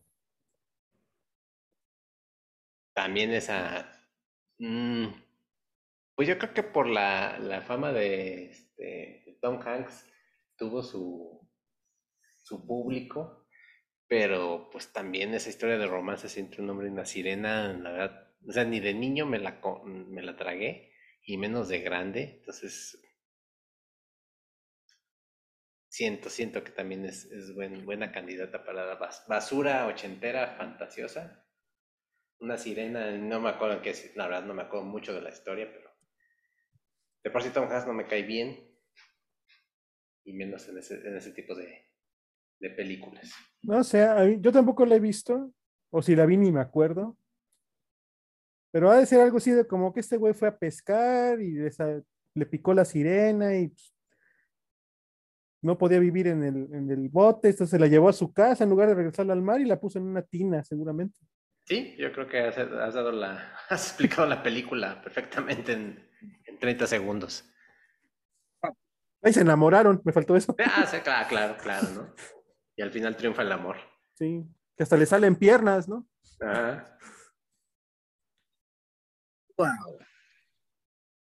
También 2.99 3.31
esa... 3.31 3.89
Mm, 4.57 5.07
pues 6.15 6.27
yo 6.27 6.38
creo 6.38 6.53
que 6.53 6.63
por 6.63 6.85
la, 6.85 7.39
la 7.39 7.61
fama 7.61 7.93
de 7.93 8.49
este, 8.49 9.38
Tom 9.41 9.61
Hanks 9.65 10.05
tuvo 10.57 10.84
su, 10.84 11.49
su 12.43 12.67
público, 12.67 13.47
pero 14.05 14.69
pues 14.69 14.91
también 14.91 15.34
esa 15.34 15.47
historia 15.47 15.77
de 15.77 15.88
romance 15.88 16.38
entre 16.41 16.61
un 16.61 16.71
hombre 16.71 16.89
y 16.89 16.91
una 16.91 17.05
sirena, 17.05 17.71
la 17.71 17.91
verdad, 17.91 18.34
o 18.45 18.51
sea, 18.51 18.65
ni 18.65 18.81
de 18.81 18.93
niño 18.93 19.26
me 19.26 19.39
la, 19.39 19.61
me 19.85 20.21
la 20.21 20.35
tragué, 20.35 20.91
y 21.23 21.38
menos 21.38 21.69
de 21.69 21.80
grande, 21.80 22.39
entonces 22.39 23.01
siento, 25.88 26.30
siento 26.30 26.65
que 26.65 26.71
también 26.71 27.05
es, 27.05 27.23
es 27.31 27.55
buena 27.55 28.11
candidata 28.11 28.65
para 28.65 28.85
la 28.85 28.99
basura 29.30 29.88
ochentera 29.88 30.57
fantasiosa 30.57 31.45
una 32.40 32.57
sirena, 32.57 33.11
no 33.11 33.40
me 33.40 33.49
acuerdo 33.49 33.82
qué 33.82 33.91
es, 33.91 34.16
la 34.16 34.28
verdad 34.28 34.45
no 34.45 34.53
me 34.53 34.64
acuerdo 34.64 34.86
mucho 34.86 35.14
de 35.14 35.22
la 35.22 35.30
historia, 35.30 35.70
pero 35.72 35.90
de 37.24 37.32
por 37.32 37.44
sí 37.44 37.49
Tom 37.49 37.70
Hanks 37.70 37.88
no 37.88 37.94
me 37.94 38.07
cae 38.07 38.24
bien, 38.24 38.66
y 40.24 40.34
menos 40.34 40.68
en 40.70 40.78
ese, 40.78 40.95
en 41.06 41.18
ese 41.18 41.32
tipo 41.32 41.56
de, 41.56 41.86
de 42.60 42.70
películas. 42.70 43.34
No 43.61 43.84
sé, 43.84 44.07
yo 44.40 44.52
tampoco 44.52 44.86
la 44.86 44.95
he 44.95 44.99
visto, 44.99 45.52
o 45.90 46.02
si 46.02 46.16
la 46.16 46.26
vi 46.26 46.38
ni 46.38 46.52
me 46.52 46.61
acuerdo, 46.61 47.18
pero 48.72 48.91
ha 48.91 48.98
de 48.98 49.06
ser 49.06 49.22
algo 49.22 49.38
así 49.38 49.52
de 49.52 49.68
como 49.68 49.91
que 49.91 49.99
este 49.99 50.18
güey 50.18 50.34
fue 50.34 50.48
a 50.48 50.57
pescar 50.57 51.41
y 51.41 51.56
le 52.36 52.45
picó 52.45 52.74
la 52.74 52.86
sirena 52.86 53.57
y 53.57 53.70
pues, 53.70 53.95
no 55.61 55.78
podía 55.78 55.99
vivir 55.99 56.28
en 56.28 56.44
el, 56.44 56.74
en 56.74 56.90
el 56.90 57.10
bote, 57.10 57.49
entonces 57.49 57.72
se 57.72 57.80
la 57.80 57.88
llevó 57.88 58.07
a 58.07 58.14
su 58.14 58.32
casa 58.32 58.64
en 58.64 58.70
lugar 58.70 58.88
de 58.88 58.95
regresarla 58.95 59.34
al 59.34 59.41
mar 59.41 59.60
y 59.60 59.66
la 59.66 59.80
puso 59.80 59.98
en 59.98 60.06
una 60.06 60.22
tina, 60.22 60.64
seguramente. 60.64 61.20
Sí, 61.69 61.95
yo 61.99 62.11
creo 62.11 62.27
que 62.27 62.39
has, 62.39 62.55
dado 62.95 63.11
la, 63.11 63.53
has 63.69 63.89
explicado 63.89 64.27
la 64.27 64.41
película 64.41 64.99
perfectamente 65.03 65.73
en, 65.73 66.09
en 66.45 66.57
30 66.57 66.87
segundos. 66.87 67.47
Ahí 69.21 69.33
se 69.33 69.41
enamoraron, 69.41 70.01
me 70.03 70.11
faltó 70.11 70.35
eso. 70.35 70.55
Ah, 70.57 70.87
sí, 70.87 70.97
claro, 71.01 71.27
claro, 71.29 71.57
claro, 71.61 71.87
¿no? 71.89 72.15
Y 72.75 72.81
al 72.81 72.89
final 72.89 73.15
triunfa 73.15 73.43
el 73.43 73.51
amor. 73.51 73.75
Sí, 74.13 74.47
que 74.75 74.81
hasta 74.81 74.97
le 74.97 75.05
salen 75.05 75.35
piernas, 75.35 75.87
¿no? 75.87 76.07
Ajá. 76.41 76.97
Wow. 79.55 79.99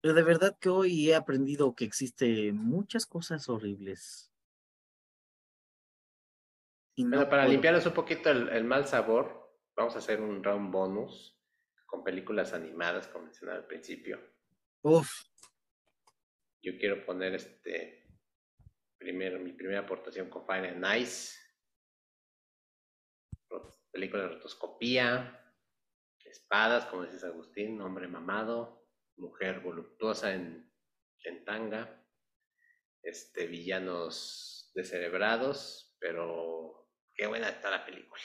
Pero 0.00 0.14
de 0.14 0.22
verdad 0.22 0.56
que 0.58 0.70
hoy 0.70 1.10
he 1.10 1.14
aprendido 1.14 1.74
que 1.74 1.84
existen 1.84 2.56
muchas 2.56 3.04
cosas 3.04 3.50
horribles. 3.50 4.32
Y 6.94 7.04
no 7.04 7.28
para 7.28 7.46
limpiarles 7.46 7.84
un 7.84 7.92
poquito 7.92 8.30
el 8.30 8.64
mal 8.64 8.86
sabor, 8.86 9.38
Vamos 9.78 9.94
a 9.94 9.98
hacer 9.98 10.20
un 10.20 10.42
round 10.42 10.72
bonus 10.72 11.40
con 11.86 12.02
películas 12.02 12.52
animadas, 12.52 13.06
como 13.06 13.26
mencionaba 13.26 13.60
al 13.60 13.66
principio. 13.68 14.18
Uf. 14.82 15.09
Yo 16.60 16.76
quiero 16.76 17.06
poner 17.06 17.36
este 17.36 18.05
primero 18.98 19.38
mi 19.38 19.52
primera 19.52 19.82
aportación 19.82 20.28
con 20.30 20.44
Fire 20.44 20.70
and 20.70 20.84
Nice. 20.84 21.38
Película 23.92 24.24
de 24.24 24.28
rotoscopía, 24.30 25.55
espadas, 26.24 26.86
como 26.86 27.05
dices 27.05 27.22
Agustín, 27.22 27.80
hombre 27.80 28.09
mamado, 28.09 28.84
mujer 29.16 29.60
voluptuosa 29.60 30.34
en, 30.34 30.74
en 31.22 31.44
tanga, 31.44 32.05
este, 33.00 33.46
villanos 33.46 34.72
descerebrados, 34.74 35.94
pero 36.00 36.90
qué 37.14 37.28
buena 37.28 37.50
está 37.50 37.70
la 37.70 37.86
película 37.86 38.22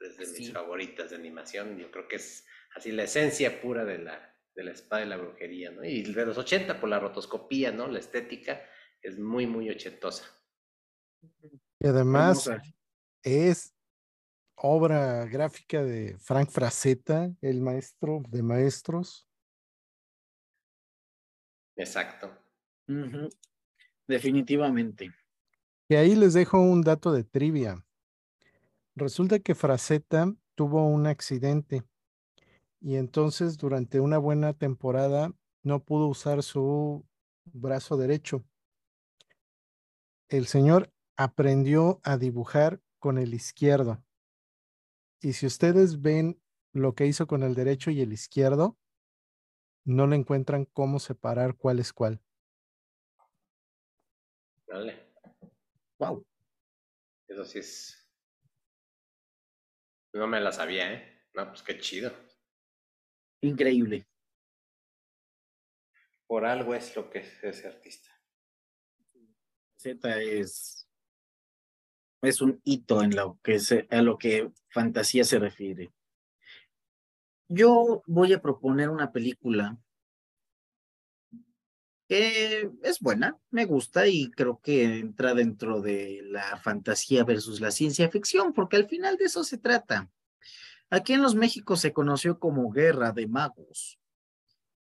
es 0.00 0.16
de 0.16 0.38
mis 0.38 0.52
favoritas 0.52 1.10
de 1.10 1.16
animación. 1.16 1.78
Yo 1.78 1.90
creo 1.90 2.08
que 2.08 2.16
es 2.16 2.46
así 2.74 2.92
la 2.92 3.04
esencia 3.04 3.60
pura 3.60 3.84
de 3.84 3.98
la, 3.98 4.34
de 4.54 4.64
la 4.64 4.72
espada 4.72 5.04
y 5.04 5.08
la 5.08 5.16
brujería, 5.16 5.70
¿no? 5.70 5.84
Y 5.84 6.02
de 6.02 6.26
los 6.26 6.38
80 6.38 6.80
por 6.80 6.88
la 6.88 7.00
rotoscopía, 7.00 7.70
¿no? 7.72 7.88
La 7.88 7.98
estética 7.98 8.60
es 9.02 9.18
muy, 9.18 9.46
muy 9.46 9.70
ochentosa. 9.70 10.24
Y 11.80 11.86
además, 11.86 12.50
es 13.22 13.74
obra 14.56 15.24
gráfica 15.26 15.82
de 15.82 16.16
Frank 16.18 16.50
Frazetta, 16.50 17.30
el 17.40 17.60
maestro 17.60 18.22
de 18.28 18.42
maestros. 18.42 19.28
Exacto. 21.76 22.36
Definitivamente. 24.06 25.12
Y 25.88 25.94
ahí 25.94 26.16
les 26.16 26.34
dejo 26.34 26.60
un 26.60 26.82
dato 26.82 27.12
de 27.12 27.24
trivia. 27.24 27.84
Resulta 28.98 29.38
que 29.38 29.54
Frazetta 29.54 30.34
tuvo 30.56 30.84
un 30.84 31.06
accidente 31.06 31.84
y 32.80 32.96
entonces 32.96 33.56
durante 33.56 34.00
una 34.00 34.18
buena 34.18 34.54
temporada 34.54 35.32
no 35.62 35.84
pudo 35.84 36.08
usar 36.08 36.42
su 36.42 37.06
brazo 37.44 37.96
derecho. 37.96 38.44
El 40.28 40.48
señor 40.48 40.92
aprendió 41.16 42.00
a 42.02 42.16
dibujar 42.16 42.80
con 42.98 43.18
el 43.18 43.34
izquierdo. 43.34 44.02
Y 45.22 45.34
si 45.34 45.46
ustedes 45.46 46.00
ven 46.00 46.42
lo 46.72 46.96
que 46.96 47.06
hizo 47.06 47.28
con 47.28 47.44
el 47.44 47.54
derecho 47.54 47.92
y 47.92 48.00
el 48.00 48.12
izquierdo, 48.12 48.76
no 49.84 50.08
le 50.08 50.16
encuentran 50.16 50.64
cómo 50.64 50.98
separar 50.98 51.54
cuál 51.54 51.78
es 51.78 51.92
cuál. 51.92 52.20
Vale. 54.66 55.12
Wow. 56.00 56.26
Eso 57.28 57.44
sí 57.44 57.60
es. 57.60 57.97
No 60.12 60.26
me 60.26 60.40
la 60.40 60.52
sabía, 60.52 60.92
¿eh? 60.92 61.26
No, 61.34 61.48
pues 61.48 61.62
qué 61.62 61.78
chido. 61.78 62.12
Increíble. 63.40 64.06
Por 66.26 66.44
algo 66.44 66.74
es 66.74 66.94
lo 66.96 67.08
que 67.08 67.20
es 67.20 67.44
ese 67.44 67.68
artista. 67.68 68.10
Z 69.76 70.22
es 70.22 70.88
es 72.22 72.40
un 72.40 72.60
hito 72.64 73.02
en 73.02 73.14
lo 73.14 73.38
que 73.42 73.58
se, 73.58 73.86
a 73.90 74.02
lo 74.02 74.18
que 74.18 74.50
fantasía 74.70 75.24
se 75.24 75.38
refiere. 75.38 75.92
Yo 77.48 78.02
voy 78.06 78.32
a 78.32 78.42
proponer 78.42 78.90
una 78.90 79.12
película 79.12 79.78
que 82.08 82.70
es 82.82 83.00
buena, 83.00 83.36
me 83.50 83.66
gusta 83.66 84.06
y 84.06 84.30
creo 84.30 84.60
que 84.62 84.98
entra 84.98 85.34
dentro 85.34 85.80
de 85.82 86.22
la 86.24 86.56
fantasía 86.56 87.22
versus 87.24 87.60
la 87.60 87.70
ciencia 87.70 88.08
ficción, 88.08 88.52
porque 88.52 88.76
al 88.76 88.88
final 88.88 89.16
de 89.16 89.26
eso 89.26 89.44
se 89.44 89.58
trata. 89.58 90.10
Aquí 90.90 91.12
en 91.12 91.22
los 91.22 91.34
México 91.34 91.76
se 91.76 91.92
conoció 91.92 92.38
como 92.38 92.70
Guerra 92.70 93.12
de 93.12 93.26
Magos, 93.26 93.98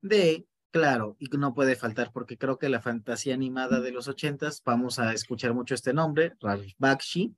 de 0.02 0.48
Claro, 0.72 1.16
y 1.18 1.28
no 1.38 1.54
puede 1.54 1.76
faltar 1.76 2.12
porque 2.12 2.38
creo 2.38 2.60
que 2.60 2.70
la 2.70 2.82
fantasía 2.82 3.34
animada 3.34 3.80
de 3.80 3.92
los 3.92 4.08
ochentas, 4.08 4.62
vamos 4.64 5.00
a 5.00 5.14
escuchar 5.14 5.54
mucho 5.54 5.74
este 5.74 5.94
nombre, 5.94 6.34
Ralph 6.40 6.74
Bakshi. 6.78 7.34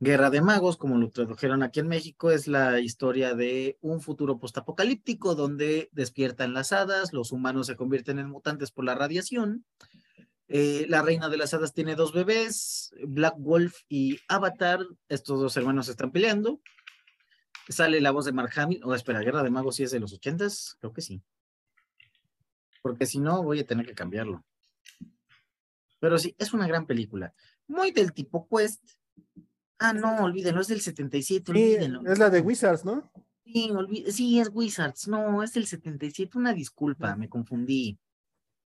Guerra 0.00 0.30
de 0.30 0.40
Magos, 0.40 0.76
como 0.76 0.98
lo 0.98 1.10
tradujeron 1.10 1.62
aquí 1.62 1.80
en 1.80 1.88
México, 1.88 2.30
es 2.30 2.48
la 2.48 2.80
historia 2.80 3.34
de 3.34 3.78
un 3.80 4.00
futuro 4.00 4.38
postapocalíptico 4.38 5.34
donde 5.34 5.90
despiertan 5.92 6.54
las 6.54 6.72
hadas, 6.72 7.12
los 7.12 7.32
humanos 7.32 7.68
se 7.68 7.76
convierten 7.76 8.18
en 8.18 8.30
mutantes 8.30 8.72
por 8.72 8.84
la 8.84 8.94
radiación. 8.94 9.64
Eh, 10.48 10.86
la 10.88 11.02
reina 11.02 11.28
de 11.28 11.36
las 11.36 11.54
hadas 11.54 11.74
tiene 11.74 11.94
dos 11.94 12.12
bebés, 12.12 12.92
Black 13.06 13.34
Wolf 13.38 13.82
y 13.88 14.18
Avatar. 14.26 14.80
Estos 15.08 15.38
dos 15.38 15.56
hermanos 15.56 15.88
están 15.88 16.10
peleando. 16.10 16.60
Sale 17.68 18.00
la 18.00 18.10
voz 18.10 18.24
de 18.24 18.32
Mark 18.32 18.50
Hamill. 18.56 18.82
Oh, 18.82 18.94
espera, 18.94 19.20
Guerra 19.20 19.44
de 19.44 19.50
Magos 19.50 19.76
sí 19.76 19.84
es 19.84 19.92
de 19.92 20.00
los 20.00 20.12
ochentas, 20.12 20.76
creo 20.80 20.92
que 20.92 21.02
sí 21.02 21.22
porque 22.82 23.06
si 23.06 23.18
no 23.18 23.42
voy 23.42 23.60
a 23.60 23.66
tener 23.66 23.86
que 23.86 23.94
cambiarlo. 23.94 24.44
Pero 25.98 26.18
sí, 26.18 26.34
es 26.38 26.52
una 26.52 26.66
gran 26.66 26.86
película. 26.86 27.34
Muy 27.68 27.90
del 27.90 28.12
tipo 28.12 28.48
Quest. 28.48 28.82
Ah, 29.82 29.94
no, 29.94 30.24
olvídenlo, 30.24 30.60
es 30.60 30.68
del 30.68 30.82
77, 30.82 31.52
sí, 31.54 31.76
Es 32.06 32.18
la 32.18 32.28
de 32.28 32.42
Wizards, 32.42 32.84
¿no? 32.84 33.10
Sí, 33.46 33.72
sí, 34.12 34.38
es 34.38 34.50
Wizards. 34.52 35.08
No, 35.08 35.42
es 35.42 35.54
del 35.54 35.66
77. 35.66 36.36
Una 36.36 36.52
disculpa, 36.52 37.16
me 37.16 37.30
confundí. 37.30 37.98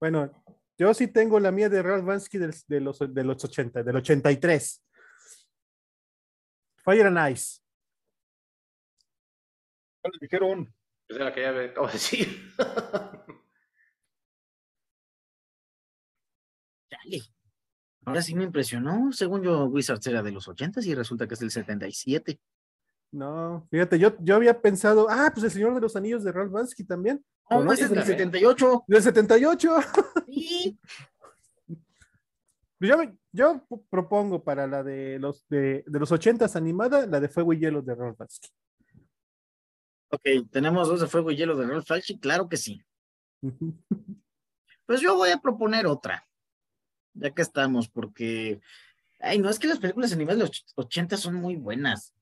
Bueno, 0.00 0.32
yo 0.78 0.94
sí 0.94 1.08
tengo 1.08 1.38
la 1.38 1.52
mía 1.52 1.68
de 1.68 1.82
Ralph 1.82 2.06
Vansky 2.06 2.38
de, 2.38 2.80
los, 2.80 2.98
de 2.98 3.24
los 3.24 3.44
80, 3.44 3.82
del 3.82 3.96
83. 3.96 4.82
Fire 6.78 7.06
and 7.06 7.30
Ice. 7.30 7.60
¿Cuál 10.00 10.14
dijeron? 10.18 10.74
Pues 11.06 11.20
era 11.20 11.34
que 11.34 11.42
ya 11.42 11.52
me 11.52 11.64
acabo 11.66 11.88
de 11.88 11.92
decir. 11.92 12.54
Ahora 18.04 18.22
sí 18.22 18.34
me 18.34 18.44
impresionó. 18.44 19.12
Según 19.12 19.42
yo, 19.42 19.66
Wizards 19.66 20.06
era 20.06 20.22
de 20.22 20.32
los 20.32 20.48
80 20.48 20.80
y 20.84 20.94
resulta 20.94 21.26
que 21.26 21.34
es 21.34 21.40
del 21.40 21.50
77. 21.50 22.40
No, 23.12 23.66
fíjate, 23.70 23.98
yo, 23.98 24.16
yo 24.20 24.36
había 24.36 24.60
pensado, 24.60 25.06
ah, 25.10 25.30
pues 25.32 25.44
el 25.44 25.50
Señor 25.50 25.74
de 25.74 25.82
los 25.82 25.94
Anillos 25.96 26.24
de 26.24 26.32
Ralph 26.32 26.50
Bansky 26.50 26.84
también. 26.84 27.22
No, 27.50 27.62
no, 27.62 27.72
es 27.72 27.90
del 27.90 28.02
78. 28.02 28.84
Del 28.86 29.02
78. 29.02 29.76
Sí. 30.32 30.78
Pues 32.78 32.90
yo, 32.90 32.96
yo 33.30 33.66
propongo 33.90 34.42
para 34.42 34.66
la 34.66 34.82
de 34.82 35.18
los 35.18 35.46
de, 35.48 35.84
de 35.86 36.00
los 36.00 36.10
80 36.10 36.46
animada, 36.54 37.06
la 37.06 37.20
de 37.20 37.28
Fuego 37.28 37.52
y 37.52 37.58
Hielo 37.60 37.82
de 37.82 37.94
Ralph 37.94 38.16
Bansky. 38.18 38.48
Ok, 40.10 40.22
tenemos 40.50 40.88
dos 40.88 41.00
de 41.00 41.06
Fuego 41.06 41.30
y 41.30 41.36
Hielo 41.36 41.54
de 41.56 41.66
Ralph 41.66 41.86
Bansky, 41.86 42.18
claro 42.18 42.48
que 42.48 42.56
sí. 42.56 42.82
pues 44.86 45.00
yo 45.00 45.16
voy 45.16 45.30
a 45.30 45.38
proponer 45.38 45.86
otra 45.86 46.26
ya 47.14 47.30
que 47.30 47.42
estamos, 47.42 47.88
porque, 47.88 48.60
ay, 49.20 49.38
no, 49.38 49.50
es 49.50 49.58
que 49.58 49.68
las 49.68 49.78
películas 49.78 50.12
animadas 50.12 50.38
de 50.38 50.44
los 50.46 50.64
80 50.76 51.16
son 51.16 51.34
muy 51.34 51.56
buenas. 51.56 52.14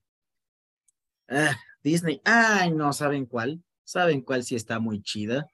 Ah, 1.28 1.56
Disney, 1.82 2.20
ay, 2.24 2.72
no, 2.72 2.92
¿saben 2.92 3.26
cuál? 3.26 3.62
¿Saben 3.84 4.22
cuál 4.22 4.44
sí 4.44 4.56
está 4.56 4.78
muy 4.78 5.02
chida? 5.02 5.46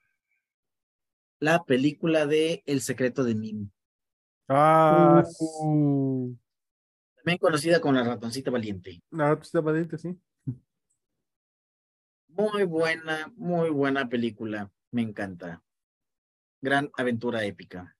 La 1.39 1.63
película 1.63 2.25
de 2.25 2.63
El 2.65 2.81
secreto 2.81 3.23
de 3.23 3.35
Mim. 3.35 3.69
Ah, 4.47 5.23
uh. 5.39 6.35
también 7.17 7.37
conocida 7.37 7.81
como 7.81 7.93
La 7.93 8.03
ratoncita 8.03 8.49
valiente. 8.49 9.01
La 9.11 9.29
ratoncita 9.29 9.61
valiente, 9.61 9.97
sí. 9.97 10.17
Muy 12.29 12.63
buena, 12.63 13.33
muy 13.35 13.69
buena 13.71 14.07
película. 14.07 14.71
Me 14.91 15.01
encanta. 15.01 15.63
Gran 16.61 16.89
aventura 16.95 17.43
épica. 17.43 17.96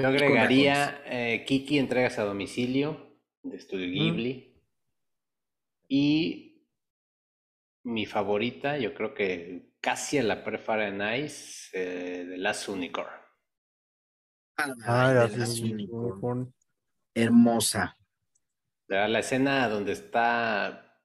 Yo 0.00 0.08
agregaría 0.08 1.02
eh, 1.04 1.44
Kiki 1.46 1.78
entregas 1.78 2.18
a 2.18 2.24
domicilio 2.24 3.18
de 3.42 3.60
Studio 3.60 3.86
Ghibli. 3.86 4.58
Y 5.88 6.66
mi 7.84 8.06
favorita, 8.06 8.78
yo 8.78 8.94
creo 8.94 9.12
que 9.12 9.74
casi 9.80 10.16
a 10.16 10.22
la 10.22 10.42
Prefara 10.42 10.90
Nice, 10.90 11.68
eh, 11.74 12.26
The 12.30 12.38
Last 12.38 12.68
Unicorn. 12.68 13.12
Ah, 14.56 15.28
The 15.28 15.36
Last 15.36 15.60
Unicorn. 15.60 16.54
Hermosa. 17.14 17.98
La, 18.86 19.18
escena 19.18 19.68
donde 19.68 19.92
está 19.92 20.98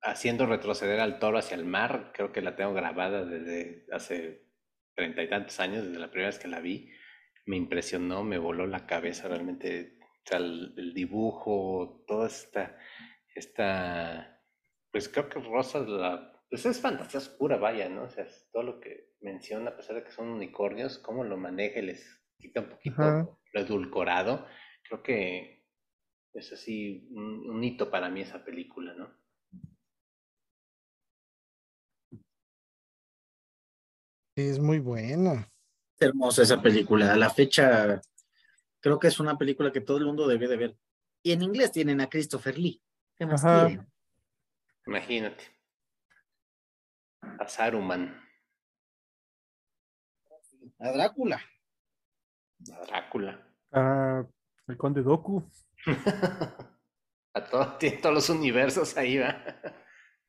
haciendo 0.00 0.46
retroceder 0.46 1.00
al 1.00 1.18
toro 1.18 1.38
hacia 1.38 1.56
el 1.56 1.66
mar, 1.66 2.12
creo 2.14 2.32
que 2.32 2.40
la 2.40 2.56
tengo 2.56 2.72
grabada 2.72 3.24
desde 3.26 3.86
hace 3.92 4.48
treinta 4.94 5.22
y 5.22 5.28
tantos 5.28 5.60
años, 5.60 5.84
desde 5.84 5.98
la 5.98 6.10
primera 6.10 6.30
vez 6.30 6.38
que 6.38 6.48
la 6.48 6.60
vi 6.60 6.90
me 7.46 7.56
impresionó, 7.56 8.24
me 8.24 8.38
voló 8.38 8.66
la 8.66 8.86
cabeza 8.86 9.28
realmente. 9.28 9.98
el, 10.30 10.94
dibujo, 10.94 12.04
toda 12.06 12.26
esta, 12.26 12.78
esta, 13.34 14.42
pues 14.90 15.08
creo 15.08 15.28
que 15.28 15.40
Rosa, 15.40 15.80
la, 15.80 16.42
pues 16.48 16.64
es 16.66 16.80
fantasía 16.80 17.20
oscura, 17.20 17.56
vaya, 17.56 17.88
¿no? 17.88 18.04
O 18.04 18.10
sea, 18.10 18.26
todo 18.52 18.62
lo 18.62 18.80
que 18.80 19.14
menciona, 19.20 19.70
a 19.70 19.76
pesar 19.76 19.96
de 19.96 20.04
que 20.04 20.12
son 20.12 20.28
unicornios, 20.28 20.98
cómo 20.98 21.24
lo 21.24 21.36
maneja 21.36 21.80
y 21.80 21.86
les 21.86 22.24
quita 22.38 22.60
un 22.60 22.70
poquito 22.70 23.38
lo 23.52 23.60
edulcorado. 23.60 24.46
Creo 24.82 25.02
que 25.02 25.66
es 26.32 26.52
así 26.52 27.08
un 27.12 27.62
hito 27.62 27.90
para 27.90 28.08
mí 28.08 28.22
esa 28.22 28.44
película, 28.44 28.94
¿no? 28.94 29.14
Es 34.36 34.58
muy 34.58 34.80
buena 34.80 35.53
hermosa 35.98 36.42
esa 36.42 36.60
película. 36.60 37.12
A 37.12 37.16
la 37.16 37.30
fecha, 37.30 38.00
creo 38.80 38.98
que 38.98 39.08
es 39.08 39.20
una 39.20 39.36
película 39.36 39.72
que 39.72 39.80
todo 39.80 39.98
el 39.98 40.06
mundo 40.06 40.26
debe 40.26 40.48
de 40.48 40.56
ver. 40.56 40.76
Y 41.22 41.32
en 41.32 41.42
inglés 41.42 41.72
tienen 41.72 42.00
a 42.00 42.08
Christopher 42.08 42.58
Lee. 42.58 42.82
¿Qué 43.16 43.26
más 43.26 43.42
quieren? 43.42 43.86
Imagínate. 44.86 45.44
A 47.38 47.48
Saruman. 47.48 48.20
A 50.78 50.92
Drácula. 50.92 51.40
A 52.72 52.86
Drácula. 52.86 53.48
A 53.72 54.26
el 54.66 54.76
Conde 54.76 55.02
Doku. 55.02 55.42
a 57.34 57.78
tiene 57.78 57.96
todos 57.98 58.14
los 58.14 58.28
universos 58.30 58.96
ahí, 58.96 59.18
va. 59.18 59.42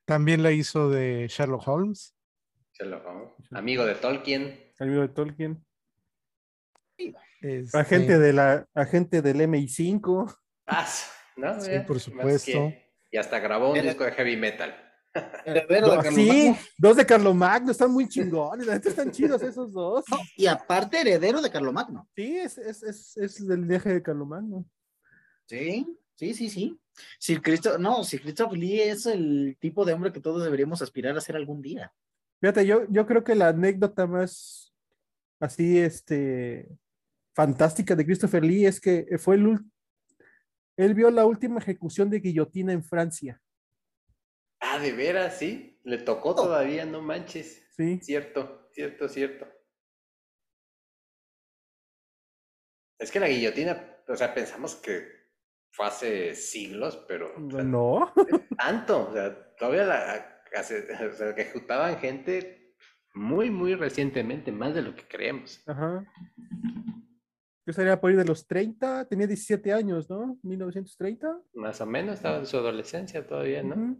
También 0.06 0.44
la 0.44 0.52
hizo 0.52 0.90
de 0.90 1.28
Sherlock 1.28 1.68
Holmes. 1.68 2.16
Sherlock 2.74 3.06
Holmes. 3.06 3.32
Amigo 3.52 3.86
de 3.86 3.96
Tolkien 3.96 4.65
amigo 4.80 5.02
de 5.02 5.10
Tolkien. 5.10 5.66
Agente, 7.74 8.18
de 8.18 8.34
la, 8.34 8.68
agente 8.74 9.22
del 9.22 9.42
MI5. 9.42 10.36
Ah, 10.68 10.88
¿no? 11.38 11.62
Sí, 11.62 11.72
por 11.86 12.00
supuesto. 12.00 12.74
Y 13.12 13.18
hasta 13.18 13.40
grabó 13.40 13.72
un 13.72 13.82
disco 13.82 14.04
de 14.04 14.12
heavy 14.12 14.36
metal. 14.36 14.82
Heredero 15.46 16.02
de 16.02 16.12
sí, 16.12 16.56
dos 16.78 16.98
de 16.98 17.06
Carlomagno, 17.06 17.72
están 17.72 17.92
muy 17.92 18.10
chingones, 18.10 18.68
están 18.68 19.12
chidos 19.12 19.42
esos 19.42 19.72
dos. 19.72 20.04
y 20.36 20.46
aparte, 20.46 21.00
heredero 21.00 21.42
de 21.42 21.50
Carlomagno. 21.50 22.10
Sí, 22.16 22.38
es, 22.38 22.58
es, 22.58 22.84
es, 22.84 23.18
es 23.18 23.48
del 23.48 23.64
viaje 23.64 23.94
de 23.94 24.04
Carlomagno. 24.04 24.66
Sí, 25.46 25.86
sí, 26.16 26.34
sí, 26.34 26.50
sí. 26.50 26.80
Si 27.20 27.38
Cristo, 27.40 27.78
no, 27.78 28.04
si 28.04 28.20
Christopher 28.20 28.58
Lee 28.58 28.82
es 28.82 29.06
el 29.06 29.58
tipo 29.60 29.86
de 29.86 29.94
hombre 29.94 30.12
que 30.12 30.20
todos 30.20 30.44
deberíamos 30.44 30.82
aspirar 30.82 31.16
a 31.16 31.22
ser 31.22 31.36
algún 31.36 31.62
día. 31.62 31.94
Fíjate, 32.42 32.66
yo, 32.66 32.86
yo 32.90 33.06
creo 33.06 33.24
que 33.24 33.36
la 33.36 33.50
anécdota 33.50 34.08
más 34.08 34.65
así, 35.40 35.80
este, 35.80 36.68
fantástica 37.36 37.96
de 37.96 38.06
Christopher 38.06 38.44
Lee 38.44 38.66
es 38.66 38.80
que 38.80 39.06
fue 39.18 39.36
el 39.36 39.60
él 40.78 40.94
vio 40.94 41.10
la 41.10 41.26
última 41.26 41.60
ejecución 41.60 42.10
de 42.10 42.20
guillotina 42.20 42.74
en 42.74 42.84
Francia. 42.84 43.42
Ah, 44.60 44.80
de 44.80 44.92
veras, 44.92 45.38
sí. 45.38 45.80
Le 45.84 46.00
tocó 46.00 46.36
todavía, 46.36 46.86
no 46.86 47.02
manches. 47.02 47.66
Sí. 47.72 48.00
Cierto, 48.02 48.70
cierto, 48.74 49.08
cierto. 49.08 49.48
Es 53.00 53.12
que 53.12 53.20
la 53.20 53.28
guillotina, 53.28 54.04
o 54.08 54.16
sea, 54.16 54.34
pensamos 54.34 54.76
que 54.76 55.08
fue 55.72 55.86
hace 55.86 56.36
siglos, 56.36 56.98
pero. 57.08 57.38
no. 57.40 58.14
tanto, 58.58 59.10
o 59.10 59.14
sea, 59.14 59.56
todavía 59.56 59.84
la, 59.84 60.44
o 60.60 61.14
sea, 61.14 61.36
que 61.36 61.42
ejecutaban 61.42 62.00
gente 62.00 62.65
muy, 63.16 63.50
muy 63.50 63.76
recientemente, 63.76 64.52
más 64.52 64.76
de 64.76 64.82
lo 64.82 64.96
que 64.96 65.08
creemos. 65.08 65.64
Ajá. 65.66 66.06
Yo 67.66 67.72
estaría 67.72 68.00
por 68.00 68.12
ir 68.12 68.18
de 68.18 68.26
los 68.26 68.46
30, 68.46 69.06
tenía 69.06 69.26
17 69.26 69.74
años, 69.74 70.10
¿no? 70.10 70.38
1930. 70.44 71.42
Más 71.54 71.82
o 71.82 71.86
menos, 71.86 72.16
estaba 72.16 72.38
en 72.38 72.46
su 72.46 72.58
adolescencia 72.58 73.26
todavía, 73.26 73.64
¿no? 73.64 73.98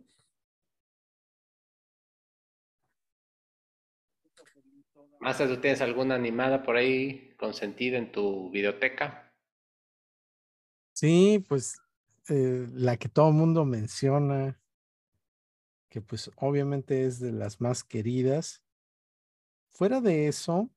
Más 5.20 5.38
¿tú 5.40 5.58
tienes 5.58 5.82
alguna 5.82 6.14
animada 6.14 6.62
por 6.62 6.76
ahí 6.76 7.34
consentida 7.38 7.98
en 7.98 8.12
tu 8.12 8.52
biblioteca? 8.52 9.34
Sí, 10.94 11.44
pues 11.50 11.82
eh, 12.30 12.68
la 12.74 12.98
que 12.98 13.10
todo 13.10 13.30
el 13.30 13.36
mundo 13.36 13.66
menciona, 13.66 14.62
que 15.90 16.02
pues 16.02 16.30
obviamente 16.36 17.06
es 17.06 17.20
de 17.20 17.32
las 17.32 17.60
más 17.60 17.84
queridas. 17.84 18.65
Fuera 19.76 20.00
de 20.00 20.30
eso, 20.30 20.70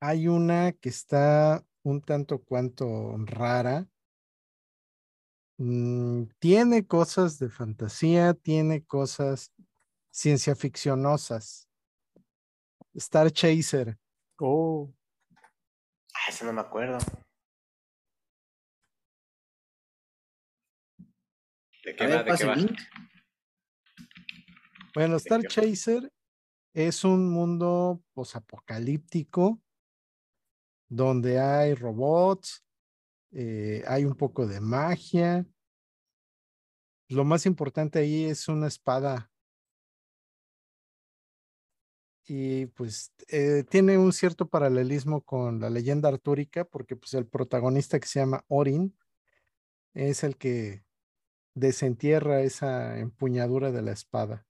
hay 0.00 0.28
una 0.28 0.72
que 0.72 0.90
está 0.90 1.64
un 1.82 2.02
tanto 2.02 2.44
cuanto 2.44 3.16
rara. 3.24 3.88
Mm, 5.56 6.24
tiene 6.38 6.86
cosas 6.86 7.38
de 7.38 7.48
fantasía, 7.48 8.34
tiene 8.34 8.84
cosas 8.84 9.50
ciencia 10.10 10.54
ficcionosas. 10.54 11.70
Star 12.92 13.30
Chaser. 13.30 13.98
Oh. 14.38 14.92
Ah, 16.12 16.28
eso 16.28 16.44
no 16.44 16.52
me 16.52 16.60
acuerdo. 16.60 16.98
¿De 21.82 21.96
qué 21.96 22.06
va? 22.08 22.22
¿De 22.24 22.36
qué 22.36 22.44
va? 22.44 22.56
Bueno, 24.94 25.16
Star 25.16 25.40
Chaser 25.46 26.11
es 26.72 27.04
un 27.04 27.30
mundo 27.30 28.02
posapocalíptico 28.14 29.60
donde 30.88 31.40
hay 31.40 31.74
robots, 31.74 32.64
eh, 33.32 33.82
hay 33.86 34.04
un 34.04 34.14
poco 34.14 34.46
de 34.46 34.60
magia. 34.60 35.46
Lo 37.08 37.24
más 37.24 37.46
importante 37.46 37.98
ahí 37.98 38.24
es 38.24 38.48
una 38.48 38.66
espada 38.68 39.32
y 42.24 42.66
pues 42.66 43.12
eh, 43.28 43.64
tiene 43.68 43.98
un 43.98 44.12
cierto 44.12 44.48
paralelismo 44.48 45.22
con 45.22 45.60
la 45.60 45.70
leyenda 45.70 46.08
artúrica 46.08 46.64
porque 46.64 46.96
pues 46.96 47.14
el 47.14 47.26
protagonista 47.26 47.98
que 47.98 48.06
se 48.06 48.20
llama 48.20 48.44
Orin 48.48 48.96
es 49.94 50.24
el 50.24 50.36
que 50.36 50.84
desentierra 51.54 52.42
esa 52.42 52.98
empuñadura 52.98 53.72
de 53.72 53.82
la 53.82 53.92
espada. 53.92 54.46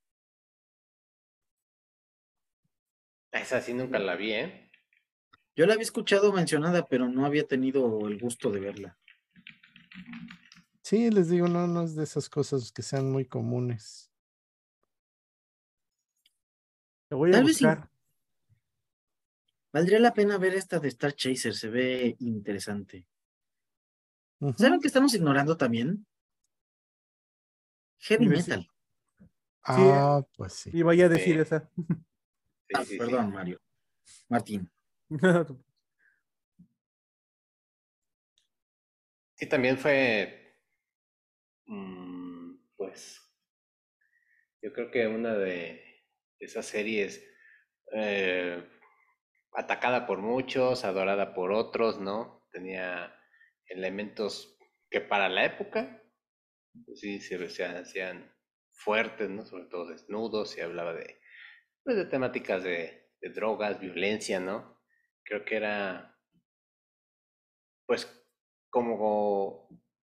Esa 3.32 3.60
sí 3.60 3.74
nunca 3.74 3.98
la 3.98 4.14
vi, 4.14 4.32
¿eh? 4.32 4.70
Yo 5.56 5.66
la 5.66 5.74
había 5.74 5.82
escuchado 5.82 6.32
mencionada, 6.32 6.86
pero 6.86 7.08
no 7.08 7.26
había 7.26 7.46
tenido 7.46 8.06
el 8.06 8.18
gusto 8.18 8.50
de 8.50 8.60
verla. 8.60 8.98
Sí, 10.82 11.10
les 11.10 11.28
digo, 11.28 11.48
no, 11.48 11.66
no 11.66 11.82
es 11.84 11.94
de 11.94 12.04
esas 12.04 12.28
cosas 12.28 12.72
que 12.72 12.82
sean 12.82 13.10
muy 13.10 13.24
comunes 13.24 14.12
voy 17.14 17.30
a 17.30 17.34
Tal 17.34 17.44
buscar. 17.44 17.80
Vez 17.80 17.88
Valdría 19.72 20.00
la 20.00 20.12
pena 20.12 20.36
ver 20.36 20.54
esta 20.54 20.78
de 20.78 20.88
Star 20.88 21.14
Chaser, 21.14 21.54
se 21.54 21.68
ve 21.68 22.16
interesante. 22.18 23.06
¿Saben 24.56 24.80
que 24.80 24.88
estamos 24.88 25.14
ignorando 25.14 25.56
también? 25.56 26.04
Heavy 28.00 28.28
metal. 28.28 28.68
Ah, 29.62 30.22
pues 30.36 30.52
sí. 30.54 30.70
Y 30.74 30.82
vaya 30.82 31.06
a 31.06 31.08
decir 31.08 31.38
esa. 31.40 31.70
Ah, 32.74 32.84
perdón, 32.98 33.32
Mario. 33.32 33.60
Martín. 34.28 34.70
sí, 39.34 39.48
también 39.48 39.78
fue, 39.78 40.58
mm, 41.66 42.54
pues, 42.76 43.20
yo 44.62 44.72
creo 44.72 44.90
que 44.90 45.06
una 45.06 45.34
de 45.34 45.82
esa 46.38 46.62
serie 46.62 47.04
es 47.04 47.22
eh, 47.92 48.64
atacada 49.52 50.06
por 50.06 50.18
muchos, 50.18 50.84
adorada 50.84 51.34
por 51.34 51.52
otros, 51.52 52.00
¿no? 52.00 52.46
Tenía 52.50 53.14
elementos 53.66 54.56
que 54.90 55.00
para 55.00 55.28
la 55.28 55.44
época, 55.44 56.02
pues 56.86 57.00
sí, 57.00 57.20
se 57.20 57.36
hacían 57.64 58.34
fuertes, 58.72 59.28
¿no? 59.30 59.44
Sobre 59.44 59.66
todo 59.66 59.88
desnudos, 59.88 60.56
y 60.56 60.60
hablaba 60.60 60.94
de, 60.94 61.21
pues, 61.84 61.96
de 61.96 62.04
temáticas 62.06 62.62
de, 62.62 63.10
drogas, 63.34 63.78
violencia, 63.80 64.40
¿no? 64.40 64.80
Creo 65.22 65.44
que 65.44 65.56
era, 65.56 66.18
pues, 67.86 68.06
como 68.68 69.68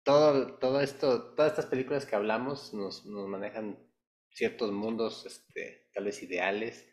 todo, 0.05 0.59
todo 0.59 0.81
esto, 0.81 1.35
todas 1.35 1.53
estas 1.53 1.67
películas 1.67 2.07
que 2.07 2.15
hablamos 2.15 2.73
nos, 2.75 3.05
nos 3.07 3.29
manejan 3.29 3.79
ciertos 4.31 4.71
mundos, 4.73 5.27
este, 5.27 5.89
tal 5.93 6.05
vez 6.05 6.23
ideales, 6.23 6.89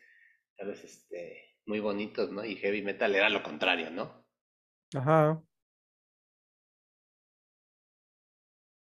tal 0.57 0.69
vez 0.69 0.83
este, 0.83 1.57
muy 1.65 1.79
bonitos, 1.79 2.31
¿no? 2.31 2.43
Y 2.43 2.55
heavy 2.55 2.81
metal 2.81 3.15
era 3.15 3.29
lo 3.29 3.43
contrario, 3.43 3.91
¿no? 3.91 4.25
Ajá. 4.95 5.41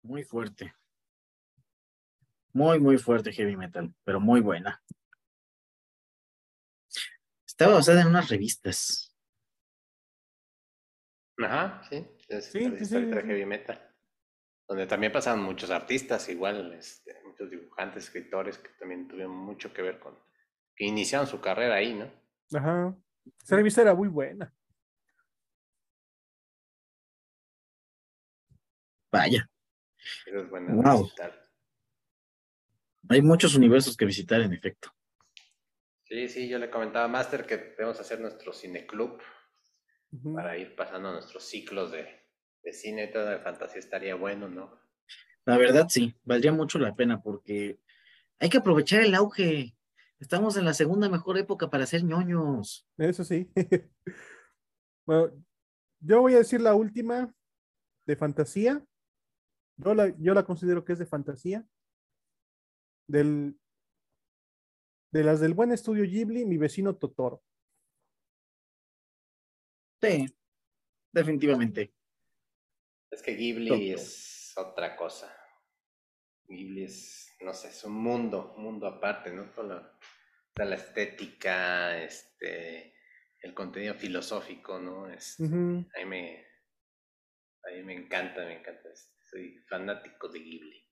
Muy 0.02 0.22
fuerte. 0.22 0.72
Muy, 2.52 2.80
muy 2.80 2.96
fuerte 2.98 3.32
heavy 3.32 3.56
metal, 3.56 3.94
pero 4.04 4.20
muy 4.20 4.40
buena. 4.40 4.82
Estaba 7.58 7.74
basada 7.74 8.02
en 8.02 8.06
unas 8.06 8.28
revistas. 8.28 9.12
Ajá, 11.38 11.82
sí. 11.90 12.06
Es 12.28 12.52
sí, 12.52 12.60
sí, 12.78 12.84
sí, 12.84 12.94
heavy 12.94 13.46
metal. 13.46 13.96
Donde 14.68 14.86
también 14.86 15.10
pasaban 15.10 15.42
muchos 15.42 15.68
artistas, 15.70 16.28
igual, 16.28 16.72
este, 16.74 17.20
dibujantes, 17.50 18.04
escritores 18.04 18.58
que 18.58 18.68
también 18.78 19.08
tuvieron 19.08 19.36
mucho 19.36 19.72
que 19.72 19.82
ver 19.82 19.98
con, 19.98 20.16
que 20.76 20.84
iniciaron 20.84 21.26
su 21.26 21.40
carrera 21.40 21.74
ahí, 21.74 21.94
¿no? 21.94 22.08
Ajá. 22.56 22.96
Esa 23.42 23.56
revista 23.56 23.82
era 23.82 23.92
muy 23.92 24.06
buena. 24.06 24.54
Vaya. 29.10 29.50
es 30.26 30.48
wow. 30.48 31.10
Hay 33.08 33.20
muchos 33.20 33.56
universos 33.56 33.96
que 33.96 34.04
visitar, 34.04 34.42
en 34.42 34.52
efecto. 34.52 34.92
Sí, 36.08 36.28
sí, 36.28 36.48
yo 36.48 36.58
le 36.58 36.70
comentaba 36.70 37.04
a 37.04 37.08
Master 37.08 37.44
que 37.44 37.56
debemos 37.58 38.00
hacer 38.00 38.20
nuestro 38.20 38.52
cineclub 38.52 39.20
para 40.34 40.56
ir 40.56 40.74
pasando 40.74 41.12
nuestros 41.12 41.44
ciclos 41.44 41.92
de, 41.92 42.06
de 42.62 42.72
cine, 42.72 43.08
toda 43.08 43.32
la 43.32 43.40
fantasía 43.40 43.78
estaría 43.78 44.14
bueno, 44.14 44.48
¿no? 44.48 44.80
La 45.44 45.58
verdad 45.58 45.86
sí, 45.88 46.14
valdría 46.24 46.52
mucho 46.52 46.78
la 46.78 46.94
pena 46.94 47.22
porque 47.22 47.78
hay 48.38 48.48
que 48.48 48.58
aprovechar 48.58 49.02
el 49.02 49.14
auge. 49.14 49.74
Estamos 50.18 50.56
en 50.56 50.64
la 50.64 50.74
segunda 50.74 51.08
mejor 51.08 51.38
época 51.38 51.70
para 51.70 51.86
ser 51.86 52.04
ñoños. 52.04 52.88
Eso 52.96 53.24
sí. 53.24 53.50
bueno, 55.06 55.32
yo 56.00 56.20
voy 56.20 56.34
a 56.34 56.38
decir 56.38 56.60
la 56.60 56.74
última 56.74 57.34
de 58.06 58.16
fantasía. 58.16 58.84
Yo 59.76 59.94
la, 59.94 60.08
yo 60.18 60.34
la 60.34 60.44
considero 60.44 60.84
que 60.84 60.94
es 60.94 60.98
de 60.98 61.06
fantasía. 61.06 61.66
Del, 63.06 63.58
de 65.10 65.24
las 65.24 65.40
del 65.40 65.54
buen 65.54 65.72
estudio 65.72 66.04
Ghibli, 66.04 66.44
mi 66.44 66.58
vecino 66.58 66.96
Totoro. 66.96 67.42
Sí, 70.00 70.26
definitivamente. 71.12 71.92
Es 73.10 73.22
que 73.22 73.34
Ghibli 73.34 73.92
es 73.92 74.52
otra 74.56 74.94
cosa. 74.96 75.34
Ghibli 76.46 76.84
es, 76.84 77.36
no 77.40 77.52
sé, 77.52 77.68
es 77.68 77.84
un 77.84 77.94
mundo, 77.94 78.54
un 78.56 78.64
mundo 78.64 78.86
aparte, 78.86 79.32
¿no? 79.32 79.50
Toda 79.50 79.98
la, 80.56 80.74
estética, 80.74 82.02
este, 82.02 82.94
el 83.40 83.54
contenido 83.54 83.94
filosófico, 83.94 84.78
¿no? 84.78 85.08
Es, 85.10 85.40
a, 85.40 85.44
mí 85.44 86.04
me, 86.06 86.46
a 87.64 87.74
mí 87.74 87.82
me 87.82 87.94
encanta, 87.94 88.44
me 88.44 88.60
encanta. 88.60 88.88
Soy 89.30 89.58
fanático 89.68 90.28
de 90.28 90.38
Ghibli. 90.38 90.88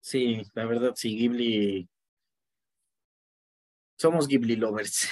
Sí, 0.00 0.42
la 0.54 0.66
verdad, 0.66 0.92
sí, 0.94 1.16
Ghibli. 1.16 1.88
Somos 3.96 4.28
Ghibli 4.28 4.56
lovers. 4.56 5.08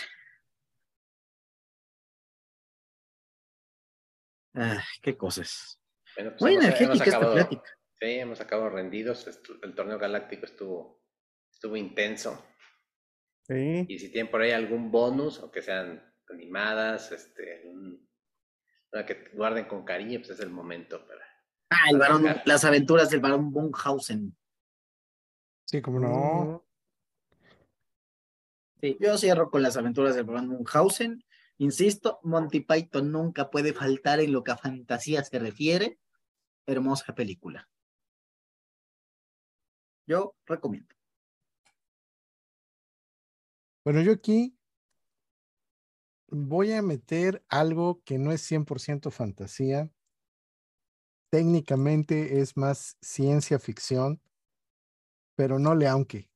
Ah, 4.55 4.85
qué 5.03 5.17
cosas. 5.17 5.81
Bueno, 6.17 6.31
pues 6.31 6.43
Muy 6.43 6.55
energética 6.55 7.05
esta 7.05 7.33
plática. 7.33 7.79
Sí, 7.99 8.07
hemos 8.07 8.41
acabado 8.41 8.71
rendidos. 8.71 9.27
El 9.63 9.75
torneo 9.75 9.99
galáctico 9.99 10.47
estuvo, 10.47 11.03
estuvo 11.53 11.77
intenso. 11.77 12.47
Sí. 13.43 13.85
Y 13.89 13.99
si 13.99 14.13
tienen 14.13 14.31
por 14.31 14.43
ahí 14.43 14.53
algún 14.53 14.91
bonus, 14.91 15.41
o 15.41 15.51
que 15.51 15.63
sean 15.63 16.15
animadas, 16.29 17.11
este, 17.13 17.63
que 19.07 19.31
guarden 19.33 19.67
con 19.67 19.85
cariño, 19.85 20.21
pues 20.21 20.31
es 20.31 20.41
el 20.41 20.51
momento 20.51 21.05
para. 21.07 21.25
Ah, 21.71 21.91
el 21.91 21.99
varón, 21.99 22.25
las 22.45 22.65
aventuras 22.65 23.11
del 23.11 23.21
varón 23.21 23.51
Bunhausen. 23.51 24.37
Sí, 25.65 25.83
como 25.83 25.99
no. 25.99 26.64
Sí, 28.85 28.99
yo 29.01 29.17
cierro 29.17 29.51
con 29.51 29.63
las 29.63 29.79
aventuras 29.79 30.15
del 30.15 30.25
varón 30.25 30.49
Munchausen. 30.49 31.25
Insisto, 31.57 32.21
Monty 32.23 32.61
Python 32.61 33.11
nunca 33.11 33.49
puede 33.49 33.73
faltar 33.73 34.21
en 34.21 34.31
lo 34.31 34.45
que 34.45 34.51
a 34.51 34.59
fantasía 34.59 35.25
se 35.25 35.39
refiere. 35.39 35.99
Hermosa 36.67 37.15
película. 37.15 37.67
Yo 40.07 40.37
recomiendo. 40.45 40.95
Bueno, 43.85 44.03
yo 44.03 44.13
aquí 44.13 44.55
voy 46.29 46.73
a 46.73 46.83
meter 46.83 47.43
algo 47.49 48.03
que 48.05 48.19
no 48.19 48.33
es 48.33 48.43
100% 48.43 49.11
fantasía. 49.11 49.91
Técnicamente 51.31 52.43
es 52.43 52.55
más 52.59 52.99
ciencia 53.01 53.59
ficción, 53.59 54.21
pero 55.37 55.59
no 55.59 55.75
le 55.75 55.89
aunque. 55.89 56.34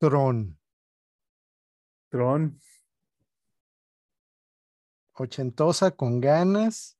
Tron. 0.00 0.58
Tron. 2.08 2.58
Ochentosa 5.12 5.90
con 5.90 6.22
ganas. 6.22 6.96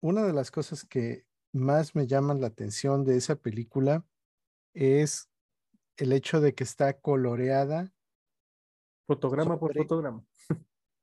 Una 0.00 0.24
de 0.24 0.34
las 0.34 0.50
cosas 0.50 0.84
que 0.84 1.24
más 1.52 1.94
me 1.94 2.06
llaman 2.06 2.42
la 2.42 2.48
atención 2.48 3.02
de 3.04 3.16
esa 3.16 3.36
película 3.36 4.04
es 4.74 5.30
el 5.96 6.12
hecho 6.12 6.42
de 6.42 6.54
que 6.54 6.64
está 6.64 7.00
coloreada. 7.00 7.94
Fotograma 9.06 9.58
por 9.58 9.74
fotograma. 9.74 10.26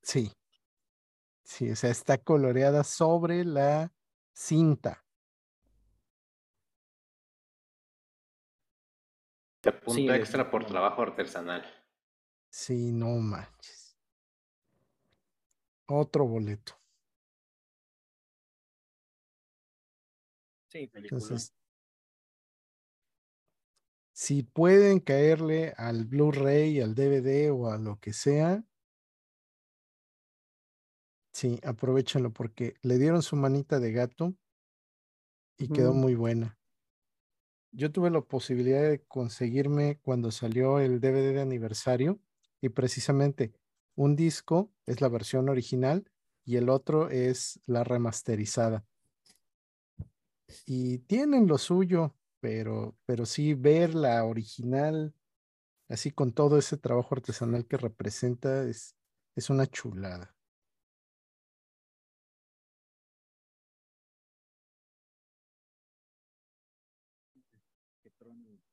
Sí. 0.03 0.31
Sí, 1.43 1.71
o 1.71 1.75
sea, 1.75 1.89
está 1.89 2.19
coloreada 2.19 2.83
sobre 2.83 3.43
la 3.45 3.91
cinta. 4.31 5.04
Punto 9.71 10.13
extra 10.13 10.49
por 10.49 10.65
trabajo 10.65 11.01
artesanal. 11.01 11.63
Sí, 12.49 12.91
no 12.91 13.17
manches. 13.19 13.97
Otro 15.87 16.25
boleto. 16.27 16.73
Sí, 20.69 20.89
Entonces, 20.93 21.53
si 24.13 24.43
pueden 24.43 24.99
caerle 24.99 25.73
al 25.77 26.05
Blu-ray, 26.05 26.81
al 26.81 26.95
DVD 26.95 27.51
o 27.51 27.69
a 27.69 27.77
lo 27.77 27.99
que 27.99 28.13
sea, 28.13 28.63
sí, 31.33 31.59
aprovechenlo 31.63 32.31
porque 32.31 32.75
le 32.81 32.97
dieron 32.97 33.21
su 33.21 33.35
manita 33.35 33.79
de 33.79 33.91
gato 33.91 34.35
y 35.57 35.67
quedó 35.69 35.93
muy 35.93 36.15
buena. 36.15 36.57
Yo 37.77 37.91
tuve 37.91 38.09
la 38.09 38.21
posibilidad 38.21 38.81
de 38.81 39.03
conseguirme 39.03 39.99
cuando 40.01 40.31
salió 40.31 40.79
el 40.79 41.01
DVD 41.01 41.33
de 41.33 41.41
aniversario 41.41 42.21
y 42.61 42.69
precisamente 42.69 43.51
un 43.95 44.15
disco 44.15 44.71
es 44.85 45.01
la 45.01 45.09
versión 45.09 45.49
original 45.49 46.09
y 46.45 46.55
el 46.55 46.69
otro 46.69 47.09
es 47.09 47.59
la 47.65 47.83
remasterizada. 47.83 48.85
Y 50.65 50.99
tienen 50.99 51.47
lo 51.47 51.57
suyo, 51.57 52.15
pero, 52.39 52.95
pero 53.05 53.25
sí 53.25 53.55
ver 53.55 53.93
la 53.93 54.23
original, 54.23 55.13
así 55.89 56.11
con 56.11 56.31
todo 56.31 56.57
ese 56.57 56.77
trabajo 56.77 57.13
artesanal 57.13 57.65
que 57.65 57.75
representa, 57.75 58.63
es, 58.63 58.95
es 59.35 59.49
una 59.49 59.67
chulada. 59.67 60.33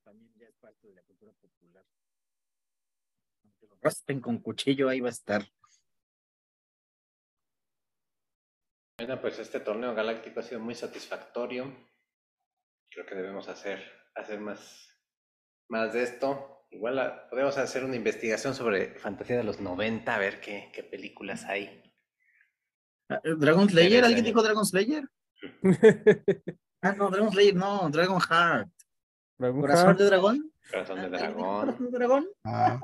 también 0.05 0.33
ya 0.37 0.47
es 0.47 0.55
parte 0.57 0.89
de 0.89 0.95
la 0.95 1.03
cultura 1.03 1.33
popular 1.33 1.87
raspen 3.83 4.21
con 4.21 4.39
cuchillo, 4.39 4.89
ahí 4.89 5.01
va 5.01 5.09
a 5.09 5.13
estar. 5.13 5.43
Bueno, 8.99 9.21
pues 9.21 9.39
este 9.39 9.61
torneo 9.61 9.95
galáctico 9.95 10.41
ha 10.41 10.45
sido 10.45 10.61
muy 10.61 10.75
satisfactorio. 10.75 11.75
Creo 12.91 13.05
que 13.05 13.15
debemos 13.15 13.49
hacer, 13.49 13.83
hacer 14.15 14.39
más, 14.39 14.97
más 15.69 15.93
de 15.93 16.05
esto. 16.05 16.67
Igual 16.71 17.27
podemos 17.29 17.59
hacer 17.59 17.85
una 17.85 17.97
investigación 17.97 18.55
sobre 18.55 18.99
fantasía 18.99 19.37
de 19.37 19.45
los 19.45 19.61
90, 19.61 20.15
a 20.15 20.19
ver 20.19 20.41
qué, 20.41 20.71
qué 20.73 20.85
películas 20.85 21.45
hay. 21.45 21.83
Ah, 23.11 23.21
eh, 23.25 23.35
¿Dragon 23.37 23.69
Slayer? 23.69 24.05
¿Alguien 24.05 24.25
dijo 24.25 24.43
Dragon 24.43 24.65
Slayer? 24.65 25.05
ah, 26.83 26.93
no, 26.93 27.11
Dragon 27.11 27.33
Slayer, 27.33 27.55
no, 27.57 27.91
Dragon 27.91 28.21
Heart. 28.21 28.71
¿Corazón 29.39 29.97
de 29.97 30.05
dragón? 30.05 30.53
Corazón 30.71 31.01
de 31.01 31.09
dragón. 31.09 31.61
¿Corazón 31.61 31.91
de 31.91 31.99
dragón? 31.99 32.29
Ah. 32.45 32.81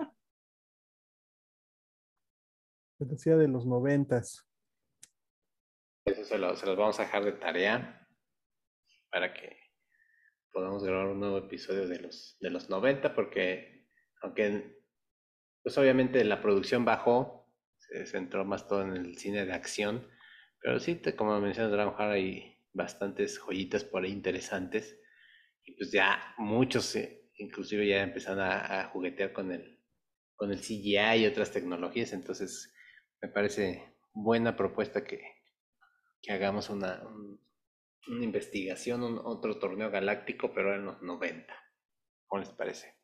Fantasía 2.98 3.36
de 3.36 3.46
los 3.46 3.64
noventas. 3.64 4.44
Eso 6.04 6.24
se, 6.24 6.36
los 6.36 6.76
vamos 6.76 6.98
a 6.98 7.04
dejar 7.04 7.24
de 7.24 7.32
tarea 7.32 8.08
para 9.10 9.32
que 9.32 9.56
podamos 10.50 10.82
grabar 10.82 11.06
un 11.06 11.20
nuevo 11.20 11.38
episodio 11.38 11.86
de 11.86 12.00
los, 12.00 12.36
de 12.40 12.50
los 12.50 12.68
90, 12.68 13.14
porque 13.14 13.88
aunque 14.22 14.82
pues 15.62 15.78
obviamente 15.78 16.24
la 16.24 16.40
producción 16.40 16.84
bajó, 16.84 17.48
se 17.78 18.04
centró 18.06 18.44
más 18.44 18.66
todo 18.66 18.82
en 18.82 18.96
el 18.96 19.16
cine 19.16 19.46
de 19.46 19.52
acción, 19.52 20.08
pero 20.60 20.80
sí, 20.80 21.00
como 21.16 21.40
mencionas, 21.40 21.72
Heart 21.72 22.00
hay 22.00 22.64
bastantes 22.72 23.38
joyitas 23.38 23.84
por 23.84 24.02
ahí 24.02 24.10
interesantes, 24.10 24.98
y 25.62 25.76
pues 25.76 25.92
ya 25.92 26.34
muchos 26.38 26.96
eh, 26.96 27.30
inclusive 27.34 27.86
ya 27.86 28.02
empezaron 28.02 28.40
a, 28.40 28.80
a 28.80 28.88
juguetear 28.88 29.32
con 29.32 29.52
el, 29.52 29.84
con 30.34 30.50
el 30.50 30.58
CGI 30.58 31.18
y 31.18 31.26
otras 31.26 31.52
tecnologías, 31.52 32.12
entonces 32.12 32.74
me 33.20 33.28
parece 33.28 33.94
buena 34.12 34.56
propuesta 34.56 35.04
que, 35.04 35.20
que 36.22 36.32
hagamos 36.32 36.70
una, 36.70 37.02
una 38.08 38.24
investigación, 38.24 39.02
un, 39.02 39.18
otro 39.18 39.58
torneo 39.58 39.90
galáctico, 39.90 40.52
pero 40.52 40.74
en 40.74 40.86
los 40.86 41.02
90. 41.02 41.52
¿Cómo 42.26 42.40
les 42.40 42.50
parece? 42.50 42.96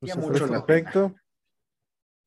Pues 0.00 0.16
mucho 0.16 0.48
perfecto. 0.48 1.14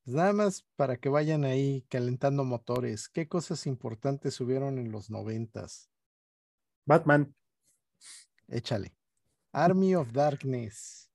Pues 0.04 0.16
nada 0.16 0.34
más 0.34 0.66
para 0.76 0.98
que 0.98 1.10
vayan 1.10 1.44
ahí 1.44 1.86
calentando 1.90 2.44
motores. 2.44 3.10
¿Qué 3.10 3.28
cosas 3.28 3.68
importantes 3.68 4.40
hubieron 4.40 4.78
en 4.80 4.92
los 4.92 5.10
noventas? 5.10 5.90
Batman. 6.86 7.36
Échale. 8.48 8.96
Army 9.52 9.96
of 9.96 10.12
Darkness, 10.12 11.12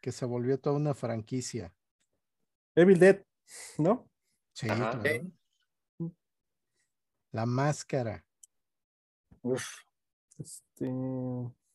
que 0.00 0.12
se 0.12 0.24
volvió 0.24 0.58
toda 0.58 0.76
una 0.76 0.94
franquicia. 0.94 1.74
Evil 2.74 2.98
Dead, 2.98 3.24
¿no? 3.78 4.09
Sí, 4.60 4.68
La 7.32 7.46
máscara. 7.46 8.22
Uf. 9.40 9.64
Este. 10.36 10.86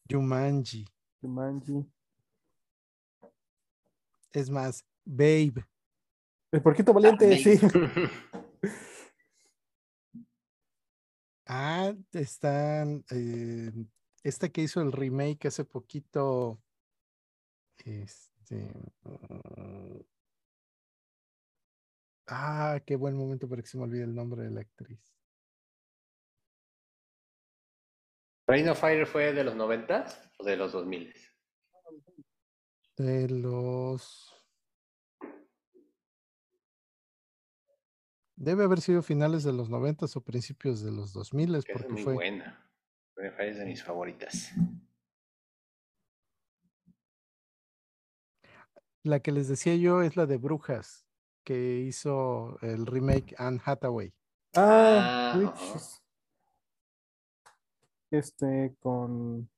Jumanji. 0.07 0.85
Jumanji. 1.19 1.91
Es 4.31 4.51
más, 4.51 4.85
Babe. 5.03 5.65
El 6.51 6.61
porquito 6.61 6.93
valiente, 6.93 7.35
sí. 7.37 7.59
ah, 11.47 11.91
están. 12.11 13.03
Eh, 13.09 13.71
esta 14.21 14.49
que 14.49 14.61
hizo 14.61 14.83
el 14.83 14.91
remake 14.91 15.47
hace 15.47 15.65
poquito. 15.65 16.61
Este. 17.83 18.71
Ah, 22.27 22.79
qué 22.85 22.95
buen 22.95 23.15
momento 23.15 23.47
para 23.47 23.61
que 23.61 23.67
se 23.67 23.77
me 23.77 23.83
olvide 23.83 24.03
el 24.03 24.15
nombre 24.15 24.43
de 24.43 24.51
la 24.51 24.61
actriz. 24.61 25.15
¿Reign 28.47 28.69
of 28.69 28.79
Fire 28.79 29.05
fue 29.05 29.33
de 29.33 29.43
los 29.43 29.55
90 29.55 30.05
o 30.37 30.43
de 30.43 30.57
los 30.57 30.71
2000? 30.71 31.13
De 32.97 33.29
los. 33.29 34.31
Debe 38.35 38.65
haber 38.65 38.81
sido 38.81 39.01
finales 39.01 39.43
de 39.43 39.53
los 39.53 39.69
90 39.69 40.05
o 40.13 40.21
principios 40.21 40.81
de 40.83 40.91
los 40.91 41.13
2000 41.13 41.63
porque 41.71 41.71
es 41.71 41.89
muy 41.89 42.03
fue. 42.03 42.13
buena. 42.13 42.69
Es 43.15 43.57
de 43.57 43.65
mis 43.65 43.83
favoritas. 43.83 44.51
La 49.03 49.19
que 49.19 49.31
les 49.31 49.47
decía 49.47 49.75
yo 49.75 50.01
es 50.01 50.17
la 50.17 50.25
de 50.25 50.37
Brujas, 50.37 51.04
que 51.45 51.77
hizo 51.77 52.57
el 52.61 52.85
remake 52.85 53.35
Anne 53.37 53.61
Hathaway. 53.63 54.11
Ah, 54.55 55.33
ah 55.35 55.53
Este 58.11 58.75
con. 58.81 59.49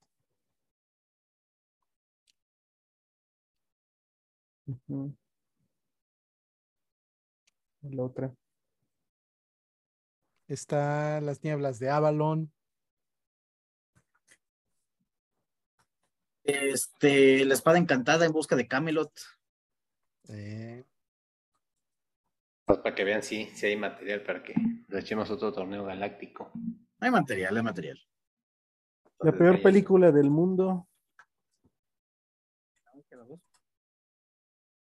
La 7.81 8.03
otra. 8.03 8.33
Está 10.47 11.21
Las 11.21 11.43
Nieblas 11.43 11.79
de 11.79 11.89
Avalon. 11.89 12.51
Este, 16.43 17.45
La 17.45 17.53
Espada 17.53 17.77
Encantada 17.77 18.25
en 18.25 18.31
busca 18.33 18.55
de 18.55 18.67
Camelot. 18.67 19.11
Eh. 20.29 20.85
Pues 22.67 22.79
para 22.79 22.93
que 22.93 23.05
vean 23.05 23.23
si, 23.23 23.45
si 23.45 23.65
hay 23.65 23.77
material 23.77 24.23
para 24.23 24.43
que 24.43 24.53
le 24.89 24.99
echemos 24.99 25.31
otro 25.31 25.53
torneo 25.53 25.85
galáctico. 25.85 26.51
Hay 26.99 27.09
material, 27.09 27.55
hay 27.55 27.63
material. 27.63 27.97
La 29.21 29.31
peor 29.31 29.61
película 29.61 30.11
del 30.11 30.29
mundo. 30.29 30.85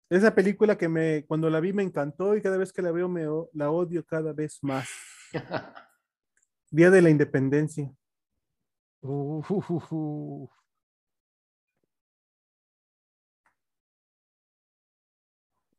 Esa 0.07 0.35
película 0.35 0.77
que 0.77 0.87
me, 0.87 1.25
cuando 1.25 1.49
la 1.49 1.59
vi 1.59 1.73
me 1.73 1.81
encantó 1.81 2.35
y 2.37 2.43
cada 2.43 2.57
vez 2.57 2.71
que 2.71 2.83
la 2.83 2.91
veo 2.91 3.09
me 3.09 3.25
la 3.53 3.71
odio 3.71 4.05
cada 4.05 4.33
vez 4.33 4.59
más. 4.61 4.87
Día 6.69 6.91
de 6.91 7.01
la 7.01 7.09
Independencia. 7.09 7.91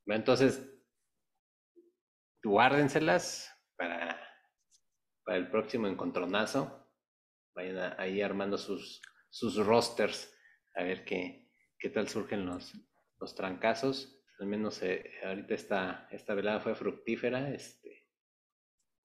Entonces, 0.06 0.73
guárdenselas 2.44 3.50
para, 3.76 4.20
para 5.24 5.38
el 5.38 5.50
próximo 5.50 5.88
encontronazo. 5.88 6.88
Vayan 7.54 7.94
ahí 7.98 8.20
armando 8.20 8.58
sus, 8.58 9.00
sus 9.30 9.56
rosters 9.56 10.32
a 10.74 10.82
ver 10.82 11.04
qué, 11.04 11.50
qué 11.78 11.90
tal 11.90 12.08
surgen 12.08 12.46
los, 12.46 12.72
los 13.18 13.34
trancazos. 13.34 14.22
Al 14.40 14.46
menos 14.46 14.82
eh, 14.82 15.12
ahorita 15.24 15.54
esta, 15.54 16.08
esta 16.10 16.34
velada 16.34 16.60
fue 16.60 16.74
fructífera. 16.74 17.50
Este, 17.50 18.08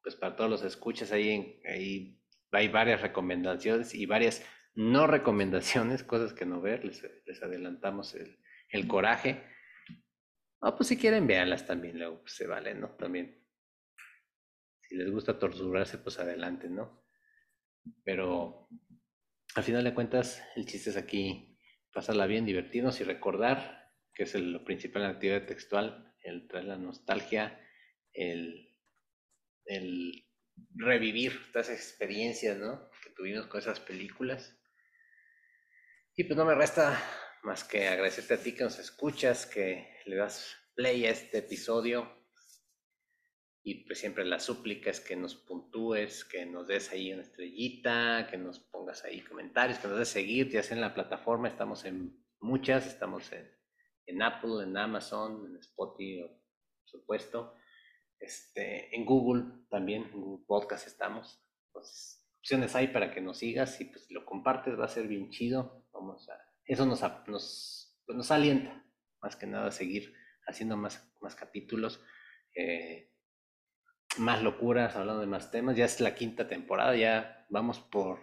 pues 0.02 0.16
para 0.16 0.36
todos 0.36 0.49
los 0.49 0.64
escuchas 0.64 1.11
ahí, 1.11 1.61
ahí 1.68 2.20
hay 2.52 2.68
varias 2.68 3.02
recomendaciones 3.02 3.94
y 3.94 4.06
varias 4.06 4.44
no 4.74 5.07
recomendaciones, 5.07 6.03
cosas 6.03 6.34
que 6.34 6.45
no 6.45 6.61
ver. 6.61 6.84
Les, 6.86 7.03
les 7.26 7.44
adelantamos 7.44 8.16
el, 8.16 8.40
el 8.70 8.88
coraje. 8.88 9.44
Ah, 10.61 10.76
pues 10.76 10.90
si 10.90 10.98
quieren, 10.98 11.27
véanlas 11.27 11.65
también, 11.65 11.98
luego 11.98 12.22
pues, 12.22 12.34
se 12.34 12.48
vale, 12.48 12.73
¿no? 12.76 12.90
También. 12.95 13.45
Si 14.81 14.95
les 14.95 15.10
gusta 15.11 15.40
torturarse, 15.40 15.99
pues 15.99 16.19
adelante, 16.19 16.69
¿no? 16.69 17.06
Pero 18.03 18.68
al 19.56 19.64
final 19.64 19.84
de 19.84 19.94
cuentas, 19.94 20.44
el 20.56 20.65
chiste 20.65 20.90
es 20.90 20.98
aquí 20.98 21.57
pasarla 21.94 22.27
bien, 22.27 22.45
divertirnos 22.45 22.99
y 22.99 23.03
recordar 23.03 23.94
que 24.14 24.23
es 24.23 24.36
lo 24.36 24.65
principal 24.65 25.02
en 25.03 25.07
la 25.07 25.14
actividad 25.14 25.45
textual, 25.45 26.14
el 26.22 26.48
traer 26.48 26.65
la 26.65 26.77
nostalgia, 26.77 27.60
el, 28.14 28.76
el 29.65 30.27
revivir 30.76 31.40
estas 31.48 31.69
experiencias, 31.69 32.57
¿no? 32.57 32.90
Que 33.02 33.11
tuvimos 33.11 33.48
con 33.48 33.61
esas 33.61 33.80
películas. 33.80 34.60
Y 36.15 36.26
pues 36.26 36.36
no 36.36 36.44
me 36.44 36.53
resta 36.53 37.02
más 37.44 37.64
que 37.64 37.88
agradecerte 37.88 38.34
a 38.34 38.44
ti 38.44 38.53
que 38.53 38.64
nos 38.64 38.80
escuchas, 38.80 39.45
que 39.45 39.88
le 40.06 40.16
das 40.16 40.56
play 40.76 41.06
a 41.06 41.11
este 41.11 41.40
episodio. 41.40 42.18
Y 43.64 43.86
pues 43.86 43.99
siempre 43.99 44.26
la 44.26 44.40
súplica 44.40 44.90
es 44.90 44.99
que 44.99 45.16
nos 45.16 45.36
puntúes, 45.36 46.24
que 46.26 46.45
nos 46.45 46.68
des 46.68 46.91
ahí 46.91 47.11
una 47.11 47.24
estrellita, 47.24 48.28
que 48.30 48.38
nos 48.38 48.60
pongas 48.60 49.03
ahí 49.03 49.22
comentarios, 49.22 49.80
que 49.80 49.88
nos 49.88 49.99
des 49.99 50.07
seguir, 50.07 50.49
ya 50.49 50.64
sea 50.64 50.76
en 50.76 50.82
la 50.82 50.94
plataforma, 50.94 51.49
estamos 51.49 51.86
en 51.86 52.26
muchas, 52.40 52.88
estamos 52.88 53.32
en, 53.34 53.49
en 54.06 54.22
Apple, 54.22 54.64
en 54.64 54.78
Amazon, 54.78 55.45
en 55.45 55.57
Spotify, 55.57 56.22
por 56.22 56.90
supuesto. 56.90 57.56
Este, 58.20 58.95
en 58.95 59.06
Google 59.06 59.44
también, 59.70 60.03
en 60.06 60.22
Google 60.22 60.45
Podcast 60.48 60.88
estamos. 60.88 61.41
Entonces, 61.68 62.26
opciones 62.40 62.76
hay 62.76 62.88
para 62.88 63.14
que 63.14 63.22
nos 63.22 63.38
sigas 63.38 63.80
y 63.82 63.86
pues 63.86 64.10
lo 64.10 64.26
compartes 64.26 64.80
va 64.80 64.86
a 64.86 64.90
ser 64.90 65.07
bien 65.07 65.30
chido. 65.30 65.86
Vamos 65.91 66.28
a, 66.30 66.48
eso 66.69 66.85
nos, 66.85 67.01
nos, 67.27 67.97
pues, 68.05 68.15
nos 68.15 68.31
alienta 68.31 68.85
más 69.21 69.35
que 69.35 69.47
nada 69.47 69.67
a 69.67 69.71
seguir 69.71 70.13
haciendo 70.45 70.77
más, 70.77 71.11
más 71.19 71.35
capítulos, 71.35 72.03
eh, 72.55 73.11
más 74.17 74.43
locuras, 74.43 74.95
hablando 74.95 75.21
de 75.21 75.27
más 75.27 75.49
temas. 75.49 75.75
Ya 75.75 75.85
es 75.85 75.99
la 75.99 76.13
quinta 76.13 76.47
temporada, 76.47 76.95
ya 76.95 77.47
vamos 77.49 77.79
por 77.79 78.19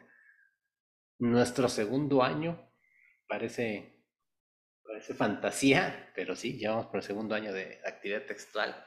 nuestro 1.18 1.68
segundo 1.68 2.22
año. 2.22 2.72
Parece, 3.26 4.04
parece 4.84 5.14
fantasía, 5.14 6.12
pero 6.14 6.36
sí, 6.36 6.56
ya 6.56 6.70
vamos 6.70 6.86
por 6.86 6.98
el 6.98 7.02
segundo 7.02 7.34
año 7.34 7.52
de 7.52 7.80
actividad 7.84 8.26
textual 8.26 8.84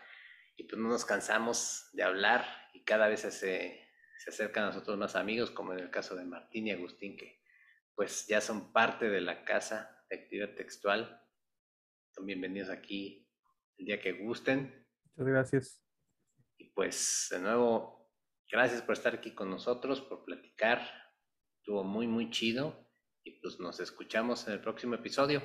y 0.56 0.64
pues 0.64 0.81
no 0.81 0.88
nos 0.88 1.03
cansamos 1.03 1.90
de 1.91 2.03
hablar 2.03 2.45
y 2.73 2.86
cada 2.86 3.10
vez 3.10 3.22
se, 3.22 3.30
se 3.31 4.30
acercan 4.30 4.64
a 4.64 4.68
nosotros 4.68 4.98
más 4.98 5.18
amigos, 5.18 5.52
como 5.52 5.73
en 5.73 5.80
el 5.80 5.90
caso 5.90 6.15
de 6.15 6.23
Martín 6.23 6.68
y 6.68 6.72
Agustín, 6.72 7.18
que 7.18 7.39
pues 8.00 8.26
ya 8.28 8.40
son 8.40 8.72
parte 8.72 9.10
de 9.10 9.20
la 9.20 9.44
casa 9.44 10.06
de 10.10 10.16
actividad 10.16 10.56
textual. 10.56 11.22
Son 12.16 12.26
bienvenidos 12.26 12.70
aquí 12.70 13.30
el 13.76 13.88
día 13.88 14.00
que 14.00 14.14
gusten. 14.14 14.88
Muchas 15.04 15.28
gracias. 15.28 15.84
Y 16.58 16.70
pues 16.70 17.28
de 17.30 17.40
nuevo, 17.40 18.10
gracias 18.50 18.82
por 18.84 18.94
estar 18.94 19.16
aquí 19.16 19.36
con 19.36 19.50
nosotros, 19.50 20.00
por 20.00 20.24
platicar. 20.24 20.80
Estuvo 21.58 21.84
muy, 21.84 22.08
muy 22.08 22.30
chido. 22.30 22.90
Y 23.26 23.42
pues 23.42 23.60
nos 23.60 23.82
escuchamos 23.82 24.48
en 24.48 24.54
el 24.54 24.62
próximo 24.62 24.96
episodio. 24.96 25.42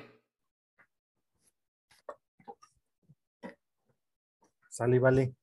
Sale, 4.69 4.99
vale. 4.99 5.35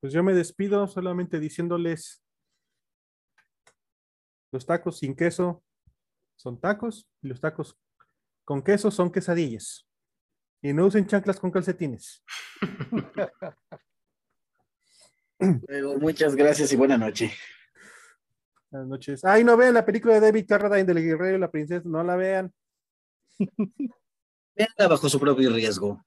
Pues 0.00 0.12
yo 0.12 0.24
me 0.24 0.34
despido 0.34 0.88
solamente 0.88 1.38
diciéndoles 1.38 2.26
los 4.50 4.66
tacos 4.66 4.98
sin 4.98 5.14
queso 5.14 5.64
son 6.36 6.60
tacos 6.60 7.08
y 7.22 7.28
los 7.28 7.40
tacos 7.40 7.76
con 8.44 8.62
queso 8.62 8.90
son 8.90 9.10
quesadillas. 9.10 9.86
Y 10.62 10.72
no 10.72 10.86
usen 10.86 11.06
chanclas 11.06 11.38
con 11.38 11.50
calcetines. 11.50 12.22
muchas 16.00 16.34
gracias 16.34 16.72
y 16.72 16.76
buena 16.76 16.96
noche. 16.96 17.30
Buenas 18.70 18.88
noches. 18.88 19.24
Ay, 19.24 19.44
no 19.44 19.56
vean 19.56 19.74
la 19.74 19.84
película 19.84 20.14
de 20.14 20.20
David 20.20 20.46
Carradine 20.48 20.84
del 20.84 21.04
Guerrero 21.04 21.36
y 21.36 21.40
la 21.40 21.50
Princesa, 21.50 21.88
no 21.88 22.02
la 22.02 22.16
vean. 22.16 22.52
Veanla 24.56 24.88
bajo 24.88 25.08
su 25.08 25.20
propio 25.20 25.52
riesgo. 25.52 26.02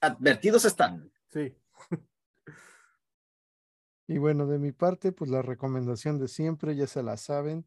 Advertidos 0.00 0.64
están. 0.64 1.10
Sí. 1.28 1.54
Y 4.08 4.18
bueno, 4.18 4.46
de 4.46 4.60
mi 4.60 4.70
parte, 4.70 5.10
pues 5.10 5.32
la 5.32 5.42
recomendación 5.42 6.20
de 6.20 6.28
siempre, 6.28 6.76
ya 6.76 6.86
se 6.86 7.02
la 7.02 7.16
saben, 7.16 7.66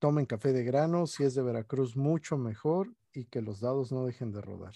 Tomen 0.00 0.24
café 0.24 0.54
de 0.54 0.64
grano, 0.64 1.06
si 1.06 1.24
es 1.24 1.34
de 1.34 1.42
Veracruz, 1.42 1.94
mucho 1.94 2.38
mejor 2.38 2.88
y 3.12 3.26
que 3.26 3.42
los 3.42 3.60
dados 3.60 3.92
no 3.92 4.06
dejen 4.06 4.32
de 4.32 4.40
rodar. 4.40 4.74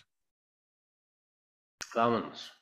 Vámonos. 1.94 2.52